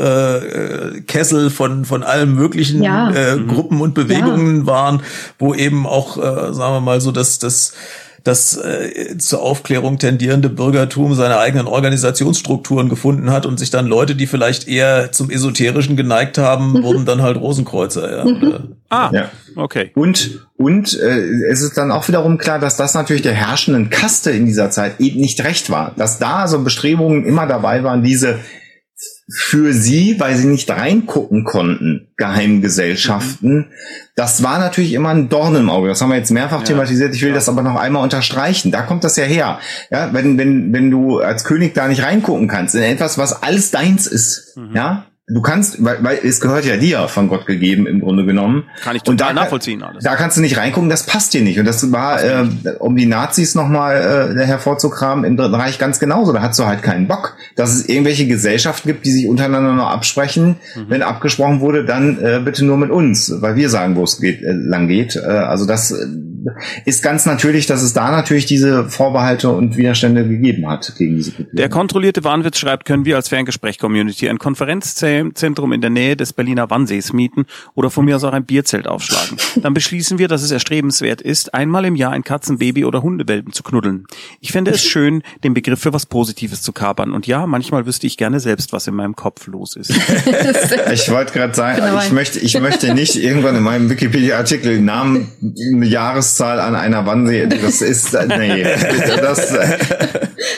äh, 1.01 1.51
von, 1.51 1.85
von 1.85 2.03
allen 2.03 2.35
möglichen 2.35 2.83
ja. 2.83 3.11
äh, 3.11 3.39
Gruppen 3.39 3.81
und 3.81 3.95
Bewegungen 3.95 4.61
ja. 4.61 4.67
waren, 4.67 5.03
wo 5.39 5.55
eben 5.55 5.87
auch, 5.87 6.19
äh, 6.19 6.53
sagen 6.53 6.75
wir 6.75 6.81
mal 6.81 7.01
so, 7.01 7.11
dass 7.11 7.39
das 7.39 7.47
das 7.47 7.73
äh, 8.27 9.19
zur 9.19 9.43
Aufklärung 9.43 9.99
tendierende 9.99 10.49
Bürgertum 10.49 11.15
seine 11.15 11.39
eigenen 11.39 11.67
Organisationsstrukturen 11.67 12.89
gefunden 12.89 13.31
hat 13.31 13.47
und 13.47 13.59
sich 13.59 13.71
dann 13.71 13.87
Leute, 13.87 14.15
die 14.15 14.27
vielleicht 14.27 14.67
eher 14.67 15.13
zum 15.13 15.31
Esoterischen 15.31 15.97
geneigt 15.97 16.39
haben, 16.39 16.73
mhm. 16.73 16.83
wurden 16.83 17.07
dann 17.07 17.23
halt 17.23 17.37
Rosenkreuzer. 17.37 18.19
Ja. 18.19 18.25
Mhm. 18.25 18.77
Ah, 18.89 19.11
ja. 19.13 19.31
okay. 19.55 19.91
Und 19.95 20.47
und 20.57 20.99
äh, 20.99 21.21
es 21.51 21.63
ist 21.63 21.77
dann 21.77 21.93
auch 21.93 22.09
wiederum 22.09 22.39
klar, 22.39 22.59
dass 22.59 22.77
das 22.77 22.95
natürlich 22.95 23.23
der 23.23 23.35
herrschenden 23.35 23.91
Kaste 23.91 24.31
in 24.31 24.47
dieser 24.47 24.71
Zeit 24.71 25.01
eben 25.01 25.21
nicht 25.21 25.43
recht 25.45 25.71
war, 25.71 25.93
dass 25.97 26.19
da 26.19 26.49
so 26.49 26.63
Bestrebungen 26.63 27.25
immer 27.25 27.47
dabei 27.47 27.85
waren, 27.85 28.03
diese 28.03 28.39
für 29.29 29.73
sie, 29.73 30.21
weil 30.21 30.37
sie 30.37 30.47
nicht 30.47 30.71
reingucken 30.71 31.43
konnten, 31.43 32.09
Geheimgesellschaften. 32.17 33.57
Mhm. 33.57 33.65
Das 34.15 34.45
war 34.45 34.61
natürlich 34.61 34.93
immer 34.93 35.09
ein 35.09 35.29
Dorn 35.29 35.57
im 35.57 35.69
Auge. 35.69 35.89
Das 35.89 36.01
haben 36.01 36.11
wir 36.11 36.17
jetzt 36.17 36.31
mehrfach 36.31 36.61
ja. 36.61 36.67
thematisiert. 36.67 37.15
Ich 37.15 37.23
will 37.23 37.31
ja. 37.31 37.35
das 37.35 37.49
aber 37.49 37.63
noch 37.63 37.75
einmal 37.75 38.05
unterstreichen. 38.05 38.71
Da 38.71 38.83
kommt 38.83 39.03
das 39.03 39.17
ja 39.17 39.25
her. 39.25 39.59
Ja, 39.91 40.13
wenn, 40.13 40.39
wenn, 40.39 40.73
wenn 40.73 40.93
du 40.93 41.19
als 41.19 41.43
König 41.43 41.75
da 41.75 41.89
nicht 41.89 42.05
reingucken 42.05 42.47
kannst 42.47 42.77
in 42.77 42.83
etwas, 42.83 43.19
was 43.19 43.43
alles 43.43 43.73
deins 43.73 44.07
ist, 44.07 44.57
mhm. 44.57 44.77
ja, 44.77 45.07
du 45.29 45.43
kannst, 45.43 45.83
weil, 45.83 46.03
weil 46.05 46.19
es 46.23 46.41
gehört 46.41 46.65
ja 46.65 46.77
dir 46.77 47.09
von 47.09 47.29
Gott 47.29 47.47
gegeben 47.47 47.87
im 47.87 48.01
Grunde 48.01 48.25
genommen. 48.25 48.65
Kann 48.81 48.95
ich 48.95 49.03
total 49.03 49.13
und 49.13 49.21
da, 49.21 49.43
nachvollziehen 49.43 49.83
alles. 49.83 50.05
Da 50.05 50.15
kannst 50.15 50.37
du 50.37 50.41
nicht 50.41 50.57
reingucken, 50.57 50.89
das 50.89 51.05
passt 51.05 51.35
dir 51.35 51.43
nicht. 51.43 51.59
Und 51.59 51.67
das 51.67 51.91
war, 51.91 52.23
äh, 52.23 52.47
um 52.79 52.95
die 52.95 53.07
Nazis 53.07 53.57
nochmal 53.57 54.37
äh, 54.37 54.47
hervorzukramen, 54.47 55.25
im 55.25 55.37
Dritten 55.37 55.55
Reich 55.55 55.79
ganz 55.79 55.99
genauso. 55.99 56.33
Da 56.33 56.43
hast 56.43 56.59
du 56.59 56.67
halt 56.67 56.83
keinen 56.83 57.09
Bock, 57.09 57.37
dass 57.57 57.75
es 57.75 57.89
irgendwelche 57.89 58.29
Gesellschaften 58.29 58.87
gibt, 58.87 59.05
die 59.05 59.11
sich 59.11 59.29
untereinander 59.29 59.73
noch 59.73 59.91
absprechen. 59.91 60.57
Mhm. 60.77 60.85
Wenn 60.89 61.03
abgesprochen 61.03 61.61
wurde, 61.61 61.85
dann 61.85 62.19
äh, 62.23 62.41
bitte 62.45 62.65
nur 62.65 62.77
mit 62.77 62.91
uns, 62.91 63.33
weil 63.41 63.57
wir 63.57 63.69
sagen, 63.69 63.97
wo 63.97 64.05
es 64.05 64.21
geht, 64.21 64.43
äh, 64.43 64.53
lang 64.53 64.87
geht. 64.87 65.17
Äh, 65.17 65.27
also 65.27 65.67
das 65.67 65.93
ist 66.85 67.03
ganz 67.03 67.27
natürlich, 67.27 67.67
dass 67.67 67.83
es 67.83 67.93
da 67.93 68.11
natürlich 68.11 68.47
diese 68.47 68.89
Vorbehalte 68.89 69.51
und 69.51 69.77
Widerstände 69.77 70.27
gegeben 70.27 70.69
hat 70.69 70.93
gegen 70.97 71.17
diese 71.17 71.31
Gruppierung. 71.31 71.57
Der 71.57 71.69
kontrollierte 71.69 72.25
Wahnwitz 72.25 72.59
schreibt, 72.59 72.85
können 72.85 73.05
wir 73.05 73.17
als 73.17 73.29
Ferngespräch-Community 73.29 74.29
ein 74.29 74.39
Konferenzzentrum 74.39 75.73
in 75.73 75.81
der 75.81 75.91
Nähe 75.91 76.17
des 76.17 76.33
Berliner 76.33 76.71
Wannsees 76.71 77.13
mieten 77.13 77.47
oder 77.75 77.91
von 77.91 78.05
mir 78.05 78.17
aus 78.17 78.25
auch 78.25 78.33
ein 78.33 78.45
Bierzelt 78.45 78.87
aufschlagen. 78.87 79.37
Dann 79.57 79.75
beschließen 79.75 80.19
wir, 80.19 80.29
dass 80.29 80.43
es 80.43 80.51
erstrebenswert 80.51 81.21
ist, 81.21 81.55
einmal 81.55 81.85
im 81.85 81.97
Jahr 81.97 82.13
ein 82.13 82.25
Katzenbaby 82.25 82.85
oder 82.85 83.03
Hundewelpen 83.03 83.53
zu 83.53 83.63
knuddeln. 83.63 84.07
Ich 84.41 84.53
fände 84.53 84.71
es 84.71 84.83
schön, 84.83 85.23
den 85.45 85.55
Begriff 85.55 85.81
für 85.81 85.93
was 85.93 86.07
Positives 86.07 86.63
zu 86.63 86.73
kapern. 86.73 87.13
Und 87.13 87.27
ja, 87.27 87.47
manchmal 87.47 87.87
wüsste 87.87 88.07
ich 88.07 88.17
gerne 88.17 88.41
selbst, 88.41 88.73
was 88.73 88.87
in 88.87 88.95
meinem 88.95 89.17
Kopf 89.17 89.47
los 89.47 89.77
ist. 89.77 89.91
ich 90.93 91.11
wollte 91.11 91.33
gerade 91.33 91.55
sagen, 91.55 91.81
genau. 91.81 91.99
ich 91.99 92.13
möchte, 92.13 92.39
ich 92.39 92.59
möchte 92.61 92.95
nicht 92.95 93.17
irgendwann 93.17 93.57
in 93.57 93.63
meinem 93.63 93.91
Wikipedia-Artikel 93.91 94.81
Namen, 94.81 95.29
eine 95.75 95.87
Jahreszahl 96.39 96.61
an 96.61 96.75
einer 96.75 97.07
Wannsee. 97.07 97.47
Das 97.47 97.81
ist, 97.81 98.13
nee, 98.29 98.63
das, 98.63 99.53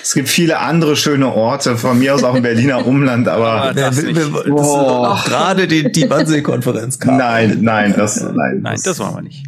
es 0.03 0.15
gibt 0.15 0.29
viele 0.29 0.59
andere 0.59 0.97
schöne 0.97 1.33
Orte, 1.33 1.77
von 1.77 1.99
mir 1.99 2.15
aus 2.15 2.23
auch 2.25 2.35
im 2.35 2.43
Berliner 2.43 2.87
Umland, 2.87 3.29
aber 3.29 3.73
ja, 3.77 3.97
wir, 3.97 4.15
wir, 4.15 4.53
oh. 4.53 5.17
gerade 5.25 5.67
die, 5.67 5.91
die 5.91 6.09
Wannsee-Konferenz 6.09 6.99
kam. 6.99 7.17
Nein, 7.17 7.59
nein, 7.63 7.95
das, 7.97 8.21
nein, 8.21 8.61
nein, 8.61 8.75
das, 8.75 8.83
das 8.83 8.99
machen 8.99 9.17
wir 9.17 9.23
nicht. 9.23 9.47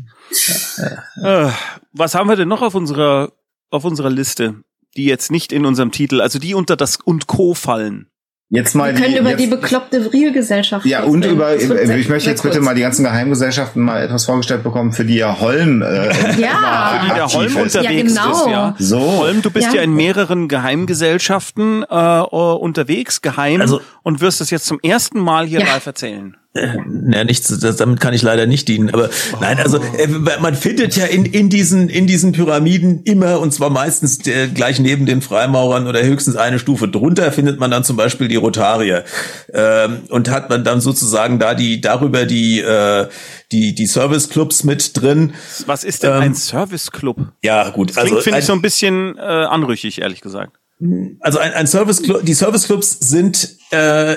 Äh, 1.23 1.49
was 1.93 2.15
haben 2.15 2.29
wir 2.29 2.37
denn 2.37 2.49
noch 2.49 2.63
auf 2.63 2.75
unserer, 2.75 3.33
auf 3.71 3.85
unserer 3.85 4.11
Liste, 4.11 4.55
die 4.97 5.05
jetzt 5.05 5.31
nicht 5.31 5.53
in 5.53 5.67
unserem 5.67 5.91
Titel, 5.91 6.21
also 6.21 6.39
die 6.39 6.55
unter 6.55 6.77
das 6.77 6.97
und 6.97 7.27
Co 7.27 7.55
fallen? 7.55 8.10
Jetzt 8.53 8.75
mal 8.75 8.93
Wir 8.93 9.01
können 9.01 9.15
die, 9.15 9.21
über 9.21 9.31
jetzt, 9.31 9.41
die 9.41 9.47
bekloppte 9.47 10.05
Vril-Gesellschaft 10.11 10.85
Ja, 10.85 11.05
und 11.05 11.25
über, 11.25 11.55
ich 11.55 12.09
möchte 12.09 12.31
jetzt 12.31 12.43
bitte 12.43 12.61
mal 12.61 12.75
die 12.75 12.81
ganzen 12.81 13.05
Geheimgesellschaften 13.05 13.81
mal 13.81 14.03
etwas 14.03 14.25
vorgestellt 14.25 14.65
bekommen, 14.65 14.91
für 14.91 15.05
die 15.05 15.15
ja 15.15 15.39
Holm, 15.39 15.83
äh, 15.83 16.09
ja. 16.41 16.99
für 17.01 17.07
die 17.07 17.15
der 17.15 17.29
Holm 17.29 17.47
ist. 17.47 17.77
unterwegs 17.77 18.15
ja, 18.17 18.23
genau. 18.25 18.33
ist, 18.33 18.51
ja. 18.51 18.75
So. 18.81 19.19
Holm, 19.19 19.43
du 19.43 19.53
bist 19.53 19.69
ja, 19.69 19.75
ja 19.75 19.83
in 19.83 19.95
mehreren 19.95 20.49
Geheimgesellschaften 20.49 21.85
äh, 21.89 21.95
unterwegs, 21.95 23.23
geheim, 23.23 23.61
also, 23.61 23.81
und 24.03 24.21
wirst 24.21 24.41
es 24.41 24.51
jetzt 24.51 24.67
zum 24.67 24.81
ersten 24.83 25.21
Mal 25.21 25.47
hier 25.47 25.61
live 25.61 25.87
erzählen. 25.87 26.37
Äh, 26.53 26.79
ja, 27.13 27.23
nichts, 27.23 27.61
damit 27.61 28.01
kann 28.01 28.13
ich 28.13 28.23
leider 28.23 28.47
nicht 28.47 28.67
dienen. 28.67 28.91
Aber 28.91 29.09
oh. 29.33 29.37
nein, 29.41 29.61
also 29.61 29.79
äh, 29.79 30.09
man 30.09 30.57
findet 30.57 30.97
ja 30.97 31.07
in, 31.07 31.25
in 31.25 31.49
diesen 31.49 31.89
in 31.89 32.09
diesen 32.09 32.33
Pyramiden 32.33 33.03
immer 33.05 33.39
und 33.39 33.55
zwar 33.55 33.71
meistens 33.71 34.27
äh, 34.27 34.49
gleich 34.49 34.81
neben 34.81 35.07
den 35.07 35.23
Freimaurern 35.23 35.87
oder 35.87 36.03
höchstens 36.03 36.35
eine 36.35 36.59
Stufe 36.59 36.89
drunter 36.89 37.31
findet 37.31 37.61
man 37.61 37.71
dann 37.71 37.85
zum 37.85 37.97
Beispiel 37.97 38.27
die 38.27 38.35
Rotarier 38.35 39.05
ähm, 39.53 39.99
und 40.09 40.29
hat 40.29 40.51
man 40.51 40.65
dann 40.65 40.81
sozusagen 40.81 41.39
da 41.39 41.55
die 41.55 41.81
darüber 41.81 42.27
die 42.27 42.59
äh, 42.59 43.07
die 43.53 43.77
die 43.77 43.87
Service-Clubs 43.87 44.65
mit 44.65 45.01
drin. 45.01 45.35
Was 45.67 45.85
ist 45.85 46.03
denn 46.03 46.15
ähm, 46.15 46.21
ein 46.21 46.35
Service-Club? 46.35 47.29
Ja 47.43 47.71
gut, 47.71 47.91
das 47.91 47.97
klingt, 47.97 48.11
also 48.11 48.23
finde 48.23 48.39
ich 48.41 48.45
so 48.45 48.55
ein 48.55 48.63
bisschen 48.63 49.17
äh, 49.19 49.21
anrüchig, 49.21 50.01
ehrlich 50.01 50.21
gesagt. 50.21 50.60
Also 51.21 51.39
ein, 51.39 51.53
ein 51.53 51.67
Service 51.67 52.03
Club, 52.03 52.25
die 52.25 52.33
Service 52.33 52.65
Clubs 52.65 52.97
sind 53.01 53.57
äh, 53.71 54.17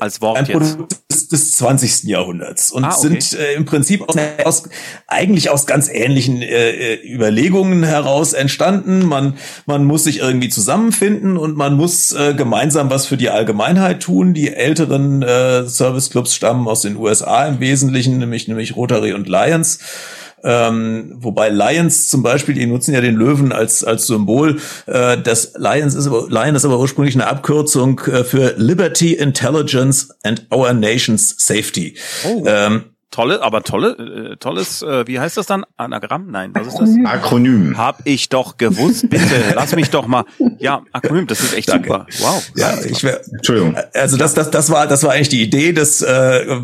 als 0.00 0.20
Wort 0.20 0.38
ein 0.38 0.46
Produkt 0.46 0.96
des, 1.08 1.28
des 1.28 1.52
20. 1.52 2.04
Jahrhunderts 2.04 2.72
und 2.72 2.84
ah, 2.84 2.96
okay. 2.96 3.00
sind 3.00 3.38
äh, 3.38 3.54
im 3.54 3.64
Prinzip 3.64 4.08
aus, 4.08 4.16
aus, 4.44 4.62
eigentlich 5.06 5.50
aus 5.50 5.66
ganz 5.66 5.88
ähnlichen 5.88 6.42
äh, 6.42 6.94
Überlegungen 6.96 7.84
heraus 7.84 8.32
entstanden. 8.32 9.06
Man 9.06 9.36
man 9.66 9.84
muss 9.84 10.04
sich 10.04 10.18
irgendwie 10.18 10.48
zusammenfinden 10.48 11.36
und 11.36 11.56
man 11.56 11.76
muss 11.76 12.12
äh, 12.12 12.34
gemeinsam 12.34 12.90
was 12.90 13.06
für 13.06 13.16
die 13.16 13.30
Allgemeinheit 13.30 14.02
tun. 14.02 14.34
Die 14.34 14.52
älteren 14.52 15.22
äh, 15.22 15.64
Service 15.68 16.10
Clubs 16.10 16.34
stammen 16.34 16.66
aus 16.66 16.82
den 16.82 16.96
USA 16.96 17.46
im 17.46 17.60
Wesentlichen, 17.60 18.18
nämlich 18.18 18.48
nämlich 18.48 18.74
Rotary 18.74 19.12
und 19.12 19.28
Lions. 19.28 19.78
Ähm, 20.42 21.12
wobei 21.16 21.48
Lions 21.48 22.08
zum 22.08 22.22
Beispiel, 22.22 22.54
die 22.54 22.66
nutzen 22.66 22.94
ja 22.94 23.00
den 23.00 23.16
Löwen 23.16 23.52
als, 23.52 23.84
als 23.84 24.06
Symbol. 24.06 24.58
Äh, 24.86 25.18
das 25.22 25.52
Lions 25.56 25.94
ist 25.94 26.06
aber, 26.06 26.28
Lion 26.28 26.54
ist 26.54 26.64
aber 26.64 26.78
ursprünglich 26.78 27.14
eine 27.14 27.26
Abkürzung 27.26 28.00
äh, 28.00 28.24
für 28.24 28.54
Liberty, 28.56 29.14
Intelligence 29.14 30.08
and 30.22 30.46
Our 30.52 30.72
Nation's 30.72 31.34
Safety. 31.38 31.96
Oh. 32.24 32.44
Ähm, 32.46 32.84
Tolle, 33.10 33.42
aber 33.42 33.64
tolle, 33.64 34.32
äh, 34.32 34.36
tolles, 34.36 34.82
äh, 34.82 35.04
wie 35.08 35.18
heißt 35.18 35.36
das 35.36 35.46
dann? 35.46 35.64
Anagramm? 35.76 36.30
Nein, 36.30 36.52
was 36.54 36.68
ist 36.68 36.78
das? 36.78 36.90
Akronym. 37.04 37.76
Hab 37.76 38.02
ich 38.04 38.28
doch 38.28 38.56
gewusst. 38.56 39.10
Bitte, 39.10 39.24
lass 39.56 39.74
mich 39.74 39.90
doch 39.90 40.06
mal. 40.06 40.24
Ja, 40.58 40.82
Akronym, 40.92 41.26
das 41.26 41.40
ist 41.40 41.54
echt 41.54 41.68
Danke. 41.70 41.88
super. 41.88 42.06
Wow. 42.20 42.50
Ja, 42.54 42.78
ich 42.88 43.02
wär, 43.02 43.20
Entschuldigung. 43.32 43.76
Also 43.94 44.16
das, 44.16 44.34
das, 44.34 44.52
das 44.52 44.70
war, 44.70 44.86
das 44.86 45.02
war 45.02 45.12
eigentlich 45.12 45.28
die 45.28 45.42
Idee. 45.42 45.72
Das 45.72 46.02
äh, 46.02 46.60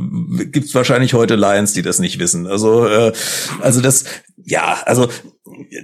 gibt 0.52 0.72
wahrscheinlich 0.72 1.14
heute 1.14 1.34
Lions, 1.34 1.72
die 1.72 1.82
das 1.82 1.98
nicht 1.98 2.20
wissen. 2.20 2.46
Also, 2.46 2.86
äh, 2.86 3.12
also 3.60 3.80
das, 3.80 4.04
ja, 4.44 4.78
also 4.84 5.08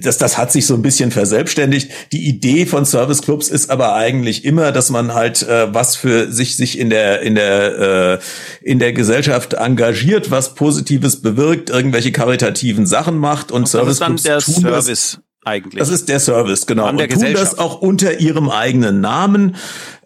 das, 0.00 0.18
das 0.18 0.36
hat 0.36 0.52
sich 0.52 0.66
so 0.66 0.74
ein 0.74 0.82
bisschen 0.82 1.10
verselbstständigt. 1.10 1.90
Die 2.12 2.28
Idee 2.28 2.66
von 2.66 2.84
Serviceclubs 2.84 3.48
ist 3.48 3.70
aber 3.70 3.94
eigentlich 3.94 4.44
immer, 4.44 4.72
dass 4.72 4.90
man 4.90 5.14
halt 5.14 5.42
äh, 5.42 5.72
was 5.72 5.96
für 5.96 6.30
sich 6.30 6.56
sich 6.56 6.78
in 6.78 6.90
der 6.90 7.22
in 7.22 7.34
der 7.34 8.18
äh, 8.20 8.68
in 8.68 8.78
der 8.78 8.92
Gesellschaft 8.92 9.54
engagiert, 9.54 10.30
was 10.30 10.54
Positives 10.54 11.22
bewirkt, 11.22 11.70
irgendwelche 11.70 12.12
karitativen 12.12 12.86
Sachen 12.86 13.16
macht 13.16 13.52
und, 13.52 13.62
und 13.62 13.68
Serviceclubs 13.68 14.22
tun 14.22 14.54
Service. 14.54 14.86
Das, 14.86 15.20
eigentlich. 15.44 15.81
Das 15.81 15.89
ist 15.89 16.09
der 16.09 16.20
Service, 16.20 16.66
genau. 16.66 16.89
Und 16.89 16.98
tun 16.98 17.32
das 17.32 17.59
auch 17.59 17.81
unter 17.81 18.20
ihrem 18.20 18.48
eigenen 18.48 19.01
Namen. 19.01 19.56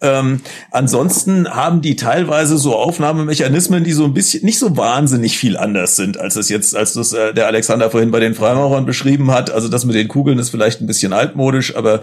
Ähm, 0.00 0.40
ansonsten 0.70 1.48
haben 1.48 1.82
die 1.82 1.96
teilweise 1.96 2.56
so 2.56 2.74
Aufnahmemechanismen, 2.74 3.84
die 3.84 3.92
so 3.92 4.04
ein 4.04 4.14
bisschen 4.14 4.44
nicht 4.44 4.58
so 4.58 4.76
wahnsinnig 4.78 5.36
viel 5.36 5.58
anders 5.58 5.96
sind, 5.96 6.18
als 6.18 6.36
es 6.36 6.48
jetzt, 6.48 6.74
als 6.74 6.94
das 6.94 7.12
äh, 7.12 7.34
der 7.34 7.46
Alexander 7.46 7.90
vorhin 7.90 8.10
bei 8.10 8.20
den 8.20 8.34
Freimaurern 8.34 8.86
beschrieben 8.86 9.30
hat. 9.30 9.50
Also 9.50 9.68
das 9.68 9.84
mit 9.84 9.94
den 9.94 10.08
Kugeln 10.08 10.38
ist 10.38 10.50
vielleicht 10.50 10.80
ein 10.80 10.86
bisschen 10.86 11.12
altmodisch, 11.12 11.76
aber 11.76 12.00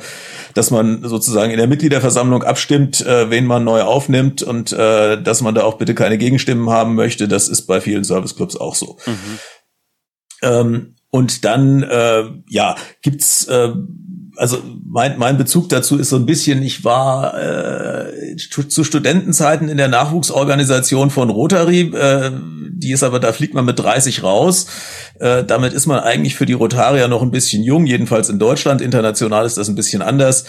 dass 0.53 0.69
man 0.69 1.03
sozusagen 1.03 1.51
in 1.51 1.57
der 1.57 1.67
Mitgliederversammlung 1.67 2.43
abstimmt, 2.43 3.01
äh, 3.01 3.31
wen 3.31 3.45
man 3.45 3.63
neu 3.63 3.81
aufnimmt 3.81 4.43
und 4.43 4.71
äh, 4.73 5.21
dass 5.21 5.41
man 5.41 5.55
da 5.55 5.63
auch 5.63 5.77
bitte 5.79 5.95
keine 5.95 6.19
Gegenstimmen 6.19 6.69
haben 6.69 6.93
möchte, 6.93 7.27
das 7.27 7.49
ist 7.49 7.63
bei 7.63 7.81
vielen 7.81 8.03
Serviceclubs 8.03 8.57
auch 8.57 8.75
so. 8.75 8.97
Mhm. 9.07 9.39
Ähm, 10.43 10.95
und 11.13 11.45
dann, 11.45 11.83
äh, 11.83 12.23
ja, 12.49 12.75
gibt's, 13.03 13.45
äh, 13.45 13.69
also 14.35 14.57
mein, 14.83 15.19
mein 15.19 15.37
Bezug 15.37 15.69
dazu 15.69 15.99
ist 15.99 16.09
so 16.09 16.15
ein 16.15 16.25
bisschen, 16.25 16.63
ich 16.63 16.83
war 16.83 17.39
äh, 17.39 18.35
zu 18.35 18.83
Studentenzeiten 18.83 19.69
in 19.69 19.77
der 19.77 19.89
Nachwuchsorganisation 19.89 21.11
von 21.11 21.29
Rotary, 21.29 21.81
äh, 21.81 22.31
die 22.71 22.91
ist 22.91 23.03
aber, 23.03 23.19
da 23.19 23.31
fliegt 23.31 23.53
man 23.53 23.63
mit 23.63 23.77
30 23.77 24.23
raus. 24.23 24.65
Äh, 25.19 25.43
damit 25.43 25.73
ist 25.73 25.85
man 25.85 25.99
eigentlich 25.99 26.33
für 26.33 26.47
die 26.47 26.53
Rotarier 26.53 27.07
noch 27.07 27.21
ein 27.21 27.29
bisschen 27.29 27.61
jung, 27.61 27.85
jedenfalls 27.85 28.29
in 28.29 28.39
Deutschland. 28.39 28.81
International 28.81 29.45
ist 29.45 29.59
das 29.59 29.69
ein 29.69 29.75
bisschen 29.75 30.01
anders. 30.01 30.45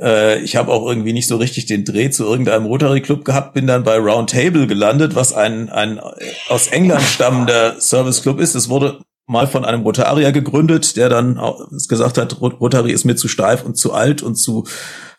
Äh, 0.00 0.40
ich 0.40 0.56
habe 0.56 0.72
auch 0.72 0.88
irgendwie 0.88 1.12
nicht 1.12 1.28
so 1.28 1.36
richtig 1.36 1.66
den 1.66 1.84
Dreh 1.84 2.08
zu 2.08 2.24
irgendeinem 2.24 2.64
Rotary 2.64 3.02
Club 3.02 3.26
gehabt, 3.26 3.52
bin 3.52 3.66
dann 3.66 3.84
bei 3.84 3.98
Roundtable 3.98 4.66
gelandet, 4.66 5.14
was 5.14 5.34
ein, 5.34 5.68
ein 5.68 6.00
aus 6.48 6.68
England 6.68 7.02
stammender 7.02 7.78
Service 7.78 8.22
Club 8.22 8.40
ist. 8.40 8.54
Es 8.54 8.70
wurde 8.70 9.00
mal 9.28 9.46
von 9.46 9.64
einem 9.64 9.82
Rotarier 9.82 10.32
gegründet, 10.32 10.96
der 10.96 11.08
dann 11.08 11.40
gesagt 11.88 12.18
hat, 12.18 12.40
Rotary 12.40 12.92
ist 12.92 13.04
mir 13.04 13.14
zu 13.14 13.28
steif 13.28 13.64
und 13.64 13.76
zu 13.76 13.92
alt 13.92 14.22
und 14.22 14.34
zu 14.34 14.64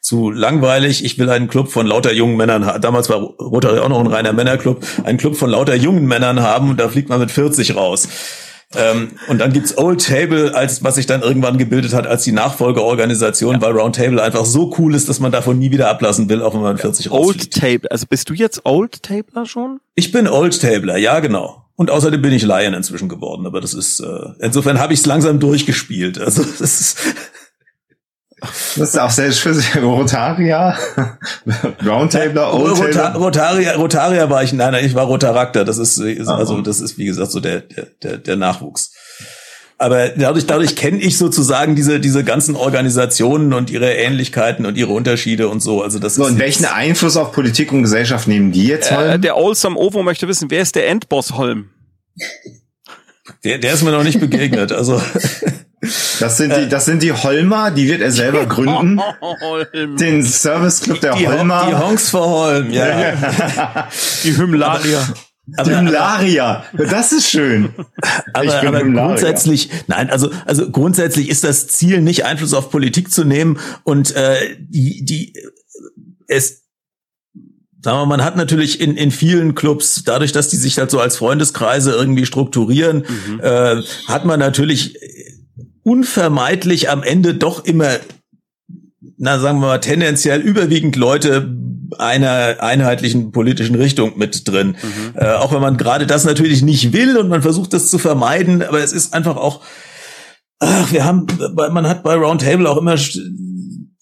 zu 0.02 0.32
langweilig. 0.32 1.04
Ich 1.04 1.18
will 1.20 1.30
einen 1.30 1.50
Club 1.50 1.70
von 1.70 1.86
lauter 1.86 2.14
jungen 2.14 2.38
Männern. 2.38 2.82
Damals 2.82 3.10
war 3.10 3.20
Rotary 3.20 3.80
auch 3.80 3.90
noch 3.90 4.00
ein 4.00 4.08
reiner 4.08 4.34
Männerclub. 4.34 4.84
Einen 5.04 5.18
Club 5.18 5.36
von 5.36 5.50
lauter 5.50 5.76
jungen 5.76 6.06
Männern 6.06 6.42
haben 6.42 6.70
und 6.70 6.80
da 6.80 6.88
fliegt 6.88 7.10
man 7.10 7.20
mit 7.20 7.32
40 7.32 7.76
raus. 7.76 8.08
Ähm, 8.76 9.14
und 9.28 9.40
dann 9.40 9.52
gibt's 9.52 9.76
Old 9.78 10.06
Table, 10.06 10.54
als 10.54 10.84
was 10.84 10.96
sich 10.96 11.08
dann 11.08 11.22
irgendwann 11.22 11.58
gebildet 11.58 11.94
hat 11.94 12.06
als 12.06 12.24
die 12.24 12.32
Nachfolgeorganisation, 12.32 13.56
ja. 13.56 13.62
weil 13.62 13.72
Round 13.72 13.96
Table 13.96 14.22
einfach 14.22 14.46
so 14.46 14.76
cool 14.78 14.94
ist, 14.94 15.10
dass 15.10 15.20
man 15.20 15.32
davon 15.32 15.58
nie 15.58 15.72
wieder 15.72 15.90
ablassen 15.90 16.30
will, 16.30 16.44
auch 16.44 16.54
wenn 16.54 16.62
man 16.62 16.78
40 16.78 17.08
ja. 17.08 17.12
Old 17.12 17.52
Table, 17.52 17.90
also 17.90 18.06
bist 18.08 18.30
du 18.30 18.36
jetzt 18.36 18.62
Old 18.66 19.02
Tabler 19.02 19.48
schon? 19.48 19.80
Ich 19.96 20.12
bin 20.12 20.28
Old 20.28 20.62
Tabler, 20.62 20.98
ja 20.98 21.20
genau. 21.20 21.66
Und 21.80 21.90
außerdem 21.90 22.22
bin 22.22 22.34
ich 22.34 22.44
Lion 22.44 22.74
inzwischen 22.74 23.08
geworden, 23.08 23.46
aber 23.46 23.62
das 23.62 23.74
ist, 23.74 24.02
äh, 24.02 24.34
insofern 24.40 24.80
habe 24.82 24.92
ich 24.92 25.00
es 25.00 25.06
langsam 25.06 25.40
durchgespielt. 25.40 26.20
Also 26.20 26.44
das 26.60 26.60
ist. 26.60 26.98
Das 28.42 28.90
ist 28.90 29.00
auch 29.00 29.10
selbst 29.10 29.40
für 29.40 29.54
sich 29.54 29.82
Rotaria, 29.82 30.78
Roundtabler, 31.86 32.54
Oldtabler. 32.54 33.16
Rotaria, 33.16 33.76
Rotaria 33.78 34.30
war 34.30 34.44
ich, 34.44 34.52
nein, 34.52 34.74
nein, 34.74 34.84
ich 34.84 34.94
war 34.94 35.06
Rotarakter. 35.06 35.64
Das 35.64 35.78
ist, 35.78 36.02
also 36.28 36.62
das 36.62 36.82
ist 36.82 36.98
wie 36.98 37.06
gesagt 37.06 37.32
so 37.32 37.40
der, 37.40 37.62
der, 38.04 38.18
der 38.18 38.36
Nachwuchs. 38.36 38.92
Aber 39.82 40.10
dadurch, 40.10 40.46
dadurch 40.46 40.76
kenne 40.76 40.98
ich 40.98 41.18
sozusagen 41.18 41.74
diese, 41.76 42.02
diese 42.02 42.26
ganzen 42.26 42.58
Organisationen 42.58 43.54
und 43.54 43.70
ihre 43.70 43.94
Ähnlichkeiten 43.94 44.66
und 44.66 44.78
ihre 44.78 44.92
Unterschiede 44.92 45.48
und 45.48 45.62
so. 45.62 45.82
Also 45.82 46.00
das 46.00 46.16
so, 46.16 46.26
ist 46.26 46.32
und 46.32 46.40
welchen 46.40 46.66
Einfluss 46.66 47.16
auf 47.16 47.32
Politik 47.32 47.72
und 47.72 47.84
Gesellschaft 47.84 48.28
nehmen 48.28 48.52
die 48.52 48.68
jetzt? 48.68 48.92
Äh, 48.92 49.18
der 49.20 49.38
Olsam 49.38 49.78
Ovo 49.78 50.04
möchte 50.04 50.28
wissen, 50.28 50.52
wer 50.52 50.62
ist 50.62 50.76
der 50.76 50.90
Endboss 50.90 51.32
Holm? 51.32 51.70
Der, 53.46 53.58
der 53.58 53.74
ist 53.74 53.84
mir 53.84 53.92
noch 53.92 54.04
nicht 54.04 54.20
begegnet. 54.20 54.74
Also 54.74 55.02
Das 56.20 56.36
sind 56.36 56.56
die, 56.56 56.68
das 56.68 56.84
sind 56.84 57.02
die 57.02 57.14
Holmer, 57.14 57.72
die 57.72 57.88
wird 57.88 58.02
er 58.02 58.12
selber 58.12 58.46
gründen. 58.48 59.00
Den 59.98 60.24
Service 60.24 60.82
Club 60.82 61.00
der 61.00 61.16
die 61.16 61.28
Holmer. 61.28 61.68
die 61.70 61.76
Honks 61.76 62.10
vor 62.10 62.28
Holm, 62.28 62.72
ja. 62.72 63.88
die 64.24 64.36
Hymlarier. 64.36 65.08
Aber, 65.58 65.70
Dymlaria, 65.70 66.64
das 66.78 67.12
ist 67.12 67.30
schön. 67.30 67.70
Aber, 68.34 68.68
aber 68.68 68.84
grundsätzlich, 68.84 69.70
nein, 69.88 70.10
also 70.10 70.30
also 70.46 70.70
grundsätzlich 70.70 71.30
ist 71.30 71.44
das 71.44 71.68
Ziel 71.68 72.02
nicht 72.02 72.26
Einfluss 72.26 72.54
auf 72.54 72.70
Politik 72.70 73.12
zu 73.12 73.24
nehmen 73.24 73.60
und 73.84 74.16
äh, 74.16 74.56
die 74.60 75.04
die 75.06 75.34
es 76.28 76.64
sagen 77.82 78.00
wir, 78.00 78.06
man 78.06 78.24
hat 78.24 78.36
natürlich 78.36 78.82
in, 78.82 78.98
in 78.98 79.12
vielen 79.12 79.56
Clubs, 79.56 80.04
dadurch, 80.04 80.32
dass 80.32 80.50
die 80.50 80.58
sich 80.58 80.78
halt 80.78 80.92
so 80.92 81.00
als 81.00 81.18
Freundeskreise 81.18 81.92
irgendwie 81.92 82.26
strukturieren, 82.26 83.06
mhm. 83.08 83.40
äh, 83.42 83.82
hat 84.08 84.26
man 84.26 84.40
natürlich 84.40 84.98
unvermeidlich 85.84 86.90
am 86.90 87.04
Ende 87.04 87.34
doch 87.36 87.64
immer, 87.64 87.98
na 89.18 89.40
sagen 89.40 89.60
wir 89.60 89.68
mal, 89.68 89.80
tendenziell 89.80 90.42
überwiegend 90.42 90.96
Leute 90.96 91.50
einer 91.98 92.58
einheitlichen 92.60 93.32
politischen 93.32 93.76
Richtung 93.76 94.18
mit 94.18 94.48
drin. 94.48 94.76
Mhm. 94.82 95.14
Äh, 95.16 95.34
auch 95.34 95.54
wenn 95.54 95.62
man 95.62 95.78
gerade 95.78 96.06
das 96.06 96.26
natürlich 96.26 96.62
nicht 96.62 96.94
will 96.94 97.18
und 97.18 97.30
man 97.30 97.42
versucht 97.42 97.74
das 97.74 97.90
zu 97.90 97.98
vermeiden, 97.98 98.62
aber 98.62 98.80
es 98.80 98.94
ist 98.94 99.14
einfach 99.14 99.38
auch, 99.38 99.62
ach, 100.60 100.92
wir 100.92 101.06
haben, 101.06 101.28
man 101.56 101.88
hat 101.88 102.04
bei 102.04 102.16
Roundtable 102.16 102.70
auch 102.70 102.78
immer 102.78 102.98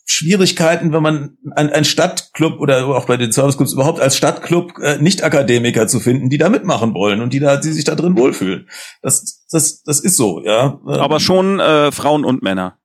Schwierigkeiten, 0.10 0.94
wenn 0.94 1.04
man 1.04 1.38
ein, 1.56 1.70
ein 1.70 1.84
Stadtclub 1.84 2.60
oder 2.60 2.88
auch 2.88 3.06
bei 3.06 3.18
den 3.18 3.32
Serviceclubs 3.34 3.74
überhaupt 3.74 4.00
als 4.00 4.16
Stadtclub 4.16 4.80
äh, 4.80 4.98
Nicht-Akademiker 5.00 5.88
zu 5.88 6.00
finden, 6.00 6.30
die 6.30 6.38
da 6.38 6.50
mitmachen 6.50 6.94
wollen 6.94 7.22
und 7.22 7.34
die 7.34 7.40
da, 7.40 7.58
die 7.58 7.72
sich 7.72 7.84
da 7.84 7.94
drin 7.94 8.18
wohlfühlen. 8.18 8.70
Das, 9.02 9.46
das, 9.52 9.84
das 9.84 10.00
ist 10.00 10.16
so, 10.16 10.42
ja. 10.44 10.80
Aber 10.86 11.20
schon 11.20 11.60
äh, 11.60 11.92
Frauen 11.92 12.24
und 12.24 12.42
Männer. 12.42 12.80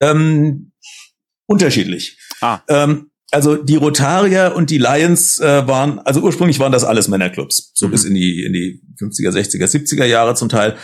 Ähm, 0.00 0.72
unterschiedlich. 1.46 2.18
Ah. 2.42 2.60
Ähm, 2.68 3.10
also 3.34 3.56
die 3.56 3.76
Rotarier 3.76 4.52
und 4.54 4.70
die 4.70 4.78
Lions 4.78 5.40
äh, 5.40 5.66
waren, 5.66 5.98
also 6.00 6.20
ursprünglich 6.20 6.60
waren 6.60 6.72
das 6.72 6.84
alles 6.84 7.08
Männerclubs, 7.08 7.72
so 7.74 7.88
mhm. 7.88 7.90
bis 7.90 8.04
in 8.04 8.14
die 8.14 8.44
in 8.44 8.52
die 8.52 8.80
50er, 9.00 9.30
60er, 9.30 9.66
70er 9.66 10.04
Jahre 10.04 10.34
zum 10.34 10.48
Teil. 10.48 10.76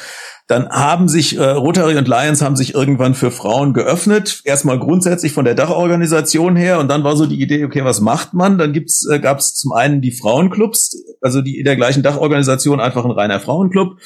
Dann 0.48 0.68
haben 0.68 1.06
sich 1.06 1.38
äh, 1.38 1.44
Rotary 1.44 1.96
und 1.96 2.08
Lions 2.08 2.42
haben 2.42 2.56
sich 2.56 2.74
irgendwann 2.74 3.14
für 3.14 3.30
Frauen 3.30 3.72
geöffnet. 3.72 4.40
Erstmal 4.44 4.80
grundsätzlich 4.80 5.32
von 5.32 5.44
der 5.44 5.54
Dachorganisation 5.54 6.56
her 6.56 6.80
und 6.80 6.88
dann 6.88 7.04
war 7.04 7.14
so 7.14 7.26
die 7.26 7.40
Idee, 7.40 7.64
okay, 7.64 7.84
was 7.84 8.00
macht 8.00 8.34
man? 8.34 8.58
Dann 8.58 8.72
gibt's 8.72 9.06
äh, 9.08 9.20
gab 9.20 9.38
es 9.38 9.54
zum 9.54 9.72
einen 9.72 10.00
die 10.00 10.10
Frauenclubs, 10.10 10.96
also 11.20 11.42
die 11.42 11.56
in 11.56 11.64
der 11.64 11.76
gleichen 11.76 12.02
Dachorganisation 12.02 12.80
einfach 12.80 13.04
ein 13.04 13.12
reiner 13.12 13.38
Frauenclub. 13.38 13.96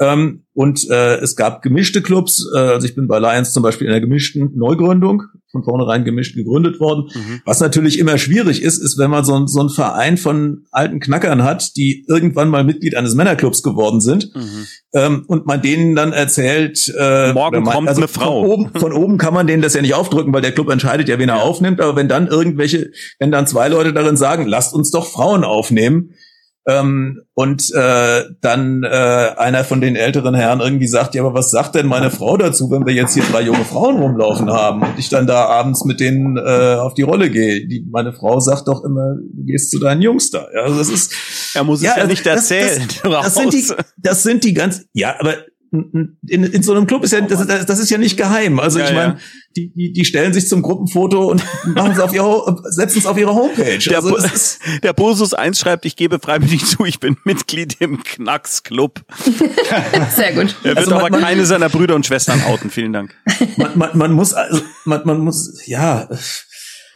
Ähm, 0.00 0.44
und 0.54 0.88
äh, 0.90 1.16
es 1.16 1.36
gab 1.36 1.62
gemischte 1.62 2.02
Clubs. 2.02 2.44
Äh, 2.54 2.58
also 2.58 2.86
ich 2.86 2.96
bin 2.96 3.06
bei 3.06 3.18
Lions 3.18 3.52
zum 3.52 3.62
Beispiel 3.62 3.86
in 3.86 3.92
der 3.92 4.00
gemischten 4.00 4.56
Neugründung, 4.56 5.22
von 5.52 5.62
vornherein 5.62 6.04
gemischt 6.04 6.34
gegründet 6.34 6.80
worden. 6.80 7.10
Mhm. 7.14 7.42
Was 7.44 7.60
natürlich 7.60 8.00
immer 8.00 8.18
schwierig 8.18 8.62
ist, 8.62 8.78
ist, 8.78 8.98
wenn 8.98 9.10
man 9.10 9.24
so, 9.24 9.46
so 9.46 9.60
einen 9.60 9.68
Verein 9.68 10.16
von 10.16 10.64
alten 10.72 10.98
Knackern 10.98 11.44
hat, 11.44 11.76
die 11.76 12.04
irgendwann 12.08 12.48
mal 12.48 12.64
Mitglied 12.64 12.96
eines 12.96 13.14
Männerclubs 13.14 13.62
geworden 13.62 14.00
sind 14.00 14.34
mhm. 14.34 14.66
ähm, 14.94 15.24
und 15.28 15.46
man 15.46 15.62
denen 15.62 15.94
dann 15.94 16.12
erzählt, 16.12 16.92
äh, 16.98 17.32
morgen 17.32 17.62
man, 17.62 17.74
kommt 17.74 17.88
also 17.88 18.00
eine 18.00 18.08
Frau. 18.08 18.42
Von 18.42 18.50
oben, 18.50 18.80
von 18.80 18.92
oben 18.92 19.18
kann 19.18 19.34
man 19.34 19.46
denen 19.46 19.62
das 19.62 19.74
ja 19.74 19.82
nicht 19.82 19.94
aufdrücken, 19.94 20.32
weil 20.32 20.42
der 20.42 20.52
Club 20.52 20.70
entscheidet 20.70 21.08
ja, 21.08 21.20
wen 21.20 21.28
er 21.28 21.42
aufnimmt. 21.42 21.80
Aber 21.80 21.94
wenn 21.94 22.08
dann 22.08 22.26
irgendwelche, 22.26 22.90
wenn 23.20 23.30
dann 23.30 23.46
zwei 23.46 23.68
Leute 23.68 23.92
darin 23.92 24.16
sagen, 24.16 24.46
lasst 24.46 24.74
uns 24.74 24.90
doch 24.90 25.06
Frauen 25.06 25.44
aufnehmen, 25.44 26.14
ähm, 26.66 27.20
und 27.34 27.70
äh, 27.74 28.24
dann 28.40 28.84
äh, 28.84 28.86
einer 29.36 29.64
von 29.64 29.80
den 29.80 29.96
älteren 29.96 30.34
Herren 30.34 30.60
irgendwie 30.60 30.86
sagt, 30.86 31.14
ja, 31.14 31.22
aber 31.22 31.34
was 31.34 31.50
sagt 31.50 31.74
denn 31.74 31.86
meine 31.86 32.10
Frau 32.10 32.36
dazu, 32.38 32.70
wenn 32.70 32.86
wir 32.86 32.94
jetzt 32.94 33.14
hier 33.14 33.22
drei 33.24 33.42
junge 33.42 33.64
Frauen 33.64 33.96
rumlaufen 33.96 34.50
haben 34.50 34.82
und 34.82 34.98
ich 34.98 35.10
dann 35.10 35.26
da 35.26 35.44
abends 35.44 35.84
mit 35.84 36.00
denen 36.00 36.38
äh, 36.38 36.76
auf 36.76 36.94
die 36.94 37.02
Rolle 37.02 37.28
gehe? 37.30 37.66
Die, 37.66 37.86
meine 37.90 38.14
Frau 38.14 38.40
sagt 38.40 38.68
doch 38.68 38.82
immer, 38.82 39.14
du 39.14 39.44
gehst 39.44 39.70
zu 39.70 39.78
deinen 39.78 40.00
Jungs 40.00 40.30
da. 40.30 40.46
Ja, 40.54 40.62
also 40.62 40.78
das 40.78 40.88
ist. 40.88 41.14
Er 41.54 41.64
muss 41.64 41.80
es 41.80 41.84
ja, 41.84 41.98
ja 41.98 42.06
nicht 42.06 42.26
erzählen. 42.26 42.88
Das, 43.02 43.02
das, 43.02 43.22
das 43.22 43.34
sind 43.34 43.52
die, 43.52 43.74
das 43.98 44.22
sind 44.22 44.44
die 44.44 44.54
ganz, 44.54 44.86
ja, 44.92 45.16
aber 45.18 45.34
in, 45.74 46.44
in 46.44 46.62
so 46.62 46.72
einem 46.72 46.86
Club 46.86 47.04
ist 47.04 47.12
ja, 47.12 47.20
das, 47.20 47.46
das 47.66 47.78
ist 47.78 47.90
ja 47.90 47.98
nicht 47.98 48.16
geheim. 48.16 48.60
Also 48.60 48.78
ja, 48.78 48.86
ich 48.86 48.92
meine, 48.92 49.14
ja. 49.14 49.18
die, 49.56 49.72
die, 49.74 49.92
die 49.92 50.04
stellen 50.04 50.32
sich 50.32 50.48
zum 50.48 50.62
Gruppenfoto 50.62 51.30
und 51.30 51.42
machen 51.64 51.92
es 51.92 51.98
auf 51.98 52.14
ihre, 52.14 52.62
setzen 52.70 52.98
es 52.98 53.06
auf 53.06 53.18
ihre 53.18 53.34
Homepage. 53.34 53.78
Der, 53.78 53.96
also 53.96 54.16
ist, 54.16 54.60
der 54.82 54.92
Bosus 54.92 55.34
1 55.34 55.58
schreibt, 55.58 55.84
ich 55.84 55.96
gebe 55.96 56.18
freiwillig 56.18 56.64
zu, 56.64 56.84
ich 56.84 57.00
bin 57.00 57.16
Mitglied 57.24 57.76
im 57.80 58.02
Knacks 58.02 58.62
Club. 58.62 59.00
Sehr 60.16 60.32
gut. 60.32 60.56
Er 60.62 60.70
wird 60.70 60.78
also 60.78 60.90
man, 60.92 61.00
aber 61.00 61.20
keine 61.20 61.46
seiner 61.46 61.68
Brüder 61.68 61.94
und 61.94 62.06
Schwestern 62.06 62.42
outen. 62.42 62.70
Vielen 62.70 62.92
Dank. 62.92 63.14
Man, 63.56 63.76
man, 63.76 63.98
man 63.98 64.12
muss, 64.12 64.34
also, 64.34 64.62
man, 64.84 65.02
man 65.04 65.18
muss, 65.18 65.66
ja, 65.66 66.08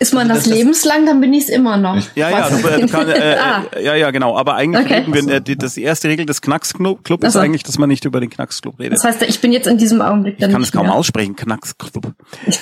ist 0.01 0.15
man 0.15 0.29
das, 0.29 0.45
das 0.45 0.47
lebenslang, 0.47 1.07
dann 1.07 1.21
bin 1.21 1.35
ich 1.35 1.45
es 1.45 1.49
immer 1.49 1.77
noch. 1.77 1.97
Ja, 2.15 2.31
ja, 2.31 2.49
du, 2.49 2.69
äh, 2.69 2.87
kann, 2.87 3.09
äh, 3.09 3.37
ah. 3.41 3.65
Äh, 3.75 3.85
ja, 3.85 3.95
ja, 3.97 4.11
genau. 4.13 4.37
Aber 4.37 4.55
eigentlich 4.55 4.85
okay. 4.85 5.05
wir, 5.09 5.29
äh, 5.29 5.41
die, 5.41 5.57
das 5.57 5.75
die 5.75 5.83
erste 5.83 6.09
Regel 6.09 6.25
des 6.25 6.41
Knacksclub 6.41 7.01
ist 7.09 7.25
also. 7.25 7.41
eigentlich, 7.41 7.65
dass 7.65 7.79
man 7.79 7.89
nicht 7.89 8.05
über 8.05 8.21
den 8.21 8.31
Knacksclub 8.31 8.79
redet. 8.79 8.95
Das 8.95 9.05
heißt, 9.05 9.23
ich 9.23 9.41
bin 9.41 9.53
jetzt 9.53 9.67
in 9.67 9.77
diesem 9.77 10.01
Augenblick 10.01 10.39
dann 10.39 10.51
Ich 10.51 10.55
kann 10.55 10.63
es 10.63 10.71
kaum 10.71 10.87
mehr. 10.87 10.95
aussprechen, 10.95 11.35
Knacksclub. 11.35 12.13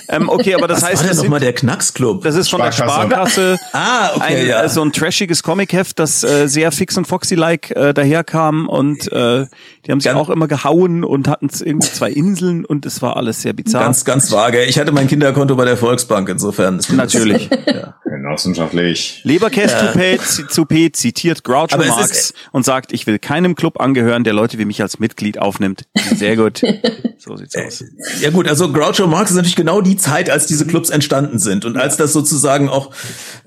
ähm, 0.08 0.30
okay, 0.30 0.54
aber 0.54 0.66
das 0.66 0.80
Was 0.80 0.88
heißt, 0.88 1.02
war 1.02 1.10
denn 1.10 1.18
nochmal 1.18 1.40
der 1.40 1.52
Knacksclub? 1.52 2.22
Das 2.22 2.36
ist 2.36 2.48
von 2.48 2.60
der 2.60 2.72
Sparkasse. 2.72 3.58
ah, 3.74 4.12
okay, 4.14 4.24
ein, 4.24 4.46
ja. 4.46 4.62
Äh, 4.62 4.68
so 4.70 4.82
ein 4.82 4.92
trashiges 4.92 5.42
Comicheft, 5.42 5.98
das 5.98 6.24
äh, 6.24 6.46
sehr 6.46 6.72
fix 6.72 6.96
und 6.96 7.06
foxy-like 7.06 7.70
äh, 7.72 7.92
daherkam 7.92 8.66
und 8.66 9.12
äh, 9.12 9.46
die 9.86 9.92
haben 9.92 10.00
sich 10.00 10.10
ja. 10.10 10.16
auch 10.16 10.30
immer 10.30 10.48
gehauen 10.48 11.04
und 11.04 11.28
hatten 11.28 11.48
irgendwie 11.62 11.88
zwei 11.88 12.10
Inseln 12.10 12.64
und 12.64 12.86
es 12.86 13.02
war 13.02 13.16
alles 13.16 13.42
sehr 13.42 13.52
bizarr. 13.52 13.84
Ganz, 13.84 14.04
ganz 14.04 14.32
vage. 14.32 14.64
Ich 14.64 14.78
hatte 14.78 14.90
mein 14.90 15.06
Kinderkonto 15.06 15.54
bei 15.54 15.64
der 15.64 15.76
Volksbank, 15.76 16.28
insofern. 16.28 16.80
Natürlich. 16.92 17.48
ja. 17.66 17.94
Genossenschaftlich. 18.04 19.20
Leberkäse-Toupet 19.24 20.86
ja. 20.86 20.92
zitiert 20.92 21.44
Groucho 21.44 21.78
Marx 21.78 22.34
und 22.50 22.64
sagt, 22.64 22.92
ich 22.92 23.06
will 23.06 23.18
keinem 23.18 23.54
Club 23.54 23.80
angehören, 23.80 24.24
der 24.24 24.32
Leute 24.32 24.58
wie 24.58 24.64
mich 24.64 24.82
als 24.82 24.98
Mitglied 24.98 25.38
aufnimmt. 25.38 25.84
Sehr 26.14 26.36
gut. 26.36 26.62
So 27.18 27.34
sieht's 27.34 27.56
aus. 27.56 27.82
Ja 28.20 28.30
gut, 28.30 28.46
also 28.46 28.70
Groucho 28.70 29.06
Marx 29.06 29.30
ist 29.30 29.36
natürlich 29.36 29.56
genau 29.56 29.80
die 29.80 29.96
Zeit, 29.96 30.28
als 30.28 30.46
diese 30.46 30.66
Clubs 30.66 30.90
entstanden 30.90 31.38
sind 31.38 31.64
und 31.64 31.76
als 31.76 31.96
das 31.96 32.12
sozusagen 32.12 32.68
auch 32.68 32.92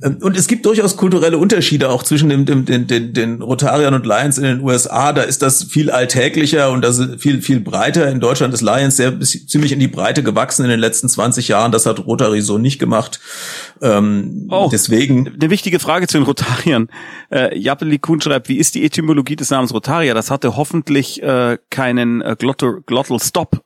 ähm, 0.01 0.17
und 0.21 0.35
es 0.35 0.47
gibt 0.47 0.65
durchaus 0.65 0.97
kulturelle 0.97 1.37
Unterschiede 1.37 1.89
auch 1.89 2.03
zwischen 2.03 2.29
dem, 2.29 2.45
dem, 2.45 2.65
den, 2.65 2.87
den, 2.87 3.13
den 3.13 3.41
Rotariern 3.41 3.93
und 3.93 4.05
Lions 4.05 4.37
in 4.37 4.43
den 4.43 4.61
USA. 4.61 5.13
Da 5.13 5.21
ist 5.21 5.43
das 5.43 5.63
viel 5.63 5.91
alltäglicher 6.29 6.71
und 6.71 6.81
das 6.81 6.97
ist 6.97 7.21
viel, 7.21 7.41
viel 7.41 7.59
breiter. 7.59 8.09
In 8.09 8.19
Deutschland 8.19 8.53
ist 8.53 8.61
Lions 8.61 8.97
sehr 8.97 9.19
ziemlich 9.19 9.71
in 9.71 9.79
die 9.79 9.87
Breite 9.87 10.23
gewachsen 10.23 10.63
in 10.63 10.69
den 10.69 10.79
letzten 10.79 11.09
20 11.09 11.47
Jahren. 11.47 11.71
Das 11.71 11.85
hat 11.85 12.05
Rotary 12.05 12.41
so 12.41 12.57
nicht 12.57 12.79
gemacht. 12.79 13.19
Ähm, 13.81 14.47
oh, 14.49 14.69
deswegen. 14.71 15.27
Eine 15.27 15.49
wichtige 15.49 15.79
Frage 15.79 16.07
zu 16.07 16.17
den 16.17 16.25
Rotariern. 16.25 16.89
Äh, 17.31 17.57
Jappeli 17.57 17.99
Kuhn 17.99 18.21
schreibt, 18.21 18.49
wie 18.49 18.57
ist 18.57 18.75
die 18.75 18.85
Etymologie 18.85 19.35
des 19.35 19.49
Namens 19.49 19.73
Rotarier? 19.73 20.13
Das 20.13 20.31
hatte 20.31 20.55
hoffentlich 20.55 21.21
äh, 21.21 21.57
keinen 21.69 22.21
äh, 22.21 22.35
Glottal, 22.37 22.81
Glottal 22.85 23.19
Stop 23.19 23.63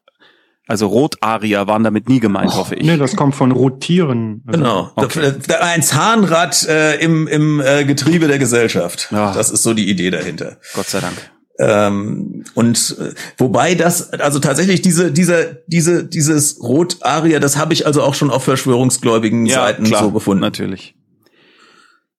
also 0.65 0.87
Rotarier 0.87 1.67
waren 1.67 1.83
damit 1.83 2.07
nie 2.07 2.21
gemeint, 2.21 2.51
oh, 2.53 2.59
hoffe 2.59 2.75
ich. 2.75 2.85
Nee, 2.85 2.95
das 2.95 3.17
kommt 3.17 3.35
von 3.35 3.51
Rotieren. 3.51 4.43
Also 4.47 4.59
genau. 4.59 4.91
Okay. 4.95 5.33
Ein 5.59 5.83
Zahnrad 5.83 6.65
äh, 6.69 6.95
im, 7.01 7.27
im 7.27 7.59
äh, 7.59 7.83
Getriebe 7.83 8.29
der 8.29 8.39
Gesellschaft. 8.39 9.09
Ja. 9.11 9.33
Das 9.33 9.51
ist 9.51 9.63
so 9.63 9.73
die 9.73 9.89
Idee 9.89 10.09
dahinter. 10.09 10.55
Gott 10.73 10.87
sei 10.87 11.01
Dank. 11.01 11.17
Ähm, 11.65 12.43
und 12.55 12.97
äh, 12.99 13.13
wobei 13.37 13.75
das, 13.75 14.11
also 14.13 14.39
tatsächlich 14.39 14.81
diese, 14.81 15.11
dieser, 15.11 15.45
diese, 15.67 16.03
dieses 16.03 16.61
Rotarier, 16.61 17.39
das 17.39 17.57
habe 17.57 17.73
ich 17.73 17.85
also 17.85 18.01
auch 18.01 18.15
schon 18.15 18.29
auf 18.29 18.43
verschwörungsgläubigen 18.43 19.45
ja, 19.45 19.55
Seiten 19.55 19.85
klar, 19.85 20.03
so 20.03 20.11
gefunden. 20.11 20.41
Natürlich. 20.41 20.95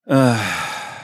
Äh. 0.07 0.33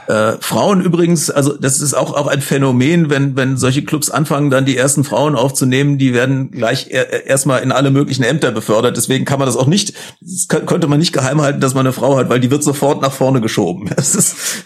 Äh, 0.09 0.39
Frauen 0.41 0.81
übrigens, 0.81 1.31
also 1.31 1.57
das 1.57 1.81
ist 1.81 1.95
auch, 1.95 2.15
auch 2.15 2.27
ein 2.27 2.41
Phänomen, 2.41 3.11
wenn, 3.11 3.37
wenn 3.37 3.57
solche 3.57 3.85
Clubs 3.85 4.11
anfangen, 4.11 4.51
dann 4.51 4.65
die 4.65 4.77
ersten 4.77 5.05
Frauen 5.05 5.37
aufzunehmen, 5.37 5.99
die 5.99 6.13
werden 6.15 6.51
gleich 6.51 6.89
er, 6.91 7.27
erstmal 7.29 7.63
in 7.63 7.71
alle 7.71 7.93
möglichen 7.93 8.25
Ämter 8.25 8.51
befördert. 8.51 8.97
Deswegen 8.97 9.25
kann 9.25 9.39
man 9.39 9.47
das 9.47 9.57
auch 9.57 9.69
nicht, 9.69 9.95
das 10.21 10.49
könnte 10.49 10.89
man 10.89 10.99
nicht 10.99 11.13
geheim 11.13 11.41
halten, 11.41 11.61
dass 11.61 11.75
man 11.75 11.87
eine 11.87 11.93
Frau 11.93 12.17
hat, 12.17 12.29
weil 12.29 12.41
die 12.41 12.51
wird 12.51 12.65
sofort 12.65 13.03
nach 13.03 13.13
vorne 13.13 13.41
geschoben. 13.41 13.89
Das 14.01 14.17
ist, 14.17 14.65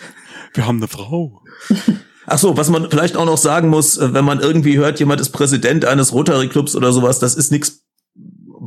Wir 0.54 0.66
haben 0.66 0.78
eine 0.78 0.88
Frau. 0.88 1.42
Ach 2.26 2.38
so, 2.38 2.56
was 2.56 2.70
man 2.70 2.90
vielleicht 2.90 3.16
auch 3.16 3.26
noch 3.26 3.38
sagen 3.38 3.68
muss, 3.68 3.98
äh, 3.98 4.14
wenn 4.14 4.24
man 4.24 4.40
irgendwie 4.40 4.78
hört, 4.78 4.98
jemand 4.98 5.20
ist 5.20 5.30
Präsident 5.30 5.84
eines 5.84 6.12
Rotary 6.12 6.48
Clubs 6.48 6.74
oder 6.76 6.92
sowas, 6.92 7.18
das 7.18 7.34
ist 7.34 7.52
nichts 7.52 7.84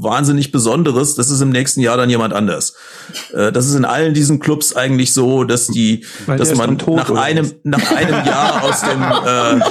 wahnsinnig 0.04 0.52
Besonderes. 0.52 1.16
Das 1.16 1.30
ist 1.30 1.42
im 1.42 1.50
nächsten 1.50 1.82
Jahr 1.82 1.98
dann 1.98 2.10
jemand 2.10 2.34
anders. 2.34 2.76
Äh, 3.34 3.52
das 3.52 3.68
ist 3.68 3.76
in 3.76 3.86
allen 3.86 4.14
diesen 4.14 4.40
Clubs 4.40 4.76
eigentlich 4.76 5.14
so, 5.14 5.44
dass 5.44 5.68
die, 5.68 6.06
Weil 6.26 6.38
dass 6.38 6.56
man 6.56 6.78
tot, 6.78 6.98
nach 6.98 7.10
einem 7.12 7.52
nach 7.64 7.92
einem 7.92 8.26
Jahr 8.26 8.64
aus 8.64 8.82
dem 8.82 9.02
äh, 9.62 9.66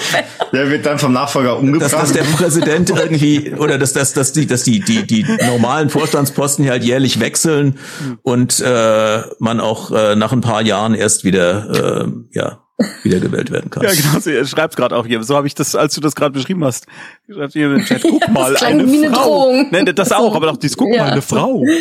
der 0.53 0.71
wird 0.71 0.87
dann 0.87 0.99
vom 0.99 1.13
Nachfolger 1.13 1.59
umgebracht. 1.59 1.93
Dass, 1.93 2.01
dass 2.01 2.13
der 2.13 2.25
Präsident 2.25 2.91
irgendwie 2.91 3.55
oder 3.55 3.79
dass 3.79 3.93
dass 3.93 4.13
dass 4.13 4.33
die 4.33 4.47
dass 4.47 4.65
die 4.65 4.81
die 4.81 5.07
die 5.07 5.25
normalen 5.47 5.91
Vorstandsposten 5.91 6.65
hier 6.65 6.73
halt 6.73 6.85
jährlich 6.85 7.21
wechseln 7.21 7.79
und 8.23 8.61
äh, 8.61 9.23
man 9.39 9.61
auch 9.61 9.91
äh, 9.93 10.17
nach 10.17 10.33
ein 10.33 10.41
paar 10.41 10.63
Jahren 10.63 10.95
erst 10.95 11.25
wieder 11.25 12.05
äh, 12.05 12.09
ja 12.33 12.66
wiedergewählt 13.03 13.51
werden 13.51 13.70
kann. 13.70 13.82
Ja, 13.85 13.90
genau, 13.94 14.19
sie 14.20 14.44
schreibt 14.47 14.77
gerade 14.77 14.94
auch 14.97 15.07
hier. 15.07 15.23
So 15.24 15.35
habe 15.35 15.47
ich 15.47 15.55
das, 15.55 15.74
als 15.74 15.94
du 15.94 16.01
das 16.03 16.15
gerade 16.15 16.32
beschrieben 16.32 16.62
hast. 16.65 16.86
Schreibt 17.32 17.55
hier 17.55 17.73
im 17.73 17.85
Chat, 17.85 18.03
guck 18.03 18.28
mal, 18.32 18.53
das 18.53 18.62
eine 18.62 18.86
wie 18.90 19.07
eine 19.07 19.15
Frau. 19.16 19.24
Drohung. 19.24 19.66
Nee, 19.70 19.85
das 19.93 20.12
auch, 20.12 20.35
aber 20.35 20.47
doch, 20.48 20.57
dies, 20.59 20.77
guck 20.77 20.93
Ja. 20.94 21.05
mal, 21.05 21.12
eine 21.12 21.23
Frau. 21.23 21.62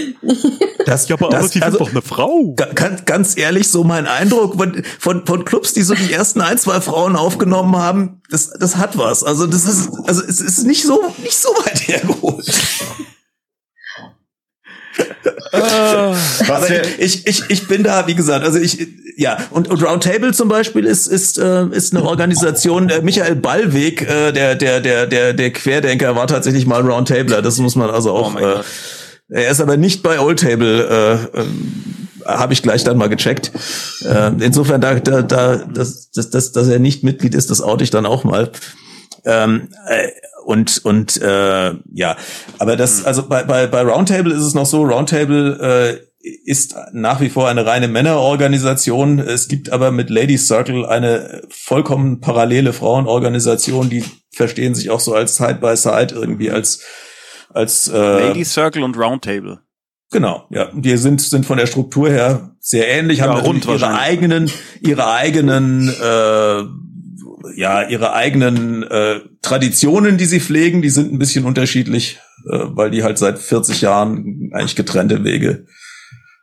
Das, 0.86 1.08
Ja, 1.10 1.16
aber 1.16 1.30
das, 1.30 1.50
die 1.50 1.64
also, 1.64 1.80
doch 1.80 1.90
eine 1.90 2.04
Frau. 2.04 2.54
ga- 2.56 2.70
ganz, 2.76 3.06
ganz 3.06 3.38
ehrlich, 3.38 3.68
so 3.70 3.84
mein 3.84 4.06
Eindruck 4.06 4.56
von, 4.56 4.84
von, 5.00 5.26
von 5.26 5.44
Clubs, 5.44 5.74
die 5.74 5.82
so 5.82 5.96
die 5.96 6.14
ersten 6.14 6.42
ein, 6.42 6.60
zwei 6.60 6.80
Frauen 6.80 7.16
aufgenommen 7.16 7.76
haben, 7.76 8.22
das, 8.30 8.52
das 8.52 8.78
hat 8.78 8.96
was. 8.96 9.24
Also 9.24 9.48
das 9.48 9.66
ist, 9.66 9.90
also 10.06 10.22
es 10.22 10.40
ist 10.40 10.64
nicht 10.66 10.84
so, 10.84 11.02
nicht 11.24 11.38
so 11.38 11.50
weit 11.50 11.88
hergeholt. 11.88 12.46
Was 15.52 16.50
Aber 16.50 16.70
wir, 16.70 16.82
ich, 17.00 17.28
ich, 17.28 17.44
ich 17.50 17.68
bin 17.68 17.84
da, 17.84 18.08
wie 18.08 18.16
gesagt, 18.16 18.46
also 18.46 18.60
ich, 18.60 18.88
ja, 19.18 19.38
und, 19.52 19.70
und 19.70 19.84
Roundtable 19.84 20.34
zum 20.34 20.50
Beispiel 20.50 20.86
ist, 20.86 21.08
ist, 21.08 21.38
äh, 21.38 21.66
ist 21.68 21.96
eine 21.96 22.04
Organisation, 22.04 22.90
äh, 22.90 23.02
Michael 23.02 23.36
Ballweg, 23.36 24.02
äh, 24.02 24.32
der, 24.32 24.56
der, 24.56 24.82
der, 24.82 25.08
der, 25.08 25.34
der 25.34 25.52
Querdenker 25.52 26.16
war 26.16 26.28
tatsächlich 26.28 26.66
mal 26.66 26.82
Roundtabler, 26.82 27.42
das 27.42 27.58
muss 27.60 27.76
man 27.76 27.90
also 27.90 28.12
auch, 28.12 28.36
Oh 28.36 28.40
äh, 28.40 28.64
er 29.30 29.50
ist 29.50 29.62
aber 29.62 29.78
nicht 29.78 30.04
bei 30.04 30.20
Oldtable, 30.20 31.30
äh, 31.34 31.40
ähm, 31.40 32.08
habe 32.26 32.54
ich 32.54 32.62
gleich 32.62 32.84
dann 32.84 32.98
mal 32.98 33.10
gecheckt. 33.10 33.52
Äh, 34.04 34.32
insofern, 34.40 34.82
da, 34.82 34.96
da, 34.96 35.22
da, 35.22 35.58
dass, 35.58 36.12
dass, 36.12 36.30
dass, 36.30 36.52
dass 36.52 36.68
er 36.68 36.80
nicht 36.80 37.04
Mitglied 37.04 37.36
ist, 37.36 37.50
das 37.50 37.62
oute 37.62 37.84
ich 37.84 37.90
dann 37.90 38.06
auch 38.06 38.24
mal. 38.24 38.52
Ähm, 39.26 39.70
äh, 39.88 40.10
und 40.46 40.84
und 40.86 41.22
äh, 41.22 41.74
ja, 41.94 42.16
aber 42.60 42.76
das 42.76 43.04
also 43.04 43.28
bei, 43.28 43.44
bei 43.44 43.68
bei 43.68 43.82
Roundtable 43.82 44.34
ist 44.34 44.44
es 44.44 44.54
noch 44.54 44.66
so. 44.66 44.84
Roundtable 44.84 46.00
äh, 46.22 46.30
ist 46.46 46.76
nach 46.94 47.20
wie 47.22 47.30
vor 47.30 47.50
eine 47.50 47.66
reine 47.66 47.88
Männerorganisation. 47.88 49.20
Es 49.20 49.48
gibt 49.48 49.72
aber 49.72 49.92
mit 49.92 50.10
Ladies 50.10 50.48
Circle 50.48 50.86
eine 50.86 51.42
vollkommen 51.50 52.20
parallele 52.22 52.74
Frauenorganisation, 52.74 53.90
die 53.90 54.04
verstehen 54.32 54.76
sich 54.76 54.90
auch 54.90 55.00
so 55.00 55.14
als 55.14 55.38
Side 55.38 55.60
by 55.62 55.76
Side 55.76 56.14
irgendwie 56.14 56.52
als 56.52 56.82
als 57.54 57.88
äh, 57.88 58.28
Lady 58.28 58.46
Circle 58.46 58.84
und 58.84 58.98
Roundtable. 58.98 59.60
Genau, 60.12 60.46
ja. 60.50 60.70
Die 60.74 60.96
sind, 60.98 61.22
sind 61.22 61.46
von 61.46 61.58
der 61.58 61.66
Struktur 61.66 62.10
her 62.10 62.56
sehr 62.60 62.88
ähnlich, 62.88 63.22
haben 63.22 63.38
Ja, 63.38 63.44
rund 63.44 63.66
ihre 63.66 63.98
eigenen, 63.98 64.52
ihre 64.80 65.08
eigenen, 65.12 65.90
äh, 65.90 66.64
ja, 67.56 67.88
ihre 67.88 68.14
eigenen 68.14 68.84
äh, 68.84 69.22
Traditionen, 69.42 70.18
die 70.18 70.26
sie 70.26 70.40
pflegen, 70.40 70.82
die 70.82 70.90
sind 70.90 71.12
ein 71.12 71.20
bisschen 71.20 71.46
unterschiedlich, 71.46 72.20
äh, 72.50 72.60
weil 72.70 72.92
die 72.92 73.04
halt 73.04 73.18
seit 73.18 73.40
40 73.40 73.82
Jahren 73.82 74.52
eigentlich 74.54 74.76
getrennte 74.76 75.24
Wege 75.24 75.66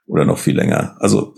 oder 0.07 0.25
noch 0.25 0.39
viel 0.39 0.57
länger. 0.57 0.97
Also 1.01 1.35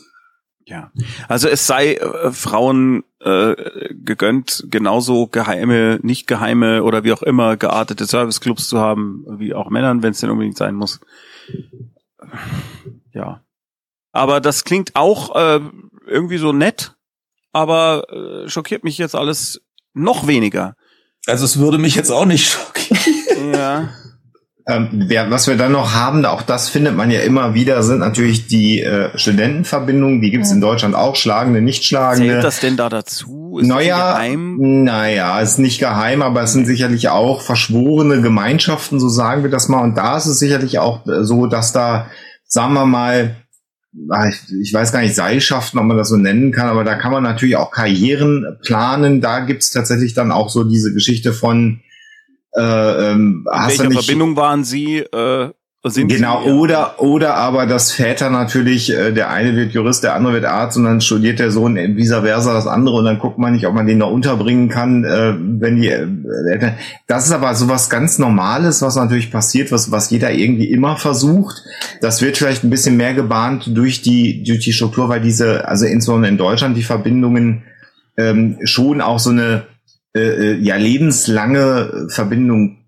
Ja. 0.67 0.91
Also 1.29 1.49
es 1.49 1.67
sei 1.67 1.95
äh, 1.95 2.33
Frauen 2.33 3.05
äh, 3.21 3.55
gegönnt, 3.91 4.65
genauso 4.71 5.27
geheime, 5.27 5.99
nicht 6.03 6.27
geheime 6.27 6.83
oder 6.83 7.05
wie 7.05 7.13
auch 7.13 7.23
immer 7.23 7.57
geartete 7.57 8.07
Serviceclubs 8.07 8.69
zu 8.69 8.79
haben, 8.79 9.25
wie 9.39 9.55
auch 9.55 9.71
Männern, 9.71 10.03
wenn 10.03 10.13
es 10.13 10.21
denn 10.21 10.31
unbedingt 10.31 10.57
sein 10.57 10.75
muss. 10.75 11.01
Ja. 13.13 13.45
Aber 14.13 14.41
das 14.41 14.65
klingt 14.65 14.95
auch 14.95 15.35
äh, 15.35 15.61
irgendwie 16.07 16.39
so 16.39 16.53
nett, 16.53 16.95
aber 17.55 18.05
äh, 18.11 18.49
schockiert 18.49 18.85
mich 18.85 18.99
jetzt 18.99 19.15
alles 19.15 19.63
noch 19.95 20.27
weniger. 20.27 20.75
Also 21.27 21.45
es 21.45 21.59
würde 21.59 21.79
mich 21.79 21.95
jetzt 21.95 22.11
auch 22.11 22.27
nicht 22.27 22.49
schockieren. 22.51 23.55
Ja. 23.55 23.89
ähm, 24.67 24.89
wer, 25.07 25.31
was 25.31 25.47
wir 25.47 25.57
dann 25.57 25.73
noch 25.73 25.95
haben, 25.95 26.27
auch 26.27 26.43
das 26.43 26.69
findet 26.69 26.97
man 26.97 27.11
ja 27.13 27.21
immer 27.21 27.55
wieder, 27.55 27.83
sind 27.85 28.01
natürlich 28.01 28.49
die 28.49 28.81
äh, 28.81 29.17
Studentenverbindungen. 29.17 30.21
Die 30.21 30.33
gibt 30.33 30.45
es 30.45 30.51
in 30.53 30.61
Deutschland 30.61 30.97
auch, 30.97 31.15
schlagende, 31.15 31.63
nicht 31.63 31.85
schlagende. 31.85 32.33
Zählt 32.33 32.45
das 32.45 32.61
denn 32.61 32.77
da 32.77 32.89
dazu? 32.89 33.59
Ist 33.61 33.69
das 33.69 33.77
Naja, 33.77 34.15
geheim? 34.15 34.85
naja, 34.85 35.41
ist 35.41 35.59
nicht 35.59 35.79
geheim, 35.79 36.23
aber 36.23 36.43
es 36.43 36.53
sind 36.53 36.67
sicherlich 36.67 37.09
auch 37.09 37.41
verschworene 37.41 38.21
Gemeinschaften, 38.21 38.99
so 38.99 39.09
sagen 39.09 39.45
wir 39.45 39.51
das 39.51 39.69
mal. 39.69 39.81
Und 39.81 39.97
da 39.97 40.17
ist 40.17 40.27
es 40.27 40.41
sicherlich 40.41 40.81
auch 40.81 41.07
äh, 41.07 41.23
so, 41.23 41.47
dass 41.47 41.73
da, 41.73 42.07
sagen 42.47 42.75
wir 42.75 42.85
mal, 42.85 43.37
ich, 44.29 44.53
ich 44.61 44.75
weiß 44.75 44.93
gar 44.93 45.01
nicht, 45.03 45.15
Seilschaften, 45.15 45.79
ob 45.79 45.87
man 45.87 45.97
das 45.97 46.09
so 46.09 46.17
nennen 46.17 46.53
kann, 46.53 46.69
aber 46.69 46.85
da 46.85 46.97
kann 46.97 47.13
man 47.13 47.23
natürlich 47.23 47.57
auch 47.57 47.71
Karrieren 47.71 48.59
planen. 48.63 49.21
Da 49.21 49.41
gibt's 49.41 49.71
tatsächlich 49.71 50.15
dann 50.15 50.33
auch 50.33 50.51
so 50.51 50.65
diese 50.65 50.93
Geschichte 50.93 51.33
von, 51.33 51.81
äh, 52.57 52.61
ähm, 53.13 53.47
In 53.47 53.59
hast 53.59 53.79
du 53.79 53.85
welcher 53.85 53.89
nicht, 53.89 54.05
Verbindung 54.05 54.37
waren 54.37 54.65
Sie? 54.65 54.99
Äh, 54.99 55.51
sind 55.87 56.09
Genau, 56.09 56.45
oder, 56.45 57.03
oder 57.03 57.35
aber, 57.35 57.67
dass 57.67 57.93
Väter 57.93 58.31
natürlich, 58.31 58.91
äh, 58.91 59.13
der 59.13 59.31
eine 59.31 59.55
wird 59.55 59.73
Jurist, 59.73 60.03
der 60.03 60.15
andere 60.15 60.33
wird 60.33 60.47
Arzt 60.47 60.79
und 60.79 60.85
dann 60.85 61.03
studiert 61.03 61.39
der 61.39 61.51
Sohn 61.51 61.77
äh, 61.77 61.95
vice 61.95 62.21
versa 62.23 62.55
das 62.55 62.67
andere 62.67 62.97
und 62.97 63.05
dann 63.05 63.19
guckt 63.19 63.39
man 63.39 63.53
nicht, 63.53 63.67
ob 63.67 63.75
man 63.75 63.87
den 63.87 64.01
da 64.01 64.07
unterbringen 64.07 64.71
kann, 64.71 65.05
äh, 65.05 65.35
wenn 65.39 65.77
die 65.77 65.89
äh, 65.89 66.07
Eltern. 66.51 66.75
Das 67.07 67.27
ist 67.27 67.33
aber 67.33 67.55
sowas 67.55 67.91
ganz 67.91 68.19
Normales, 68.19 68.81
was 68.81 68.97
natürlich 68.97 69.31
passiert, 69.31 69.73
was, 69.73 69.91
was 69.91 70.09
jeder 70.09 70.33
irgendwie 70.33 70.71
immer 70.71 70.97
versucht. 70.97 71.63
Das 72.01 72.23
wird 72.23 72.39
vielleicht 72.39 72.65
ein 72.65 72.71
bisschen 72.71 72.97
mehr 72.97 73.13
gebahnt 73.13 73.71
durch 73.75 74.01
die, 74.01 74.43
durch 74.43 74.61
die 74.61 74.73
Struktur, 74.73 75.11
weil 75.11 75.21
diese, 75.21 75.69
also 75.69 75.85
insbesondere 75.85 76.31
in 76.31 76.39
Deutschland, 76.39 76.79
die 76.79 76.83
Verbindungen 76.83 77.65
ähm, 78.17 78.59
schon 78.65 79.03
auch 79.03 79.19
so 79.19 79.31
eine 79.31 79.65
äh, 80.17 80.21
äh, 80.21 80.55
ja 80.61 80.77
lebenslange 80.77 82.07
Verbindung 82.09 82.84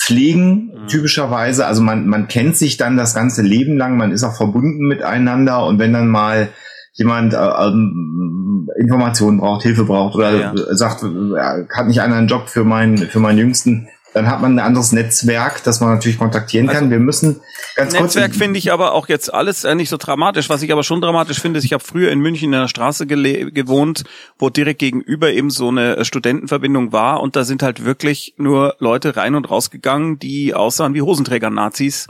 pflegen, 0.00 0.70
Mhm. 0.74 0.88
typischerweise. 0.88 1.66
Also 1.66 1.82
man, 1.82 2.06
man 2.06 2.28
kennt 2.28 2.56
sich 2.56 2.76
dann 2.76 2.96
das 2.96 3.14
ganze 3.14 3.42
Leben 3.42 3.76
lang, 3.76 3.96
man 3.96 4.12
ist 4.12 4.24
auch 4.24 4.36
verbunden 4.36 4.86
miteinander 4.86 5.64
und 5.66 5.78
wenn 5.78 5.92
dann 5.92 6.08
mal 6.08 6.48
jemand 6.92 7.34
äh, 7.34 7.36
ähm, 7.38 8.68
Informationen 8.78 9.38
braucht, 9.38 9.62
Hilfe 9.62 9.84
braucht 9.84 10.14
oder 10.14 10.32
Ja, 10.32 10.52
sagt, 10.76 11.02
äh, 11.02 11.64
hat 11.74 11.86
nicht 11.86 12.00
einer 12.00 12.16
einen 12.16 12.28
Job 12.28 12.48
für 12.48 12.64
meinen, 12.64 12.96
für 12.98 13.20
meinen 13.20 13.38
Jüngsten, 13.38 13.88
dann 14.14 14.28
hat 14.28 14.40
man 14.40 14.54
ein 14.54 14.58
anderes 14.60 14.92
Netzwerk, 14.92 15.64
das 15.64 15.80
man 15.80 15.94
natürlich 15.94 16.18
kontaktieren 16.18 16.68
kann. 16.68 16.76
Also, 16.76 16.90
Wir 16.90 17.00
müssen 17.00 17.40
ganz 17.74 17.92
kurz. 17.92 18.14
Netzwerk 18.14 18.34
finde 18.34 18.58
ich 18.58 18.72
aber 18.72 18.92
auch 18.92 19.08
jetzt 19.08 19.34
alles 19.34 19.64
äh, 19.64 19.74
nicht 19.74 19.88
so 19.88 19.96
dramatisch. 19.96 20.48
Was 20.48 20.62
ich 20.62 20.72
aber 20.72 20.84
schon 20.84 21.00
dramatisch 21.00 21.40
finde, 21.40 21.58
ist, 21.58 21.64
ich 21.64 21.72
habe 21.72 21.82
früher 21.82 22.12
in 22.12 22.20
München 22.20 22.50
in 22.50 22.54
einer 22.54 22.68
Straße 22.68 23.06
gewohnt, 23.06 24.04
wo 24.38 24.50
direkt 24.50 24.78
gegenüber 24.78 25.32
eben 25.32 25.50
so 25.50 25.68
eine 25.68 25.96
äh, 25.96 26.04
Studentenverbindung 26.04 26.92
war 26.92 27.20
und 27.20 27.34
da 27.34 27.42
sind 27.42 27.64
halt 27.64 27.84
wirklich 27.84 28.34
nur 28.36 28.76
Leute 28.78 29.16
rein 29.16 29.34
und 29.34 29.50
rausgegangen, 29.50 30.20
die 30.20 30.54
aussahen 30.54 30.94
wie 30.94 31.02
Hosenträger-Nazis 31.02 32.06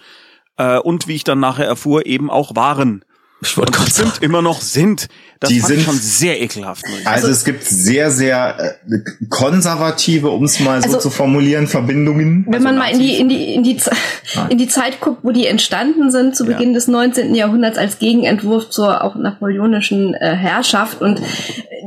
äh, 0.59 0.77
und 0.77 1.09
wie 1.09 1.15
ich 1.15 1.25
dann 1.25 1.41
nachher 1.41 1.67
erfuhr, 1.67 2.05
eben 2.05 2.31
auch 2.31 2.55
waren. 2.55 3.03
Ich 3.43 3.59
wollte 3.59 3.73
Und 3.73 3.77
gerade 3.77 3.91
sagen. 3.91 4.13
immer 4.23 4.41
noch 4.41 4.63
sind. 4.63 5.09
Das 5.41 5.51
Die 5.51 5.61
sind- 5.61 5.83
schon 5.83 5.97
sehr 5.99 6.41
ekelhaft. 6.41 6.87
sagen. 6.87 7.03
Also 7.07 7.29
es 7.29 7.45
gibt 7.45 7.63
sehr, 7.65 8.11
sehr 8.11 8.79
äh, 8.89 8.99
konservative, 9.29 10.31
um 10.31 10.45
es 10.45 10.61
mal 10.61 10.81
so 10.81 10.87
Also- 10.87 10.99
zu 11.01 11.11
formulieren, 11.11 11.67
Verbindungen. 11.67 12.45
Wenn 12.47 12.55
Also 12.55 12.65
man 12.69 12.79
mal 12.79 12.91
in 12.91 12.99
die, 13.01 13.17
in 13.19 13.29
die, 13.29 13.55
in 13.55 13.63
die, 13.63 13.77
Ze- 13.77 13.91
in 14.49 14.57
die 14.57 14.69
Zeit 14.69 15.01
guckt, 15.01 15.19
wo 15.23 15.31
die 15.33 15.47
entstanden 15.47 16.11
sind, 16.11 16.35
zu 16.37 16.45
Ja. 16.47 16.53
Beginn 16.57 16.73
des 16.73 16.89
19. 16.89 17.35
Jahrhunderts 17.35 17.77
als 17.77 17.99
Gegenentwurf 17.99 18.71
zur 18.71 19.05
auch 19.05 19.15
napoleonischen 19.17 20.15
äh, 20.15 20.35
Herrschaft. 20.35 21.03
Und 21.03 21.21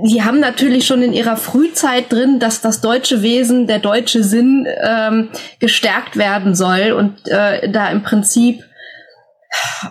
die 0.05 0.21
haben 0.21 0.39
natürlich 0.39 0.85
schon 0.85 1.01
in 1.01 1.13
ihrer 1.13 1.37
Frühzeit 1.37 2.11
drin, 2.11 2.39
dass 2.39 2.61
das 2.61 2.81
deutsche 2.81 3.23
Wesen, 3.23 3.65
der 3.65 3.79
deutsche 3.79 4.23
Sinn 4.23 4.67
ähm, 4.83 5.29
gestärkt 5.59 6.17
werden 6.17 6.53
soll 6.53 6.91
und 6.91 7.27
äh, 7.27 7.71
da 7.71 7.89
im 7.89 8.03
Prinzip 8.03 8.63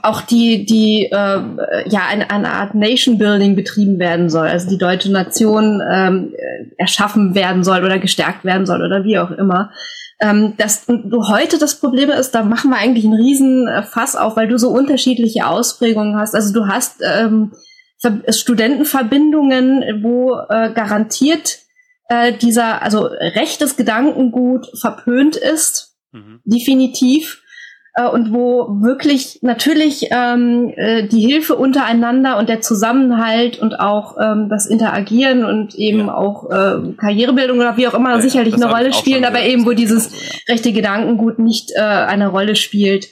auch 0.03 0.21
die, 0.21 0.67
die 0.67 1.09
äh, 1.11 1.89
ja 1.89 2.07
eine, 2.09 2.31
eine 2.31 2.53
Art 2.53 2.75
Nation 2.75 3.19
Building 3.19 3.57
betrieben 3.57 3.99
werden 3.99 4.29
soll, 4.29 4.49
also 4.49 4.69
die 4.69 4.79
deutsche 4.79 5.11
Nation 5.11 5.83
ähm, 5.91 6.35
äh, 6.37 6.67
erschaffen 6.79 7.35
werden 7.35 7.65
soll 7.65 7.85
oder 7.85 7.99
gestärkt 7.99 8.45
werden 8.45 8.67
soll 8.67 8.83
oder 8.85 9.05
wie 9.05 9.19
auch 9.19 9.31
immer. 9.31 9.71
Ähm, 10.19 10.55
dass 10.57 10.87
du 10.87 11.29
heute 11.29 11.59
das 11.59 11.79
Problem 11.79 12.11
ist, 12.11 12.31
da 12.35 12.43
machen 12.43 12.71
wir 12.71 12.79
eigentlich 12.79 13.05
einen 13.05 13.21
riesen 13.21 13.69
äh, 13.69 13.83
Fass 13.83 14.17
auf, 14.17 14.37
weil 14.37 14.49
du 14.49 14.59
so 14.59 14.71
unterschiedliche 14.71 15.47
Ausprägungen 15.47 16.17
hast. 16.17 16.35
Also 16.35 16.53
du 16.53 16.69
hast 16.69 17.03
ähm, 17.03 17.53
Ver 17.99 18.21
Studentenverbindungen, 18.29 20.03
wo 20.03 20.35
äh, 20.35 20.71
garantiert 20.73 21.61
äh, 22.09 22.33
dieser, 22.35 22.83
also 22.83 23.05
rechtes 23.05 23.77
Gedankengut 23.77 24.67
verpönt 24.79 25.37
ist 25.37 25.97
Mhm. 26.17 26.41
definitiv. 26.45 27.43
Äh, 27.97 28.09
und 28.09 28.33
wo 28.33 28.69
wirklich 28.83 29.39
natürlich 29.43 30.09
ähm, 30.11 30.71
äh, 30.77 31.09
die 31.09 31.21
Hilfe 31.21 31.57
untereinander 31.57 32.37
und 32.39 32.49
der 32.49 32.61
Zusammenhalt 32.61 33.59
und 33.59 33.81
auch 33.81 34.17
ähm, 34.21 34.49
das 34.51 34.67
Interagieren 34.67 35.45
und 35.45 35.75
eben 35.77 36.07
Ja. 36.07 36.15
auch 36.15 36.51
äh, 36.51 36.93
Karrierebildung 36.99 37.59
oder 37.59 37.77
wie 37.79 37.89
auch 37.89 37.95
immer 37.95 38.17
Ja, 38.17 38.21
sicherlich 38.21 38.55
eine 38.55 38.71
Rolle 38.71 38.93
spielen, 38.93 39.25
aber 39.25 39.41
eben 39.43 39.65
wo 39.65 39.73
dieses 39.73 40.09
genauso, 40.11 40.25
ja. 40.27 40.53
rechte 40.53 40.73
Gedankengut 40.73 41.39
nicht 41.39 41.73
äh, 41.75 41.81
eine 41.81 42.29
Rolle 42.29 42.55
spielt. 42.55 43.09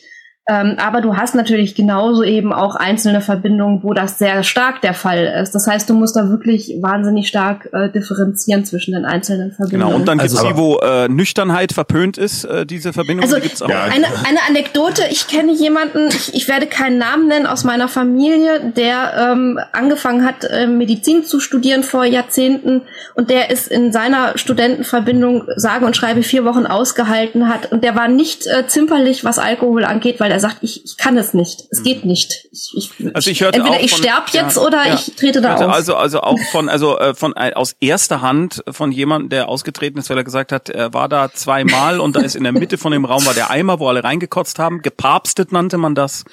Ähm, 0.47 0.77
aber 0.77 1.01
du 1.01 1.17
hast 1.17 1.35
natürlich 1.35 1.75
genauso 1.75 2.23
eben 2.23 2.53
auch 2.53 2.77
einzelne 2.77 3.23
Verbindungen, 3.23 3.83
wo 3.83 3.95
das 3.95 4.19
sehr 4.19 4.43
stark 4.43 4.83
der 4.83 4.93
Fall 4.93 5.41
ist. 5.43 5.55
Das 5.55 5.67
heißt, 5.67 5.89
du 5.89 5.95
musst 5.95 6.17
da 6.17 6.29
wirklich 6.29 6.77
wahnsinnig 6.83 7.29
stark 7.29 7.71
äh, 7.73 7.89
differenzieren 7.89 8.67
zwischen 8.67 8.93
den 8.93 9.07
einzelnen 9.07 9.53
Verbindungen. 9.53 9.87
Genau, 9.87 9.99
und 9.99 10.07
dann 10.07 10.19
gibt 10.19 10.31
es 10.31 10.37
also, 10.37 10.49
die, 10.49 10.57
wo 10.59 10.79
äh, 10.81 11.09
Nüchternheit 11.09 11.73
verpönt 11.73 12.19
ist, 12.19 12.45
äh, 12.45 12.67
diese 12.67 12.93
Verbindung. 12.93 13.25
Also 13.25 13.37
die 13.37 13.43
gibt's 13.43 13.63
auch. 13.63 13.71
Ja. 13.71 13.85
Eine, 13.85 14.07
eine 14.07 14.41
Anekdote, 14.47 15.05
ich 15.11 15.29
kenne 15.29 15.53
jemanden, 15.53 16.09
ich, 16.09 16.35
ich 16.35 16.47
werde 16.47 16.67
keinen 16.67 16.99
Namen 16.99 17.27
nennen, 17.27 17.47
aus 17.47 17.65
meiner 17.65 17.89
Familie, 17.89 18.71
der 18.77 19.33
ähm, 19.33 19.59
angefangen 19.73 20.27
hat, 20.27 20.45
äh, 20.45 20.67
Medizin 20.67 21.25
zu 21.25 21.41
studieren 21.41 21.83
vor 21.83 22.05
Jahrzehnten 22.05 22.83
und 23.15 23.31
der 23.31 23.51
ist 23.51 23.69
in 23.69 23.93
seiner 23.93 24.37
Studentenverbindung 24.37 25.45
sage 25.57 25.87
und 25.87 25.97
schreibe 25.97 26.23
vier 26.23 26.45
Wochen 26.45 26.67
ausgehalten 26.67 27.49
hat 27.49 27.73
und 27.73 27.83
der 27.83 27.97
war 27.97 28.09
nicht 28.09 28.47
äh, 28.47 28.67
zimperlich, 28.67 29.25
was 29.25 29.39
Alkohol 29.39 29.87
angeht, 29.87 30.21
weil 30.21 30.34
er 30.35 30.41
sagt, 30.41 30.59
ich, 30.63 30.85
ich 30.85 30.97
kann 30.97 31.17
es 31.17 31.33
nicht. 31.33 31.63
Es 31.71 31.85
geht 31.85 32.05
nicht. 32.05 32.49
Ich, 32.51 32.73
ich, 32.75 33.15
also 33.15 33.31
ich 33.31 33.41
hörte 33.41 33.61
entweder 33.61 33.81
ich 33.81 33.95
sterbe 33.95 34.27
jetzt 34.33 34.57
ja, 34.57 34.63
oder 34.63 34.85
ja. 34.85 34.95
ich 34.95 35.15
trete 35.15 35.41
da 35.41 35.53
also, 35.53 35.65
aus. 35.67 35.75
Also, 35.75 35.95
also 35.95 36.21
auch 36.23 36.39
von, 36.51 36.69
also 36.69 36.99
äh, 36.99 37.15
von 37.15 37.35
äh, 37.37 37.53
aus 37.55 37.77
erster 37.79 38.21
Hand 38.21 38.65
von 38.69 38.91
jemandem, 38.91 39.29
der 39.29 39.49
ausgetreten 39.49 40.01
ist, 40.01 40.11
weil 40.11 40.17
er 40.17 40.25
gesagt 40.25 40.51
hat, 40.51 40.71
er 40.71 40.93
war 40.93 41.09
da 41.09 41.33
zweimal 41.33 42.01
und 42.01 42.17
da 42.17 42.21
ist 42.21 42.35
in 42.35 42.43
der 42.43 42.53
Mitte 42.53 42.79
von 42.79 42.91
dem 42.91 43.05
Raum 43.05 43.25
war 43.27 43.35
der 43.35 43.51
Eimer, 43.51 43.79
wo 43.79 43.87
alle 43.87 44.03
reingekotzt 44.03 44.59
haben. 44.59 44.83
Gepapstet 44.83 45.53
nannte 45.53 45.79
man 45.79 45.95
das. 45.95 46.25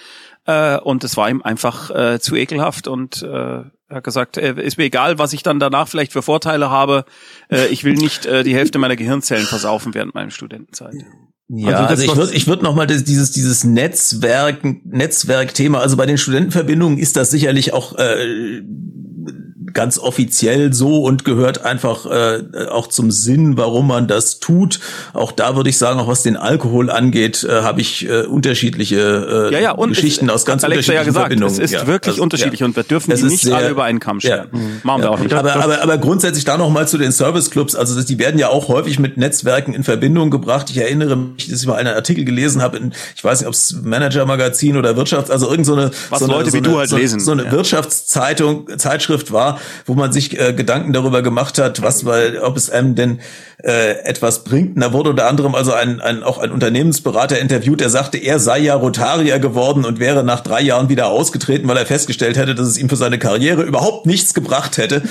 Äh, 0.48 0.80
und 0.80 1.04
es 1.04 1.16
war 1.16 1.30
ihm 1.30 1.44
einfach 1.44 1.92
äh, 1.92 2.20
zu 2.20 2.36
ekelhaft 2.36 2.88
und 2.88 3.22
äh, 3.22 3.28
er 3.28 3.98
hat 3.98 4.04
gesagt, 4.04 4.38
äh, 4.38 4.60
ist 4.60 4.80
mir 4.80 4.86
egal, 4.86 5.20
was 5.20 5.32
ich 5.34 5.44
dann 5.44 5.60
danach 5.60 5.88
vielleicht 5.88 6.12
für 6.12 6.24
Vorteile 6.24 6.72
habe. 6.72 7.06
Äh, 7.52 7.68
ich 7.68 7.84
will 7.84 7.94
nicht 7.94 8.26
äh, 8.26 8.44
die 8.44 8.56
Hälfte 8.56 8.80
meiner 8.80 8.96
Gehirnzellen 8.96 9.46
versaufen 9.46 9.94
während 9.94 10.16
meiner 10.16 10.32
Studentenzeit. 10.32 10.96
Ja, 11.54 11.86
also, 11.86 11.88
also 11.88 12.04
ich 12.04 12.16
würde 12.16 12.34
ich 12.34 12.48
würd 12.48 12.64
noch 12.64 12.76
mal 12.76 12.88
das, 12.88 13.04
dieses 13.04 13.32
dieses 13.32 13.66
Netzwerk 13.66 14.60
Netzwerkthema. 14.86 15.80
Also 15.80 15.98
bei 15.98 16.06
den 16.06 16.18
Studentenverbindungen 16.18 16.98
ist 16.98 17.18
das 17.18 17.30
sicherlich 17.30 17.74
auch 17.74 17.98
äh, 17.98 18.62
ganz 19.74 19.98
offiziell 19.98 20.74
so 20.74 21.04
und 21.04 21.26
gehört 21.26 21.66
einfach 21.66 22.06
äh, 22.06 22.68
auch 22.70 22.88
zum 22.88 23.12
Sinn, 23.12 23.58
warum 23.58 23.88
man 23.88 24.08
das 24.08 24.40
tut. 24.40 24.80
Auch 25.14 25.32
da 25.32 25.56
würde 25.56 25.70
ich 25.70 25.78
sagen, 25.78 26.00
auch 26.00 26.08
was 26.08 26.24
den 26.24 26.38
Alkohol 26.38 26.90
angeht, 26.90 27.44
äh, 27.44 27.62
habe 27.62 27.82
ich 27.82 28.08
äh, 28.08 28.24
unterschiedliche 28.24 29.50
äh, 29.50 29.54
ja, 29.54 29.60
ja, 29.60 29.72
und 29.72 29.90
Geschichten 29.90 30.28
es, 30.28 30.36
aus 30.36 30.46
ganz 30.46 30.64
Alexa 30.64 30.92
unterschiedlichen 30.92 30.96
ja 30.96 31.04
gesagt, 31.04 31.26
Verbindungen. 31.26 31.54
Es 31.54 31.60
ist 31.60 31.72
ja, 31.72 31.88
wirklich 31.88 32.14
also, 32.14 32.24
unterschiedlich 32.24 32.60
ja. 32.60 32.66
und 32.66 32.76
wir 32.76 32.84
dürfen 32.84 33.16
die 33.16 33.24
nicht 33.24 33.44
sehr, 33.44 33.56
alle 33.56 33.70
über 33.70 33.84
einen 33.84 34.00
Kamm 34.00 34.20
scheren. 34.20 34.50
Ja. 34.54 34.60
Machen 34.84 35.02
wir 35.04 35.12
auch 35.12 35.20
nicht. 35.20 35.34
Aber, 35.34 35.56
aber, 35.56 35.82
aber 35.82 35.98
grundsätzlich 35.98 36.44
da 36.44 36.58
noch 36.58 36.70
mal 36.70 36.88
zu 36.88 36.98
den 36.98 37.12
Serviceclubs. 37.12 37.76
Also 37.76 38.02
die 38.02 38.20
werden 38.20 38.40
ja 38.40 38.50
auch 38.50 38.68
häufig 38.68 39.00
mit 39.00 39.18
Netzwerken 39.18 39.74
in 39.74 39.84
Verbindung 39.84 40.30
gebracht. 40.32 40.70
Ich 40.70 40.78
erinnere 40.78 41.16
mich, 41.16 41.50
dass 41.50 41.62
ich 41.62 41.68
mal 41.68 41.76
einen 41.76 41.94
Artikel 41.94 42.26
gelesen 42.26 42.62
habe, 42.62 42.78
in, 42.78 42.94
ich 43.16 43.24
weiß 43.24 43.40
nicht, 43.40 43.48
ob 43.48 43.54
es 43.54 43.76
Manager-Magazin 43.82 44.78
oder 44.78 44.92
Wirtschafts-, 44.92 45.32
also 45.32 45.50
irgend 45.50 45.66
so 45.66 45.74
eine, 45.74 45.92
was 46.10 46.20
so 46.20 46.26
eine, 46.26 46.34
Leute 46.34 46.52
so 46.52 46.58
wie 46.58 46.62
du 46.62 46.78
halt 46.78 46.90
so, 46.90 46.98
lesen. 46.98 47.20
so 47.20 47.32
eine 47.32 47.52
Wirtschaftszeitung, 47.52 48.68
Zeitschrift 48.78 49.32
war, 49.32 49.60
wo 49.86 49.94
man 49.94 50.12
sich 50.12 50.40
äh, 50.40 50.54
Gedanken 50.54 50.94
darüber 50.94 51.22
gemacht 51.22 51.58
hat, 51.58 51.82
was, 51.82 52.06
weil, 52.06 52.38
ob 52.40 52.58
es 52.58 52.70
einem 52.70 52.96
denn 52.96 53.20
äh, 53.64 54.04
etwas 54.04 54.44
bringt. 54.44 54.76
Und 54.76 54.82
da 54.82 54.94
wurde 54.94 55.12
unter 55.12 55.28
anderem 55.28 55.56
also 55.56 55.74
ein, 55.74 56.02
ein, 56.02 56.24
auch 56.24 56.38
ein 56.38 56.52
Unternehmensberater 56.52 57.40
interviewt, 57.40 57.80
der 57.80 57.90
sagte, 57.90 58.18
er 58.18 58.40
sei 58.40 58.60
ja 58.60 58.76
Rotarier 58.76 59.40
geworden 59.40 59.86
und 59.86 60.00
wäre 60.00 60.24
nach 60.24 60.42
drei 60.42 60.62
Jahren 60.62 60.90
wieder 60.90 61.08
ausgetreten, 61.08 61.68
weil 61.68 61.78
er 61.78 61.86
festgestellt 61.86 62.38
hätte, 62.38 62.56
dass 62.56 62.68
es 62.68 62.78
ihm 62.78 62.90
für 62.90 62.96
seine 62.96 63.20
Karriere 63.20 63.64
überhaupt 63.64 64.06
nichts 64.06 64.34
gebracht 64.34 64.78
hätte. 64.78 65.04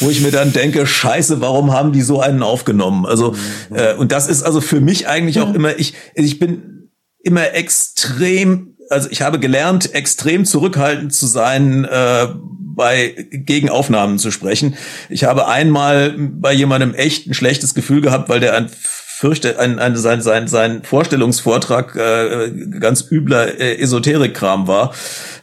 Wo 0.00 0.08
ich 0.08 0.20
mir 0.20 0.30
dann 0.30 0.52
denke, 0.52 0.86
scheiße, 0.86 1.40
warum 1.40 1.72
haben 1.72 1.92
die 1.92 2.02
so 2.02 2.20
einen 2.20 2.42
aufgenommen? 2.42 3.06
Also, 3.06 3.34
äh, 3.74 3.94
und 3.94 4.12
das 4.12 4.28
ist 4.28 4.42
also 4.42 4.60
für 4.60 4.80
mich 4.80 5.08
eigentlich 5.08 5.40
auch 5.40 5.52
immer, 5.52 5.78
ich, 5.78 5.94
ich 6.14 6.38
bin 6.38 6.90
immer 7.22 7.54
extrem 7.54 8.76
also 8.90 9.08
ich 9.10 9.22
habe 9.22 9.38
gelernt, 9.38 9.94
extrem 9.94 10.44
zurückhaltend 10.44 11.12
zu 11.12 11.26
sein, 11.26 11.84
äh, 11.84 12.28
bei 12.76 13.26
Gegenaufnahmen 13.30 14.18
zu 14.18 14.30
sprechen. 14.30 14.76
Ich 15.08 15.24
habe 15.24 15.48
einmal 15.48 16.14
bei 16.16 16.52
jemandem 16.52 16.94
echt 16.94 17.26
ein 17.26 17.34
schlechtes 17.34 17.74
Gefühl 17.74 18.02
gehabt, 18.02 18.28
weil 18.28 18.38
der 18.38 18.54
ein 18.54 18.70
fürchte 19.18 19.58
ein, 19.58 19.78
ein, 19.78 19.96
sein, 19.96 20.20
sein, 20.20 20.46
sein 20.46 20.82
Vorstellungsvortrag 20.82 21.96
äh, 21.96 22.50
ganz 22.78 23.10
übler 23.10 23.58
äh, 23.58 23.80
Esoterik-Kram 23.80 24.68
war. 24.68 24.92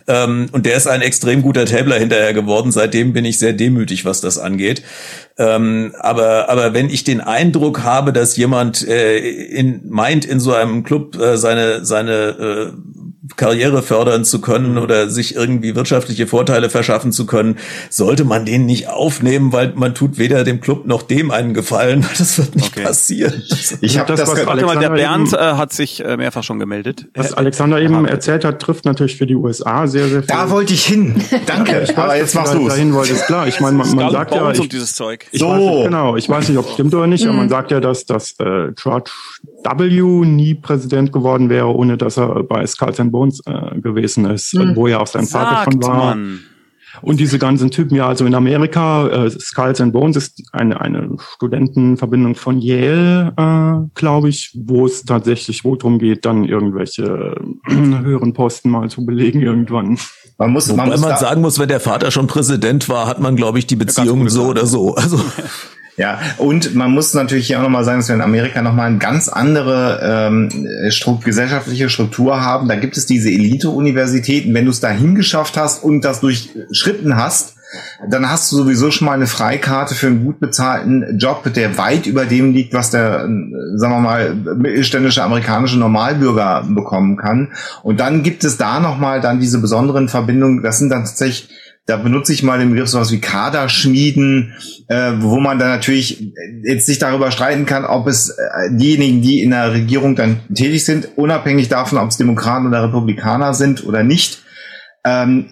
Ähm, 0.07 0.45
und 0.51 0.67
der 0.67 0.75
ist 0.75 0.85
ein 0.87 1.01
extrem 1.01 1.41
guter 1.41 1.65
Tabler 1.65 1.97
hinterher 1.97 2.35
geworden. 2.35 2.71
Seitdem 2.71 3.13
bin 3.13 3.25
ich 3.25 3.39
sehr 3.39 3.53
demütig, 3.53 4.05
was 4.05 4.21
das 4.21 4.37
angeht. 4.37 4.83
Ähm, 5.39 5.95
aber, 5.99 6.49
aber 6.49 6.75
wenn 6.75 6.91
ich 6.91 7.03
den 7.03 7.19
Eindruck 7.19 7.81
habe, 7.81 8.13
dass 8.13 8.37
jemand 8.37 8.87
äh, 8.87 9.17
in, 9.17 9.81
meint, 9.89 10.25
in 10.25 10.39
so 10.39 10.53
einem 10.53 10.83
Club 10.83 11.19
äh, 11.19 11.35
seine, 11.37 11.83
seine 11.83 12.13
äh, 12.13 12.71
Karriere 13.37 13.81
fördern 13.81 14.25
zu 14.25 14.41
können 14.41 14.77
oder 14.77 15.09
sich 15.09 15.35
irgendwie 15.35 15.75
wirtschaftliche 15.75 16.27
Vorteile 16.27 16.69
verschaffen 16.69 17.13
zu 17.13 17.25
können, 17.25 17.57
sollte 17.89 18.25
man 18.25 18.45
den 18.45 18.65
nicht 18.65 18.89
aufnehmen, 18.89 19.53
weil 19.53 19.71
man 19.75 19.95
tut 19.95 20.17
weder 20.17 20.43
dem 20.43 20.59
Club 20.59 20.85
noch 20.85 21.03
dem 21.03 21.31
einen 21.31 21.53
Gefallen, 21.53 22.05
das 22.17 22.37
wird 22.37 22.55
nicht 22.55 22.73
okay. 22.73 22.83
passieren. 22.83 23.43
Ich 23.81 23.97
habe 23.97 24.07
das, 24.07 24.19
das, 24.19 24.31
was 24.31 24.47
Alexander 24.47 24.81
der 24.81 24.89
Bernd 24.89 25.33
äh, 25.33 25.37
hat 25.37 25.71
sich 25.71 26.03
äh, 26.03 26.17
mehrfach 26.17 26.43
schon 26.43 26.59
gemeldet. 26.59 27.07
Was 27.13 27.33
Alexander 27.33 27.79
eben 27.79 28.05
erzählt 28.05 28.43
hat, 28.43 28.61
trifft 28.61 28.83
natürlich 28.83 29.15
für 29.15 29.25
die 29.25 29.35
USA 29.35 29.87
sehr, 29.87 30.09
sehr 30.09 30.23
viel. 30.23 30.27
Da 30.27 30.49
wollte 30.49 30.73
ich 30.73 30.85
hin. 30.85 31.15
Danke. 31.45 31.81
ich 31.81 31.89
weiß, 31.89 31.97
aber 31.97 32.17
jetzt 32.17 32.35
machst 32.35 32.53
du 32.53 32.67
dahin 32.67 32.93
wolltest. 32.93 33.25
Klar, 33.25 33.47
ich 33.47 33.59
meine, 33.61 33.77
man, 33.77 33.95
man 33.95 34.11
sagt 34.11 34.35
ja, 34.35 34.51
ich, 34.51 34.59
um 34.59 34.67
dieses 34.67 34.95
Zeug. 34.95 35.25
Ich 35.31 35.39
so. 35.39 35.47
weiß 35.47 35.59
nicht, 35.59 35.83
genau, 35.85 36.15
ich 36.17 36.27
weiß 36.27 36.49
nicht, 36.49 36.57
ob 36.57 36.67
es 36.67 36.73
stimmt 36.73 36.93
oder 36.93 37.07
nicht, 37.07 37.23
aber 37.23 37.33
man 37.33 37.45
mhm. 37.45 37.51
sagt 37.51 37.71
ja, 37.71 37.79
dass, 37.79 38.05
dass 38.05 38.31
äh, 38.39 38.71
George 38.75 39.11
W. 39.63 40.25
nie 40.25 40.55
Präsident 40.55 41.11
geworden 41.11 41.49
wäre, 41.49 41.67
ohne 41.67 41.97
dass 41.97 42.17
er 42.17 42.43
bei 42.43 42.65
Skulls 42.67 42.99
and 42.99 43.11
Bones 43.11 43.41
äh, 43.45 43.79
gewesen 43.79 44.25
ist, 44.25 44.53
hm. 44.53 44.75
wo 44.75 44.87
ja 44.87 44.99
auch 44.99 45.07
sein 45.07 45.25
Vater 45.25 45.71
schon 45.71 45.81
war. 45.83 46.15
Man. 46.15 46.39
Und 47.01 47.19
diese 47.19 47.39
ganzen 47.39 47.71
Typen, 47.71 47.95
ja, 47.95 48.07
also 48.07 48.25
in 48.25 48.35
Amerika, 48.35 49.07
äh, 49.07 49.29
Skulls 49.29 49.81
and 49.81 49.93
Bones 49.93 50.15
ist 50.15 50.43
eine, 50.51 50.79
eine 50.79 51.17
Studentenverbindung 51.35 52.35
von 52.35 52.59
Yale, 52.59 53.33
äh, 53.35 53.89
glaube 53.95 54.29
ich, 54.29 54.51
wo 54.55 54.85
es 54.85 55.03
tatsächlich 55.03 55.65
wohl 55.65 55.77
darum 55.77 55.97
geht, 55.97 56.25
dann 56.25 56.45
irgendwelche 56.45 57.35
äh, 57.67 57.73
höheren 57.73 58.33
Posten 58.33 58.69
mal 58.69 58.89
zu 58.89 59.05
belegen 59.05 59.41
irgendwann. 59.41 59.97
Man 60.37 60.51
muss, 60.51 60.71
man, 60.71 60.89
muss 60.89 61.01
man 61.01 61.17
sagen 61.17 61.41
muss, 61.41 61.59
wenn 61.59 61.67
der 61.67 61.79
Vater 61.79 62.11
schon 62.11 62.27
Präsident 62.27 62.89
war, 62.89 63.07
hat 63.07 63.19
man, 63.19 63.35
glaube 63.35 63.59
ich, 63.59 63.67
die 63.67 63.75
Beziehung 63.75 64.29
so 64.29 64.45
oder 64.45 64.65
so. 64.65 64.95
Also 64.95 65.19
Ja, 65.95 66.19
und 66.37 66.73
man 66.73 66.91
muss 66.91 67.13
natürlich 67.13 67.47
hier 67.47 67.59
auch 67.59 67.63
nochmal 67.63 67.85
sagen, 67.85 67.99
dass 67.99 68.07
wir 68.07 68.15
in 68.15 68.21
Amerika 68.21 68.61
nochmal 68.61 68.87
eine 68.87 68.97
ganz 68.97 69.29
andere 69.29 69.99
ähm, 70.01 70.67
Strukt 70.89 71.23
gesellschaftliche 71.23 71.89
Struktur 71.89 72.41
haben. 72.41 72.67
Da 72.67 72.75
gibt 72.75 72.97
es 72.97 73.05
diese 73.05 73.29
Elite-Universitäten. 73.29 74.53
Wenn 74.53 74.65
du 74.65 74.71
es 74.71 74.79
dahin 74.79 75.13
geschafft 75.13 75.55
hast 75.55 75.83
und 75.83 76.01
das 76.01 76.19
durchschritten 76.21 77.15
hast, 77.15 77.57
dann 78.07 78.29
hast 78.29 78.51
du 78.51 78.57
sowieso 78.57 78.91
schon 78.91 79.05
mal 79.05 79.13
eine 79.13 79.27
Freikarte 79.27 79.95
für 79.95 80.07
einen 80.07 80.23
gut 80.25 80.39
bezahlten 80.39 81.17
Job, 81.17 81.51
der 81.53 81.77
weit 81.77 82.05
über 82.05 82.25
dem 82.25 82.53
liegt, 82.53 82.73
was 82.73 82.91
der, 82.91 83.21
sagen 83.75 83.93
wir 83.93 83.99
mal, 83.99 84.35
mittelständische 84.35 85.23
amerikanische 85.23 85.79
Normalbürger 85.79 86.65
bekommen 86.69 87.17
kann. 87.17 87.51
Und 87.81 87.99
dann 87.99 88.23
gibt 88.23 88.43
es 88.43 88.57
da 88.57 88.79
nochmal 88.79 89.21
dann 89.21 89.39
diese 89.39 89.59
besonderen 89.59 90.07
Verbindungen. 90.07 90.61
Das 90.61 90.79
sind 90.79 90.89
dann 90.89 91.05
tatsächlich 91.05 91.49
da 91.85 91.97
benutze 91.97 92.31
ich 92.31 92.43
mal 92.43 92.59
den 92.59 92.71
Begriff 92.71 92.87
sowas 92.87 93.11
wie 93.11 93.19
Kaderschmieden, 93.19 94.53
äh, 94.87 95.13
wo 95.17 95.39
man 95.39 95.59
dann 95.59 95.69
natürlich 95.69 96.33
jetzt 96.63 96.87
nicht 96.87 97.01
darüber 97.01 97.29
streiten 97.31 97.65
kann, 97.65 97.83
ob 97.83 98.07
es 98.07 98.29
äh, 98.29 98.69
diejenigen, 98.71 99.21
die 99.21 99.41
in 99.41 99.51
der 99.51 99.73
Regierung 99.73 100.15
dann 100.15 100.39
tätig 100.53 100.85
sind, 100.85 101.09
unabhängig 101.17 101.67
davon, 101.67 101.97
ob 101.97 102.09
es 102.09 102.17
Demokraten 102.17 102.67
oder 102.67 102.83
Republikaner 102.83 103.53
sind 103.53 103.85
oder 103.85 104.03
nicht, 104.03 104.43
ähm, 105.05 105.47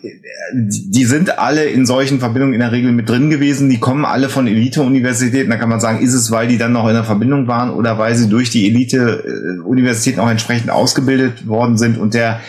die 0.54 1.04
sind 1.04 1.38
alle 1.38 1.66
in 1.66 1.86
solchen 1.86 2.20
Verbindungen 2.20 2.54
in 2.54 2.62
der 2.62 2.72
Regel 2.72 2.94
mit 2.94 3.10
drin 3.10 3.30
gewesen. 3.30 3.70
Die 3.70 3.80
kommen 3.80 4.06
alle 4.06 4.30
von 4.30 4.48
Elite-Universitäten. 4.48 5.50
Da 5.50 5.58
kann 5.58 5.68
man 5.68 5.82
sagen, 5.82 6.00
ist 6.00 6.14
es, 6.14 6.32
weil 6.32 6.48
die 6.48 6.58
dann 6.58 6.72
noch 6.72 6.88
in 6.88 6.94
der 6.94 7.04
Verbindung 7.04 7.48
waren 7.48 7.70
oder 7.70 7.98
weil 7.98 8.16
sie 8.16 8.30
durch 8.30 8.50
die 8.50 8.68
Elite-Universitäten 8.68 10.22
auch 10.22 10.30
entsprechend 10.30 10.70
ausgebildet 10.70 11.48
worden 11.48 11.78
sind 11.78 11.98
und 11.98 12.14
der 12.14 12.40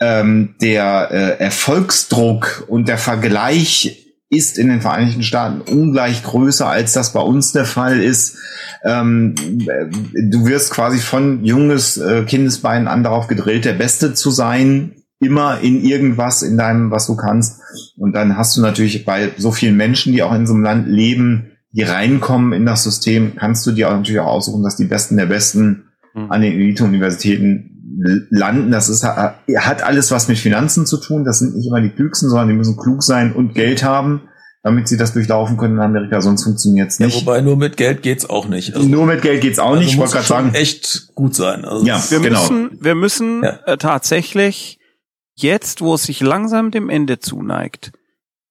ähm, 0.00 0.54
der 0.60 1.08
äh, 1.10 1.42
Erfolgsdruck 1.42 2.64
und 2.68 2.88
der 2.88 2.98
Vergleich 2.98 4.00
ist 4.30 4.58
in 4.58 4.68
den 4.68 4.80
Vereinigten 4.80 5.22
Staaten 5.22 5.60
ungleich 5.60 6.22
größer, 6.22 6.68
als 6.68 6.92
das 6.92 7.12
bei 7.12 7.20
uns 7.20 7.52
der 7.52 7.64
Fall 7.64 8.00
ist. 8.00 8.36
Ähm, 8.84 9.34
du 9.36 10.46
wirst 10.46 10.70
quasi 10.70 10.98
von 10.98 11.44
junges 11.44 11.96
äh, 11.96 12.24
Kindesbein 12.24 12.88
an 12.88 13.04
darauf 13.04 13.28
gedrillt, 13.28 13.64
der 13.64 13.74
Beste 13.74 14.14
zu 14.14 14.30
sein, 14.30 14.96
immer 15.20 15.60
in 15.60 15.82
irgendwas 15.82 16.42
in 16.42 16.58
deinem, 16.58 16.90
was 16.90 17.06
du 17.06 17.16
kannst. 17.16 17.60
Und 17.96 18.14
dann 18.14 18.36
hast 18.36 18.56
du 18.56 18.60
natürlich 18.60 19.04
bei 19.04 19.30
so 19.36 19.52
vielen 19.52 19.76
Menschen, 19.76 20.12
die 20.12 20.22
auch 20.22 20.34
in 20.34 20.46
so 20.46 20.54
einem 20.54 20.64
Land 20.64 20.88
leben, 20.88 21.52
die 21.70 21.82
reinkommen 21.82 22.52
in 22.52 22.66
das 22.66 22.84
System, 22.84 23.34
kannst 23.36 23.66
du 23.66 23.72
dir 23.72 23.88
auch 23.88 23.96
natürlich 23.96 24.20
auch 24.20 24.26
aussuchen, 24.26 24.62
dass 24.62 24.76
die 24.76 24.84
Besten 24.84 25.16
der 25.16 25.26
Besten 25.26 25.84
mhm. 26.14 26.30
an 26.30 26.42
den 26.42 26.52
Elite-Universitäten 26.52 27.73
landen. 28.30 28.70
Das 28.70 28.88
ist, 28.88 29.04
hat 29.04 29.82
alles 29.82 30.10
was 30.10 30.28
mit 30.28 30.38
Finanzen 30.38 30.86
zu 30.86 30.98
tun. 30.98 31.24
Das 31.24 31.38
sind 31.38 31.56
nicht 31.56 31.66
immer 31.66 31.80
die 31.80 31.90
klügsten, 31.90 32.28
sondern 32.28 32.48
die 32.48 32.54
müssen 32.54 32.76
klug 32.76 33.02
sein 33.02 33.32
und 33.32 33.54
Geld 33.54 33.82
haben. 33.82 34.28
damit 34.64 34.88
sie 34.88 34.96
das 34.96 35.12
durchlaufen 35.12 35.58
können 35.58 35.74
in 35.74 35.80
Amerika, 35.80 36.22
sonst 36.22 36.44
funktioniert's 36.44 36.98
nicht. 36.98 37.14
Ja, 37.14 37.20
wobei 37.20 37.42
nur 37.42 37.58
mit 37.58 37.76
Geld 37.76 38.02
geht's 38.02 38.28
auch 38.28 38.48
nicht. 38.48 38.74
Also, 38.74 38.88
nur 38.88 39.04
mit 39.04 39.20
Geld 39.20 39.42
geht's 39.42 39.58
auch 39.58 39.72
also 39.72 39.80
nicht, 39.80 39.92
ich 39.92 39.98
wollte 39.98 40.14
gerade 40.14 40.26
sagen. 40.26 40.54
echt 40.54 41.14
gut 41.14 41.34
sein. 41.34 41.66
Also 41.66 41.84
ja, 41.84 42.02
wir 42.08 42.20
genau. 42.20 42.40
müssen, 42.40 42.70
wir 42.80 42.94
müssen 42.94 43.42
ja. 43.44 43.58
äh, 43.66 43.76
tatsächlich 43.76 44.78
jetzt, 45.34 45.82
wo 45.82 45.94
es 45.94 46.04
sich 46.04 46.20
langsam 46.20 46.70
dem 46.70 46.88
Ende 46.88 47.18
zuneigt, 47.18 47.92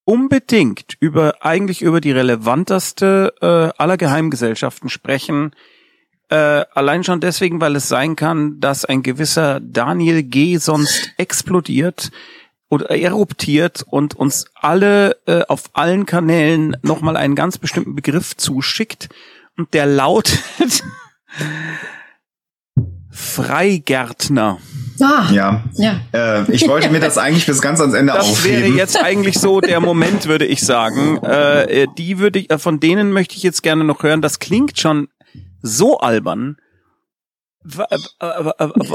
unbedingt 0.05 0.95
über 0.99 1.43
eigentlich 1.43 1.81
über 1.81 1.99
die 1.99 2.11
relevanteste 2.11 3.34
äh, 3.41 3.81
aller 3.81 3.97
Geheimgesellschaften 3.97 4.89
sprechen. 4.89 5.55
Äh, 6.34 6.65
allein 6.73 7.03
schon 7.03 7.19
deswegen, 7.19 7.61
weil 7.61 7.76
es 7.76 7.88
sein 7.88 8.15
kann, 8.15 8.60
dass 8.60 8.85
ein 8.85 9.03
gewisser 9.03 9.60
Daniel 9.60 10.23
G. 10.23 10.57
sonst 10.57 11.11
explodiert 11.18 12.10
oder 12.69 12.89
eruptiert 12.89 13.85
und 13.88 14.15
uns 14.15 14.47
alle 14.55 15.15
äh, 15.27 15.43
auf 15.47 15.65
allen 15.73 16.07
Kanälen 16.07 16.76
nochmal 16.81 17.18
einen 17.18 17.35
ganz 17.35 17.60
bestimmten 17.60 17.93
Begriff 17.93 18.35
zuschickt. 18.35 19.10
Und 19.57 19.76
der 19.76 19.85
lautet 19.85 20.41
Freigärtner. 23.11 24.57
Ah, 24.99 25.30
ja. 25.31 25.64
ja. 25.73 25.99
Äh, 26.14 26.51
ich 26.51 26.68
wollte 26.68 26.89
mir 26.89 26.99
das 26.99 27.19
eigentlich 27.19 27.45
bis 27.45 27.61
ganz 27.61 27.80
ans 27.80 27.93
Ende 27.93 28.14
das 28.14 28.27
aufheben. 28.27 28.61
Das 28.61 28.69
wäre 28.69 28.76
jetzt 28.76 29.03
eigentlich 29.03 29.38
so 29.38 29.61
der 29.61 29.80
Moment, 29.81 30.26
würde 30.26 30.47
ich 30.47 30.61
sagen. 30.61 31.19
Äh, 31.34 31.85
die 31.95 32.18
würde 32.18 32.39
ich, 32.39 32.49
äh, 32.49 32.57
von 32.57 32.80
denen 32.80 33.11
möchte 33.11 33.35
ich 33.35 33.43
jetzt 33.43 33.61
gerne 33.61 33.84
noch 33.84 34.01
hören. 34.01 34.23
Das 34.23 34.39
klingt 34.39 34.80
schon 34.80 35.10
so 35.64 35.98
albern. 35.99 36.57
W 37.64 37.88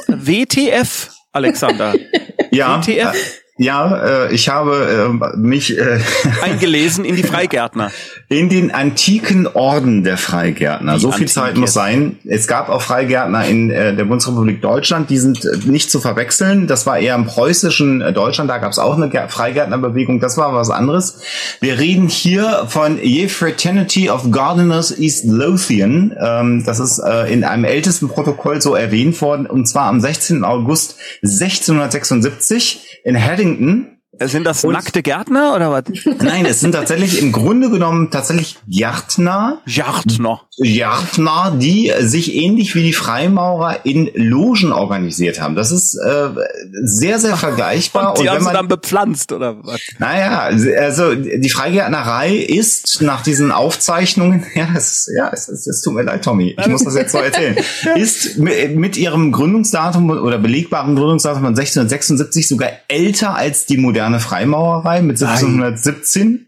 WTF, 0.08 1.10
Alexander. 1.32 1.94
Ja. 2.50 2.78
WTF? 2.80 3.14
Ja, 3.60 4.26
äh, 4.26 4.32
ich 4.32 4.48
habe 4.48 5.10
äh, 5.34 5.36
mich 5.36 5.76
äh, 5.76 5.98
eingelesen 6.42 7.04
in 7.04 7.16
die 7.16 7.24
Freigärtner. 7.24 7.90
In 8.28 8.48
den 8.48 8.70
antiken 8.70 9.48
Orden 9.48 10.04
der 10.04 10.16
Freigärtner. 10.16 10.94
Die 10.94 11.00
so 11.00 11.10
viel 11.10 11.26
Zeit 11.26 11.56
muss 11.56 11.72
sein. 11.72 12.18
Es 12.24 12.46
gab 12.46 12.68
auch 12.68 12.82
Freigärtner 12.82 13.46
in 13.46 13.70
äh, 13.70 13.96
der 13.96 14.04
Bundesrepublik 14.04 14.62
Deutschland, 14.62 15.10
die 15.10 15.18
sind 15.18 15.44
äh, 15.44 15.56
nicht 15.64 15.90
zu 15.90 15.98
verwechseln. 15.98 16.68
Das 16.68 16.86
war 16.86 17.00
eher 17.00 17.16
im 17.16 17.26
preußischen 17.26 18.00
äh, 18.00 18.12
Deutschland, 18.12 18.48
da 18.48 18.58
gab 18.58 18.70
es 18.70 18.78
auch 18.78 18.94
eine 18.94 19.10
Freigärtnerbewegung, 19.28 20.20
das 20.20 20.36
war 20.36 20.54
was 20.54 20.70
anderes. 20.70 21.20
Wir 21.60 21.80
reden 21.80 22.06
hier 22.06 22.66
von 22.68 23.02
Ye 23.02 23.28
Fraternity 23.28 24.08
of 24.08 24.30
Gardeners 24.30 24.96
East 24.96 25.24
Lothian. 25.26 26.14
Ähm, 26.24 26.62
das 26.64 26.78
ist 26.78 27.00
äh, 27.00 27.32
in 27.32 27.42
einem 27.42 27.64
ältesten 27.64 28.08
Protokoll 28.08 28.62
so 28.62 28.76
erwähnt 28.76 29.20
worden, 29.20 29.46
und 29.46 29.66
zwar 29.66 29.86
am 29.86 29.98
16. 30.00 30.44
August 30.44 30.94
1676 31.24 33.00
in 33.02 33.16
finden, 33.56 33.97
sind 34.20 34.44
das 34.44 34.64
und, 34.64 34.72
nackte 34.72 35.02
Gärtner 35.02 35.54
oder 35.54 35.70
was? 35.70 35.84
Nein, 36.20 36.46
es 36.46 36.60
sind 36.60 36.72
tatsächlich 36.72 37.20
im 37.20 37.32
Grunde 37.32 37.70
genommen 37.70 38.10
tatsächlich 38.10 38.56
Gärtner. 38.68 39.60
Gärtner. 39.66 40.42
Gärtner, 40.58 41.56
die 41.56 41.92
sich 42.00 42.34
ähnlich 42.34 42.74
wie 42.74 42.82
die 42.82 42.92
Freimaurer 42.92 43.84
in 43.86 44.10
Logen 44.14 44.72
organisiert 44.72 45.40
haben. 45.40 45.54
Das 45.54 45.70
ist 45.70 45.94
äh, 45.94 46.28
sehr, 46.82 47.18
sehr 47.18 47.36
vergleichbar. 47.36 48.10
Und 48.10 48.18
die 48.18 48.22
und 48.22 48.30
haben 48.30 48.44
man, 48.44 48.54
dann 48.54 48.68
bepflanzt 48.68 49.32
oder 49.32 49.56
was? 49.64 49.80
Naja, 49.98 50.50
also 50.80 51.14
die 51.14 51.50
Freigärtnerei 51.50 52.34
ist 52.34 53.02
nach 53.02 53.22
diesen 53.22 53.52
Aufzeichnungen, 53.52 54.44
ja, 54.54 54.68
es, 54.76 55.08
ja, 55.16 55.30
es, 55.32 55.48
es, 55.48 55.66
es 55.66 55.80
tut 55.82 55.94
mir 55.94 56.02
leid, 56.02 56.24
Tommy, 56.24 56.56
ich 56.58 56.66
muss 56.66 56.84
das 56.84 56.94
jetzt 56.94 57.12
so 57.12 57.18
erzählen, 57.18 57.56
ist 57.96 58.38
mit 58.38 58.96
ihrem 58.96 59.32
Gründungsdatum 59.32 60.10
oder 60.10 60.38
belegbaren 60.38 60.96
Gründungsdatum 60.96 61.42
von 61.42 61.48
1676 61.50 62.48
sogar 62.48 62.70
älter 62.88 63.34
als 63.34 63.66
die 63.66 63.76
moderne 63.76 64.07
moderne 64.08 64.20
Freimaurerei 64.20 65.02
mit 65.02 65.20
1717. 65.20 66.46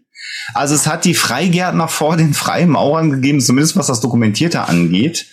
Also 0.53 0.75
es 0.75 0.87
hat 0.87 1.05
die 1.05 1.13
Freigärtner 1.13 1.87
vor 1.87 2.17
den 2.17 2.33
Freimaurern 2.33 3.11
gegeben, 3.11 3.41
zumindest 3.41 3.75
was 3.75 3.87
das 3.87 4.01
Dokumentierte 4.01 4.67
angeht. 4.67 5.27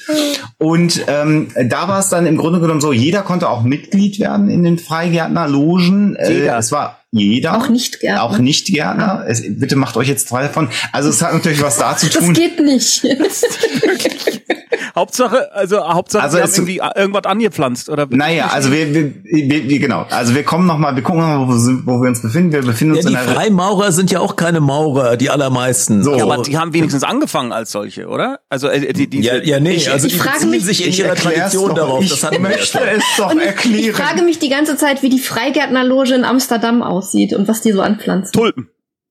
Und 0.58 1.04
ähm, 1.08 1.48
da 1.68 1.88
war 1.88 2.00
es 2.00 2.08
dann 2.08 2.26
im 2.26 2.36
Grunde 2.36 2.60
genommen 2.60 2.80
so, 2.80 2.92
jeder 2.92 3.22
konnte 3.22 3.48
auch 3.48 3.62
Mitglied 3.62 4.18
werden 4.20 4.50
in 4.50 4.62
den 4.62 4.78
Freigärtnerlogen. 4.78 6.16
Äh, 6.16 6.46
es 6.48 6.72
war 6.72 7.00
jeder. 7.10 7.56
Auch 7.56 7.68
nicht 7.68 8.00
Gärtner. 8.00 8.22
Auch 8.22 8.38
nicht 8.38 8.66
Gärtner. 8.66 9.24
Es, 9.26 9.42
bitte 9.42 9.76
macht 9.76 9.96
euch 9.96 10.08
jetzt 10.08 10.28
zwei 10.28 10.42
davon. 10.42 10.68
Also 10.92 11.08
es 11.08 11.22
hat 11.22 11.32
natürlich 11.32 11.62
was 11.62 11.78
da 11.78 11.96
zu 11.96 12.10
tun. 12.10 12.34
Das 12.34 12.38
geht 12.38 12.60
nicht. 12.60 13.02
Hauptsache, 14.98 15.54
also 15.54 15.78
Hauptsache, 15.78 16.22
also 16.22 16.36
wir 16.36 16.42
haben 16.42 16.52
irgendwie 16.52 16.80
irgendwas 16.96 17.24
angepflanzt 17.24 17.88
oder? 17.88 18.06
Naja, 18.10 18.48
also 18.52 18.72
wir, 18.72 18.92
wir, 18.92 19.12
wir, 19.24 19.78
genau. 19.78 20.06
Also 20.10 20.34
wir 20.34 20.42
kommen 20.42 20.66
noch 20.66 20.78
mal, 20.78 20.94
wir 20.96 21.02
gucken 21.02 21.20
noch 21.20 21.46
mal, 21.46 21.48
wo, 21.48 21.52
wo 21.92 22.02
wir 22.02 22.08
uns 22.08 22.20
befinden. 22.20 22.52
Wir 22.52 22.62
befinden 22.62 22.96
uns 22.96 23.04
ja, 23.04 23.10
die 23.10 23.16
in 23.16 23.34
Freimaurer 23.34 23.92
sind 23.92 24.10
ja 24.10 24.20
auch 24.20 24.36
keine 24.36 24.60
Maurer, 24.60 25.16
die 25.16 25.30
allermeisten. 25.30 26.02
So. 26.02 26.16
Ja, 26.16 26.24
aber 26.24 26.42
die 26.42 26.58
haben 26.58 26.72
wenigstens 26.72 27.04
angefangen 27.04 27.52
als 27.52 27.70
solche, 27.70 28.08
oder? 28.08 28.40
Also 28.48 28.68
äh, 28.68 28.92
die, 28.92 29.08
die 29.08 29.20
ja, 29.20 29.36
ja, 29.36 29.60
nee, 29.60 29.72
ich, 29.72 29.90
also 29.90 30.06
ich 30.06 30.14
die 30.14 30.18
frage 30.18 30.46
mich, 30.46 30.64
sich 30.64 30.86
in 30.86 30.92
ihrer 30.92 31.14
Tradition 31.14 31.70
doch, 31.70 31.76
darauf. 31.76 32.02
Ich 32.02 32.20
das 32.20 32.38
möchte 32.38 32.78
es 32.80 33.04
doch 33.16 33.30
und 33.30 33.40
erklären. 33.40 33.78
Ich 33.78 33.92
frage 33.92 34.22
mich 34.22 34.38
die 34.38 34.48
ganze 34.48 34.76
Zeit, 34.76 35.02
wie 35.02 35.08
die 35.08 35.20
Freigärtnerloge 35.20 36.14
in 36.14 36.24
Amsterdam 36.24 36.82
aussieht 36.82 37.32
und 37.32 37.48
was 37.48 37.60
die 37.60 37.72
so 37.72 37.80
anpflanzen. 37.80 38.32
Tulpen. 38.32 38.68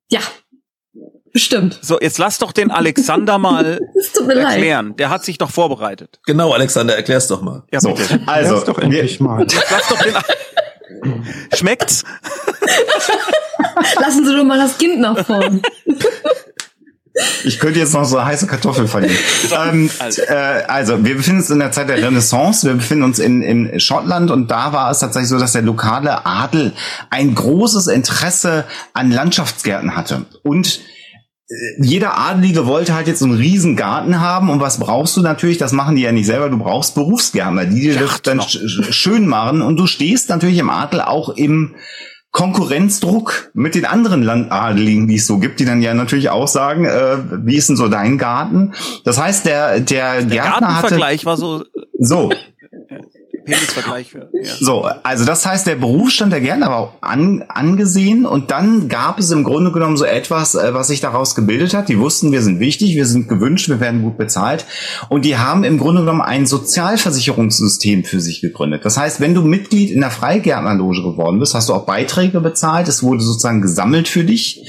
Ja, 0.10 0.20
Bestimmt. 1.38 1.78
So, 1.84 2.00
jetzt 2.02 2.18
lass 2.18 2.40
doch 2.40 2.52
den 2.52 2.72
Alexander 2.72 3.38
mal 3.38 3.80
erklären. 4.28 4.88
Leid. 4.88 5.00
Der 5.00 5.12
hat 5.12 5.24
sich 5.24 5.38
doch 5.38 5.52
vorbereitet. 5.52 6.20
Genau, 6.26 6.52
Alexander, 6.52 6.96
erklär's 6.96 7.28
doch 7.28 7.44
mal. 7.44 7.62
Ja, 7.72 7.80
so, 7.80 7.94
bitte. 7.94 8.20
also 8.26 8.60
doch 8.62 8.80
endlich 8.80 9.20
mal. 9.20 9.46
Lass 9.70 9.88
doch 9.88 10.00
den 10.00 10.16
Schmeckt's? 11.54 12.04
Lassen 14.02 14.26
Sie 14.26 14.36
doch 14.36 14.44
mal 14.46 14.58
das 14.58 14.80
Kind 14.80 15.00
nach 15.00 15.24
vorne. 15.24 15.62
Ich 17.44 17.60
könnte 17.60 17.78
jetzt 17.78 17.94
noch 17.94 18.06
so 18.06 18.18
eine 18.18 18.26
heiße 18.26 18.48
Kartoffel 18.48 18.88
verlieren. 18.88 19.16
ähm, 19.52 19.92
also. 20.00 20.24
Äh, 20.24 20.64
also, 20.68 21.06
wir 21.06 21.18
befinden 21.18 21.42
uns 21.42 21.52
in 21.52 21.60
der 21.60 21.72
Zeit 21.72 21.88
der 21.88 22.02
Renaissance. 22.02 22.66
Wir 22.66 22.74
befinden 22.74 23.04
uns 23.04 23.20
in, 23.20 23.44
in 23.44 23.80
Schottland 23.80 24.32
und 24.32 24.50
da 24.50 24.74
war 24.74 24.90
es 24.90 25.02
tatsächlich 25.02 25.30
so, 25.30 25.38
dass 25.38 25.52
der 25.52 25.62
lokale 25.62 26.26
Adel 26.26 26.74
ein 27.12 27.36
großes 27.36 27.86
Interesse 27.86 28.66
an 28.94 29.12
Landschaftsgärten 29.12 29.96
hatte. 29.96 30.26
Und 30.42 30.80
jeder 31.80 32.18
Adelige 32.18 32.66
wollte 32.66 32.94
halt 32.94 33.08
jetzt 33.08 33.20
so 33.20 33.26
einen 33.26 33.38
riesen 33.38 33.78
Garten 33.78 34.20
haben 34.20 34.50
und 34.50 34.60
was 34.60 34.80
brauchst 34.80 35.16
du 35.16 35.22
natürlich, 35.22 35.58
das 35.58 35.72
machen 35.72 35.96
die 35.96 36.02
ja 36.02 36.12
nicht 36.12 36.26
selber, 36.26 36.50
du 36.50 36.58
brauchst 36.58 36.96
Berufsgärtner, 36.96 37.66
die 37.66 37.82
dir 37.82 37.96
das 38.00 38.22
dann 38.22 38.42
schön 38.42 39.28
machen. 39.28 39.62
Und 39.62 39.78
du 39.78 39.88
stehst 39.88 40.30
natürlich 40.30 40.58
im 40.58 40.70
Adel 40.70 41.02
auch 41.02 41.30
im 41.30 41.76
Konkurrenzdruck 42.32 43.50
mit 43.54 43.76
den 43.76 43.86
anderen 43.86 44.22
Landadeligen, 44.22 45.08
die 45.08 45.16
es 45.16 45.26
so 45.26 45.40
gibt, 45.40 45.62
die 45.62 45.66
dann 45.66 45.82
ja 45.82 45.94
natürlich 45.94 46.30
auch 46.30 46.48
sagen, 46.48 46.86
äh, 46.86 47.18
wie 47.46 47.56
ist 47.56 47.70
denn 47.70 47.78
so 47.78 47.88
dein 47.88 48.18
Garten? 48.18 48.74
Das 49.06 49.20
heißt, 49.20 49.46
der 49.46 49.80
der, 49.80 50.24
der 50.24 50.44
Gärtner 50.44 50.82
hatte 50.82 51.00
war 51.00 51.38
so 51.38 51.64
so 51.98 52.30
Penisvergleich. 53.48 54.08
Ja. 54.38 54.54
So, 54.60 54.88
also 55.04 55.26
das 55.26 55.46
heißt, 55.46 55.66
der 55.66 55.76
Berufsstand 55.76 56.32
der 56.32 56.42
Gärtner 56.42 56.68
war 56.68 56.78
auch 56.78 56.94
an, 57.02 57.44
angesehen 57.48 58.26
und 58.26 58.52
dann 58.52 58.88
gab 58.88 59.20
es 59.20 59.32
im 59.32 59.44
Grunde 59.44 59.72
genommen 59.72 59.98
so 59.98 60.06
etwas, 60.06 60.54
äh, 60.54 60.74
was 60.74 60.88
sich 60.88 61.02
daraus 61.02 61.34
gebildet 61.34 61.74
hat. 61.74 61.90
Die 61.90 61.98
wussten, 61.98 62.32
wir 62.32 62.42
sind 62.42 62.60
wichtig, 62.60 62.96
wir 62.96 63.06
sind 63.06 63.28
gewünscht, 63.28 63.68
wir 63.70 63.80
werden 63.80 64.04
gut 64.04 64.18
bezahlt 64.18 64.66
und 65.10 65.26
die 65.26 65.38
haben 65.38 65.64
im 65.64 65.78
Grunde 65.80 66.02
genommen 66.02 66.22
ein 66.22 66.46
Sozialversicherungssystem 66.46 68.04
für 68.04 68.20
sich 68.20 68.42
gegründet. 68.42 68.86
Das 68.86 68.98
heißt, 68.98 69.20
wenn 69.20 69.34
du 69.34 69.42
Mitglied 69.42 69.92
in 69.92 70.02
der 70.02 70.12
Freigärtnerloge 70.12 71.02
geworden 71.02 71.40
bist, 71.40 71.56
hast 71.56 71.70
du 71.70 71.74
auch 71.74 71.86
Beiträge 71.86 72.40
bezahlt, 72.42 72.88
es 72.88 73.02
wurde 73.02 73.24
sozusagen 73.24 73.62
gesammelt 73.62 74.08
für 74.08 74.24
dich. 74.24 74.64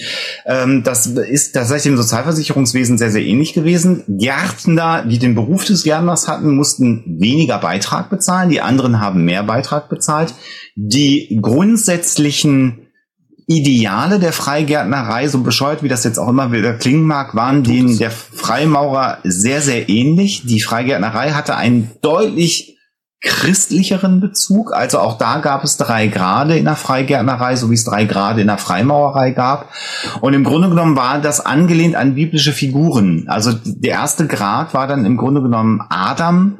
Ähm, 0.47 0.83
das 0.83 1.07
ist 1.07 1.53
tatsächlich 1.53 1.93
im 1.93 1.97
Sozialversicherungswesen 1.97 2.97
sehr, 2.97 3.11
sehr 3.11 3.23
ähnlich 3.23 3.53
gewesen. 3.53 4.05
Gärtner, 4.09 5.05
die 5.05 5.19
den 5.19 5.35
Beruf 5.35 5.65
des 5.65 5.83
Gärtners 5.83 6.29
hatten, 6.29 6.55
mussten 6.55 7.03
weniger 7.07 7.59
Beitrag 7.59 8.11
bezahlen. 8.11 8.51
Die 8.51 8.61
anderen 8.69 9.01
haben 9.01 9.25
mehr 9.25 9.43
Beitrag 9.43 9.89
bezahlt. 9.89 10.35
Die 10.77 11.39
grundsätzlichen 11.43 12.89
Ideale 13.47 14.19
der 14.19 14.35
Freigärtnerei, 14.35 15.27
so 15.27 15.41
bescheuert 15.41 15.83
wie 15.83 15.89
das 15.89 16.05
jetzt 16.05 16.19
auch 16.19 16.29
immer 16.29 16.53
wieder 16.53 16.75
klingen 16.75 17.05
mag, 17.05 17.35
waren 17.35 17.65
denen 17.65 17.97
der 17.97 18.11
Freimaurer 18.11 19.19
sehr, 19.25 19.63
sehr 19.63 19.89
ähnlich. 19.89 20.43
Die 20.45 20.61
Freigärtnerei 20.61 21.31
hatte 21.31 21.57
einen 21.57 21.91
deutlich 22.03 22.79
christlicheren 23.21 24.21
Bezug. 24.21 24.73
Also 24.73 24.99
auch 25.01 25.19
da 25.19 25.39
gab 25.39 25.65
es 25.65 25.77
drei 25.77 26.07
Grade 26.07 26.57
in 26.57 26.67
der 26.67 26.77
Freigärtnerei, 26.77 27.57
so 27.57 27.71
wie 27.71 27.75
es 27.75 27.85
drei 27.85 28.05
Grade 28.05 28.41
in 28.41 28.47
der 28.47 28.59
Freimaurerei 28.59 29.33
gab. 29.33 29.71
Und 30.21 30.35
im 30.35 30.45
Grunde 30.45 30.69
genommen 30.69 30.97
war 30.97 31.21
das 31.21 31.45
angelehnt 31.45 31.97
an 31.97 32.15
biblische 32.15 32.53
Figuren. 32.53 33.25
Also 33.29 33.53
der 33.65 33.93
erste 33.93 34.27
Grad 34.27 34.75
war 34.75 34.87
dann 34.87 35.05
im 35.05 35.17
Grunde 35.17 35.43
genommen 35.43 35.83
Adam, 35.89 36.59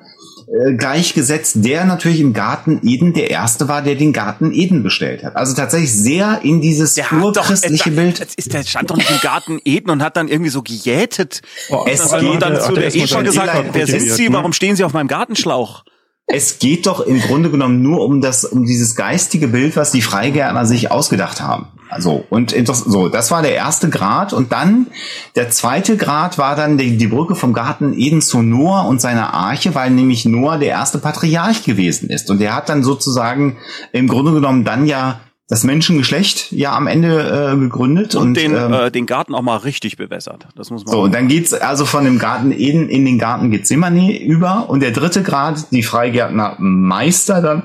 äh, 0.51 0.75
gleichgesetzt, 0.75 1.57
der 1.59 1.85
natürlich 1.85 2.21
im 2.21 2.33
Garten 2.33 2.81
Eden 2.83 3.13
der 3.13 3.31
erste 3.31 3.69
war, 3.69 3.83
der 3.83 3.97
den 3.97 4.13
Garten 4.13 4.53
Eden 4.53 4.83
bestellt 4.83 5.23
hat. 5.23 5.37
Also 5.37 5.55
tatsächlich 5.55 5.93
sehr 5.93 6.41
in 6.43 6.61
dieses 6.61 6.95
der 6.95 7.13
urchristliche 7.13 7.91
doch, 7.91 7.97
Bild. 7.97 8.21
Ist, 8.21 8.53
der 8.53 8.63
stand 8.63 8.91
doch 8.91 8.97
nicht 8.97 9.11
im 9.11 9.21
Garten 9.21 9.61
Eden 9.65 9.91
und 9.91 10.03
hat 10.03 10.17
dann 10.17 10.29
irgendwie 10.29 10.51
so 10.51 10.63
gejätet. 10.63 11.43
Oh, 11.69 11.85
es 11.87 12.11
geht 12.13 12.41
dann 12.41 12.61
zu 12.61 12.73
der 12.73 12.95
Eva 12.95 13.23
gesagt, 13.23 13.65
wer 13.73 13.87
sind 13.87 14.11
Sie? 14.11 14.33
Warum 14.33 14.53
stehen 14.53 14.75
Sie 14.75 14.85
auf 14.85 14.95
meinem 14.95 15.09
Gartenschlauch? 15.09 15.85
Es 16.31 16.59
geht 16.59 16.87
doch 16.87 17.01
im 17.01 17.21
Grunde 17.21 17.51
genommen 17.51 17.83
nur 17.83 18.05
um 18.05 18.21
das, 18.21 18.45
um 18.45 18.65
dieses 18.65 18.95
geistige 18.95 19.49
Bild, 19.49 19.77
was 19.77 19.93
die 19.93 20.03
Freigärtner 20.03 20.67
sich 20.67 20.91
ausgedacht 20.91 21.41
haben. 21.41 21.69
Also, 21.89 22.27
und 22.29 22.55
so, 22.67 23.09
das 23.09 23.31
war 23.31 23.41
der 23.41 23.55
erste 23.55 23.89
Grad. 23.89 24.35
Und 24.35 24.53
dann, 24.53 24.89
der 25.37 25.49
zweite 25.49 25.97
Grad 25.97 26.37
war 26.37 26.55
dann 26.55 26.77
die, 26.77 26.99
die 26.99 27.07
Brücke 27.07 27.35
vom 27.35 27.55
Garten 27.55 27.95
Eden 27.99 28.21
zu 28.21 28.43
Noah 28.43 28.87
und 28.87 29.01
seiner 29.01 29.33
Arche, 29.33 29.75
weil 29.75 29.91
nämlich 29.91 30.27
Noah 30.27 30.59
der 30.59 30.69
erste 30.69 30.99
Patriarch 30.99 31.65
gewesen 31.65 32.11
ist. 32.11 32.31
Und 32.31 32.43
der 32.43 32.55
hat 32.55 32.69
dann 32.69 32.85
sozusagen 32.85 33.57
im 33.93 34.07
Grunde 34.07 34.33
genommen 34.33 34.65
dann 34.65 34.87
ja 34.87 35.21
das 35.49 35.65
Menschengeschlecht 35.65 36.53
ja 36.53 36.77
am 36.77 36.87
Ende 36.87 37.53
äh, 37.55 37.59
gegründet 37.59 38.15
und, 38.15 38.29
und 38.29 38.35
den, 38.37 38.55
ähm, 38.55 38.73
äh, 38.73 38.91
den 38.91 39.07
Garten 39.07 39.35
auch 39.35 39.43
mal 39.43 39.57
richtig 39.57 39.97
bewässert. 39.97 40.47
Das 40.55 40.71
muss 40.71 40.85
man. 40.85 40.93
So, 40.93 41.01
und 41.01 41.15
dann 41.15 41.27
geht's 41.27 41.55
also 41.55 41.87
von 41.87 42.05
dem 42.05 42.19
Garten 42.19 42.53
Eden 42.53 42.89
in 42.91 43.07
den 43.07 43.19
Garten 43.19 43.51
Gethsemane 43.51 44.21
über 44.21 44.69
und 44.69 44.81
der 44.81 44.91
dritte 44.91 45.23
Grad, 45.23 45.73
die 45.73 45.83
Freigärtner 45.83 46.57
Meister 46.59 47.41
dann 47.41 47.63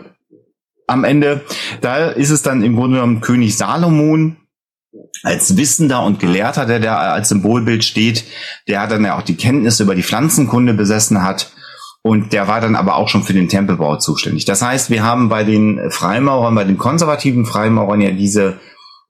am 0.87 1.03
Ende, 1.03 1.41
da 1.81 2.07
ist 2.07 2.29
es 2.29 2.41
dann 2.41 2.63
im 2.63 2.75
Grunde 2.75 2.97
genommen 2.97 3.21
König 3.21 3.57
Salomon 3.57 4.37
als 5.23 5.57
Wissender 5.57 6.03
und 6.03 6.19
Gelehrter, 6.19 6.65
der 6.65 6.79
da 6.79 6.97
als 6.97 7.29
Symbolbild 7.29 7.83
steht, 7.83 8.25
der 8.67 8.81
hat 8.81 8.91
dann 8.91 9.05
ja 9.05 9.17
auch 9.17 9.23
die 9.23 9.35
Kenntnisse 9.35 9.83
über 9.83 9.95
die 9.95 10.03
Pflanzenkunde 10.03 10.73
besessen 10.73 11.23
hat 11.23 11.52
und 12.03 12.33
der 12.33 12.49
war 12.49 12.59
dann 12.59 12.75
aber 12.75 12.97
auch 12.97 13.07
schon 13.07 13.23
für 13.23 13.33
den 13.33 13.47
Tempelbau 13.47 13.95
zuständig. 13.95 14.43
Das 14.43 14.61
heißt, 14.61 14.89
wir 14.89 15.03
haben 15.03 15.29
bei 15.29 15.45
den 15.45 15.89
Freimaurern, 15.89 16.53
bei 16.53 16.65
den 16.65 16.77
konservativen 16.77 17.45
Freimaurern 17.45 18.01
ja 18.01 18.11
diese, 18.11 18.59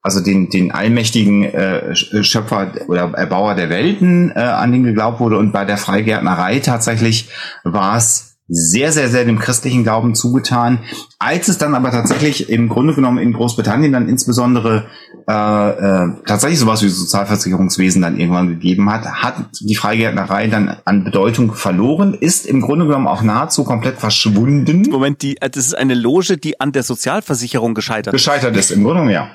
also 0.04 0.22
den, 0.22 0.52
den 0.52 0.72
allmächtigen 0.72 1.44
äh, 1.44 1.96
Schöpfer 1.96 2.72
oder 2.88 3.12
Erbauer 3.16 3.56
der 3.56 3.70
Welten, 3.70 4.32
äh, 4.36 4.40
an 4.40 4.72
den 4.72 4.84
geglaubt 4.84 5.20
wurde. 5.20 5.40
Und 5.40 5.52
bei 5.52 5.66
der 5.66 5.78
Freigärtnerei 5.78 6.60
tatsächlich 6.60 7.30
war 7.64 7.98
es 7.98 8.33
sehr, 8.48 8.92
sehr, 8.92 9.10
sehr 9.10 9.26
dem 9.26 9.40
christlichen 9.40 9.84
Glauben 9.84 10.16
zugetan. 10.16 10.80
Als 11.18 11.48
es 11.48 11.58
dann 11.58 11.76
aber 11.76 11.92
tatsächlich 11.92 12.50
im 12.50 12.68
Grunde 12.70 12.94
genommen 12.94 13.18
in 13.18 13.34
Großbritannien 13.34 13.94
dann 13.94 14.10
insbesondere 14.10 14.86
äh, 15.28 15.70
äh, 15.70 16.10
tatsächlich 16.26 16.60
sowas 16.60 16.84
wie 16.84 16.90
Sozialversicherungswesen 16.90 18.02
dann 18.02 18.18
irgendwann 18.18 18.50
gegeben 18.50 18.92
hat, 18.92 19.06
hat 19.06 19.36
die 19.62 19.76
Freigärtnerei 19.76 20.48
dann 20.48 20.78
an 20.84 21.06
Bedeutung 21.06 21.54
verloren, 21.54 22.14
ist 22.14 22.46
im 22.46 22.60
Grunde 22.62 22.86
genommen 22.86 23.08
auch 23.08 23.22
nahezu 23.22 23.64
komplett 23.64 24.00
verschwunden. 24.00 24.90
Moment, 24.90 25.22
die, 25.22 25.36
das 25.36 25.66
ist 25.66 25.78
eine 25.78 25.94
Loge, 25.94 26.38
die 26.38 26.60
an 26.60 26.74
der 26.74 26.84
Sozialversicherung 26.84 27.74
gescheitert 27.74 28.14
ist. 28.14 28.26
Gescheitert 28.26 28.58
ist, 28.58 28.72
im 28.72 28.84
Grunde 28.84 29.02
genommen 29.02 29.14
ja. 29.14 29.30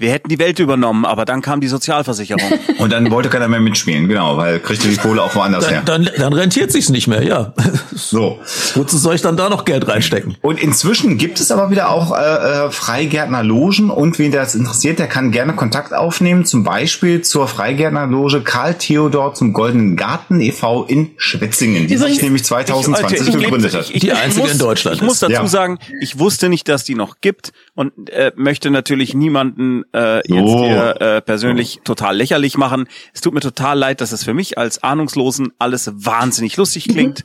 Wir 0.00 0.12
hätten 0.12 0.30
die 0.30 0.38
Welt 0.38 0.58
übernommen, 0.58 1.04
aber 1.04 1.26
dann 1.26 1.42
kam 1.42 1.60
die 1.60 1.68
Sozialversicherung. 1.68 2.58
Und 2.78 2.90
dann 2.90 3.10
wollte 3.10 3.28
keiner 3.28 3.48
mehr 3.48 3.60
mitspielen, 3.60 4.08
genau, 4.08 4.38
weil 4.38 4.58
kriegte 4.58 4.88
die 4.88 4.96
Kohle 4.96 5.22
auch 5.22 5.34
woanders 5.34 5.64
dann, 5.64 5.74
her. 5.74 5.82
Dann, 5.84 6.08
dann 6.16 6.32
rentiert 6.32 6.72
sich's 6.72 6.88
nicht 6.88 7.06
mehr, 7.06 7.22
ja. 7.22 7.52
So. 7.94 8.40
Wozu 8.74 8.96
soll 8.96 9.14
ich 9.14 9.20
dann 9.20 9.36
da 9.36 9.50
noch 9.50 9.66
Geld 9.66 9.86
reinstecken? 9.86 10.38
Und 10.40 10.58
inzwischen 10.58 11.18
gibt 11.18 11.38
es 11.38 11.50
aber 11.50 11.70
wieder 11.70 11.90
auch 11.90 12.16
äh, 12.16 12.66
äh, 12.66 12.70
Freigärtnerlogen 12.70 13.90
und 13.90 14.18
wen 14.18 14.32
das 14.32 14.54
interessiert, 14.54 14.98
der 14.98 15.06
kann 15.06 15.32
gerne 15.32 15.52
Kontakt 15.52 15.92
aufnehmen, 15.92 16.46
zum 16.46 16.64
Beispiel 16.64 17.20
zur 17.20 17.46
Freigärtnerloge 17.46 18.40
Karl 18.40 18.74
Theodor 18.74 19.34
zum 19.34 19.52
Goldenen 19.52 19.96
Garten 19.96 20.40
e.V. 20.40 20.84
in 20.84 21.10
Schwetzingen, 21.18 21.88
die 21.88 21.94
Übrigens, 21.94 22.14
sich 22.14 22.22
nämlich 22.22 22.44
2020 22.44 23.20
ich, 23.20 23.28
ich, 23.28 23.38
gegründet 23.38 23.74
hat. 23.74 24.02
Die 24.02 24.12
einzige 24.12 24.44
muss, 24.44 24.52
in 24.52 24.58
Deutschland. 24.58 24.96
Ich 24.96 25.02
muss 25.02 25.18
dazu 25.18 25.32
ja. 25.34 25.46
sagen, 25.46 25.78
ich 26.00 26.18
wusste 26.18 26.48
nicht, 26.48 26.68
dass 26.68 26.84
die 26.84 26.94
noch 26.94 27.16
gibt 27.20 27.52
und 27.74 28.08
äh, 28.08 28.32
möchte 28.34 28.70
natürlich 28.70 29.12
niemanden 29.12 29.84
äh, 29.94 30.16
jetzt 30.16 30.48
oh. 30.48 30.64
hier 30.64 31.00
äh, 31.00 31.20
persönlich 31.20 31.80
total 31.84 32.16
lächerlich 32.16 32.56
machen. 32.56 32.88
Es 33.12 33.20
tut 33.20 33.34
mir 33.34 33.40
total 33.40 33.78
leid, 33.78 34.00
dass 34.00 34.12
es 34.12 34.24
für 34.24 34.34
mich 34.34 34.58
als 34.58 34.82
Ahnungslosen 34.82 35.52
alles 35.58 35.90
wahnsinnig 35.94 36.56
lustig 36.56 36.88
klingt. 36.88 37.24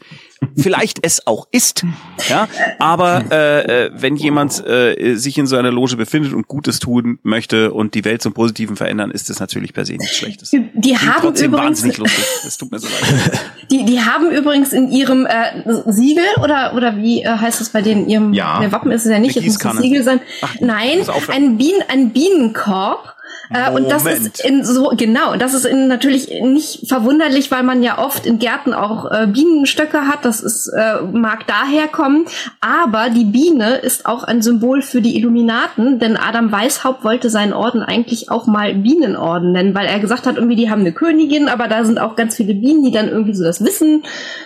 Vielleicht 0.58 1.00
es 1.02 1.28
auch 1.28 1.48
ist, 1.52 1.86
ja. 2.30 2.48
Aber 2.80 3.24
äh, 3.32 3.86
äh, 3.86 3.92
wenn 3.94 4.16
jemand 4.16 4.66
äh, 4.66 5.16
sich 5.16 5.38
in 5.38 5.48
so 5.48 5.56
einer 5.56 5.72
Loge 5.72 5.96
befindet 5.96 6.34
und 6.34 6.48
Gutes 6.48 6.80
tun 6.80 7.20
möchte 7.24 7.74
und 7.74 7.94
die 7.94 8.06
Welt 8.06 8.22
zum 8.22 8.34
Positiven 8.34 8.76
verändern, 8.76 9.12
ist 9.12 9.30
das 9.30 9.40
natürlich 9.40 9.74
per 9.74 9.86
se 9.86 9.94
nichts 9.94 10.18
Schlechtes. 10.18 10.52
Die, 10.52 10.70
die 10.74 10.98
haben 10.98 11.36
übrigens. 11.36 11.84
Es 11.84 12.58
tut 12.58 12.72
mir 12.72 12.80
so 12.80 12.88
leid. 12.88 13.42
Die, 13.72 13.84
die 13.84 14.00
haben 14.00 14.30
übrigens 14.30 14.74
in 14.74 14.92
ihrem 14.92 15.26
äh, 15.26 15.64
Siegel 15.88 16.24
oder 16.44 16.76
oder 16.76 16.98
wie 16.98 17.24
äh, 17.24 17.30
heißt 17.30 17.60
das 17.60 17.70
bei 17.70 17.82
denen? 17.82 18.04
In 18.04 18.10
ihrem 18.10 18.34
ja. 18.34 18.60
der 18.60 18.72
Wappen 18.72 18.92
ist 18.92 19.06
es 19.06 19.12
ja 19.12 19.18
nicht. 19.18 19.36
Es 19.36 19.44
muss 19.44 19.66
ein 19.66 19.78
Siegel 19.78 20.04
sein. 20.04 20.20
Ach, 20.44 20.56
Nein, 20.60 21.00
ein 21.30 21.58
Bienen 21.58 21.82
ein 21.88 22.12
Bienenkorb 22.12 23.15
äh, 23.50 23.72
und 23.72 23.90
das 23.90 24.06
ist 24.06 24.44
in 24.44 24.64
so, 24.64 24.92
genau, 24.96 25.36
das 25.36 25.54
ist 25.54 25.66
in, 25.66 25.88
natürlich 25.88 26.30
nicht 26.42 26.88
verwunderlich, 26.88 27.52
weil 27.52 27.64
man 27.64 27.84
ja 27.84 28.00
oft 28.00 28.26
in 28.26 28.40
Gärten 28.40 28.74
auch 28.74 29.12
äh, 29.12 29.28
Bienenstöcke 29.28 30.08
hat. 30.08 30.26
Das 30.26 30.42
ist, 30.42 30.68
äh, 30.68 31.02
mag 31.02 31.46
daher 31.48 31.88
kommen. 31.88 32.26
Aber 32.62 33.10
die 33.10 33.26
Biene 33.26 33.76
ist 33.76 34.06
auch 34.06 34.24
ein 34.24 34.42
Symbol 34.42 34.82
für 34.82 35.02
die 35.02 35.18
Illuminaten, 35.18 36.00
denn 36.00 36.18
Adam 36.18 36.52
Weishaupt 36.52 37.04
wollte 37.04 37.30
seinen 37.30 37.54
Orden 37.54 37.82
eigentlich 37.82 38.32
auch 38.32 38.48
mal 38.48 38.74
Bienenorden 38.74 39.52
nennen, 39.52 39.76
weil 39.76 39.88
er 39.88 40.00
gesagt 40.00 40.26
hat, 40.26 40.38
irgendwie, 40.38 40.56
die 40.56 40.70
haben 40.70 40.82
eine 40.82 40.94
Königin, 40.94 41.48
aber 41.48 41.68
da 41.68 41.84
sind 41.84 42.00
auch 42.00 42.16
ganz 42.16 42.36
viele 42.36 42.56
Bienen, 42.56 42.84
die 42.84 42.92
dann 42.92 43.10
irgendwie 43.10 43.36
so 43.36 43.44
das 43.44 43.64
Wissen 43.64 44.04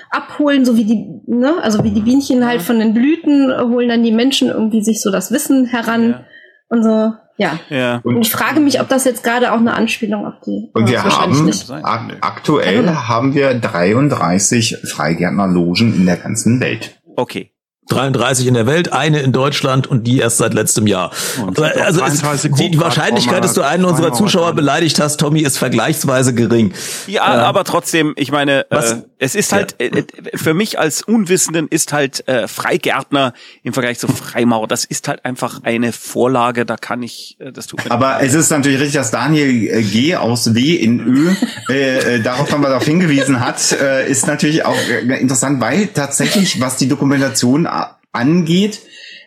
abholen, 0.09 0.65
so 0.65 0.75
wie 0.75 0.85
die, 0.85 1.21
ne, 1.27 1.53
also 1.61 1.83
wie 1.83 1.91
die 1.91 2.01
Bienchen 2.01 2.45
halt 2.45 2.61
von 2.61 2.79
den 2.79 2.93
Blüten 2.93 3.51
holen 3.69 3.89
dann 3.89 4.03
die 4.03 4.11
Menschen 4.11 4.49
irgendwie 4.49 4.83
sich 4.83 5.01
so 5.01 5.11
das 5.11 5.31
Wissen 5.31 5.65
heran 5.65 6.09
ja. 6.09 6.25
und 6.69 6.83
so. 6.83 7.13
Ja. 7.39 7.57
ja. 7.69 8.01
Und 8.03 8.21
ich 8.21 8.31
frage 8.31 8.59
mich, 8.59 8.81
ob 8.81 8.89
das 8.89 9.05
jetzt 9.05 9.23
gerade 9.23 9.53
auch 9.53 9.57
eine 9.57 9.73
Anspielung 9.73 10.25
auf 10.25 10.33
die. 10.45 10.69
Und 10.73 10.89
wir 10.89 11.01
haben 11.01 11.49
ak 11.83 12.17
aktuell 12.19 12.89
haben 12.89 13.33
wir 13.33 13.53
33 13.53 14.77
Freigärtnerlogen 14.83 15.95
in 15.95 16.05
der 16.05 16.17
ganzen 16.17 16.59
Welt. 16.59 16.99
Okay. 17.15 17.51
33 17.89 18.47
in 18.47 18.53
der 18.53 18.65
Welt, 18.65 18.93
eine 18.93 19.19
in 19.19 19.31
Deutschland 19.31 19.87
und 19.87 20.05
die 20.05 20.19
erst 20.19 20.37
seit 20.37 20.53
letztem 20.53 20.87
Jahr. 20.87 21.11
Also 21.57 22.03
es, 22.03 22.41
die, 22.43 22.79
Wahrscheinlichkeit, 22.79 23.43
dass 23.43 23.53
du 23.53 23.61
einen 23.61 23.85
unserer 23.85 24.13
Zuschauer 24.13 24.53
beleidigt 24.53 24.99
hast, 24.99 25.19
Tommy, 25.19 25.41
ist 25.41 25.57
vergleichsweise 25.57 26.33
gering. 26.33 26.73
Ja, 27.07 27.23
äh, 27.23 27.39
aber 27.39 27.63
trotzdem, 27.63 28.13
ich 28.15 28.31
meine, 28.31 28.69
äh, 28.69 28.95
es 29.17 29.35
ist 29.35 29.51
halt 29.51 29.75
ja. 29.79 29.87
äh, 29.87 30.03
für 30.35 30.53
mich 30.53 30.79
als 30.79 31.01
Unwissenden 31.01 31.67
ist 31.67 31.91
halt 31.91 32.27
äh, 32.27 32.47
Freigärtner 32.47 33.33
im 33.63 33.73
Vergleich 33.73 33.99
zu 33.99 34.07
Freimaurer, 34.07 34.67
das 34.67 34.85
ist 34.85 35.07
halt 35.07 35.25
einfach 35.25 35.61
eine 35.63 35.91
Vorlage, 35.91 36.65
da 36.65 36.77
kann 36.77 37.03
ich 37.03 37.37
äh, 37.39 37.51
das 37.51 37.67
tun. 37.67 37.79
Aber 37.89 38.21
es 38.21 38.33
ist 38.33 38.49
natürlich 38.49 38.79
richtig, 38.79 38.95
dass 38.95 39.11
Daniel 39.11 39.67
äh, 39.67 39.83
G 39.83 40.15
aus 40.15 40.53
W 40.53 40.75
in 40.75 40.99
Ö 40.99 41.33
äh, 41.69 42.15
äh, 42.15 42.19
darauf 42.21 42.49
nochmal 42.51 42.69
darauf 42.71 42.85
hingewiesen 42.85 43.39
hat, 43.39 43.71
äh, 43.71 44.09
ist 44.09 44.27
natürlich 44.27 44.65
auch 44.65 44.77
äh, 44.77 45.19
interessant, 45.19 45.59
weil 45.59 45.87
tatsächlich, 45.87 46.61
was 46.61 46.77
die 46.77 46.87
Dokumentation 46.87 47.67
angeht, 48.11 48.81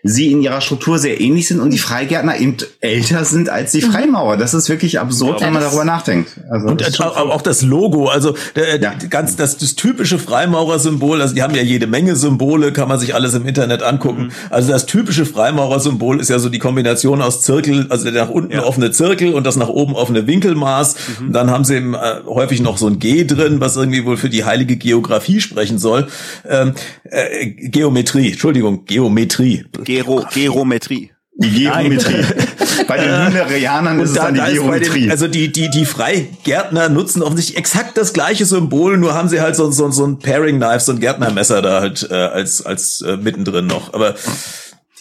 sie 0.04 0.32
in 0.32 0.42
ihrer 0.42 0.60
Struktur 0.60 0.98
sehr 0.98 1.20
ähnlich 1.20 1.46
sind 1.46 1.60
und 1.60 1.70
die 1.70 1.78
Freigärtner 1.78 2.38
eben 2.38 2.56
älter 2.80 3.24
sind 3.24 3.48
als 3.48 3.70
die 3.72 3.84
mhm. 3.84 3.92
Freimaurer. 3.92 4.36
Das 4.36 4.52
ist 4.52 4.68
wirklich 4.68 4.98
absurd, 4.98 5.40
ja, 5.40 5.46
wenn 5.46 5.52
man 5.52 5.62
darüber 5.62 5.84
nachdenkt. 5.84 6.40
Also 6.50 6.66
und 6.68 6.80
das 6.80 7.00
auch 7.00 7.42
das 7.42 7.62
Logo, 7.62 8.08
also 8.08 8.34
der, 8.56 8.80
ja. 8.80 8.94
ganz 9.08 9.36
das, 9.36 9.58
das 9.58 9.76
typische 9.76 10.18
Freimaurer-Symbol, 10.18 11.22
also 11.22 11.34
die 11.34 11.42
haben 11.42 11.54
ja 11.54 11.62
jede 11.62 11.86
Menge 11.86 12.16
Symbole, 12.16 12.72
kann 12.72 12.88
man 12.88 12.98
sich 12.98 13.14
alles 13.14 13.34
im 13.34 13.46
Internet 13.46 13.84
angucken. 13.84 14.24
Mhm. 14.24 14.32
Also 14.50 14.72
das 14.72 14.86
typische 14.86 15.24
Freimaurer-Symbol 15.24 16.20
ist 16.20 16.30
ja 16.30 16.40
so 16.40 16.48
die 16.48 16.58
Kombination 16.58 17.22
aus 17.22 17.42
Zirkel, 17.42 17.86
also 17.88 18.10
der 18.10 18.24
nach 18.24 18.30
unten 18.30 18.52
ja. 18.52 18.64
offene 18.64 18.90
Zirkel 18.90 19.34
und 19.34 19.46
das 19.46 19.56
nach 19.56 19.68
oben 19.68 19.94
offene 19.94 20.26
Winkelmaß. 20.26 20.96
Mhm. 21.20 21.32
dann 21.32 21.50
haben 21.50 21.64
sie 21.64 21.76
eben 21.76 21.94
äh, 21.94 22.20
häufig 22.26 22.60
noch 22.60 22.76
so 22.76 22.88
ein 22.88 22.98
G 22.98 23.24
drin, 23.24 23.60
was 23.60 23.76
irgendwie 23.76 24.04
wohl 24.04 24.16
für 24.16 24.30
die 24.30 24.44
heilige 24.44 24.76
Geografie 24.76 25.40
sprechen 25.40 25.78
soll. 25.78 26.08
Ähm, 26.48 26.74
äh, 27.04 27.46
Geometrie, 27.46 28.32
Entschuldigung, 28.32 28.84
Geometrie. 28.84 29.64
Gero 29.92 30.24
Geometrie. 30.32 31.12
Die 31.34 31.50
Geometrie. 31.50 32.24
bei 32.88 32.98
den 32.98 33.26
Hühnerianern 33.26 34.00
ist 34.00 34.10
es 34.10 34.16
dann 34.16 34.34
die 34.34 34.40
Geometrie. 34.40 35.02
Den, 35.02 35.10
also 35.10 35.28
die, 35.28 35.52
die, 35.52 35.68
die 35.68 35.84
Freigärtner 35.84 36.88
nutzen 36.88 37.22
offensichtlich 37.22 37.58
exakt 37.58 37.98
das 37.98 38.12
gleiche 38.12 38.46
Symbol, 38.46 38.96
nur 38.96 39.14
haben 39.14 39.28
sie 39.28 39.40
halt 39.40 39.56
so, 39.56 39.70
so, 39.70 39.90
so 39.90 40.06
ein 40.06 40.18
Pairing 40.18 40.56
Knife, 40.56 40.80
so 40.80 40.92
ein 40.92 41.00
Gärtnermesser 41.00 41.60
da 41.60 41.80
halt 41.80 42.08
äh, 42.10 42.14
als, 42.14 42.64
als 42.64 43.02
äh, 43.02 43.16
mittendrin 43.16 43.66
noch. 43.66 43.92
Aber 43.92 44.14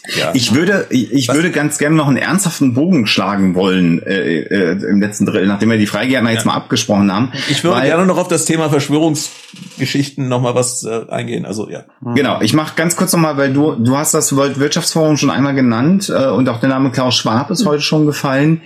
ja. 0.08 0.32
Ich 0.34 0.56
würde, 0.56 0.88
ich 0.90 1.28
Was? 1.28 1.36
würde 1.36 1.52
ganz 1.52 1.78
gerne 1.78 1.96
noch 1.96 2.08
einen 2.08 2.18
ernsthaften 2.18 2.74
Bogen 2.74 3.06
schlagen 3.06 3.54
wollen 3.54 4.02
äh, 4.02 4.40
äh, 4.40 4.84
im 4.84 5.00
letzten 5.00 5.28
Drittel, 5.28 5.48
nachdem 5.48 5.70
wir 5.70 5.78
die 5.78 5.86
Freigärtner 5.86 6.32
ja. 6.32 6.36
jetzt 6.36 6.46
mal 6.46 6.56
abgesprochen 6.56 7.14
haben. 7.14 7.32
Ich 7.50 7.64
würde 7.64 7.78
weil, 7.78 7.88
gerne 7.88 8.08
noch 8.08 8.18
auf 8.18 8.28
das 8.28 8.46
Thema 8.46 8.70
Verschwörungsgeschichten 8.70 10.28
noch 10.28 10.42
mal 10.42 10.56
was 10.56 10.84
äh, 10.84 11.06
eingehen. 11.10 11.46
Also 11.46 11.70
ja. 11.70 11.84
Mhm. 12.02 12.16
Genau. 12.16 12.42
Ich 12.42 12.54
mache 12.54 12.76
ganz 12.76 12.96
kurz 12.96 13.14
noch 13.14 13.20
mal, 13.20 13.38
weil 13.38 13.54
du 13.54 13.76
du 13.76 13.96
hast 13.96 14.16
das 14.16 14.36
Weltwirtschaftsforum 14.36 15.18
schon 15.18 15.30
einmal 15.30 15.54
genannt 15.54 16.12
äh, 16.14 16.30
und 16.30 16.50
auch 16.50 16.60
der 16.60 16.70
Name 16.70 16.92
Klaus 16.92 17.16
Schwab 17.16 17.52
ist 17.52 17.64
mhm. 17.64 17.70
heute 17.70 17.84
schon 17.84 18.08
gefallen. 18.08 18.62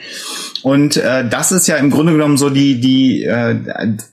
Und 0.64 0.96
äh, 0.96 1.28
das 1.28 1.52
ist 1.52 1.68
ja 1.68 1.76
im 1.76 1.92
Grunde 1.92 2.14
genommen 2.14 2.38
so 2.38 2.50
die 2.50 2.80
die 2.80 3.24
äh, 3.24 3.58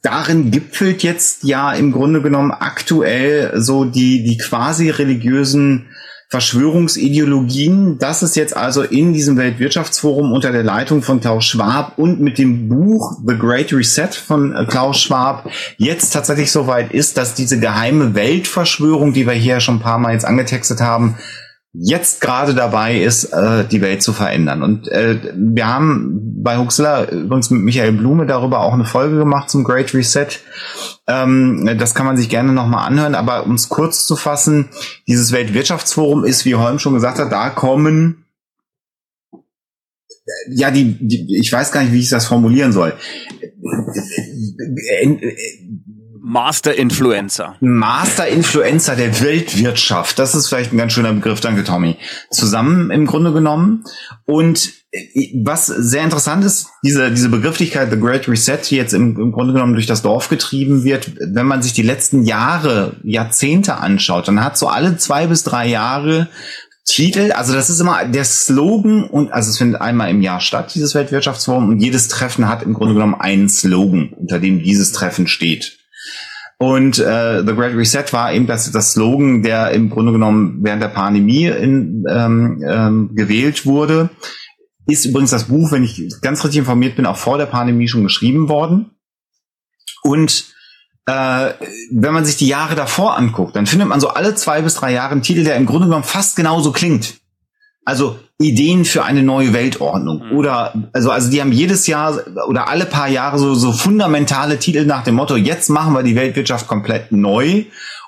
darin 0.02 0.50
gipfelt 0.50 1.04
jetzt 1.04 1.44
ja 1.44 1.72
im 1.72 1.92
Grunde 1.92 2.20
genommen 2.20 2.50
aktuell 2.50 3.52
so 3.60 3.84
die 3.84 4.24
die 4.24 4.38
quasi 4.38 4.90
religiösen 4.90 5.86
Verschwörungsideologien. 6.32 7.98
Das 7.98 8.22
ist 8.22 8.36
jetzt 8.36 8.56
also 8.56 8.80
in 8.80 9.12
diesem 9.12 9.36
Weltwirtschaftsforum 9.36 10.32
unter 10.32 10.50
der 10.50 10.62
Leitung 10.62 11.02
von 11.02 11.20
Klaus 11.20 11.44
Schwab 11.44 11.98
und 11.98 12.20
mit 12.20 12.38
dem 12.38 12.70
Buch 12.70 13.18
The 13.26 13.36
Great 13.36 13.70
Reset 13.70 14.08
von 14.14 14.56
äh, 14.56 14.64
Klaus 14.64 14.98
Schwab 14.98 15.50
jetzt 15.76 16.14
tatsächlich 16.14 16.50
soweit 16.50 16.90
ist, 16.90 17.18
dass 17.18 17.34
diese 17.34 17.60
geheime 17.60 18.14
Weltverschwörung, 18.14 19.12
die 19.12 19.26
wir 19.26 19.34
hier 19.34 19.60
schon 19.60 19.76
ein 19.76 19.80
paar 19.80 19.98
Mal 19.98 20.14
jetzt 20.14 20.24
angetextet 20.24 20.80
haben, 20.80 21.18
jetzt 21.74 22.22
gerade 22.22 22.54
dabei 22.54 22.98
ist, 22.98 23.24
äh, 23.24 23.64
die 23.64 23.82
Welt 23.82 24.02
zu 24.02 24.14
verändern. 24.14 24.62
Und 24.62 24.88
äh, 24.88 25.18
wir 25.34 25.66
haben 25.66 26.42
bei 26.42 26.56
Huxler 26.56 27.12
übrigens 27.12 27.50
mit 27.50 27.60
Michael 27.60 27.92
Blume 27.92 28.24
darüber 28.24 28.60
auch 28.60 28.72
eine 28.72 28.86
Folge 28.86 29.18
gemacht 29.18 29.50
zum 29.50 29.64
Great 29.64 29.92
Reset. 29.92 30.28
Ähm, 31.06 31.76
das 31.78 31.94
kann 31.94 32.06
man 32.06 32.16
sich 32.16 32.28
gerne 32.28 32.52
nochmal 32.52 32.86
anhören. 32.86 33.14
Aber 33.14 33.44
um 33.44 33.54
es 33.54 33.68
kurz 33.68 34.06
zu 34.06 34.16
fassen, 34.16 34.68
dieses 35.06 35.32
Weltwirtschaftsforum 35.32 36.24
ist, 36.24 36.44
wie 36.44 36.54
Holm 36.54 36.78
schon 36.78 36.94
gesagt 36.94 37.18
hat, 37.18 37.32
da 37.32 37.50
kommen 37.50 38.22
ja, 40.48 40.70
die, 40.70 40.96
die, 41.00 41.38
ich 41.38 41.52
weiß 41.52 41.72
gar 41.72 41.82
nicht, 41.82 41.92
wie 41.92 42.00
ich 42.00 42.08
das 42.08 42.26
formulieren 42.26 42.72
soll. 42.72 42.94
Master 46.20 46.74
Influencer. 46.74 47.56
Master 47.60 48.28
Influencer 48.28 48.96
der 48.96 49.20
Weltwirtschaft. 49.20 50.18
Das 50.18 50.34
ist 50.34 50.48
vielleicht 50.48 50.72
ein 50.72 50.78
ganz 50.78 50.92
schöner 50.92 51.12
Begriff. 51.12 51.40
Danke, 51.40 51.64
Tommy. 51.64 51.96
Zusammen 52.30 52.90
im 52.90 53.06
Grunde 53.06 53.32
genommen. 53.32 53.84
Und 54.24 54.68
äh, 54.68 54.81
was 55.34 55.66
sehr 55.66 56.04
interessant 56.04 56.44
ist, 56.44 56.66
diese, 56.84 57.10
diese 57.10 57.30
Begrifflichkeit 57.30 57.90
The 57.90 57.98
Great 57.98 58.28
Reset, 58.28 58.58
die 58.68 58.76
jetzt 58.76 58.92
im, 58.92 59.18
im 59.18 59.32
Grunde 59.32 59.54
genommen 59.54 59.72
durch 59.72 59.86
das 59.86 60.02
Dorf 60.02 60.28
getrieben 60.28 60.84
wird, 60.84 61.12
wenn 61.18 61.46
man 61.46 61.62
sich 61.62 61.72
die 61.72 61.82
letzten 61.82 62.24
Jahre, 62.24 62.96
Jahrzehnte 63.02 63.78
anschaut, 63.78 64.28
dann 64.28 64.44
hat 64.44 64.58
so 64.58 64.68
alle 64.68 64.98
zwei 64.98 65.26
bis 65.26 65.44
drei 65.44 65.66
Jahre 65.66 66.28
Titel, 66.84 67.32
also 67.32 67.54
das 67.54 67.70
ist 67.70 67.80
immer 67.80 68.04
der 68.04 68.24
Slogan 68.24 69.04
und 69.04 69.32
also 69.32 69.50
es 69.50 69.58
findet 69.58 69.80
einmal 69.80 70.10
im 70.10 70.20
Jahr 70.20 70.40
statt, 70.40 70.72
dieses 70.74 70.94
Weltwirtschaftsforum 70.94 71.68
und 71.68 71.80
jedes 71.80 72.08
Treffen 72.08 72.48
hat 72.48 72.62
im 72.62 72.74
Grunde 72.74 72.94
genommen 72.94 73.14
einen 73.14 73.48
Slogan, 73.48 74.12
unter 74.14 74.40
dem 74.40 74.62
dieses 74.62 74.92
Treffen 74.92 75.26
steht. 75.26 75.78
Und 76.58 76.98
äh, 76.98 77.42
The 77.44 77.54
Great 77.54 77.74
Reset 77.74 78.04
war 78.12 78.32
eben 78.32 78.46
das, 78.46 78.70
das 78.70 78.92
Slogan, 78.92 79.42
der 79.42 79.70
im 79.70 79.90
Grunde 79.90 80.12
genommen 80.12 80.58
während 80.62 80.82
der 80.82 80.88
Pandemie 80.88 81.46
in, 81.46 82.04
ähm, 82.08 82.62
ähm, 82.68 83.10
gewählt 83.14 83.64
wurde. 83.64 84.10
Ist 84.86 85.04
übrigens 85.04 85.30
das 85.30 85.44
Buch, 85.44 85.70
wenn 85.72 85.84
ich 85.84 86.10
ganz 86.20 86.42
richtig 86.44 86.58
informiert 86.58 86.96
bin, 86.96 87.06
auch 87.06 87.16
vor 87.16 87.38
der 87.38 87.46
Pandemie 87.46 87.88
schon 87.88 88.02
geschrieben 88.02 88.48
worden. 88.48 88.90
Und 90.02 90.52
äh, 91.06 91.52
wenn 91.90 92.14
man 92.14 92.24
sich 92.24 92.36
die 92.36 92.48
Jahre 92.48 92.74
davor 92.74 93.16
anguckt, 93.16 93.56
dann 93.56 93.66
findet 93.66 93.88
man 93.88 94.00
so 94.00 94.08
alle 94.08 94.34
zwei 94.34 94.62
bis 94.62 94.74
drei 94.74 94.92
Jahre 94.92 95.12
einen 95.12 95.22
Titel, 95.22 95.44
der 95.44 95.56
im 95.56 95.66
Grunde 95.66 95.86
genommen 95.86 96.04
fast 96.04 96.36
genauso 96.36 96.72
klingt. 96.72 97.21
Also 97.84 98.18
Ideen 98.38 98.84
für 98.84 99.04
eine 99.04 99.22
neue 99.22 99.52
Weltordnung 99.52 100.24
mhm. 100.24 100.36
oder 100.36 100.74
also 100.92 101.10
also 101.10 101.30
die 101.30 101.40
haben 101.40 101.52
jedes 101.52 101.86
Jahr 101.86 102.20
oder 102.48 102.68
alle 102.68 102.86
paar 102.86 103.08
Jahre 103.08 103.38
so 103.38 103.54
so 103.54 103.72
fundamentale 103.72 104.58
Titel 104.58 104.84
nach 104.84 105.04
dem 105.04 105.14
Motto 105.14 105.36
jetzt 105.36 105.68
machen 105.68 105.92
wir 105.92 106.02
die 106.02 106.16
Weltwirtschaft 106.16 106.66
komplett 106.66 107.12
neu 107.12 107.64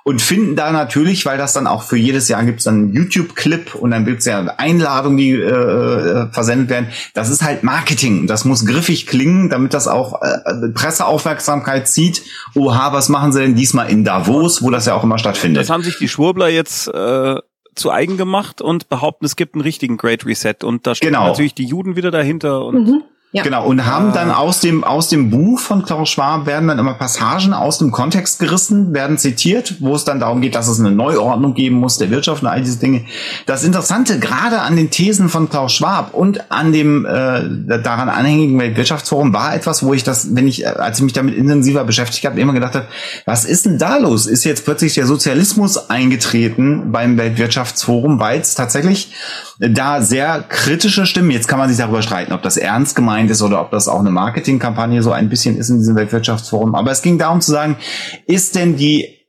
und 0.07 0.21
finden 0.21 0.55
da 0.55 0.71
natürlich, 0.71 1.25
weil 1.25 1.39
das 1.39 1.55
dann 1.55 1.67
auch 1.67 1.83
für 1.83 1.97
jedes 1.97 2.29
Jahr 2.29 2.45
gibt's 2.45 2.65
dann 2.65 2.75
einen 2.75 2.93
YouTube-Clip 2.93 3.75
und 3.75 3.91
dann 3.91 4.05
gibt's 4.05 4.27
ja 4.27 4.41
Einladungen, 4.59 5.17
die 5.17 5.31
äh, 5.31 5.47
äh, 5.47 6.31
versendet 6.31 6.69
werden. 6.69 6.89
Das 7.15 7.31
ist 7.31 7.43
halt 7.43 7.63
Marketing. 7.65 8.27
Das 8.27 8.45
muss 8.45 8.67
griffig 8.67 9.07
klingen, 9.07 9.49
damit 9.49 9.73
das 9.73 9.89
auch 9.89 10.21
äh, 10.21 10.69
Presseaufmerksamkeit 10.75 11.89
zieht. 11.89 12.23
Oha, 12.55 12.93
was 12.93 13.09
machen 13.09 13.33
sie 13.33 13.41
denn 13.41 13.55
diesmal 13.55 13.89
in 13.89 14.05
Davos, 14.05 14.63
wo 14.63 14.69
das 14.69 14.85
ja 14.85 14.93
auch 14.93 15.05
immer 15.05 15.17
stattfindet? 15.17 15.63
Das 15.63 15.71
haben 15.71 15.83
sich 15.83 15.97
die 15.97 16.09
Schwurbler 16.09 16.49
jetzt 16.49 16.89
äh, 16.89 17.37
zu 17.75 17.91
eigen 17.91 18.17
gemacht 18.17 18.63
und 18.63 18.89
behaupten, 18.89 19.25
es 19.25 19.37
gibt 19.37 19.55
einen 19.55 19.63
richtigen 19.63 19.97
Great 19.97 20.27
Reset. 20.27 20.57
Und 20.63 20.87
da 20.87 20.95
stehen 20.95 21.13
genau. 21.13 21.27
natürlich 21.27 21.55
die 21.55 21.65
Juden 21.65 21.97
wieder 21.97 22.11
dahinter 22.11 22.65
und 22.65 22.89
mhm. 22.89 23.03
Ja. 23.35 23.43
Genau, 23.43 23.67
und 23.67 23.85
haben 23.85 24.13
dann 24.13 24.31
ah. 24.31 24.37
aus 24.37 24.61
dem, 24.61 24.85
aus 24.85 25.09
dem 25.09 25.29
Buch 25.29 25.59
von 25.59 25.83
Klaus 25.83 26.09
Schwab 26.09 26.47
werden 26.47 26.69
dann 26.69 26.79
immer 26.79 26.95
Passagen 26.95 27.53
aus 27.53 27.79
dem 27.79 27.91
Kontext 27.91 28.39
gerissen, 28.39 28.95
werden 28.95 29.19
zitiert, 29.19 29.75
wo 29.81 29.97
es 29.97 30.05
dann 30.05 30.21
darum 30.21 30.41
geht, 30.41 30.55
dass 30.55 30.69
es 30.69 30.79
eine 30.79 30.93
Neuordnung 30.93 31.53
geben 31.55 31.75
muss 31.75 31.99
der 31.99 32.11
Wirtschaft 32.11 32.45
und 32.45 32.49
all 32.49 32.63
diese 32.63 32.79
Dinge. 32.79 33.07
Das 33.47 33.65
Interessante 33.65 34.21
gerade 34.21 34.61
an 34.61 34.77
den 34.77 34.91
Thesen 34.91 35.29
von 35.29 35.49
Klaus 35.49 35.73
Schwab 35.73 36.15
und 36.15 36.53
an 36.53 36.73
dem 36.73 37.07
äh, 37.07 37.81
daran 37.83 38.09
anhängigen 38.09 38.57
Weltwirtschaftsforum 38.57 39.33
war 39.35 39.53
etwas, 39.57 39.85
wo 39.85 39.93
ich 39.95 40.05
das, 40.05 40.37
wenn 40.37 40.47
ich, 40.47 40.69
als 40.69 40.99
ich 40.99 41.05
mich 41.05 41.13
damit 41.13 41.35
intensiver 41.35 41.83
beschäftigt 41.83 42.25
habe, 42.27 42.39
immer 42.41 42.53
gedacht 42.53 42.77
habe, 42.77 42.87
was 43.25 43.45
ist 43.45 43.67
denn 43.67 43.79
da 43.79 43.97
los? 43.97 44.27
Ist 44.27 44.45
jetzt 44.45 44.65
plötzlich 44.65 44.95
der 44.95 45.09
Sozialismus 45.09 45.91
eingetreten 45.91 46.93
beim 46.93 47.19
Weltwirtschaftsforum, 47.19 48.21
weil 48.21 48.39
es 48.39 48.55
tatsächlich 48.55 49.13
da 49.59 50.03
sehr 50.03 50.45
kritische 50.49 51.05
Stimmen, 51.05 51.33
jetzt 51.33 51.49
kann 51.49 51.59
man 51.59 51.69
sich 51.69 51.79
darüber 51.79 52.03
streiten, 52.03 52.33
ob 52.33 52.43
das 52.43 52.57
ernst 52.57 52.95
gemeint 52.95 53.24
ist 53.31 53.43
oder 53.43 53.61
ob 53.61 53.71
das 53.71 53.89
auch 53.89 54.01
eine 54.01 54.11
Marketingkampagne 54.11 55.03
so 55.03 55.13
ein 55.13 55.29
bisschen 55.29 55.57
ist 55.57 55.71
in 55.71 55.79
diesem 55.79 55.97
Weltwirtschaftsforum. 55.97 56.75
Aber 56.75 56.91
es 56.91 57.03
ging 57.03 57.19
darum 57.19 57.41
zu 57.41 57.53
sagen, 57.53 57.77
ist 58.27 58.55
denn 58.55 58.77
die 58.77 59.25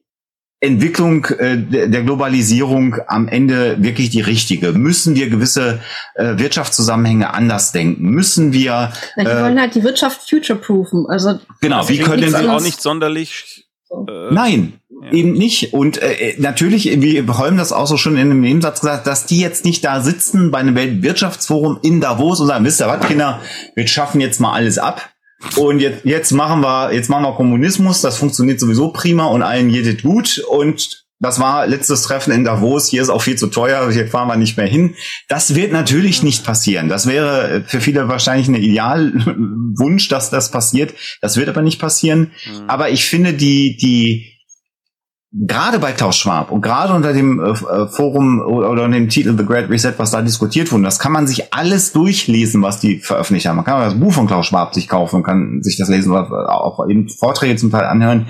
Entwicklung 0.61 1.25
äh, 1.25 1.57
der 1.57 2.03
Globalisierung 2.03 2.95
am 3.07 3.27
Ende 3.27 3.77
wirklich 3.83 4.09
die 4.09 4.21
richtige? 4.21 4.71
Müssen 4.71 5.15
wir 5.15 5.29
gewisse 5.29 5.79
äh, 6.15 6.37
Wirtschaftszusammenhänge 6.37 7.33
anders 7.33 7.71
denken? 7.71 8.09
Müssen 8.09 8.53
wir? 8.53 8.91
Na, 9.15 9.23
die 9.23 9.29
äh, 9.29 9.41
wollen 9.41 9.59
halt 9.59 9.75
die 9.75 9.83
Wirtschaft 9.83 10.27
future-proofen. 10.29 11.05
Also 11.07 11.39
genau, 11.61 11.87
wie 11.89 11.99
können 11.99 12.29
sie 12.29 12.49
auch 12.49 12.61
nicht 12.61 12.81
sonderlich? 12.81 13.65
Äh, 13.91 14.33
Nein, 14.33 14.79
ja. 15.01 15.11
Eben 15.11 15.33
nicht. 15.33 15.73
Und 15.73 15.97
äh, 15.97 16.35
natürlich, 16.37 16.85
wie 17.01 17.21
Holm 17.27 17.57
das 17.57 17.73
auch 17.73 17.87
so 17.87 17.97
schon 17.97 18.15
in 18.15 18.21
einem 18.21 18.41
Nebensatz 18.41 18.79
gesagt, 18.79 19.07
dass 19.07 19.25
die 19.25 19.39
jetzt 19.39 19.65
nicht 19.65 19.83
da 19.83 20.01
sitzen 20.01 20.51
bei 20.51 20.59
einem 20.59 20.75
Weltwirtschaftsforum 20.75 21.79
in 21.81 22.01
Davos 22.01 22.39
und 22.39 22.47
sagen, 22.47 22.65
wisst 22.65 22.81
ihr 22.81 22.87
was, 22.87 23.05
Kinder, 23.05 23.41
wir 23.75 23.87
schaffen 23.87 24.21
jetzt 24.21 24.39
mal 24.39 24.53
alles 24.53 24.77
ab. 24.77 25.09
Und 25.57 25.79
jetzt, 25.79 26.05
jetzt 26.05 26.31
machen 26.31 26.61
wir, 26.61 26.93
jetzt 26.93 27.09
machen 27.09 27.23
wir 27.23 27.33
Kommunismus, 27.33 28.01
das 28.01 28.17
funktioniert 28.17 28.59
sowieso 28.59 28.89
prima 28.89 29.25
und 29.25 29.43
allen 29.43 29.69
geht 29.69 30.01
gut. 30.01 30.39
Und 30.49 31.05
das 31.19 31.39
war 31.39 31.67
letztes 31.67 32.03
Treffen 32.03 32.31
in 32.31 32.43
Davos, 32.43 32.89
hier 32.89 33.01
ist 33.01 33.09
auch 33.09 33.21
viel 33.21 33.37
zu 33.37 33.47
teuer, 33.47 33.89
hier 33.91 34.07
fahren 34.07 34.27
wir 34.27 34.37
nicht 34.37 34.57
mehr 34.57 34.65
hin. 34.65 34.95
Das 35.27 35.55
wird 35.55 35.71
natürlich 35.71 36.23
nicht 36.23 36.45
passieren. 36.45 36.89
Das 36.89 37.05
wäre 37.05 37.63
für 37.67 37.81
viele 37.81 38.07
wahrscheinlich 38.07 38.47
ein 38.47 38.55
Idealwunsch, 38.55 40.07
dass 40.07 40.29
das 40.29 40.51
passiert. 40.51 40.93
Das 41.21 41.37
wird 41.37 41.49
aber 41.49 41.61
nicht 41.61 41.79
passieren. 41.79 42.31
Mhm. 42.45 42.69
Aber 42.69 42.89
ich 42.89 43.05
finde 43.05 43.33
die, 43.33 43.77
die, 43.77 44.34
gerade 45.37 45.79
bei 45.79 45.91
Klaus 45.91 46.17
Schwab 46.17 46.51
und 46.51 46.61
gerade 46.61 46.93
unter 46.93 47.11
dem 47.11 47.39
äh, 47.39 47.49
äh 47.49 47.87
Forum 47.87 48.41
oder 48.41 48.69
unter 48.69 48.89
dem 48.89 49.09
Titel 49.09 49.35
The 49.37 49.45
Great 49.45 49.69
Reset, 49.69 49.93
was 49.97 50.11
da 50.11 50.21
diskutiert 50.21 50.71
wurde, 50.71 50.83
das 50.83 50.99
kann 50.99 51.11
man 51.11 51.27
sich 51.27 51.53
alles 51.53 51.91
durchlesen, 51.91 52.61
was 52.61 52.79
die 52.79 52.99
veröffentlicht 52.99 53.47
haben. 53.47 53.57
Man 53.57 53.65
kann 53.65 53.81
das 53.81 53.99
Buch 53.99 54.13
von 54.13 54.27
Klaus 54.27 54.45
Schwab 54.45 54.73
sich 54.73 54.87
kaufen 54.87 55.17
und 55.17 55.23
kann 55.23 55.61
sich 55.61 55.77
das 55.77 55.89
lesen 55.89 56.11
oder 56.11 56.49
auch 56.49 56.87
eben 56.87 57.09
Vorträge 57.09 57.57
zum 57.57 57.71
Teil 57.71 57.85
anhören. 57.85 58.27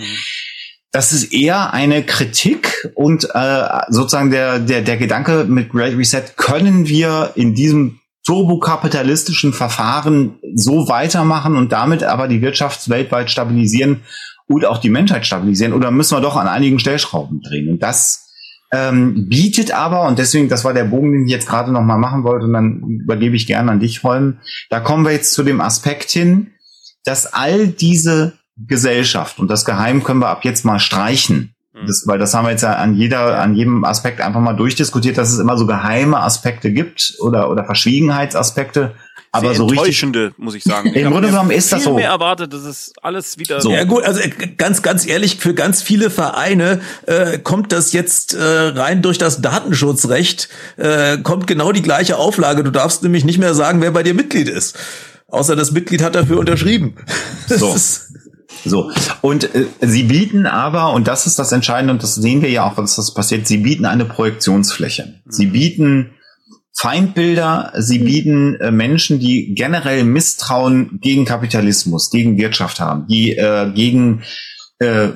Das 0.91 1.11
ist 1.11 1.33
eher 1.33 1.73
eine 1.73 2.03
Kritik 2.03 2.89
und 2.95 3.27
äh, 3.33 3.67
sozusagen 3.89 4.31
der, 4.31 4.59
der, 4.59 4.81
der 4.81 4.97
Gedanke 4.97 5.43
mit 5.43 5.69
Great 5.69 5.97
Reset, 5.97 6.23
können 6.37 6.87
wir 6.87 7.31
in 7.35 7.53
diesem 7.53 7.99
turbokapitalistischen 8.25 9.53
Verfahren 9.53 10.39
so 10.55 10.89
weitermachen 10.89 11.57
und 11.57 11.71
damit 11.71 12.03
aber 12.03 12.27
die 12.27 12.41
Wirtschaft 12.41 12.89
weltweit 12.89 13.29
stabilisieren 13.29 14.01
und 14.47 14.65
auch 14.65 14.77
die 14.77 14.89
Menschheit 14.89 15.25
stabilisieren 15.25 15.73
oder 15.73 15.91
müssen 15.91 16.15
wir 16.15 16.21
doch 16.21 16.35
an 16.35 16.47
einigen 16.47 16.79
Stellschrauben 16.79 17.41
drehen? 17.41 17.69
Und 17.69 17.83
das 17.83 18.25
ähm, 18.71 19.27
bietet 19.29 19.71
aber, 19.71 20.07
und 20.07 20.19
deswegen, 20.19 20.49
das 20.49 20.63
war 20.63 20.73
der 20.73 20.85
Bogen, 20.85 21.11
den 21.11 21.25
ich 21.25 21.31
jetzt 21.31 21.47
gerade 21.47 21.71
nochmal 21.71 21.97
machen 21.97 22.23
wollte, 22.23 22.45
und 22.45 22.53
dann 22.53 22.99
übergebe 23.03 23.35
ich 23.35 23.47
gerne 23.47 23.71
an 23.71 23.79
dich, 23.79 24.03
Holm, 24.03 24.39
da 24.69 24.79
kommen 24.79 25.05
wir 25.05 25.11
jetzt 25.11 25.33
zu 25.33 25.43
dem 25.43 25.61
Aspekt 25.61 26.11
hin, 26.11 26.51
dass 27.03 27.31
all 27.31 27.67
diese 27.67 28.33
Gesellschaft 28.57 29.39
und 29.39 29.49
das 29.49 29.65
Geheim 29.65 30.03
können 30.03 30.21
wir 30.21 30.29
ab 30.29 30.45
jetzt 30.45 30.65
mal 30.65 30.79
streichen. 30.79 31.54
Mhm. 31.75 31.87
Das, 31.87 32.07
weil 32.07 32.17
das 32.17 32.33
haben 32.33 32.45
wir 32.45 32.51
jetzt 32.51 32.63
ja 32.63 32.73
an 32.73 32.95
jeder, 32.95 33.39
an 33.39 33.55
jedem 33.55 33.83
Aspekt 33.83 34.21
einfach 34.21 34.39
mal 34.39 34.53
durchdiskutiert, 34.53 35.17
dass 35.17 35.31
es 35.31 35.39
immer 35.39 35.57
so 35.57 35.65
geheime 35.65 36.19
Aspekte 36.19 36.71
gibt 36.71 37.15
oder, 37.19 37.51
oder 37.51 37.65
Verschwiegenheitsaspekte 37.65 38.93
aber 39.35 39.53
so 39.53 39.67
enttäuschende, 39.67 40.27
richtig, 40.27 40.39
muss 40.39 40.55
ich 40.55 40.63
sagen. 40.63 40.93
Im 40.93 41.11
Grunde 41.11 41.27
genommen 41.27 41.51
ist 41.51 41.71
das 41.71 41.83
so. 41.83 41.95
mehr 41.95 42.09
erwartet, 42.09 42.53
das 42.53 42.63
ist 42.63 42.93
alles 43.01 43.37
wieder. 43.37 43.59
So. 43.59 43.71
Ja 43.71 43.83
gut, 43.83 44.03
also 44.03 44.21
äh, 44.21 44.29
ganz, 44.29 44.81
ganz 44.81 45.05
ehrlich, 45.05 45.37
für 45.37 45.53
ganz 45.53 45.81
viele 45.81 46.09
Vereine 46.09 46.79
äh, 47.05 47.37
kommt 47.39 47.73
das 47.73 47.91
jetzt 47.91 48.33
äh, 48.33 48.41
rein 48.41 49.01
durch 49.01 49.17
das 49.17 49.41
Datenschutzrecht, 49.41 50.47
äh, 50.77 51.17
kommt 51.17 51.47
genau 51.47 51.73
die 51.73 51.81
gleiche 51.81 52.17
Auflage. 52.17 52.63
Du 52.63 52.71
darfst 52.71 53.03
nämlich 53.03 53.25
nicht 53.25 53.37
mehr 53.37 53.53
sagen, 53.53 53.81
wer 53.81 53.91
bei 53.91 54.03
dir 54.03 54.13
Mitglied 54.13 54.47
ist. 54.47 54.77
Außer 55.27 55.57
das 55.57 55.71
Mitglied 55.71 56.01
hat 56.01 56.15
dafür 56.15 56.39
unterschrieben. 56.39 56.95
So. 57.47 57.75
So, 58.63 58.91
und 59.21 59.55
äh, 59.55 59.65
sie 59.81 60.03
bieten 60.03 60.45
aber, 60.45 60.93
und 60.93 61.07
das 61.07 61.27
ist 61.27 61.37
das 61.39 61.51
Entscheidende, 61.51 61.93
und 61.93 62.03
das 62.03 62.15
sehen 62.15 62.41
wir 62.41 62.49
ja 62.49 62.65
auch, 62.65 62.77
was 62.77 62.95
das 62.95 63.13
passiert, 63.13 63.47
sie 63.47 63.57
bieten 63.57 63.85
eine 63.85 64.05
Projektionsfläche. 64.05 65.21
Sie 65.27 65.47
mhm. 65.47 65.51
bieten 65.51 66.09
Feindbilder, 66.73 67.73
sie 67.77 67.99
mhm. 67.99 68.05
bieten 68.05 68.55
äh, 68.55 68.71
Menschen, 68.71 69.19
die 69.19 69.53
generell 69.55 70.03
Misstrauen 70.03 70.99
gegen 71.01 71.25
Kapitalismus, 71.25 72.09
gegen 72.09 72.37
Wirtschaft 72.37 72.79
haben, 72.79 73.07
die 73.07 73.35
äh, 73.37 73.71
gegen 73.73 74.23
äh, 74.79 75.09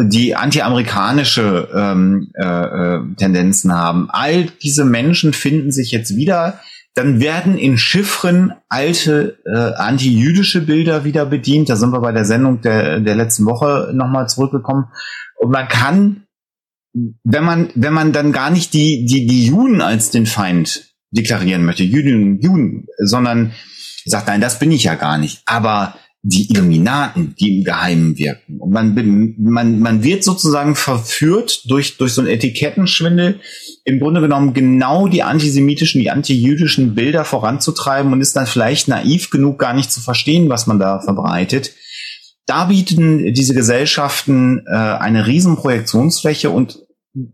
die 0.00 0.34
anti-amerikanische 0.34 1.68
ähm, 1.74 2.30
äh, 2.34 2.44
äh, 2.44 3.00
Tendenzen 3.16 3.72
haben. 3.72 4.08
All 4.10 4.46
diese 4.62 4.84
Menschen 4.84 5.32
finden 5.32 5.70
sich 5.70 5.90
jetzt 5.92 6.16
wieder. 6.16 6.58
Dann 6.94 7.20
werden 7.20 7.58
in 7.58 7.76
Chiffren 7.76 8.54
alte 8.68 9.38
äh, 9.46 9.74
anti-jüdische 9.74 10.60
Bilder 10.60 11.04
wieder 11.04 11.26
bedient. 11.26 11.68
Da 11.68 11.76
sind 11.76 11.90
wir 11.90 12.00
bei 12.00 12.12
der 12.12 12.24
Sendung 12.24 12.60
der, 12.60 13.00
der 13.00 13.16
letzten 13.16 13.46
Woche 13.46 13.90
nochmal 13.92 14.28
zurückgekommen. 14.28 14.86
Und 15.36 15.50
man 15.50 15.66
kann, 15.66 16.26
wenn 16.92 17.44
man, 17.44 17.70
wenn 17.74 17.92
man 17.92 18.12
dann 18.12 18.32
gar 18.32 18.50
nicht 18.50 18.72
die, 18.74 19.06
die, 19.06 19.26
die 19.26 19.46
Juden 19.46 19.80
als 19.80 20.10
den 20.10 20.26
Feind 20.26 20.94
deklarieren 21.10 21.64
möchte, 21.64 21.82
Juden, 21.82 22.40
Juden, 22.40 22.86
sondern 22.98 23.52
sagt, 24.04 24.28
nein, 24.28 24.40
das 24.40 24.58
bin 24.58 24.70
ich 24.70 24.84
ja 24.84 24.94
gar 24.94 25.18
nicht. 25.18 25.42
Aber 25.46 25.94
die 26.26 26.50
Illuminaten, 26.50 27.34
die 27.38 27.58
im 27.58 27.64
Geheimen 27.64 28.16
wirken. 28.16 28.58
Und 28.58 28.72
man, 28.72 29.34
man, 29.36 29.78
man 29.78 30.02
wird 30.02 30.24
sozusagen 30.24 30.74
verführt 30.74 31.68
durch, 31.70 31.98
durch 31.98 32.14
so 32.14 32.22
einen 32.22 32.30
Etikettenschwindel, 32.30 33.40
im 33.84 34.00
Grunde 34.00 34.22
genommen 34.22 34.54
genau 34.54 35.06
die 35.06 35.22
antisemitischen, 35.22 36.00
die 36.00 36.10
antijüdischen 36.10 36.94
Bilder 36.94 37.26
voranzutreiben 37.26 38.10
und 38.10 38.22
ist 38.22 38.34
dann 38.36 38.46
vielleicht 38.46 38.88
naiv 38.88 39.28
genug, 39.28 39.58
gar 39.58 39.74
nicht 39.74 39.92
zu 39.92 40.00
verstehen, 40.00 40.48
was 40.48 40.66
man 40.66 40.78
da 40.78 41.00
verbreitet. 41.00 41.72
Da 42.46 42.64
bieten 42.64 43.34
diese 43.34 43.54
Gesellschaften 43.54 44.64
äh, 44.66 44.74
eine 44.74 45.26
riesen 45.26 45.56
Projektionsfläche 45.56 46.48
und 46.48 46.78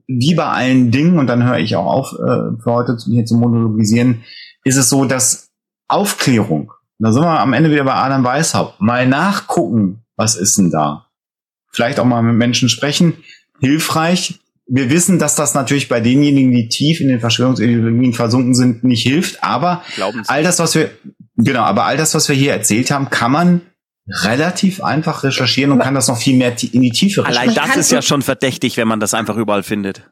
wie 0.08 0.34
bei 0.34 0.46
allen 0.46 0.90
Dingen, 0.90 1.20
und 1.20 1.28
dann 1.28 1.44
höre 1.44 1.58
ich 1.58 1.76
auch 1.76 1.86
auf, 1.86 2.12
äh, 2.14 2.60
für 2.60 2.72
heute 2.72 2.96
hier 3.06 3.24
zu 3.24 3.36
monologisieren, 3.36 4.24
ist 4.64 4.76
es 4.76 4.88
so, 4.88 5.04
dass 5.04 5.50
Aufklärung 5.86 6.72
da 7.00 7.12
sind 7.12 7.22
wir 7.22 7.40
am 7.40 7.52
Ende 7.52 7.70
wieder 7.70 7.84
bei 7.84 7.94
Adam 7.94 8.24
Weishaupt. 8.24 8.80
Mal 8.80 9.06
nachgucken, 9.06 10.02
was 10.16 10.36
ist 10.36 10.58
denn 10.58 10.70
da? 10.70 11.06
Vielleicht 11.72 11.98
auch 11.98 12.04
mal 12.04 12.22
mit 12.22 12.36
Menschen 12.36 12.68
sprechen. 12.68 13.14
Hilfreich. 13.60 14.38
Wir 14.66 14.90
wissen, 14.90 15.18
dass 15.18 15.34
das 15.34 15.54
natürlich 15.54 15.88
bei 15.88 16.00
denjenigen, 16.00 16.52
die 16.52 16.68
tief 16.68 17.00
in 17.00 17.08
den 17.08 17.20
Verschwörungsideologien 17.20 18.12
versunken 18.12 18.54
sind, 18.54 18.84
nicht 18.84 19.02
hilft. 19.02 19.42
Aber 19.42 19.82
all 20.28 20.42
das, 20.42 20.58
was 20.58 20.74
wir, 20.74 20.90
genau, 21.36 21.62
aber 21.62 21.86
all 21.86 21.96
das, 21.96 22.14
was 22.14 22.28
wir 22.28 22.36
hier 22.36 22.52
erzählt 22.52 22.90
haben, 22.90 23.10
kann 23.10 23.32
man 23.32 23.62
relativ 24.06 24.82
einfach 24.82 25.24
recherchieren 25.24 25.72
und 25.72 25.78
kann 25.80 25.94
das 25.94 26.08
noch 26.08 26.18
viel 26.18 26.36
mehr 26.36 26.54
in 26.72 26.82
die 26.82 26.90
Tiefe 26.90 27.22
recherchieren. 27.22 27.56
Allein 27.56 27.68
das 27.68 27.76
ist 27.76 27.90
ja 27.90 28.02
schon 28.02 28.22
verdächtig, 28.22 28.76
wenn 28.76 28.88
man 28.88 29.00
das 29.00 29.14
einfach 29.14 29.36
überall 29.36 29.62
findet. 29.62 30.10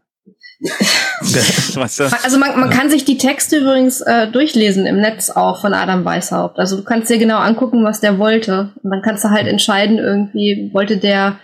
also 2.25 2.39
man, 2.39 2.59
man 2.59 2.71
kann 2.71 2.91
sich 2.91 3.05
die 3.05 3.19
Texte 3.19 3.59
übrigens 3.59 4.01
äh, 4.01 4.27
durchlesen 4.29 4.87
im 4.87 5.01
Netz 5.01 5.31
auch 5.31 5.61
von 5.61 5.73
Adam 5.73 6.05
Weishaupt. 6.05 6.59
Also 6.59 6.77
du 6.77 6.85
kannst 6.85 7.11
dir 7.11 7.19
genau 7.19 7.39
angucken, 7.39 7.85
was 7.85 8.01
der 8.01 8.19
wollte. 8.19 8.73
Und 8.83 8.91
dann 8.91 9.03
kannst 9.03 9.25
du 9.25 9.31
halt 9.31 9.47
entscheiden, 9.47 9.99
irgendwie 9.99 10.71
wollte 10.73 10.97
der 10.97 11.39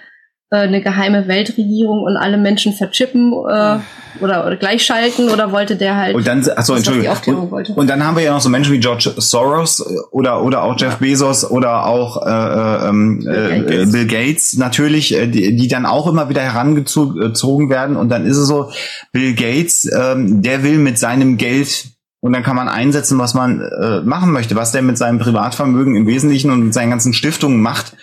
äh, 0.51 0.57
eine 0.57 0.83
geheime 0.83 1.27
Weltregierung 1.27 2.03
und 2.03 2.17
alle 2.17 2.37
Menschen 2.37 2.73
verchippen 2.73 3.33
äh, 3.33 3.79
oder, 4.21 4.47
oder 4.47 4.57
gleichschalten 4.57 5.29
oder 5.29 5.51
wollte 5.53 5.77
der 5.77 5.97
halt 5.97 6.15
und 6.15 6.27
dann 6.27 6.47
achso, 6.57 6.75
Entschuldigung. 6.75 7.17
Und, 7.51 7.71
und, 7.71 7.91
dann 7.91 8.05
haben 8.05 8.17
wir 8.17 8.23
ja 8.23 8.33
noch 8.33 8.41
so 8.41 8.49
Menschen 8.49 8.73
wie 8.73 8.79
George 8.79 9.13
Soros 9.17 9.85
oder 10.13 10.43
oder 10.43 10.63
auch 10.63 10.79
Jeff 10.79 10.97
Bezos 10.97 11.51
oder 11.51 11.87
auch 11.87 12.25
äh, 12.25 12.31
äh, 12.31 12.89
ähm, 12.89 13.21
Bill, 13.25 13.65
Gates. 13.65 13.93
Bill 13.93 14.07
Gates 14.07 14.57
natürlich, 14.57 15.15
äh, 15.15 15.27
die, 15.27 15.57
die 15.57 15.69
dann 15.69 15.87
auch 15.87 16.07
immer 16.07 16.29
wieder 16.29 16.43
herangezogen 16.43 17.71
werden. 17.71 17.97
Und 17.97 18.11
dann 18.11 18.27
ist 18.27 18.37
es 18.37 18.47
so, 18.47 18.71
Bill 19.13 19.35
Gates, 19.35 19.91
ähm, 19.93 20.43
der 20.43 20.63
will 20.63 20.79
mit 20.79 20.99
seinem 20.99 21.37
Geld 21.37 21.87
und 22.21 22.33
dann 22.33 22.43
kann 22.43 22.57
man 22.57 22.69
einsetzen, 22.69 23.19
was 23.19 23.35
man 23.35 23.61
äh, 23.61 24.01
machen 24.01 24.31
möchte, 24.31 24.57
was 24.57 24.73
der 24.73 24.83
mit 24.83 24.97
seinem 24.97 25.19
Privatvermögen 25.19 25.95
im 25.97 26.07
Wesentlichen 26.07 26.51
und 26.51 26.65
mit 26.65 26.75
seinen 26.75 26.91
ganzen 26.91 27.13
Stiftungen 27.13 27.61
macht 27.61 27.97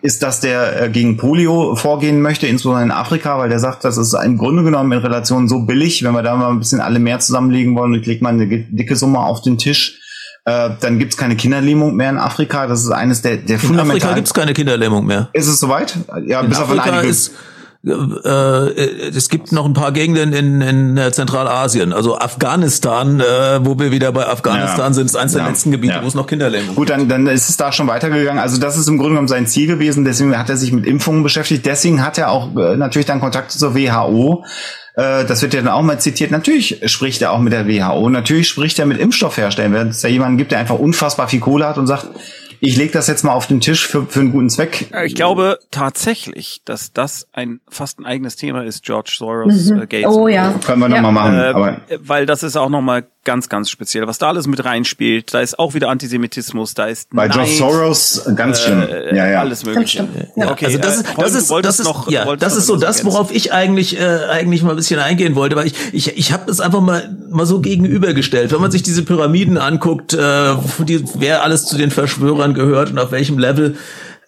ist, 0.00 0.22
dass 0.22 0.40
der 0.40 0.82
äh, 0.82 0.88
gegen 0.90 1.16
Polio 1.16 1.74
vorgehen 1.74 2.22
möchte, 2.22 2.46
insbesondere 2.46 2.84
in 2.84 2.90
Afrika, 2.90 3.38
weil 3.38 3.48
der 3.48 3.58
sagt, 3.58 3.84
das 3.84 3.96
ist 3.96 4.14
im 4.14 4.38
Grunde 4.38 4.62
genommen 4.62 4.92
in 4.92 4.98
Relation 4.98 5.48
so 5.48 5.60
billig, 5.60 6.04
wenn 6.04 6.12
wir 6.12 6.22
da 6.22 6.36
mal 6.36 6.50
ein 6.50 6.58
bisschen 6.58 6.80
alle 6.80 6.98
mehr 6.98 7.18
zusammenlegen 7.18 7.74
wollen 7.74 7.94
und 7.94 8.06
legt 8.06 8.22
man 8.22 8.40
eine 8.40 8.46
dicke 8.46 8.96
Summe 8.96 9.18
auf 9.18 9.42
den 9.42 9.58
Tisch, 9.58 10.00
äh, 10.44 10.70
dann 10.80 10.98
gibt's 10.98 11.16
keine 11.16 11.36
Kinderlähmung 11.36 11.96
mehr 11.96 12.10
in 12.10 12.18
Afrika. 12.18 12.66
Das 12.66 12.82
ist 12.82 12.90
eines 12.90 13.22
der, 13.22 13.38
der 13.38 13.58
fundamentalen... 13.58 13.90
In 13.90 14.02
Afrika 14.02 14.14
gibt's 14.14 14.34
keine 14.34 14.54
Kinderlähmung 14.54 15.04
mehr. 15.04 15.30
Ist 15.32 15.48
es 15.48 15.60
soweit? 15.60 15.96
Ja, 16.26 16.40
in 16.40 16.48
bis 16.48 16.58
Afrika 16.58 16.82
auf 16.82 16.92
ein 16.92 17.04
ist 17.04 17.32
äh, 17.86 19.08
es 19.14 19.28
gibt 19.28 19.52
noch 19.52 19.64
ein 19.64 19.72
paar 19.72 19.92
Gegenden 19.92 20.32
in, 20.32 20.60
in 20.60 20.96
äh, 20.96 21.12
Zentralasien, 21.12 21.92
also 21.92 22.18
Afghanistan, 22.18 23.20
äh, 23.20 23.64
wo 23.64 23.78
wir 23.78 23.92
wieder 23.92 24.10
bei 24.10 24.26
Afghanistan 24.26 24.88
ja. 24.88 24.92
sind, 24.92 25.06
ist 25.06 25.16
eins 25.16 25.32
der 25.32 25.42
ja. 25.42 25.48
letzten 25.48 25.70
Gebiete, 25.70 25.94
ja. 25.94 26.02
wo 26.02 26.08
es 26.08 26.14
noch 26.14 26.26
Kinderlähmung 26.26 26.74
Gut, 26.74 26.90
dann, 26.90 27.08
dann 27.08 27.26
ist 27.28 27.48
es 27.48 27.56
da 27.56 27.70
schon 27.70 27.86
weitergegangen. 27.86 28.42
Also 28.42 28.60
das 28.60 28.76
ist 28.76 28.88
im 28.88 28.96
Grunde 28.98 29.10
genommen 29.10 29.28
sein 29.28 29.46
Ziel 29.46 29.68
gewesen, 29.68 30.04
deswegen 30.04 30.36
hat 30.36 30.50
er 30.50 30.56
sich 30.56 30.72
mit 30.72 30.86
Impfungen 30.86 31.22
beschäftigt, 31.22 31.66
deswegen 31.66 32.04
hat 32.04 32.18
er 32.18 32.30
auch 32.30 32.54
äh, 32.56 32.76
natürlich 32.76 33.06
dann 33.06 33.20
Kontakt 33.20 33.52
zur 33.52 33.76
WHO. 33.76 34.44
Äh, 34.94 35.24
das 35.24 35.42
wird 35.42 35.54
ja 35.54 35.62
dann 35.62 35.72
auch 35.72 35.82
mal 35.82 36.00
zitiert. 36.00 36.32
Natürlich 36.32 36.80
spricht 36.86 37.22
er 37.22 37.30
auch 37.30 37.38
mit 37.38 37.52
der 37.52 37.68
WHO. 37.68 38.08
Natürlich 38.10 38.48
spricht 38.48 38.80
er 38.80 38.86
mit 38.86 38.98
Impfstoffherstellern. 38.98 39.72
Wenn 39.72 39.88
es 39.88 40.00
da 40.00 40.08
jemanden 40.08 40.36
gibt, 40.36 40.50
der 40.50 40.58
einfach 40.58 40.78
unfassbar 40.78 41.28
viel 41.28 41.40
Kohle 41.40 41.66
hat 41.66 41.78
und 41.78 41.86
sagt, 41.86 42.08
ich 42.60 42.76
lege 42.76 42.92
das 42.92 43.06
jetzt 43.06 43.24
mal 43.24 43.32
auf 43.32 43.46
den 43.46 43.60
Tisch 43.60 43.86
für, 43.86 44.06
für 44.06 44.20
einen 44.20 44.32
guten 44.32 44.50
Zweck. 44.50 44.90
Ich 45.04 45.14
glaube 45.14 45.58
tatsächlich, 45.70 46.62
dass 46.64 46.92
das 46.92 47.28
ein 47.32 47.60
fast 47.68 47.98
ein 47.98 48.06
eigenes 48.06 48.36
Thema 48.36 48.64
ist, 48.64 48.84
George 48.84 49.14
Soros 49.16 49.70
mhm. 49.70 49.82
äh, 49.82 49.86
Gates. 49.86 50.06
Oh 50.06 50.28
ja. 50.28 50.54
Können 50.64 50.80
wir 50.80 50.88
nochmal 50.88 51.12
machen. 51.12 51.38
Äh, 51.38 51.46
aber 51.46 51.80
weil 52.00 52.26
das 52.26 52.42
ist 52.42 52.56
auch 52.56 52.68
nochmal 52.68 53.06
ganz, 53.28 53.50
ganz 53.50 53.68
speziell. 53.68 54.06
Was 54.06 54.16
da 54.16 54.28
alles 54.28 54.46
mit 54.46 54.64
reinspielt, 54.64 55.34
da 55.34 55.40
ist 55.40 55.58
auch 55.58 55.74
wieder 55.74 55.90
Antisemitismus, 55.90 56.72
da 56.72 56.86
ist 56.86 57.10
Bei 57.12 57.28
Neid, 57.28 57.34
George 57.34 57.50
Soros 57.50 58.22
ganz 58.34 58.62
schlimm. 58.62 58.80
Äh, 58.80 59.14
ja, 59.14 59.28
ja. 59.28 59.40
Alles 59.40 59.66
mögliche. 59.66 60.08
Ja. 60.34 60.50
Okay, 60.50 60.64
also 60.64 60.78
das 60.78 60.96
ist, 60.96 61.06
das 61.14 61.34
ist, 61.34 61.50
das 61.50 61.78
ist, 61.80 61.84
noch, 61.84 62.10
ja, 62.10 62.36
das 62.36 62.56
ist 62.56 62.64
so 62.64 62.76
das, 62.76 63.04
worauf 63.04 63.30
ich 63.30 63.52
eigentlich, 63.52 64.00
äh, 64.00 64.20
eigentlich 64.30 64.62
mal 64.62 64.70
ein 64.70 64.76
bisschen 64.76 64.98
eingehen 64.98 65.34
wollte, 65.34 65.56
weil 65.56 65.66
ich, 65.66 65.74
ich, 65.92 66.16
ich 66.16 66.32
habe 66.32 66.44
das 66.46 66.60
einfach 66.60 66.80
mal, 66.80 67.18
mal 67.28 67.44
so 67.44 67.60
gegenübergestellt. 67.60 68.50
Wenn 68.50 68.62
man 68.62 68.70
sich 68.70 68.82
diese 68.82 69.02
Pyramiden 69.02 69.58
anguckt, 69.58 70.14
äh, 70.14 70.54
die, 70.78 71.04
wer 71.18 71.42
alles 71.42 71.66
zu 71.66 71.76
den 71.76 71.90
Verschwörern 71.90 72.54
gehört 72.54 72.92
und 72.92 72.98
auf 72.98 73.10
welchem 73.12 73.38
Level, 73.38 73.76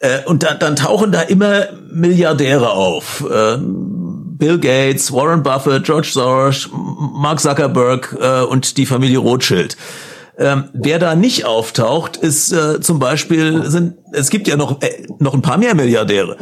äh, 0.00 0.24
und 0.26 0.42
dann, 0.42 0.58
dann 0.58 0.76
tauchen 0.76 1.10
da 1.10 1.22
immer 1.22 1.68
Milliardäre 1.90 2.70
auf. 2.70 3.24
Äh, 3.30 3.56
Bill 4.40 4.58
Gates, 4.58 5.12
Warren 5.12 5.44
Buffett, 5.44 5.84
George 5.84 6.08
Soros, 6.12 6.68
Mark 6.72 7.38
Zuckerberg 7.38 8.16
äh, 8.20 8.40
und 8.42 8.76
die 8.76 8.86
Familie 8.86 9.18
Rothschild. 9.18 9.76
Ähm, 10.36 10.64
wer 10.72 10.98
da 10.98 11.14
nicht 11.14 11.44
auftaucht, 11.44 12.16
ist 12.16 12.50
äh, 12.50 12.80
zum 12.80 12.98
Beispiel, 12.98 13.70
sind, 13.70 13.98
es 14.12 14.30
gibt 14.30 14.48
ja 14.48 14.56
noch, 14.56 14.80
äh, 14.80 15.06
noch 15.18 15.34
ein 15.34 15.42
paar 15.42 15.58
mehr 15.58 15.74
Milliardäre. 15.74 16.38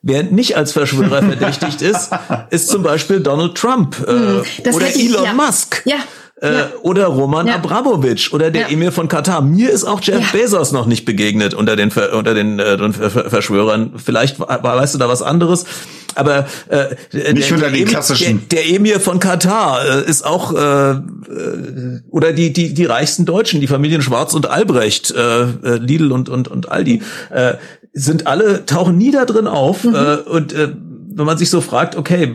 Wer 0.00 0.24
nicht 0.24 0.56
als 0.56 0.72
Verschwörer 0.72 1.22
verdächtigt 1.22 1.82
ist, 1.82 2.10
ist 2.50 2.68
zum 2.68 2.82
Beispiel 2.82 3.20
Donald 3.20 3.54
Trump 3.54 3.96
äh, 4.08 4.10
hm, 4.10 4.74
oder 4.74 4.86
Elon 4.86 5.24
ja. 5.24 5.32
Musk. 5.34 5.82
Ja. 5.84 5.96
Äh, 6.40 6.54
ja. 6.54 6.68
oder 6.82 7.06
Roman 7.06 7.46
ja. 7.46 7.56
Abramowitsch 7.56 8.32
oder 8.32 8.50
der 8.50 8.62
ja. 8.62 8.68
Emir 8.68 8.90
von 8.90 9.06
Katar. 9.06 9.42
Mir 9.42 9.70
ist 9.70 9.84
auch 9.84 10.00
Jeff 10.00 10.32
Bezos 10.32 10.72
noch 10.72 10.86
nicht 10.86 11.04
begegnet 11.04 11.54
unter 11.54 11.76
den 11.76 11.92
unter 11.92 12.34
den, 12.34 12.58
äh, 12.58 12.90
Verschwörern. 12.90 13.92
Vielleicht 14.02 14.40
weißt 14.40 14.94
du 14.94 14.98
da 14.98 15.08
was 15.08 15.22
anderes. 15.22 15.66
Aber 16.14 16.46
äh, 16.68 16.94
nicht 17.32 17.50
der, 17.50 17.56
unter 17.56 17.70
den 17.70 17.86
klassischen. 17.86 18.48
Der, 18.48 18.62
der, 18.62 18.74
Emir 18.74 19.00
von 19.00 19.18
Katar 19.18 19.84
äh, 19.84 20.08
ist 20.08 20.24
auch 20.24 20.54
äh, 20.54 20.90
äh, 20.90 22.00
oder 22.10 22.32
die 22.32 22.52
die 22.52 22.74
die 22.74 22.84
reichsten 22.84 23.24
Deutschen, 23.24 23.60
die 23.60 23.66
Familien 23.66 24.02
Schwarz 24.02 24.34
und 24.34 24.48
Albrecht, 24.48 25.10
äh, 25.10 25.42
äh, 25.42 25.76
Lidl 25.76 26.12
und 26.12 26.28
und 26.28 26.48
und 26.48 26.70
Aldi, 26.70 27.02
äh, 27.30 27.54
sind 27.92 28.26
alle 28.26 28.66
tauchen 28.66 28.96
nie 28.98 29.10
da 29.10 29.24
drin 29.24 29.46
auf 29.46 29.84
mhm. 29.84 29.94
äh, 29.94 30.14
und 30.16 30.52
äh, 30.52 30.68
wenn 31.14 31.26
man 31.26 31.38
sich 31.38 31.50
so 31.50 31.60
fragt, 31.60 31.96
okay, 31.96 32.34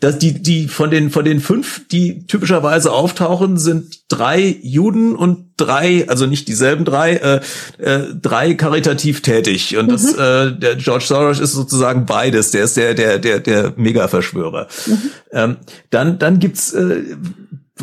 dass 0.00 0.18
die, 0.18 0.42
die 0.42 0.68
von 0.68 0.90
den, 0.90 1.10
von 1.10 1.24
den 1.24 1.40
fünf, 1.40 1.86
die 1.88 2.26
typischerweise 2.26 2.92
auftauchen, 2.92 3.58
sind 3.58 4.00
drei 4.08 4.58
Juden 4.62 5.14
und 5.16 5.52
drei, 5.56 6.08
also 6.08 6.26
nicht 6.26 6.48
dieselben 6.48 6.84
drei, 6.84 7.14
äh, 7.14 7.40
äh, 7.78 8.14
drei 8.20 8.54
karitativ 8.54 9.22
tätig. 9.22 9.76
Und 9.76 9.86
mhm. 9.86 9.90
das, 9.90 10.14
äh, 10.14 10.52
der 10.52 10.76
George 10.76 11.04
Soros 11.06 11.40
ist 11.40 11.52
sozusagen 11.52 12.06
beides. 12.06 12.50
Der 12.50 12.64
ist 12.64 12.76
der, 12.76 12.94
der, 12.94 13.18
der, 13.18 13.40
der 13.40 13.72
Mega-Verschwörer. 13.76 14.68
Mhm. 14.86 14.98
Ähm, 15.32 15.56
dann, 15.90 16.18
dann 16.18 16.38
gibt's 16.38 16.72
äh, 16.72 17.02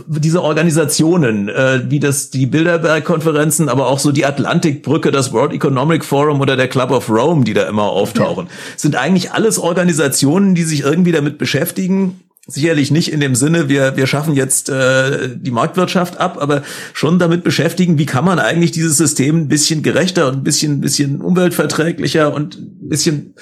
diese 0.07 0.43
Organisationen, 0.43 1.49
äh, 1.49 1.81
wie 1.89 1.99
das 1.99 2.29
die 2.29 2.45
Bilderberg-Konferenzen, 2.45 3.69
aber 3.69 3.87
auch 3.87 3.99
so 3.99 4.11
die 4.11 4.25
Atlantikbrücke, 4.25 5.11
das 5.11 5.33
World 5.33 5.51
Economic 5.51 6.05
Forum 6.05 6.41
oder 6.41 6.55
der 6.55 6.67
Club 6.67 6.91
of 6.91 7.09
Rome, 7.09 7.43
die 7.43 7.53
da 7.53 7.63
immer 7.63 7.83
auftauchen, 7.83 8.45
ja. 8.45 8.51
sind 8.77 8.95
eigentlich 8.95 9.31
alles 9.31 9.57
Organisationen, 9.57 10.53
die 10.53 10.63
sich 10.63 10.81
irgendwie 10.81 11.11
damit 11.11 11.37
beschäftigen. 11.37 12.19
Sicherlich 12.47 12.89
nicht 12.89 13.11
in 13.11 13.19
dem 13.19 13.35
Sinne, 13.35 13.69
wir, 13.69 13.95
wir 13.95 14.07
schaffen 14.07 14.33
jetzt 14.33 14.69
äh, 14.69 15.29
die 15.35 15.51
Marktwirtschaft 15.51 16.17
ab, 16.17 16.37
aber 16.39 16.63
schon 16.93 17.19
damit 17.19 17.43
beschäftigen, 17.43 17.99
wie 17.99 18.07
kann 18.07 18.25
man 18.25 18.39
eigentlich 18.39 18.71
dieses 18.71 18.97
System 18.97 19.37
ein 19.37 19.47
bisschen 19.49 19.83
gerechter 19.83 20.27
und 20.27 20.37
ein 20.37 20.43
bisschen, 20.43 20.81
bisschen 20.81 21.21
umweltverträglicher 21.21 22.33
und 22.33 22.57
ein 22.57 22.89
bisschen, 22.89 23.35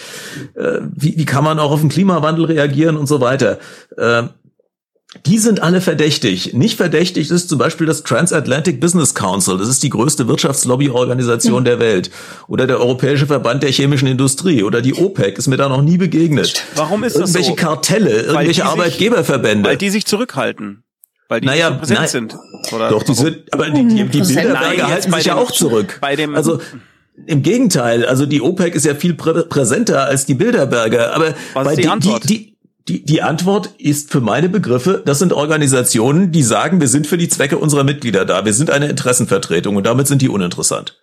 äh, 0.56 0.80
wie, 0.94 1.18
wie 1.18 1.26
kann 1.26 1.45
man 1.45 1.60
auch 1.60 1.72
auf 1.72 1.80
den 1.80 1.90
Klimawandel 1.90 2.45
reagieren 2.45 2.98
und 2.98 3.07
so 3.07 3.22
weiter. 3.22 3.60
Äh, 3.98 4.24
Die 5.25 5.38
sind 5.38 5.61
alle 5.61 5.79
verdächtig. 5.79 6.53
Nicht 6.53 6.75
verdächtig 6.75 7.31
ist 7.31 7.47
zum 7.47 7.57
Beispiel 7.57 7.88
das 7.88 8.03
Transatlantic 8.03 8.81
Business 8.81 9.15
Council. 9.15 9.57
Das 9.57 9.69
ist 9.69 9.81
die 9.81 9.89
größte 9.89 10.27
Wirtschaftslobby-Organisation 10.27 11.63
der 11.63 11.79
Welt. 11.79 12.11
Oder 12.49 12.67
der 12.67 12.79
Europäische 12.79 13.25
Verband 13.25 13.63
der 13.63 13.71
chemischen 13.71 14.07
Industrie. 14.07 14.63
Oder 14.63 14.81
die 14.81 14.95
OPEC 14.95 15.38
ist 15.38 15.47
mir 15.47 15.55
da 15.55 15.69
noch 15.69 15.81
nie 15.81 15.97
begegnet. 15.97 16.61
Warum 16.75 17.05
ist 17.05 17.15
irgendwelche 17.15 17.51
das 17.51 17.59
so? 17.59 17.67
Kartelle, 17.67 18.21
irgendwelche 18.21 18.65
Arbeitgeberverbände. 18.65 19.69
Weil 19.69 19.77
die 19.77 19.89
sich 19.89 20.05
zurückhalten. 20.05 20.84
Weil 21.29 21.41
die 21.41 21.47
naja, 21.47 21.71
so 21.71 21.79
präsent 21.79 21.99
nein, 21.99 22.09
sind. 22.09 22.35
Oder 22.73 22.89
doch, 22.89 23.03
die 23.03 23.13
sind, 23.13 23.53
aber 23.53 23.69
die, 23.69 23.85
die, 23.88 24.03
die 24.05 24.19
Bilderberger 24.19 24.88
halten 24.88 25.13
sich 25.13 25.25
ja 25.25 25.35
auch 25.35 25.51
zurück. 25.51 25.99
Bei 26.01 26.15
dem, 26.15 26.35
also, 26.35 26.59
im 27.25 27.43
Gegenteil, 27.43 28.05
also 28.05 28.25
die 28.25 28.41
OPEC 28.41 28.75
ist 28.75 28.85
ja 28.85 28.95
viel 28.95 29.13
prä 29.13 29.43
präsenter 29.43 30.05
als 30.05 30.25
die 30.25 30.35
Bilderberger. 30.35 31.13
Aber 31.13 31.34
Was 31.53 31.65
bei 31.65 31.71
ist 31.71 31.77
die 31.77 31.81
die, 31.81 31.88
Antwort? 31.88 32.29
Die, 32.29 32.56
die, 32.88 33.03
die 33.03 33.22
Antwort 33.22 33.72
ist 33.77 34.11
für 34.11 34.22
meine 34.22 34.49
Begriffe, 34.49 35.03
das 35.05 35.19
sind 35.19 35.34
Organisationen, 35.34 36.31
die 36.31 36.43
sagen, 36.43 36.80
wir 36.80 36.88
sind 36.88 37.07
für 37.07 37.18
die 37.18 37.27
Zwecke 37.27 37.57
unserer 37.57 37.84
Mitglieder 37.84 38.26
da. 38.26 38.45
Wir 38.45 38.53
sind 38.53 38.69
eine 38.69 38.88
Interessenvertretung 38.88 39.76
und 39.76 39.85
damit 39.85 40.07
sind 40.07 40.22
die 40.22 40.30
uninteressant. 40.30 40.99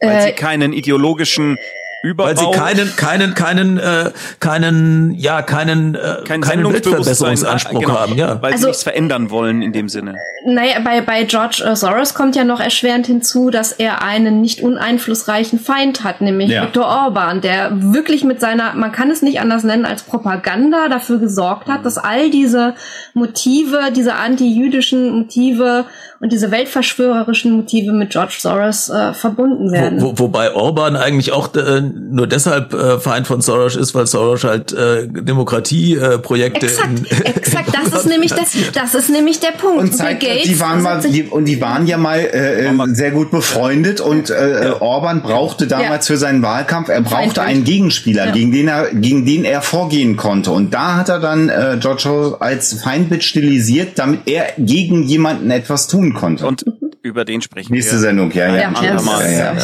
weil 0.00 0.22
sie 0.22 0.30
Äh, 0.30 0.32
keinen 0.32 0.72
ideologischen 0.72 1.58
Überbau, 2.06 2.28
Weil 2.28 2.36
sie 2.38 2.50
keinen, 2.50 2.96
keinen, 2.96 3.34
keinen, 3.34 3.78
äh, 3.78 4.10
keinen, 4.40 5.14
ja, 5.14 5.42
keinen, 5.42 5.94
äh, 5.94 6.22
kein 6.24 6.40
keinen 6.40 6.72
Weltverbesserungsanspruch 6.72 7.80
genau, 7.80 7.98
haben, 8.00 8.16
ja. 8.16 8.40
weil 8.42 8.50
sie 8.52 8.54
Also- 8.56 8.66
nichts 8.68 8.82
verändern 8.82 9.30
wollen 9.30 9.62
in 9.62 9.72
dem 9.72 9.88
Sinne. 9.88 10.14
Naja, 10.46 10.78
bei, 10.84 11.00
bei 11.00 11.24
George 11.24 11.62
äh, 11.66 11.74
Soros 11.74 12.14
kommt 12.14 12.36
ja 12.36 12.44
noch 12.44 12.60
erschwerend 12.60 13.06
hinzu, 13.06 13.50
dass 13.50 13.72
er 13.72 14.02
einen 14.02 14.40
nicht 14.40 14.62
uneinflussreichen 14.62 15.58
Feind 15.58 16.04
hat, 16.04 16.20
nämlich 16.20 16.50
Ja. 16.50 16.62
Viktor 16.62 16.86
Orban, 16.86 17.40
der 17.40 17.70
wirklich 17.72 18.22
mit 18.22 18.40
seiner, 18.40 18.74
man 18.74 18.92
kann 18.92 19.10
es 19.10 19.22
nicht 19.22 19.40
anders 19.40 19.64
nennen 19.64 19.84
als 19.84 20.02
Propaganda, 20.02 20.88
dafür 20.88 21.18
gesorgt 21.18 21.68
hat, 21.68 21.84
dass 21.84 21.98
all 21.98 22.30
diese 22.30 22.74
Motive, 23.14 23.90
diese 23.94 24.14
anti-jüdischen 24.14 25.10
Motive 25.18 25.86
und 26.20 26.32
diese 26.32 26.50
weltverschwörerischen 26.50 27.52
Motive 27.52 27.92
mit 27.92 28.10
George 28.10 28.36
Soros 28.38 28.88
äh, 28.88 29.12
verbunden 29.12 29.72
werden. 29.72 30.00
Wo, 30.00 30.12
wo, 30.18 30.26
wobei 30.26 30.54
Orban 30.54 30.96
eigentlich 30.96 31.32
auch 31.32 31.54
äh, 31.54 31.82
nur 31.98 32.26
deshalb 32.26 32.74
äh, 32.74 32.98
Feind 32.98 33.26
von 33.26 33.40
Soros 33.40 33.76
ist, 33.76 33.94
weil 33.94 34.06
Soros 34.06 34.44
halt 34.44 34.72
äh, 34.72 35.06
Demokratieprojekte 35.08 36.14
äh, 36.14 36.18
Projekte 36.18 36.66
Exakt, 36.66 37.10
exakt, 37.36 37.70
das 37.72 38.00
ist 38.00 38.06
nämlich 38.06 38.32
der, 38.32 38.44
das 38.74 38.94
ist 38.94 39.10
nämlich 39.10 39.40
der 39.40 39.52
Punkt. 39.52 39.80
Und 39.80 39.96
zeigt, 39.96 40.20
Bill 40.20 40.28
Gates 40.28 40.48
die 40.48 40.60
waren 40.60 40.82
mal, 40.82 41.00
die, 41.00 41.22
und 41.24 41.46
die 41.46 41.60
waren 41.60 41.86
ja 41.86 41.96
mal 41.96 42.18
äh, 42.18 42.66
äh, 42.66 42.94
sehr 42.94 43.10
gut 43.12 43.30
befreundet 43.30 44.00
und 44.00 44.30
äh, 44.30 44.72
Orban 44.80 45.22
brauchte 45.22 45.66
damals 45.66 46.06
für 46.06 46.16
seinen 46.16 46.42
Wahlkampf, 46.42 46.88
er 46.88 47.00
brauchte 47.00 47.42
einen 47.42 47.64
Gegenspieler, 47.64 48.26
Ja. 48.26 48.32
gegen 48.32 48.52
den 48.52 48.68
er, 48.68 48.88
gegen 48.92 49.24
den 49.24 49.44
er 49.44 49.62
vorgehen 49.62 50.16
konnte. 50.16 50.50
Und 50.50 50.74
da 50.74 50.96
hat 50.96 51.08
er 51.08 51.20
dann 51.20 51.48
äh, 51.48 51.78
George 51.80 52.02
Soros 52.02 52.40
als 52.40 52.82
Feindbild 52.82 53.24
stilisiert, 53.24 53.98
damit 53.98 54.20
er 54.26 54.46
gegen 54.58 55.02
jemanden 55.02 55.50
etwas 55.50 55.86
tun 55.88 56.14
konnte. 56.14 56.46
Und 56.46 56.64
über 57.06 57.24
den 57.24 57.40
sprechen 57.42 57.72
Nächste 57.72 57.94
wir. 57.94 58.00
Sendung, 58.00 58.30
ja, 58.32 58.48
ja. 58.54 58.72
Ja, 58.82 58.94
ja, 59.26 59.54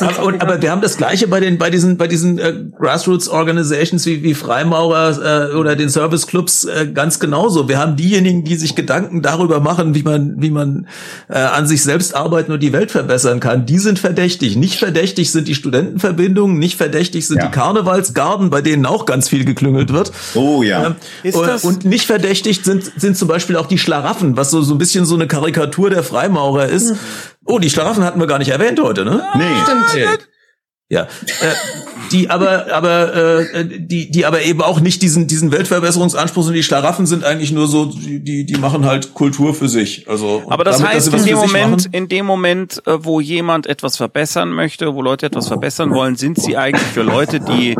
Ja, 0.00 0.22
und, 0.22 0.42
aber 0.42 0.60
wir 0.60 0.70
haben 0.70 0.82
das 0.82 0.96
gleiche 0.96 1.28
bei 1.28 1.40
den 1.40 1.58
bei 1.58 1.70
diesen 1.70 1.96
bei 1.96 2.06
diesen 2.08 2.38
äh, 2.38 2.54
Grassroots 2.78 3.28
Organizations 3.28 4.04
wie 4.06 4.22
wie 4.22 4.34
Freimaurer 4.34 5.50
äh, 5.52 5.54
oder 5.54 5.76
den 5.76 5.88
Service 5.88 6.26
Clubs 6.26 6.64
äh, 6.64 6.88
ganz 6.92 7.20
genauso. 7.20 7.68
Wir 7.68 7.78
haben 7.78 7.96
diejenigen, 7.96 8.44
die 8.44 8.56
sich 8.56 8.74
Gedanken 8.74 9.22
darüber 9.22 9.60
machen, 9.60 9.94
wie 9.94 10.02
man 10.02 10.34
wie 10.42 10.50
man 10.50 10.86
äh, 11.28 11.38
an 11.38 11.66
sich 11.66 11.82
selbst 11.82 12.14
arbeiten 12.14 12.52
und 12.52 12.62
die 12.62 12.72
Welt 12.72 12.90
verbessern 12.90 13.40
kann. 13.40 13.64
Die 13.66 13.78
sind 13.78 13.98
verdächtig. 13.98 14.56
Nicht 14.56 14.78
verdächtig 14.78 15.30
sind 15.30 15.48
die 15.48 15.54
Studentenverbindungen, 15.54 16.58
nicht 16.58 16.76
verdächtig 16.76 17.26
sind 17.26 17.38
Ja. 17.38 17.46
die 17.46 17.52
Karnevalsgarden, 17.52 18.50
bei 18.50 18.60
denen 18.60 18.86
auch 18.86 19.06
ganz 19.06 19.28
viel 19.28 19.44
geklüngelt 19.44 19.92
wird. 19.92 20.12
Oh 20.34 20.62
ja. 20.62 20.86
Ähm, 21.24 21.34
und- 21.34 21.64
und 21.64 21.84
nicht 21.84 22.06
verdächtigt 22.06 22.64
sind, 22.64 22.90
sind 22.96 23.16
zum 23.16 23.28
Beispiel 23.28 23.56
auch 23.56 23.66
die 23.66 23.78
Schlaraffen, 23.78 24.36
was 24.36 24.50
so, 24.50 24.62
so 24.62 24.74
ein 24.74 24.78
bisschen 24.78 25.04
so 25.04 25.14
eine 25.14 25.26
Karikatur 25.26 25.90
der 25.90 26.02
Freimaurer 26.02 26.66
ist. 26.66 26.87
Oh, 27.44 27.58
die 27.58 27.70
Schlaraffen 27.70 28.04
hatten 28.04 28.20
wir 28.20 28.26
gar 28.26 28.38
nicht 28.38 28.50
erwähnt 28.50 28.80
heute, 28.80 29.04
ne? 29.04 29.22
nee. 29.36 29.44
Stimmt. 29.64 30.28
Ja, 30.90 31.02
äh, 31.02 31.06
die 32.12 32.30
aber, 32.30 32.72
aber 32.72 33.14
äh, 33.44 33.66
die, 33.78 34.10
die 34.10 34.24
aber 34.24 34.40
eben 34.40 34.62
auch 34.62 34.80
nicht 34.80 35.02
diesen 35.02 35.26
diesen 35.26 35.52
Weltverbesserungsanspruch 35.52 36.44
sind. 36.44 36.54
Die 36.54 36.62
Schlaraffen 36.62 37.04
sind 37.04 37.24
eigentlich 37.24 37.52
nur 37.52 37.66
so, 37.68 37.84
die 37.84 38.20
die, 38.24 38.46
die 38.46 38.54
machen 38.58 38.86
halt 38.86 39.12
Kultur 39.12 39.52
für 39.54 39.68
sich. 39.68 40.08
Also 40.08 40.44
Aber 40.48 40.64
das 40.64 40.78
damit, 40.78 40.94
heißt, 40.94 41.12
in 41.12 41.24
dem 41.26 41.36
Moment, 41.36 41.70
machen- 41.70 41.88
in 41.92 42.08
dem 42.08 42.24
Moment, 42.24 42.82
wo 42.86 43.20
jemand 43.20 43.66
etwas 43.66 43.98
verbessern 43.98 44.48
möchte, 44.50 44.94
wo 44.94 45.02
Leute 45.02 45.26
etwas 45.26 45.48
verbessern 45.48 45.90
wollen, 45.90 46.16
sind 46.16 46.40
sie 46.40 46.56
eigentlich 46.56 46.86
für 46.86 47.02
Leute, 47.02 47.40
die 47.40 47.76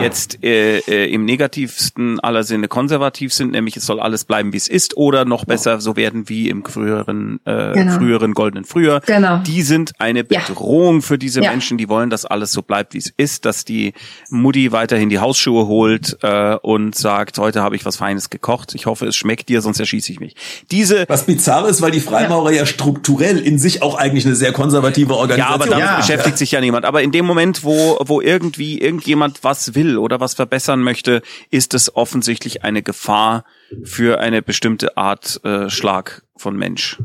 jetzt 0.00 0.42
äh, 0.44 0.78
äh, 0.80 1.12
im 1.12 1.24
negativsten 1.24 2.20
aller 2.20 2.42
Sinne 2.44 2.68
konservativ 2.68 3.32
sind, 3.32 3.52
nämlich 3.52 3.76
es 3.76 3.86
soll 3.86 4.00
alles 4.00 4.24
bleiben, 4.24 4.52
wie 4.52 4.56
es 4.56 4.68
ist, 4.68 4.96
oder 4.96 5.24
noch 5.24 5.44
besser 5.44 5.80
so 5.80 5.96
werden 5.96 6.28
wie 6.28 6.48
im 6.48 6.64
früheren, 6.64 7.40
äh, 7.44 7.72
Genau. 7.72 7.94
früheren 7.98 8.34
goldenen 8.34 8.64
Frühjahr. 8.64 9.00
Genau. 9.00 9.38
Die 9.38 9.62
sind 9.62 9.92
eine 9.98 10.24
Ja. 10.28 10.40
Bedrohung 10.46 11.02
für 11.02 11.18
diese 11.18 11.40
Ja. 11.42 11.50
Menschen, 11.50 11.78
die 11.78 11.88
wollen, 11.88 12.10
dass 12.10 12.24
alles 12.24 12.52
so 12.52 12.62
bleibt, 12.62 12.94
wie 12.94 12.98
es 12.98 13.12
ist, 13.16 13.44
dass 13.44 13.64
die 13.64 13.92
Mutti 14.30 14.72
weiterhin 14.72 15.08
die 15.08 15.18
Hausschuhe 15.20 15.66
holt 15.66 16.18
äh, 16.22 16.54
und 16.56 16.94
sagt, 16.94 17.38
heute 17.38 17.62
habe 17.62 17.76
ich 17.76 17.84
was 17.84 17.96
Feines 17.96 18.30
gekocht. 18.30 18.74
Ich 18.74 18.86
hoffe, 18.86 19.06
es 19.06 19.16
schmeckt 19.16 19.48
dir, 19.48 19.60
sonst 19.62 19.80
erschieße 19.80 20.12
ich 20.12 20.20
mich. 20.20 20.34
Diese 20.70 21.04
was 21.08 21.24
bizarr 21.26 21.68
ist, 21.68 21.80
weil 21.82 21.90
die 21.92 22.00
Freimaurer 22.00 22.52
ja. 22.52 22.66
strukturell 22.66 23.38
in 23.38 23.58
sich 23.58 23.82
auch 23.82 23.96
eigentlich 23.96 24.26
eine 24.26 24.34
sehr 24.34 24.52
konservative 24.52 25.12
Ja, 25.12 25.18
Organisation 25.18 25.54
aber 25.54 25.66
damit 25.66 25.84
Ja. 25.86 25.96
beschäftigt 25.96 26.38
sich 26.38 26.52
ja 26.52 26.60
niemand. 26.60 26.84
Aber 26.84 27.02
in 27.02 27.12
dem 27.12 27.24
Moment, 27.24 27.64
wo, 27.64 27.98
wo 28.04 28.20
irgendwie 28.20 28.78
irgendjemand 28.80 29.42
was 29.44 29.74
will 29.74 29.77
oder 29.86 30.20
was 30.20 30.34
verbessern 30.34 30.82
möchte, 30.82 31.22
ist 31.50 31.74
es 31.74 31.94
offensichtlich 31.94 32.64
eine 32.64 32.82
Gefahr 32.82 33.44
für 33.84 34.18
eine 34.18 34.42
bestimmte 34.42 34.96
Art 34.96 35.40
äh, 35.44 35.70
Schlag 35.70 36.22
von 36.36 36.56
Mensch. 36.56 36.98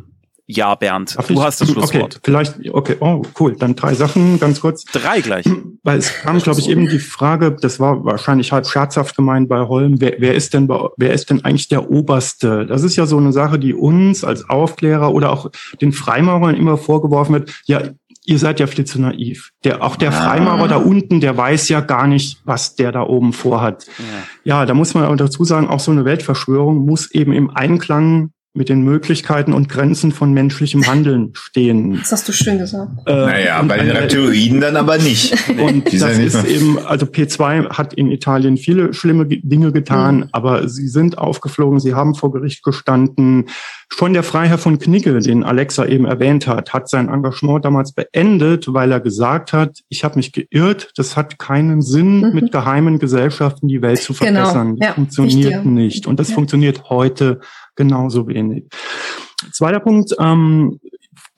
Ja, 0.45 0.75
Bernd, 0.75 1.17
Darf 1.17 1.27
du 1.27 1.35
ich- 1.35 1.39
hast 1.39 1.61
das 1.61 1.71
Schlusswort. 1.71 2.15
Okay, 2.17 2.21
vielleicht, 2.21 2.69
okay, 2.69 2.97
oh, 2.99 3.21
cool. 3.39 3.55
Dann 3.57 3.77
drei 3.77 3.93
Sachen, 3.93 4.41
ganz 4.41 4.59
kurz. 4.59 4.83
Drei 4.83 5.21
gleich. 5.21 5.45
Weil 5.83 5.99
es 5.99 6.13
kam, 6.13 6.37
glaube 6.39 6.59
ich, 6.59 6.67
eben 6.69 6.89
die 6.89 6.99
Frage, 6.99 7.55
das 7.59 7.79
war 7.79 8.03
wahrscheinlich 8.03 8.51
halb 8.51 8.67
scherzhaft 8.67 9.15
gemeint 9.15 9.47
bei 9.47 9.61
Holm, 9.61 10.01
wer, 10.01 10.15
wer 10.19 10.35
ist 10.35 10.53
denn 10.53 10.67
wer 10.67 11.13
ist 11.13 11.29
denn 11.29 11.45
eigentlich 11.45 11.69
der 11.69 11.89
Oberste? 11.89 12.65
Das 12.65 12.83
ist 12.83 12.97
ja 12.97 13.05
so 13.05 13.17
eine 13.17 13.31
Sache, 13.31 13.57
die 13.57 13.73
uns 13.73 14.25
als 14.25 14.49
Aufklärer 14.49 15.13
oder 15.13 15.31
auch 15.31 15.49
den 15.79 15.93
Freimaurern 15.93 16.55
immer 16.55 16.77
vorgeworfen 16.77 17.33
wird, 17.35 17.53
ja, 17.65 17.81
ihr 18.25 18.39
seid 18.39 18.59
ja 18.59 18.67
viel 18.67 18.85
zu 18.85 18.99
naiv. 19.01 19.51
Der, 19.63 19.83
auch 19.83 19.95
der 19.95 20.11
Freimaurer 20.11 20.67
da 20.67 20.77
unten, 20.77 21.19
der 21.19 21.35
weiß 21.35 21.69
ja 21.69 21.81
gar 21.81 22.07
nicht, 22.07 22.41
was 22.45 22.75
der 22.75 22.91
da 22.91 23.03
oben 23.03 23.33
vorhat. 23.33 23.85
Ja, 24.43 24.65
da 24.65 24.73
muss 24.73 24.93
man 24.93 25.03
aber 25.03 25.15
dazu 25.15 25.43
sagen, 25.43 25.67
auch 25.67 25.79
so 25.79 25.91
eine 25.91 26.05
Weltverschwörung 26.05 26.85
muss 26.85 27.11
eben 27.11 27.33
im 27.33 27.49
Einklang 27.49 28.31
mit 28.55 28.69
den 28.69 28.83
Möglichkeiten 28.83 29.51
und 29.51 29.67
Grenzen 29.67 30.11
von 30.11 30.31
menschlichem 30.31 30.85
Handeln 30.85 31.31
stehen. 31.33 31.97
Das 31.97 32.11
hast 32.11 32.27
du 32.27 32.31
schön 32.31 32.59
gesagt. 32.59 32.91
Äh, 33.07 33.11
Naja, 33.13 33.61
bei 33.63 33.79
den 33.79 33.89
Reptiloiden 33.89 34.61
dann 34.61 34.75
aber 34.77 34.97
nicht. 34.99 35.33
und 35.59 35.91
das 35.91 36.15
sind 36.15 36.23
ist 36.25 36.45
eben, 36.45 36.77
also 36.77 37.07
P2 37.07 37.69
hat 37.69 37.95
in 37.95 38.11
Italien 38.11 38.57
viele 38.57 38.93
schlimme 38.93 39.25
Ge- 39.27 39.41
Dinge 39.43 39.71
getan, 39.71 40.17
Mhm. 40.17 40.29
aber 40.33 40.67
sie 40.69 40.87
sind 40.87 41.17
aufgeflogen, 41.17 41.79
sie 41.79 41.95
haben 41.95 42.13
vor 42.13 42.31
Gericht 42.31 42.63
gestanden. 42.63 43.45
Schon 43.89 44.13
der 44.13 44.23
Freiherr 44.23 44.57
von 44.57 44.77
Knigge, 44.79 45.19
den 45.19 45.43
Alexa 45.43 45.85
eben 45.85 46.05
erwähnt 46.05 46.47
hat, 46.47 46.73
hat 46.73 46.89
sein 46.89 47.09
Engagement 47.09 47.65
damals 47.65 47.91
beendet, 47.93 48.71
weil 48.73 48.91
er 48.91 48.99
gesagt 48.99 49.53
hat, 49.53 49.79
ich 49.89 50.03
habe 50.03 50.15
mich 50.17 50.31
geirrt, 50.31 50.91
das 50.95 51.15
hat 51.17 51.39
keinen 51.39 51.81
Sinn, 51.81 52.21
Mhm. 52.21 52.33
mit 52.35 52.51
geheimen 52.51 52.99
Gesellschaften 52.99 53.67
die 53.67 53.81
Welt 53.81 53.99
zu 54.01 54.13
Genau, 54.13 54.45
verbessern. 54.45 54.75
Das 54.77 54.87
ja, 54.89 54.93
funktioniert 54.93 55.53
richtig. 55.55 55.65
nicht. 55.71 56.07
Und 56.07 56.19
das 56.19 56.29
Ja. 56.29 56.35
funktioniert 56.35 56.89
heute 56.89 57.39
genauso 57.75 58.27
wenig. 58.27 58.65
Zweiter 59.51 59.79
Punkt, 59.79 60.15
ähm, 60.19 60.79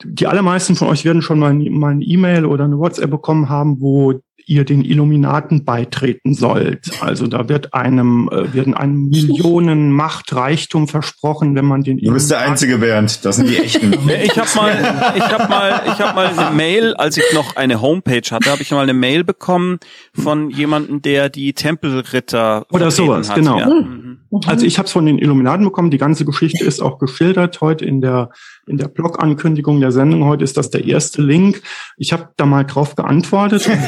die 0.03 0.27
allermeisten 0.27 0.75
von 0.75 0.89
euch 0.89 1.05
werden 1.05 1.21
schon 1.21 1.39
mal, 1.39 1.53
mal 1.53 1.91
eine 1.91 2.03
E-Mail 2.03 2.45
oder 2.45 2.65
eine 2.65 2.77
WhatsApp 2.77 3.09
bekommen 3.09 3.49
haben, 3.49 3.79
wo 3.79 4.21
ihr 4.47 4.63
den 4.63 4.83
Illuminaten 4.83 5.65
beitreten 5.65 6.33
sollt. 6.33 6.91
Also 7.01 7.27
da 7.27 7.49
wird 7.49 7.73
einem, 7.73 8.29
äh, 8.31 8.53
werden 8.53 8.73
einem 8.73 9.09
Millionen 9.09 9.91
Macht, 9.91 10.35
Reichtum 10.35 10.87
versprochen, 10.87 11.55
wenn 11.55 11.65
man 11.65 11.83
den 11.83 11.97
Du 11.97 12.13
bist 12.13 12.29
der 12.29 12.39
Einzige, 12.39 12.77
Bernd. 12.77 13.25
Das 13.25 13.37
sind 13.37 13.49
die 13.49 13.57
echten. 13.57 13.93
Ich 14.25 14.37
habe 14.37 14.49
mal, 14.55 15.13
ich 15.15 15.23
habe 15.23 15.49
mal, 15.49 15.81
ich 15.87 15.99
habe 15.99 16.15
mal 16.15 16.27
eine 16.27 16.55
Mail, 16.55 16.93
als 16.95 17.17
ich 17.17 17.23
noch 17.33 17.55
eine 17.55 17.81
Homepage 17.81 18.21
hatte, 18.31 18.49
habe 18.49 18.61
ich 18.61 18.71
mal 18.71 18.81
eine 18.81 18.93
Mail 18.93 19.23
bekommen 19.23 19.79
von 20.13 20.49
jemandem, 20.49 21.01
der 21.01 21.29
die 21.29 21.53
Tempelritter 21.53 22.65
Oder 22.71 22.91
sowas, 22.91 23.29
hat. 23.29 23.35
genau. 23.35 23.59
Ja. 23.59 23.67
Mhm. 23.67 24.19
Also 24.45 24.65
ich 24.65 24.77
habe 24.77 24.87
es 24.87 24.91
von 24.91 25.05
den 25.05 25.17
Illuminaten 25.17 25.65
bekommen. 25.65 25.91
Die 25.91 25.97
ganze 25.97 26.25
Geschichte 26.25 26.63
ist 26.63 26.81
auch 26.81 26.99
geschildert 26.99 27.61
heute 27.61 27.85
in 27.85 28.01
der 28.01 28.29
in 28.67 28.77
der 28.77 28.87
Blog-Ankündigung 28.87 29.79
der 29.79 29.91
Sendung. 29.91 30.25
Heute 30.25 30.43
ist 30.43 30.57
das 30.57 30.69
der 30.69 30.85
erste 30.85 31.21
Link. 31.21 31.61
Ich 31.97 32.13
habe 32.13 32.29
da 32.37 32.45
mal 32.45 32.63
drauf 32.63 32.95
geantwortet. 32.95 33.69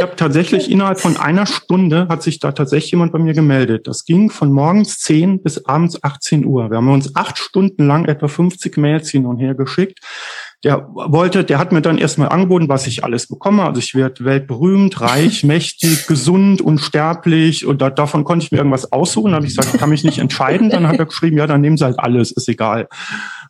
Ich 0.00 0.06
habe 0.06 0.12
hab 0.12 0.16
tatsächlich 0.16 0.70
innerhalb 0.70 0.98
von 0.98 1.16
einer 1.16 1.46
Stunde 1.46 2.08
hat 2.08 2.22
sich 2.22 2.40
da 2.40 2.52
tatsächlich 2.52 2.92
jemand 2.92 3.12
bei 3.12 3.18
mir 3.18 3.34
gemeldet. 3.34 3.86
Das 3.86 4.04
ging 4.04 4.30
von 4.30 4.50
morgens 4.50 4.98
10 4.98 5.42
bis 5.42 5.66
abends 5.66 6.02
18 6.02 6.46
Uhr. 6.46 6.70
Wir 6.70 6.78
haben 6.78 6.88
uns 6.88 7.14
acht 7.14 7.38
Stunden 7.38 7.86
lang 7.86 8.06
etwa 8.06 8.28
50 8.28 8.76
Mails 8.78 9.10
hin 9.10 9.26
und 9.26 9.38
her 9.38 9.54
geschickt. 9.54 10.00
der 10.64 10.88
wollte, 10.92 11.44
der 11.44 11.58
hat 11.58 11.72
mir 11.72 11.82
dann 11.82 11.98
erstmal 11.98 12.30
angeboten, 12.30 12.68
was 12.68 12.86
ich 12.86 13.04
alles 13.04 13.26
bekomme. 13.28 13.64
Also 13.64 13.78
ich 13.78 13.94
werde 13.94 14.24
weltberühmt, 14.24 15.00
reich, 15.00 15.44
mächtig, 15.44 16.06
gesund, 16.06 16.62
unsterblich 16.62 17.66
und 17.66 17.82
da, 17.82 17.90
davon 17.90 18.24
konnte 18.24 18.44
ich 18.44 18.52
mir 18.52 18.58
irgendwas 18.58 18.92
aussuchen. 18.92 19.32
Da 19.32 19.36
habe 19.36 19.46
ich 19.46 19.56
gesagt, 19.56 19.74
ich 19.74 19.80
kann 19.80 19.90
mich 19.90 20.04
nicht 20.04 20.18
entscheiden. 20.18 20.70
Dann 20.70 20.88
hat 20.88 20.98
er 20.98 21.06
geschrieben, 21.06 21.36
ja, 21.36 21.46
dann 21.46 21.60
nehmen 21.60 21.76
Sie 21.76 21.84
halt 21.84 21.98
alles, 21.98 22.32
ist 22.32 22.48
egal. 22.48 22.88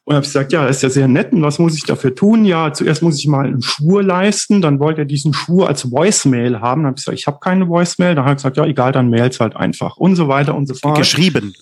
Und 0.04 0.14
habe 0.14 0.24
ich 0.24 0.32
gesagt, 0.32 0.52
ja, 0.52 0.66
ist 0.66 0.82
ja 0.82 0.90
sehr 0.90 1.08
nett. 1.08 1.32
Und 1.32 1.42
was 1.42 1.58
muss 1.58 1.76
ich 1.76 1.84
dafür 1.84 2.14
tun? 2.14 2.44
Ja, 2.44 2.72
zuerst 2.72 3.02
muss 3.02 3.18
ich 3.18 3.26
mal 3.26 3.46
einen 3.46 3.62
Schwur 3.62 4.02
leisten. 4.02 4.60
Dann 4.60 4.80
wollte 4.80 5.02
er 5.02 5.04
diesen 5.04 5.34
Schwur 5.34 5.68
als 5.68 5.90
Voicemail 5.90 6.60
haben. 6.60 6.82
Dann 6.82 6.88
habe 6.88 6.98
ich 6.98 7.04
gesagt, 7.04 7.18
ich 7.18 7.26
habe 7.26 7.38
keine 7.40 7.68
Voicemail. 7.68 8.14
Dann 8.14 8.24
hat 8.24 8.32
er 8.32 8.36
gesagt, 8.36 8.56
ja, 8.56 8.64
egal, 8.64 8.92
dann 8.92 9.10
mail's 9.10 9.38
halt 9.38 9.54
einfach 9.56 9.96
und 9.98 10.16
so 10.16 10.26
weiter 10.26 10.54
und 10.54 10.66
so 10.66 10.74
fort. 10.74 10.98
Geschrieben. 10.98 11.52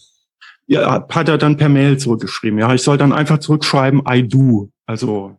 Ja, 0.67 1.07
hat 1.09 1.29
er 1.29 1.39
dann 1.39 1.57
per 1.57 1.69
Mail 1.69 1.99
zurückgeschrieben. 1.99 2.59
Ja, 2.59 2.73
ich 2.75 2.83
soll 2.83 2.97
dann 2.99 3.13
einfach 3.13 3.39
zurückschreiben, 3.39 4.03
I 4.09 4.27
do. 4.27 4.71
Also 4.87 5.39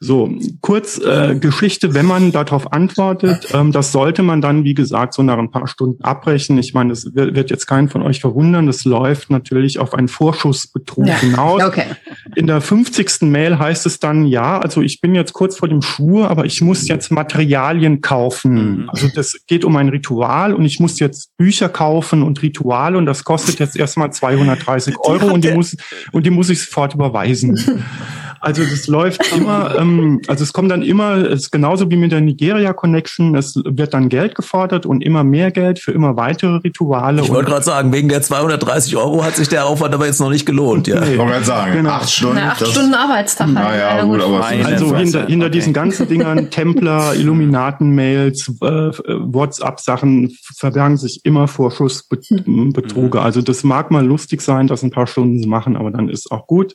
so, 0.00 0.30
kurz 0.60 0.98
äh, 0.98 1.36
Geschichte, 1.36 1.94
wenn 1.94 2.04
man 2.04 2.32
darauf 2.32 2.72
antwortet, 2.72 3.48
ähm, 3.54 3.72
das 3.72 3.92
sollte 3.92 4.22
man 4.22 4.40
dann, 4.40 4.64
wie 4.64 4.74
gesagt, 4.74 5.14
so 5.14 5.22
nach 5.22 5.38
ein 5.38 5.50
paar 5.50 5.66
Stunden 5.66 6.02
abbrechen. 6.02 6.58
Ich 6.58 6.74
meine, 6.74 6.90
das 6.90 7.14
wird 7.14 7.50
jetzt 7.50 7.66
keinen 7.66 7.88
von 7.88 8.02
euch 8.02 8.20
verwundern, 8.20 8.66
das 8.66 8.84
läuft 8.84 9.30
natürlich 9.30 9.78
auf 9.78 9.94
einen 9.94 10.08
Vorschussbetrug 10.08 11.06
ja. 11.06 11.14
hinaus. 11.14 11.62
Okay. 11.62 11.86
In 12.34 12.46
der 12.46 12.60
50. 12.60 13.22
Mail 13.22 13.58
heißt 13.58 13.86
es 13.86 14.00
dann, 14.00 14.26
ja, 14.26 14.58
also 14.58 14.82
ich 14.82 15.00
bin 15.00 15.14
jetzt 15.14 15.32
kurz 15.32 15.56
vor 15.56 15.68
dem 15.68 15.82
Schwur, 15.82 16.30
aber 16.30 16.44
ich 16.44 16.60
muss 16.60 16.88
jetzt 16.88 17.10
Materialien 17.10 18.00
kaufen. 18.00 18.82
Mhm. 18.82 18.90
Also 18.90 19.08
das 19.14 19.36
geht 19.46 19.64
um 19.64 19.76
ein 19.76 19.88
Ritual 19.88 20.54
und 20.54 20.64
ich 20.64 20.80
muss 20.80 20.98
jetzt 20.98 21.36
Bücher 21.36 21.68
kaufen 21.68 22.22
und 22.22 22.42
Rituale 22.42 22.98
und 22.98 23.06
das 23.06 23.24
kostet 23.24 23.58
jetzt 23.58 23.76
erstmal 23.76 24.12
230 24.12 24.96
Euro 25.00 25.32
und 25.32 25.44
die 25.44 25.52
muss, 25.52 25.76
und 26.12 26.26
die 26.26 26.30
muss 26.30 26.50
ich 26.50 26.60
sofort 26.62 26.94
überweisen. 26.94 27.58
Also 28.44 28.62
das 28.62 28.86
läuft 28.88 29.32
immer, 29.36 29.74
ähm, 29.78 30.20
also 30.28 30.44
es 30.44 30.52
kommt 30.52 30.70
dann 30.70 30.82
immer, 30.82 31.16
es 31.16 31.44
ist 31.44 31.50
genauso 31.50 31.90
wie 31.90 31.96
mit 31.96 32.12
der 32.12 32.20
Nigeria 32.20 32.74
Connection, 32.74 33.34
es 33.34 33.54
wird 33.64 33.94
dann 33.94 34.10
Geld 34.10 34.34
gefordert 34.34 34.84
und 34.84 35.02
immer 35.02 35.24
mehr 35.24 35.50
Geld 35.50 35.78
für 35.78 35.92
immer 35.92 36.16
weitere 36.16 36.56
Rituale. 36.56 37.22
Ich 37.22 37.30
wollte 37.30 37.50
gerade 37.50 37.64
sagen, 37.64 37.92
wegen 37.92 38.10
der 38.10 38.20
230 38.20 38.96
Euro 38.96 39.24
hat 39.24 39.36
sich 39.36 39.48
der 39.48 39.64
Aufwand 39.64 39.94
aber 39.94 40.04
jetzt 40.04 40.20
noch 40.20 40.28
nicht 40.28 40.44
gelohnt. 40.44 40.86
Ja. 40.86 41.00
Nee. 41.00 41.12
Ich 41.12 41.18
wollte 41.18 41.32
gerade 41.32 41.44
sagen, 41.46 41.72
genau. 41.72 41.90
acht 41.90 42.10
Stunden. 42.24 42.44
Na, 42.44 42.52
acht 42.52 42.60
das, 42.60 42.70
Stunden 42.70 42.94
Arbeitstag. 42.94 43.46
Halt. 43.46 43.54
Naja, 43.54 44.04
gut, 44.04 44.20
aber 44.20 44.44
also 44.44 44.96
hinter, 44.96 45.26
hinter 45.26 45.46
okay. 45.46 45.52
diesen 45.52 45.72
ganzen 45.72 46.08
Dingern, 46.08 46.50
Templer, 46.50 47.14
Illuminaten-Mails, 47.16 48.48
äh, 48.60 48.64
WhatsApp-Sachen 48.64 50.36
verbergen 50.56 50.96
sich 50.96 51.20
immer 51.24 51.48
Vorschussbetruge. 51.48 53.18
Mhm. 53.18 53.24
Also 53.24 53.42
das 53.42 53.64
mag 53.64 53.90
mal 53.90 54.04
lustig 54.04 54.40
sein, 54.40 54.66
das 54.66 54.82
ein 54.82 54.90
paar 54.90 55.06
Stunden 55.06 55.42
zu 55.42 55.48
machen, 55.48 55.76
aber 55.76 55.90
dann 55.90 56.08
ist 56.08 56.30
auch 56.30 56.46
gut. 56.46 56.74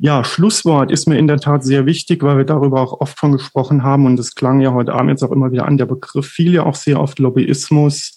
Ja, 0.00 0.22
Schlusswort 0.22 0.92
ist 0.92 1.08
mir 1.08 1.18
in 1.18 1.26
der 1.26 1.38
Tat 1.38 1.64
sehr 1.64 1.84
wichtig, 1.84 2.22
weil 2.22 2.36
wir 2.36 2.44
darüber 2.44 2.80
auch 2.80 3.00
oft 3.00 3.18
schon 3.18 3.32
gesprochen 3.32 3.82
haben 3.82 4.06
und 4.06 4.20
es 4.20 4.36
klang 4.36 4.60
ja 4.60 4.72
heute 4.72 4.92
Abend 4.92 5.10
jetzt 5.10 5.24
auch 5.24 5.32
immer 5.32 5.50
wieder 5.50 5.66
an. 5.66 5.76
Der 5.76 5.86
Begriff 5.86 6.26
fiel 6.28 6.54
ja 6.54 6.62
auch 6.62 6.76
sehr 6.76 7.00
oft 7.00 7.18
Lobbyismus. 7.18 8.16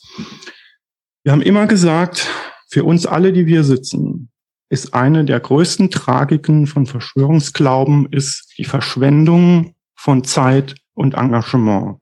Wir 1.23 1.31
haben 1.31 1.41
immer 1.41 1.65
gesagt, 1.65 2.27
für 2.69 2.83
uns 2.83 3.07
alle, 3.07 3.33
die 3.33 3.47
wir 3.47 3.63
sitzen, 3.63 4.29
ist 4.72 4.93
eine 4.93 5.26
der 5.26 5.41
größten 5.41 5.91
Tragiken 5.91 6.65
von 6.65 6.85
Verschwörungsglauben 6.85 8.07
ist 8.10 8.53
die 8.57 8.64
Verschwendung 8.64 9.76
von 9.95 10.23
Zeit 10.23 10.76
und 10.93 11.15
Engagement. 11.15 11.98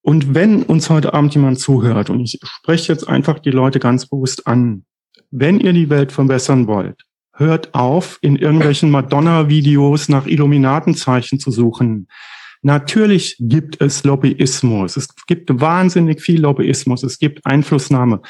Und 0.00 0.34
wenn 0.34 0.62
uns 0.62 0.88
heute 0.88 1.12
Abend 1.12 1.34
jemand 1.34 1.60
zuhört, 1.60 2.08
und 2.08 2.20
ich 2.20 2.40
spreche 2.42 2.90
jetzt 2.90 3.06
einfach 3.06 3.38
die 3.38 3.50
Leute 3.50 3.80
ganz 3.80 4.06
bewusst 4.06 4.46
an, 4.46 4.86
wenn 5.30 5.60
ihr 5.60 5.74
die 5.74 5.90
Welt 5.90 6.10
verbessern 6.10 6.66
wollt, 6.66 7.02
hört 7.34 7.74
auf, 7.74 8.18
in 8.22 8.36
irgendwelchen 8.36 8.90
Madonna-Videos 8.90 10.08
nach 10.08 10.26
Illuminatenzeichen 10.26 11.38
zu 11.38 11.50
suchen. 11.50 12.08
Natürlich 12.62 13.36
gibt 13.38 13.80
es 13.82 14.04
Lobbyismus. 14.04 14.96
Es 14.96 15.08
gibt 15.26 15.60
wahnsinnig 15.60 16.22
viel 16.22 16.40
Lobbyismus. 16.40 17.02
Es 17.02 17.18
gibt 17.18 17.44
Einflussnahme. 17.44 18.22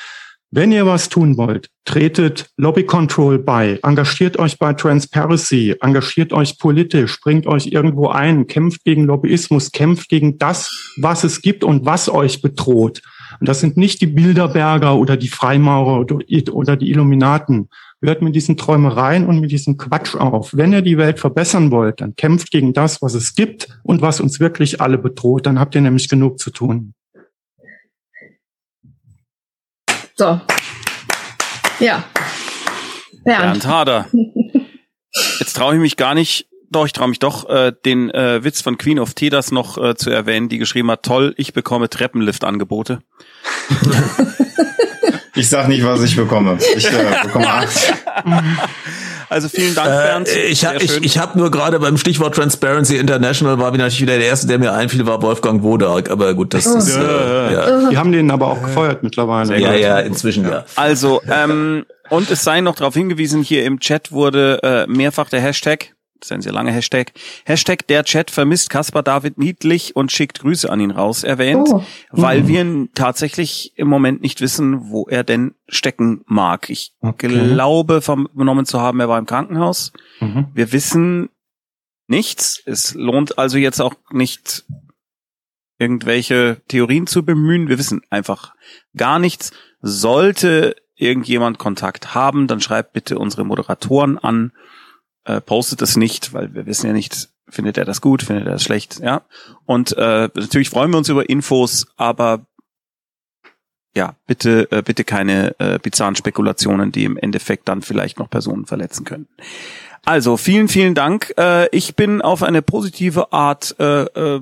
Wenn 0.52 0.72
ihr 0.72 0.84
was 0.84 1.08
tun 1.08 1.36
wollt, 1.36 1.68
tretet 1.84 2.50
Lobby 2.56 2.82
Control 2.82 3.38
bei, 3.38 3.78
engagiert 3.84 4.36
euch 4.36 4.58
bei 4.58 4.72
Transparency, 4.72 5.76
engagiert 5.80 6.32
euch 6.32 6.58
politisch, 6.58 7.20
bringt 7.20 7.46
euch 7.46 7.68
irgendwo 7.68 8.08
ein, 8.08 8.48
kämpft 8.48 8.82
gegen 8.82 9.04
Lobbyismus, 9.04 9.70
kämpft 9.70 10.08
gegen 10.08 10.38
das, 10.38 10.68
was 10.96 11.22
es 11.22 11.40
gibt 11.40 11.62
und 11.62 11.86
was 11.86 12.08
euch 12.08 12.42
bedroht. 12.42 13.00
Und 13.38 13.48
das 13.48 13.60
sind 13.60 13.76
nicht 13.76 14.00
die 14.00 14.08
Bilderberger 14.08 14.96
oder 14.96 15.16
die 15.16 15.28
Freimaurer 15.28 16.04
oder 16.50 16.76
die 16.76 16.90
Illuminaten. 16.90 17.68
Hört 18.02 18.20
mit 18.20 18.34
diesen 18.34 18.56
Träumereien 18.56 19.26
und 19.26 19.38
mit 19.38 19.52
diesem 19.52 19.76
Quatsch 19.76 20.16
auf. 20.16 20.50
Wenn 20.52 20.72
ihr 20.72 20.82
die 20.82 20.98
Welt 20.98 21.20
verbessern 21.20 21.70
wollt, 21.70 22.00
dann 22.00 22.16
kämpft 22.16 22.50
gegen 22.50 22.72
das, 22.72 23.00
was 23.02 23.14
es 23.14 23.36
gibt 23.36 23.68
und 23.84 24.02
was 24.02 24.20
uns 24.20 24.40
wirklich 24.40 24.80
alle 24.80 24.98
bedroht. 24.98 25.46
Dann 25.46 25.60
habt 25.60 25.76
ihr 25.76 25.80
nämlich 25.80 26.08
genug 26.08 26.40
zu 26.40 26.50
tun. 26.50 26.94
So. 30.20 30.38
Ja. 31.78 32.04
Bernd, 33.24 33.40
Bernd 33.40 33.66
Hader. 33.66 34.06
Jetzt 35.38 35.56
traue 35.56 35.76
ich 35.76 35.80
mich 35.80 35.96
gar 35.96 36.14
nicht, 36.14 36.46
doch, 36.70 36.84
ich 36.84 36.92
traue 36.92 37.08
mich 37.08 37.20
doch, 37.20 37.48
äh, 37.48 37.72
den 37.86 38.10
äh, 38.10 38.44
Witz 38.44 38.60
von 38.60 38.76
Queen 38.76 38.98
of 38.98 39.14
Tedas 39.14 39.50
noch 39.50 39.78
äh, 39.82 39.94
zu 39.94 40.10
erwähnen, 40.10 40.50
die 40.50 40.58
geschrieben 40.58 40.90
hat, 40.90 41.04
toll, 41.04 41.32
ich 41.38 41.54
bekomme 41.54 41.88
Treppenlift-Angebote. 41.88 43.00
Ich 45.36 45.48
sag 45.48 45.68
nicht, 45.68 45.84
was 45.84 46.02
ich 46.02 46.16
bekomme. 46.16 46.58
Ich 46.76 46.86
äh, 46.92 47.16
bekomme 47.22 47.48
acht. 47.50 47.94
Also 49.30 49.48
vielen 49.48 49.76
Dank, 49.76 49.88
Bernd. 49.88 50.28
Äh, 50.28 50.46
ich 50.46 50.64
habe 50.64 50.82
ich, 50.82 51.04
ich 51.04 51.18
hab 51.18 51.36
nur 51.36 51.52
gerade 51.52 51.78
beim 51.78 51.96
Stichwort 51.96 52.34
Transparency 52.34 52.96
International 52.96 53.60
war 53.60 53.72
wie 53.72 53.78
natürlich 53.78 54.02
wieder 54.02 54.18
der 54.18 54.26
erste, 54.26 54.48
der 54.48 54.58
mir 54.58 54.72
einfiel, 54.72 55.06
war 55.06 55.22
Wolfgang 55.22 55.62
Wodark. 55.62 56.10
Aber 56.10 56.34
gut, 56.34 56.52
das 56.52 56.66
oh. 56.66 56.76
ist 56.76 56.96
äh, 56.96 57.54
ja. 57.54 57.90
Die 57.90 57.96
haben 57.96 58.10
den 58.10 58.30
aber 58.32 58.48
auch 58.48 58.60
gefeuert 58.60 59.04
mittlerweile. 59.04 59.56
Ja, 59.56 59.72
ja, 59.74 60.00
inzwischen 60.00 60.48
ja. 60.48 60.64
Also 60.74 61.22
ähm, 61.30 61.86
und 62.08 62.28
es 62.28 62.42
sei 62.42 62.60
noch 62.60 62.74
darauf 62.74 62.94
hingewiesen, 62.94 63.44
hier 63.44 63.64
im 63.64 63.78
Chat 63.78 64.10
wurde 64.10 64.58
äh, 64.64 64.86
mehrfach 64.88 65.30
der 65.30 65.40
Hashtag 65.40 65.94
das 66.20 66.28
ist 66.28 66.32
ein 66.32 66.42
sehr 66.42 66.52
langer 66.52 66.72
Hashtag. 66.72 67.12
Hashtag 67.44 67.86
der 67.86 68.04
Chat 68.04 68.30
vermisst 68.30 68.70
Kaspar 68.70 69.02
David 69.02 69.38
niedlich 69.38 69.96
und 69.96 70.12
schickt 70.12 70.40
Grüße 70.40 70.70
an 70.70 70.80
ihn 70.80 70.90
raus 70.90 71.24
erwähnt, 71.24 71.68
oh. 71.70 71.82
weil 72.10 72.42
mhm. 72.42 72.48
wir 72.48 72.88
tatsächlich 72.94 73.72
im 73.76 73.88
Moment 73.88 74.20
nicht 74.20 74.40
wissen, 74.40 74.90
wo 74.90 75.06
er 75.08 75.24
denn 75.24 75.54
stecken 75.68 76.22
mag. 76.26 76.70
Ich 76.70 76.92
okay. 77.00 77.28
glaube 77.28 78.02
vernommen 78.02 78.66
zu 78.66 78.80
haben, 78.80 79.00
er 79.00 79.08
war 79.08 79.18
im 79.18 79.26
Krankenhaus. 79.26 79.92
Mhm. 80.20 80.48
Wir 80.54 80.72
wissen 80.72 81.30
nichts. 82.06 82.62
Es 82.66 82.94
lohnt 82.94 83.38
also 83.38 83.56
jetzt 83.56 83.80
auch 83.80 83.94
nicht 84.10 84.64
irgendwelche 85.78 86.60
Theorien 86.68 87.06
zu 87.06 87.24
bemühen. 87.24 87.68
Wir 87.68 87.78
wissen 87.78 88.02
einfach 88.10 88.54
gar 88.94 89.18
nichts. 89.18 89.52
Sollte 89.80 90.76
irgendjemand 90.94 91.58
Kontakt 91.58 92.14
haben, 92.14 92.46
dann 92.46 92.60
schreibt 92.60 92.92
bitte 92.92 93.18
unsere 93.18 93.44
Moderatoren 93.44 94.18
an 94.18 94.52
äh, 95.24 95.40
postet 95.40 95.82
es 95.82 95.96
nicht, 95.96 96.32
weil 96.32 96.54
wir 96.54 96.66
wissen 96.66 96.86
ja 96.86 96.92
nicht, 96.92 97.28
findet 97.48 97.78
er 97.78 97.84
das 97.84 98.00
gut, 98.00 98.22
findet 98.22 98.46
er 98.46 98.52
das 98.52 98.62
schlecht, 98.62 99.00
ja. 99.00 99.22
Und 99.66 99.96
äh, 99.96 100.28
natürlich 100.34 100.70
freuen 100.70 100.90
wir 100.90 100.98
uns 100.98 101.08
über 101.08 101.28
Infos, 101.28 101.86
aber 101.96 102.46
ja, 103.96 104.14
bitte, 104.26 104.70
äh, 104.70 104.82
bitte 104.82 105.04
keine 105.04 105.58
äh, 105.58 105.78
bizarren 105.78 106.14
Spekulationen, 106.14 106.92
die 106.92 107.04
im 107.04 107.16
Endeffekt 107.16 107.68
dann 107.68 107.82
vielleicht 107.82 108.18
noch 108.18 108.30
Personen 108.30 108.66
verletzen 108.66 109.04
können. 109.04 109.26
Also, 110.04 110.36
vielen, 110.36 110.68
vielen 110.68 110.94
Dank. 110.94 111.34
Äh, 111.36 111.68
ich 111.76 111.96
bin 111.96 112.22
auf 112.22 112.42
eine 112.42 112.62
positive 112.62 113.32
Art, 113.32 113.74
äh, 113.78 114.02
äh, 114.02 114.40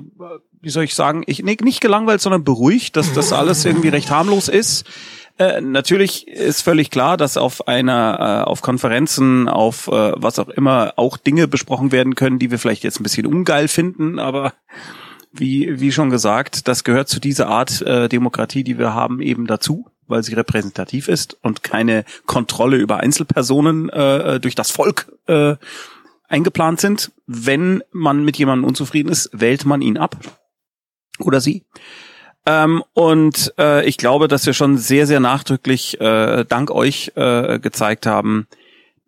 wie 0.61 0.69
soll 0.69 0.83
ich 0.83 0.93
sagen, 0.93 1.23
ich 1.25 1.43
nee, 1.43 1.57
nicht 1.61 1.81
gelangweilt, 1.81 2.21
sondern 2.21 2.43
beruhigt, 2.43 2.95
dass 2.95 3.13
das 3.13 3.33
alles 3.33 3.65
irgendwie 3.65 3.89
recht 3.89 4.11
harmlos 4.11 4.47
ist. 4.47 4.85
Äh, 5.39 5.61
natürlich 5.61 6.27
ist 6.27 6.61
völlig 6.61 6.91
klar, 6.91 7.15
dass 7.15 7.37
auf 7.37 7.67
einer, 7.69 8.43
äh, 8.45 8.49
auf 8.49 8.61
Konferenzen, 8.61 9.47
auf 9.47 9.87
äh, 9.87 10.11
was 10.17 10.37
auch 10.37 10.49
immer 10.49 10.93
auch 10.97 11.15
Dinge 11.15 11.47
besprochen 11.47 11.93
werden 11.93 12.15
können, 12.15 12.39
die 12.39 12.51
wir 12.51 12.59
vielleicht 12.59 12.83
jetzt 12.83 12.99
ein 12.99 13.03
bisschen 13.03 13.25
ungeil 13.25 13.69
finden, 13.69 14.19
aber 14.19 14.53
wie, 15.31 15.79
wie 15.79 15.93
schon 15.93 16.09
gesagt, 16.09 16.67
das 16.67 16.83
gehört 16.83 17.07
zu 17.07 17.21
dieser 17.21 17.47
Art 17.47 17.81
äh, 17.81 18.09
Demokratie, 18.09 18.65
die 18.65 18.77
wir 18.77 18.93
haben, 18.93 19.21
eben 19.21 19.47
dazu, 19.47 19.85
weil 20.07 20.23
sie 20.23 20.33
repräsentativ 20.33 21.07
ist 21.07 21.37
und 21.41 21.63
keine 21.63 22.03
Kontrolle 22.25 22.75
über 22.75 22.97
Einzelpersonen 22.97 23.87
äh, 23.87 24.41
durch 24.41 24.55
das 24.55 24.71
Volk 24.71 25.09
äh, 25.27 25.55
eingeplant 26.27 26.81
sind. 26.81 27.13
Wenn 27.27 27.81
man 27.93 28.25
mit 28.25 28.37
jemandem 28.37 28.67
unzufrieden 28.67 29.09
ist, 29.09 29.29
wählt 29.31 29.63
man 29.65 29.81
ihn 29.81 29.97
ab 29.97 30.17
oder 31.19 31.39
sie. 31.39 31.63
Ähm, 32.49 32.83
und 32.93 33.53
äh, 33.59 33.85
ich 33.85 33.97
glaube, 33.97 34.27
dass 34.27 34.47
wir 34.47 34.53
schon 34.53 34.79
sehr, 34.79 35.05
sehr 35.05 35.19
nachdrücklich 35.19 36.01
äh, 36.01 36.45
dank 36.45 36.71
euch 36.71 37.11
äh, 37.13 37.59
gezeigt 37.59 38.07
haben, 38.07 38.47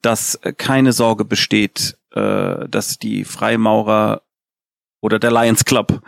dass 0.04 0.40
keine 0.58 0.94
Sorge 0.94 1.26
besteht, 1.26 1.98
äh, 2.14 2.68
dass 2.70 3.00
die 3.00 3.26
Freimaurer 3.26 4.22
oder 5.00 5.18
der 5.18 5.32
Lions 5.32 5.66
Club 5.66 6.04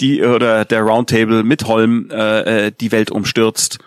die 0.00 0.22
oder 0.22 0.64
der 0.64 0.80
Roundtable 0.80 1.42
mit 1.42 1.64
Holm 1.64 2.08
äh, 2.10 2.68
äh 2.68 2.72
die 2.72 2.90
Welt 2.90 3.10
umstürzt. 3.10 3.78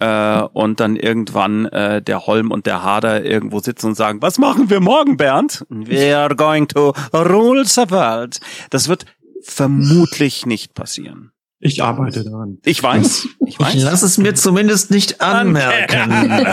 äh, 0.00 0.42
und 0.54 0.80
dann 0.80 0.96
irgendwann 0.96 1.66
äh, 1.66 2.02
der 2.02 2.26
Holm 2.26 2.50
und 2.50 2.66
der 2.66 2.82
Hader 2.82 3.24
irgendwo 3.24 3.60
sitzen 3.60 3.88
und 3.88 3.94
sagen, 3.94 4.22
was 4.22 4.38
machen 4.38 4.70
wir 4.70 4.80
morgen, 4.80 5.16
Bernd? 5.16 5.64
We 5.68 6.16
are 6.16 6.34
going 6.34 6.66
to 6.66 6.94
rule 7.12 7.64
the 7.64 7.88
world. 7.90 8.40
Das 8.70 8.88
wird 8.88 9.04
vermutlich 9.42 10.46
nicht 10.46 10.74
passieren. 10.74 11.32
Ich 11.64 11.80
arbeite 11.80 12.24
daran. 12.24 12.58
Ich 12.64 12.82
weiß. 12.82 13.28
Ich 13.46 13.60
weiß. 13.60 13.74
Ich 13.76 13.82
lass 13.84 14.02
es 14.02 14.18
mir 14.18 14.34
zumindest 14.34 14.90
nicht 14.90 15.20
anmerken. 15.20 16.10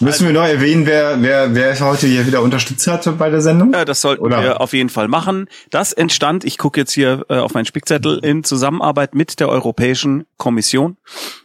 Müssen 0.00 0.28
wir 0.28 0.32
noch 0.32 0.44
erwähnen, 0.46 0.86
wer, 0.86 1.20
wer, 1.20 1.52
wer 1.52 1.80
heute 1.80 2.06
hier 2.06 2.28
wieder 2.28 2.42
unterstützt 2.42 2.86
hat 2.86 3.18
bei 3.18 3.28
der 3.28 3.40
Sendung? 3.40 3.72
Ja, 3.72 3.84
das 3.84 4.00
sollten 4.00 4.22
Oder? 4.22 4.40
wir 4.40 4.60
auf 4.60 4.72
jeden 4.72 4.90
Fall 4.90 5.08
machen. 5.08 5.48
Das 5.70 5.92
entstand, 5.92 6.44
ich 6.44 6.58
gucke 6.58 6.78
jetzt 6.78 6.92
hier 6.92 7.26
äh, 7.28 7.38
auf 7.38 7.54
meinen 7.54 7.64
Spickzettel, 7.64 8.20
in 8.22 8.44
Zusammenarbeit 8.44 9.16
mit 9.16 9.40
der 9.40 9.48
Europäischen 9.48 10.22
Kommission. 10.36 10.96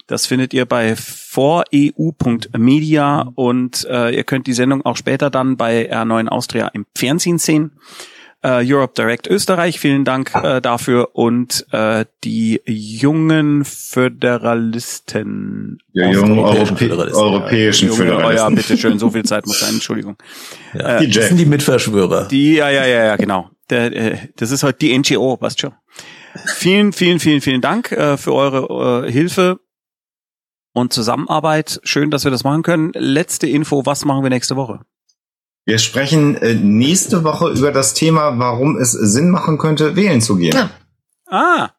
Das 0.05 0.27
findet 0.27 0.53
ihr 0.53 0.67
bei 0.67 0.95
voreu.media 0.95 1.71
und 3.33 3.87
äh, 3.89 4.15
ihr 4.15 4.25
könnt 4.25 4.45
die 4.45 4.53
Sendung 4.53 4.85
auch 4.85 4.97
später 4.97 5.31
dann 5.31 5.57
bei 5.57 5.91
R9 5.91 6.27
Austria 6.27 6.67
im 6.67 6.85
Fernsehen 6.95 7.39
sehen 7.39 7.71
äh, 8.43 8.61
Europe 8.63 8.93
Direct 8.95 9.25
Österreich, 9.27 9.79
vielen 9.79 10.05
Dank 10.05 10.35
äh, 10.35 10.61
dafür 10.61 11.15
und 11.15 11.65
äh, 11.71 12.05
die 12.23 12.61
jungen 12.65 13.65
Föderalisten. 13.65 15.79
Ja, 15.93 16.11
jungen 16.11 16.37
Europä 16.39 16.75
Föderalisten. 16.75 17.23
europäischen 17.23 17.89
ja, 17.89 17.95
Föderalisten. 17.95 18.45
Oh 18.45 18.49
ja, 18.49 18.49
bitteschön, 18.49 18.99
so 18.99 19.09
viel 19.09 19.23
Zeit 19.23 19.47
muss 19.47 19.59
sein, 19.59 19.75
Entschuldigung. 19.75 20.17
Ja, 20.73 20.97
äh, 20.97 21.05
die 21.05 21.11
das 21.11 21.29
sind 21.29 21.37
die 21.37 21.45
Mitverschwörer. 21.45 22.27
Die, 22.27 22.55
ja, 22.55 22.69
ja, 22.69 22.85
ja, 22.85 23.05
ja, 23.05 23.15
genau. 23.15 23.49
Der, 23.69 23.95
äh, 23.95 24.17
das 24.35 24.51
ist 24.51 24.63
heute 24.63 24.79
die 24.79 24.97
NGO, 24.97 25.37
weißt 25.39 25.61
schon. 25.61 25.71
Vielen, 26.45 26.93
vielen, 26.93 27.19
vielen, 27.19 27.41
vielen 27.41 27.61
Dank 27.61 27.91
äh, 27.91 28.17
für 28.17 28.33
eure 28.33 29.05
äh, 29.05 29.11
Hilfe 29.11 29.59
und 30.73 30.91
Zusammenarbeit. 30.91 31.79
Schön, 31.83 32.11
dass 32.11 32.23
wir 32.23 32.31
das 32.31 32.43
machen 32.43 32.63
können. 32.63 32.91
Letzte 32.95 33.47
Info, 33.47 33.85
was 33.85 34.05
machen 34.05 34.23
wir 34.23 34.29
nächste 34.29 34.55
Woche? 34.55 34.81
Wir 35.65 35.77
sprechen 35.77 36.35
äh, 36.41 36.55
nächste 36.55 37.23
Woche 37.23 37.49
über 37.51 37.71
das 37.71 37.93
Thema, 37.93 38.37
warum 38.37 38.77
es 38.77 38.91
Sinn 38.91 39.29
machen 39.29 39.57
könnte, 39.57 39.95
wählen 39.95 40.21
zu 40.21 40.35
gehen. 40.35 40.53
Ja. 40.53 40.69
Ah. 41.27 41.69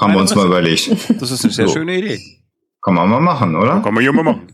Haben 0.00 0.14
wir 0.14 0.20
uns 0.20 0.34
mal 0.34 0.46
überlegt. 0.46 0.90
Das 1.20 1.30
ist 1.30 1.44
eine 1.44 1.52
sehr 1.52 1.66
so. 1.68 1.74
schöne 1.74 1.98
Idee. 1.98 2.18
Kann 2.82 2.94
man 2.94 3.10
mal 3.10 3.20
machen, 3.20 3.54
oder? 3.56 3.80
Kann 3.80 3.92
man 3.92 4.02
ja 4.02 4.10
mal 4.10 4.22
machen. 4.22 4.48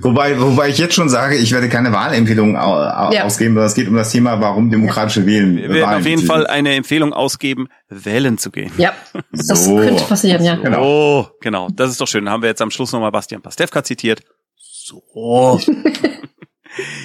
wobei, 0.00 0.40
wobei 0.40 0.70
ich 0.70 0.78
jetzt 0.78 0.94
schon 0.94 1.08
sage, 1.08 1.36
ich 1.36 1.52
werde 1.52 1.68
keine 1.68 1.92
Wahlempfehlungen 1.92 2.54
ja. 2.54 3.22
ausgeben, 3.24 3.54
sondern 3.54 3.66
es 3.66 3.74
geht 3.74 3.86
um 3.86 3.94
das 3.94 4.10
Thema, 4.10 4.40
warum 4.40 4.68
demokratische 4.68 5.24
Wählen. 5.24 5.56
Wir 5.56 5.68
werden 5.68 5.94
auf 5.94 6.06
jeden 6.06 6.26
Fall 6.26 6.48
eine 6.48 6.74
Empfehlung 6.74 7.12
ausgeben, 7.12 7.68
wählen 7.88 8.36
zu 8.36 8.50
gehen. 8.50 8.72
Ja, 8.78 8.92
das 9.30 9.64
so. 9.64 9.76
könnte 9.76 10.02
passieren, 10.02 10.44
ja. 10.44 10.56
Genau. 10.56 10.82
Oh, 10.82 11.26
genau. 11.40 11.68
Das 11.70 11.90
ist 11.90 12.00
doch 12.00 12.08
schön. 12.08 12.24
Dann 12.24 12.34
haben 12.34 12.42
wir 12.42 12.48
jetzt 12.48 12.62
am 12.62 12.72
Schluss 12.72 12.90
nochmal 12.90 13.12
Bastian 13.12 13.42
Pastewka 13.42 13.84
zitiert. 13.84 14.22
So. 14.56 15.60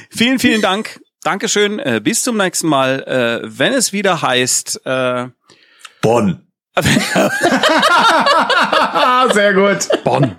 vielen, 0.10 0.39
vielen 0.39 0.61
Dank. 0.61 0.99
Dankeschön. 1.23 1.80
Äh, 1.80 1.99
bis 2.03 2.23
zum 2.23 2.38
nächsten 2.38 2.68
Mal, 2.68 3.03
äh, 3.03 3.41
wenn 3.44 3.73
es 3.73 3.91
wieder 3.94 4.22
heißt 4.22 4.81
äh, 4.85 5.27
Bonn. 6.02 6.44
Sehr 9.34 9.53
gut. 9.53 9.89
Bonn. 10.03 10.35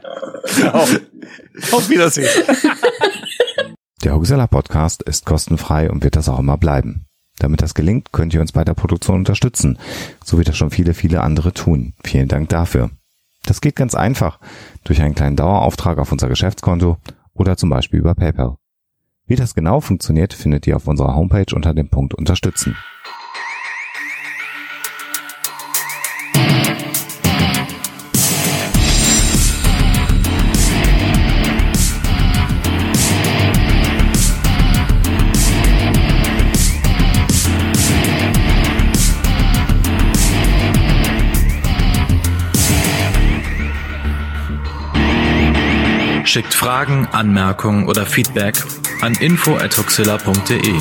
Auf, 0.73 1.01
auf 1.73 1.89
Wiedersehen. 1.89 2.29
Der 4.05 4.15
Huxella 4.15 4.47
Podcast 4.47 5.03
ist 5.03 5.27
kostenfrei 5.27 5.91
und 5.91 6.05
wird 6.05 6.15
das 6.15 6.29
auch 6.29 6.39
immer 6.39 6.57
bleiben. 6.57 7.07
Damit 7.39 7.63
das 7.63 7.75
gelingt, 7.75 8.13
könnt 8.13 8.33
ihr 8.35 8.41
uns 8.41 8.53
bei 8.53 8.65
der 8.65 8.75
Produktion 8.75 9.17
unterstützen, 9.17 9.79
so 10.25 10.39
wie 10.39 10.45
das 10.45 10.57
schon 10.57 10.71
viele, 10.71 10.95
viele 10.95 11.21
andere 11.23 11.53
tun. 11.53 11.95
Vielen 12.05 12.29
Dank 12.29 12.49
dafür. 12.49 12.91
Das 13.45 13.61
geht 13.61 13.77
ganz 13.77 13.95
einfach 13.95 14.41
durch 14.85 15.03
einen 15.03 15.15
kleinen 15.15 15.37
Dauerauftrag 15.37 15.99
auf 15.99 16.13
unser 16.13 16.29
Geschäftskonto 16.29 16.99
oder 17.35 17.57
zum 17.57 17.71
Beispiel 17.71 18.01
über 18.01 18.15
PayPal. 18.15 18.57
Wie 19.29 19.37
das 19.37 19.55
genau 19.55 19.81
funktioniert, 19.81 20.33
findet 20.33 20.67
ihr 20.67 20.75
auf 20.75 20.89
unserer 20.89 21.15
Homepage 21.15 21.55
unter 21.55 21.75
dem 21.75 21.89
Punkt 21.89 22.15
Unterstützen. 22.15 22.75
Schickt 46.25 46.55
Fragen, 46.55 47.07
Anmerkungen 47.13 47.89
oder 47.89 48.07
Feedback 48.07 48.57
an 49.01 49.15
info@huxilla.de. 49.15 50.75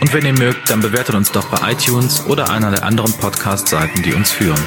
Und 0.00 0.12
wenn 0.12 0.24
ihr 0.24 0.32
mögt, 0.32 0.70
dann 0.70 0.80
bewertet 0.80 1.14
uns 1.14 1.30
doch 1.32 1.46
bei 1.46 1.72
iTunes 1.72 2.24
oder 2.26 2.50
einer 2.50 2.70
der 2.70 2.84
anderen 2.84 3.12
Podcast-Seiten, 3.12 4.02
die 4.02 4.14
uns 4.14 4.30
führen. 4.30 4.60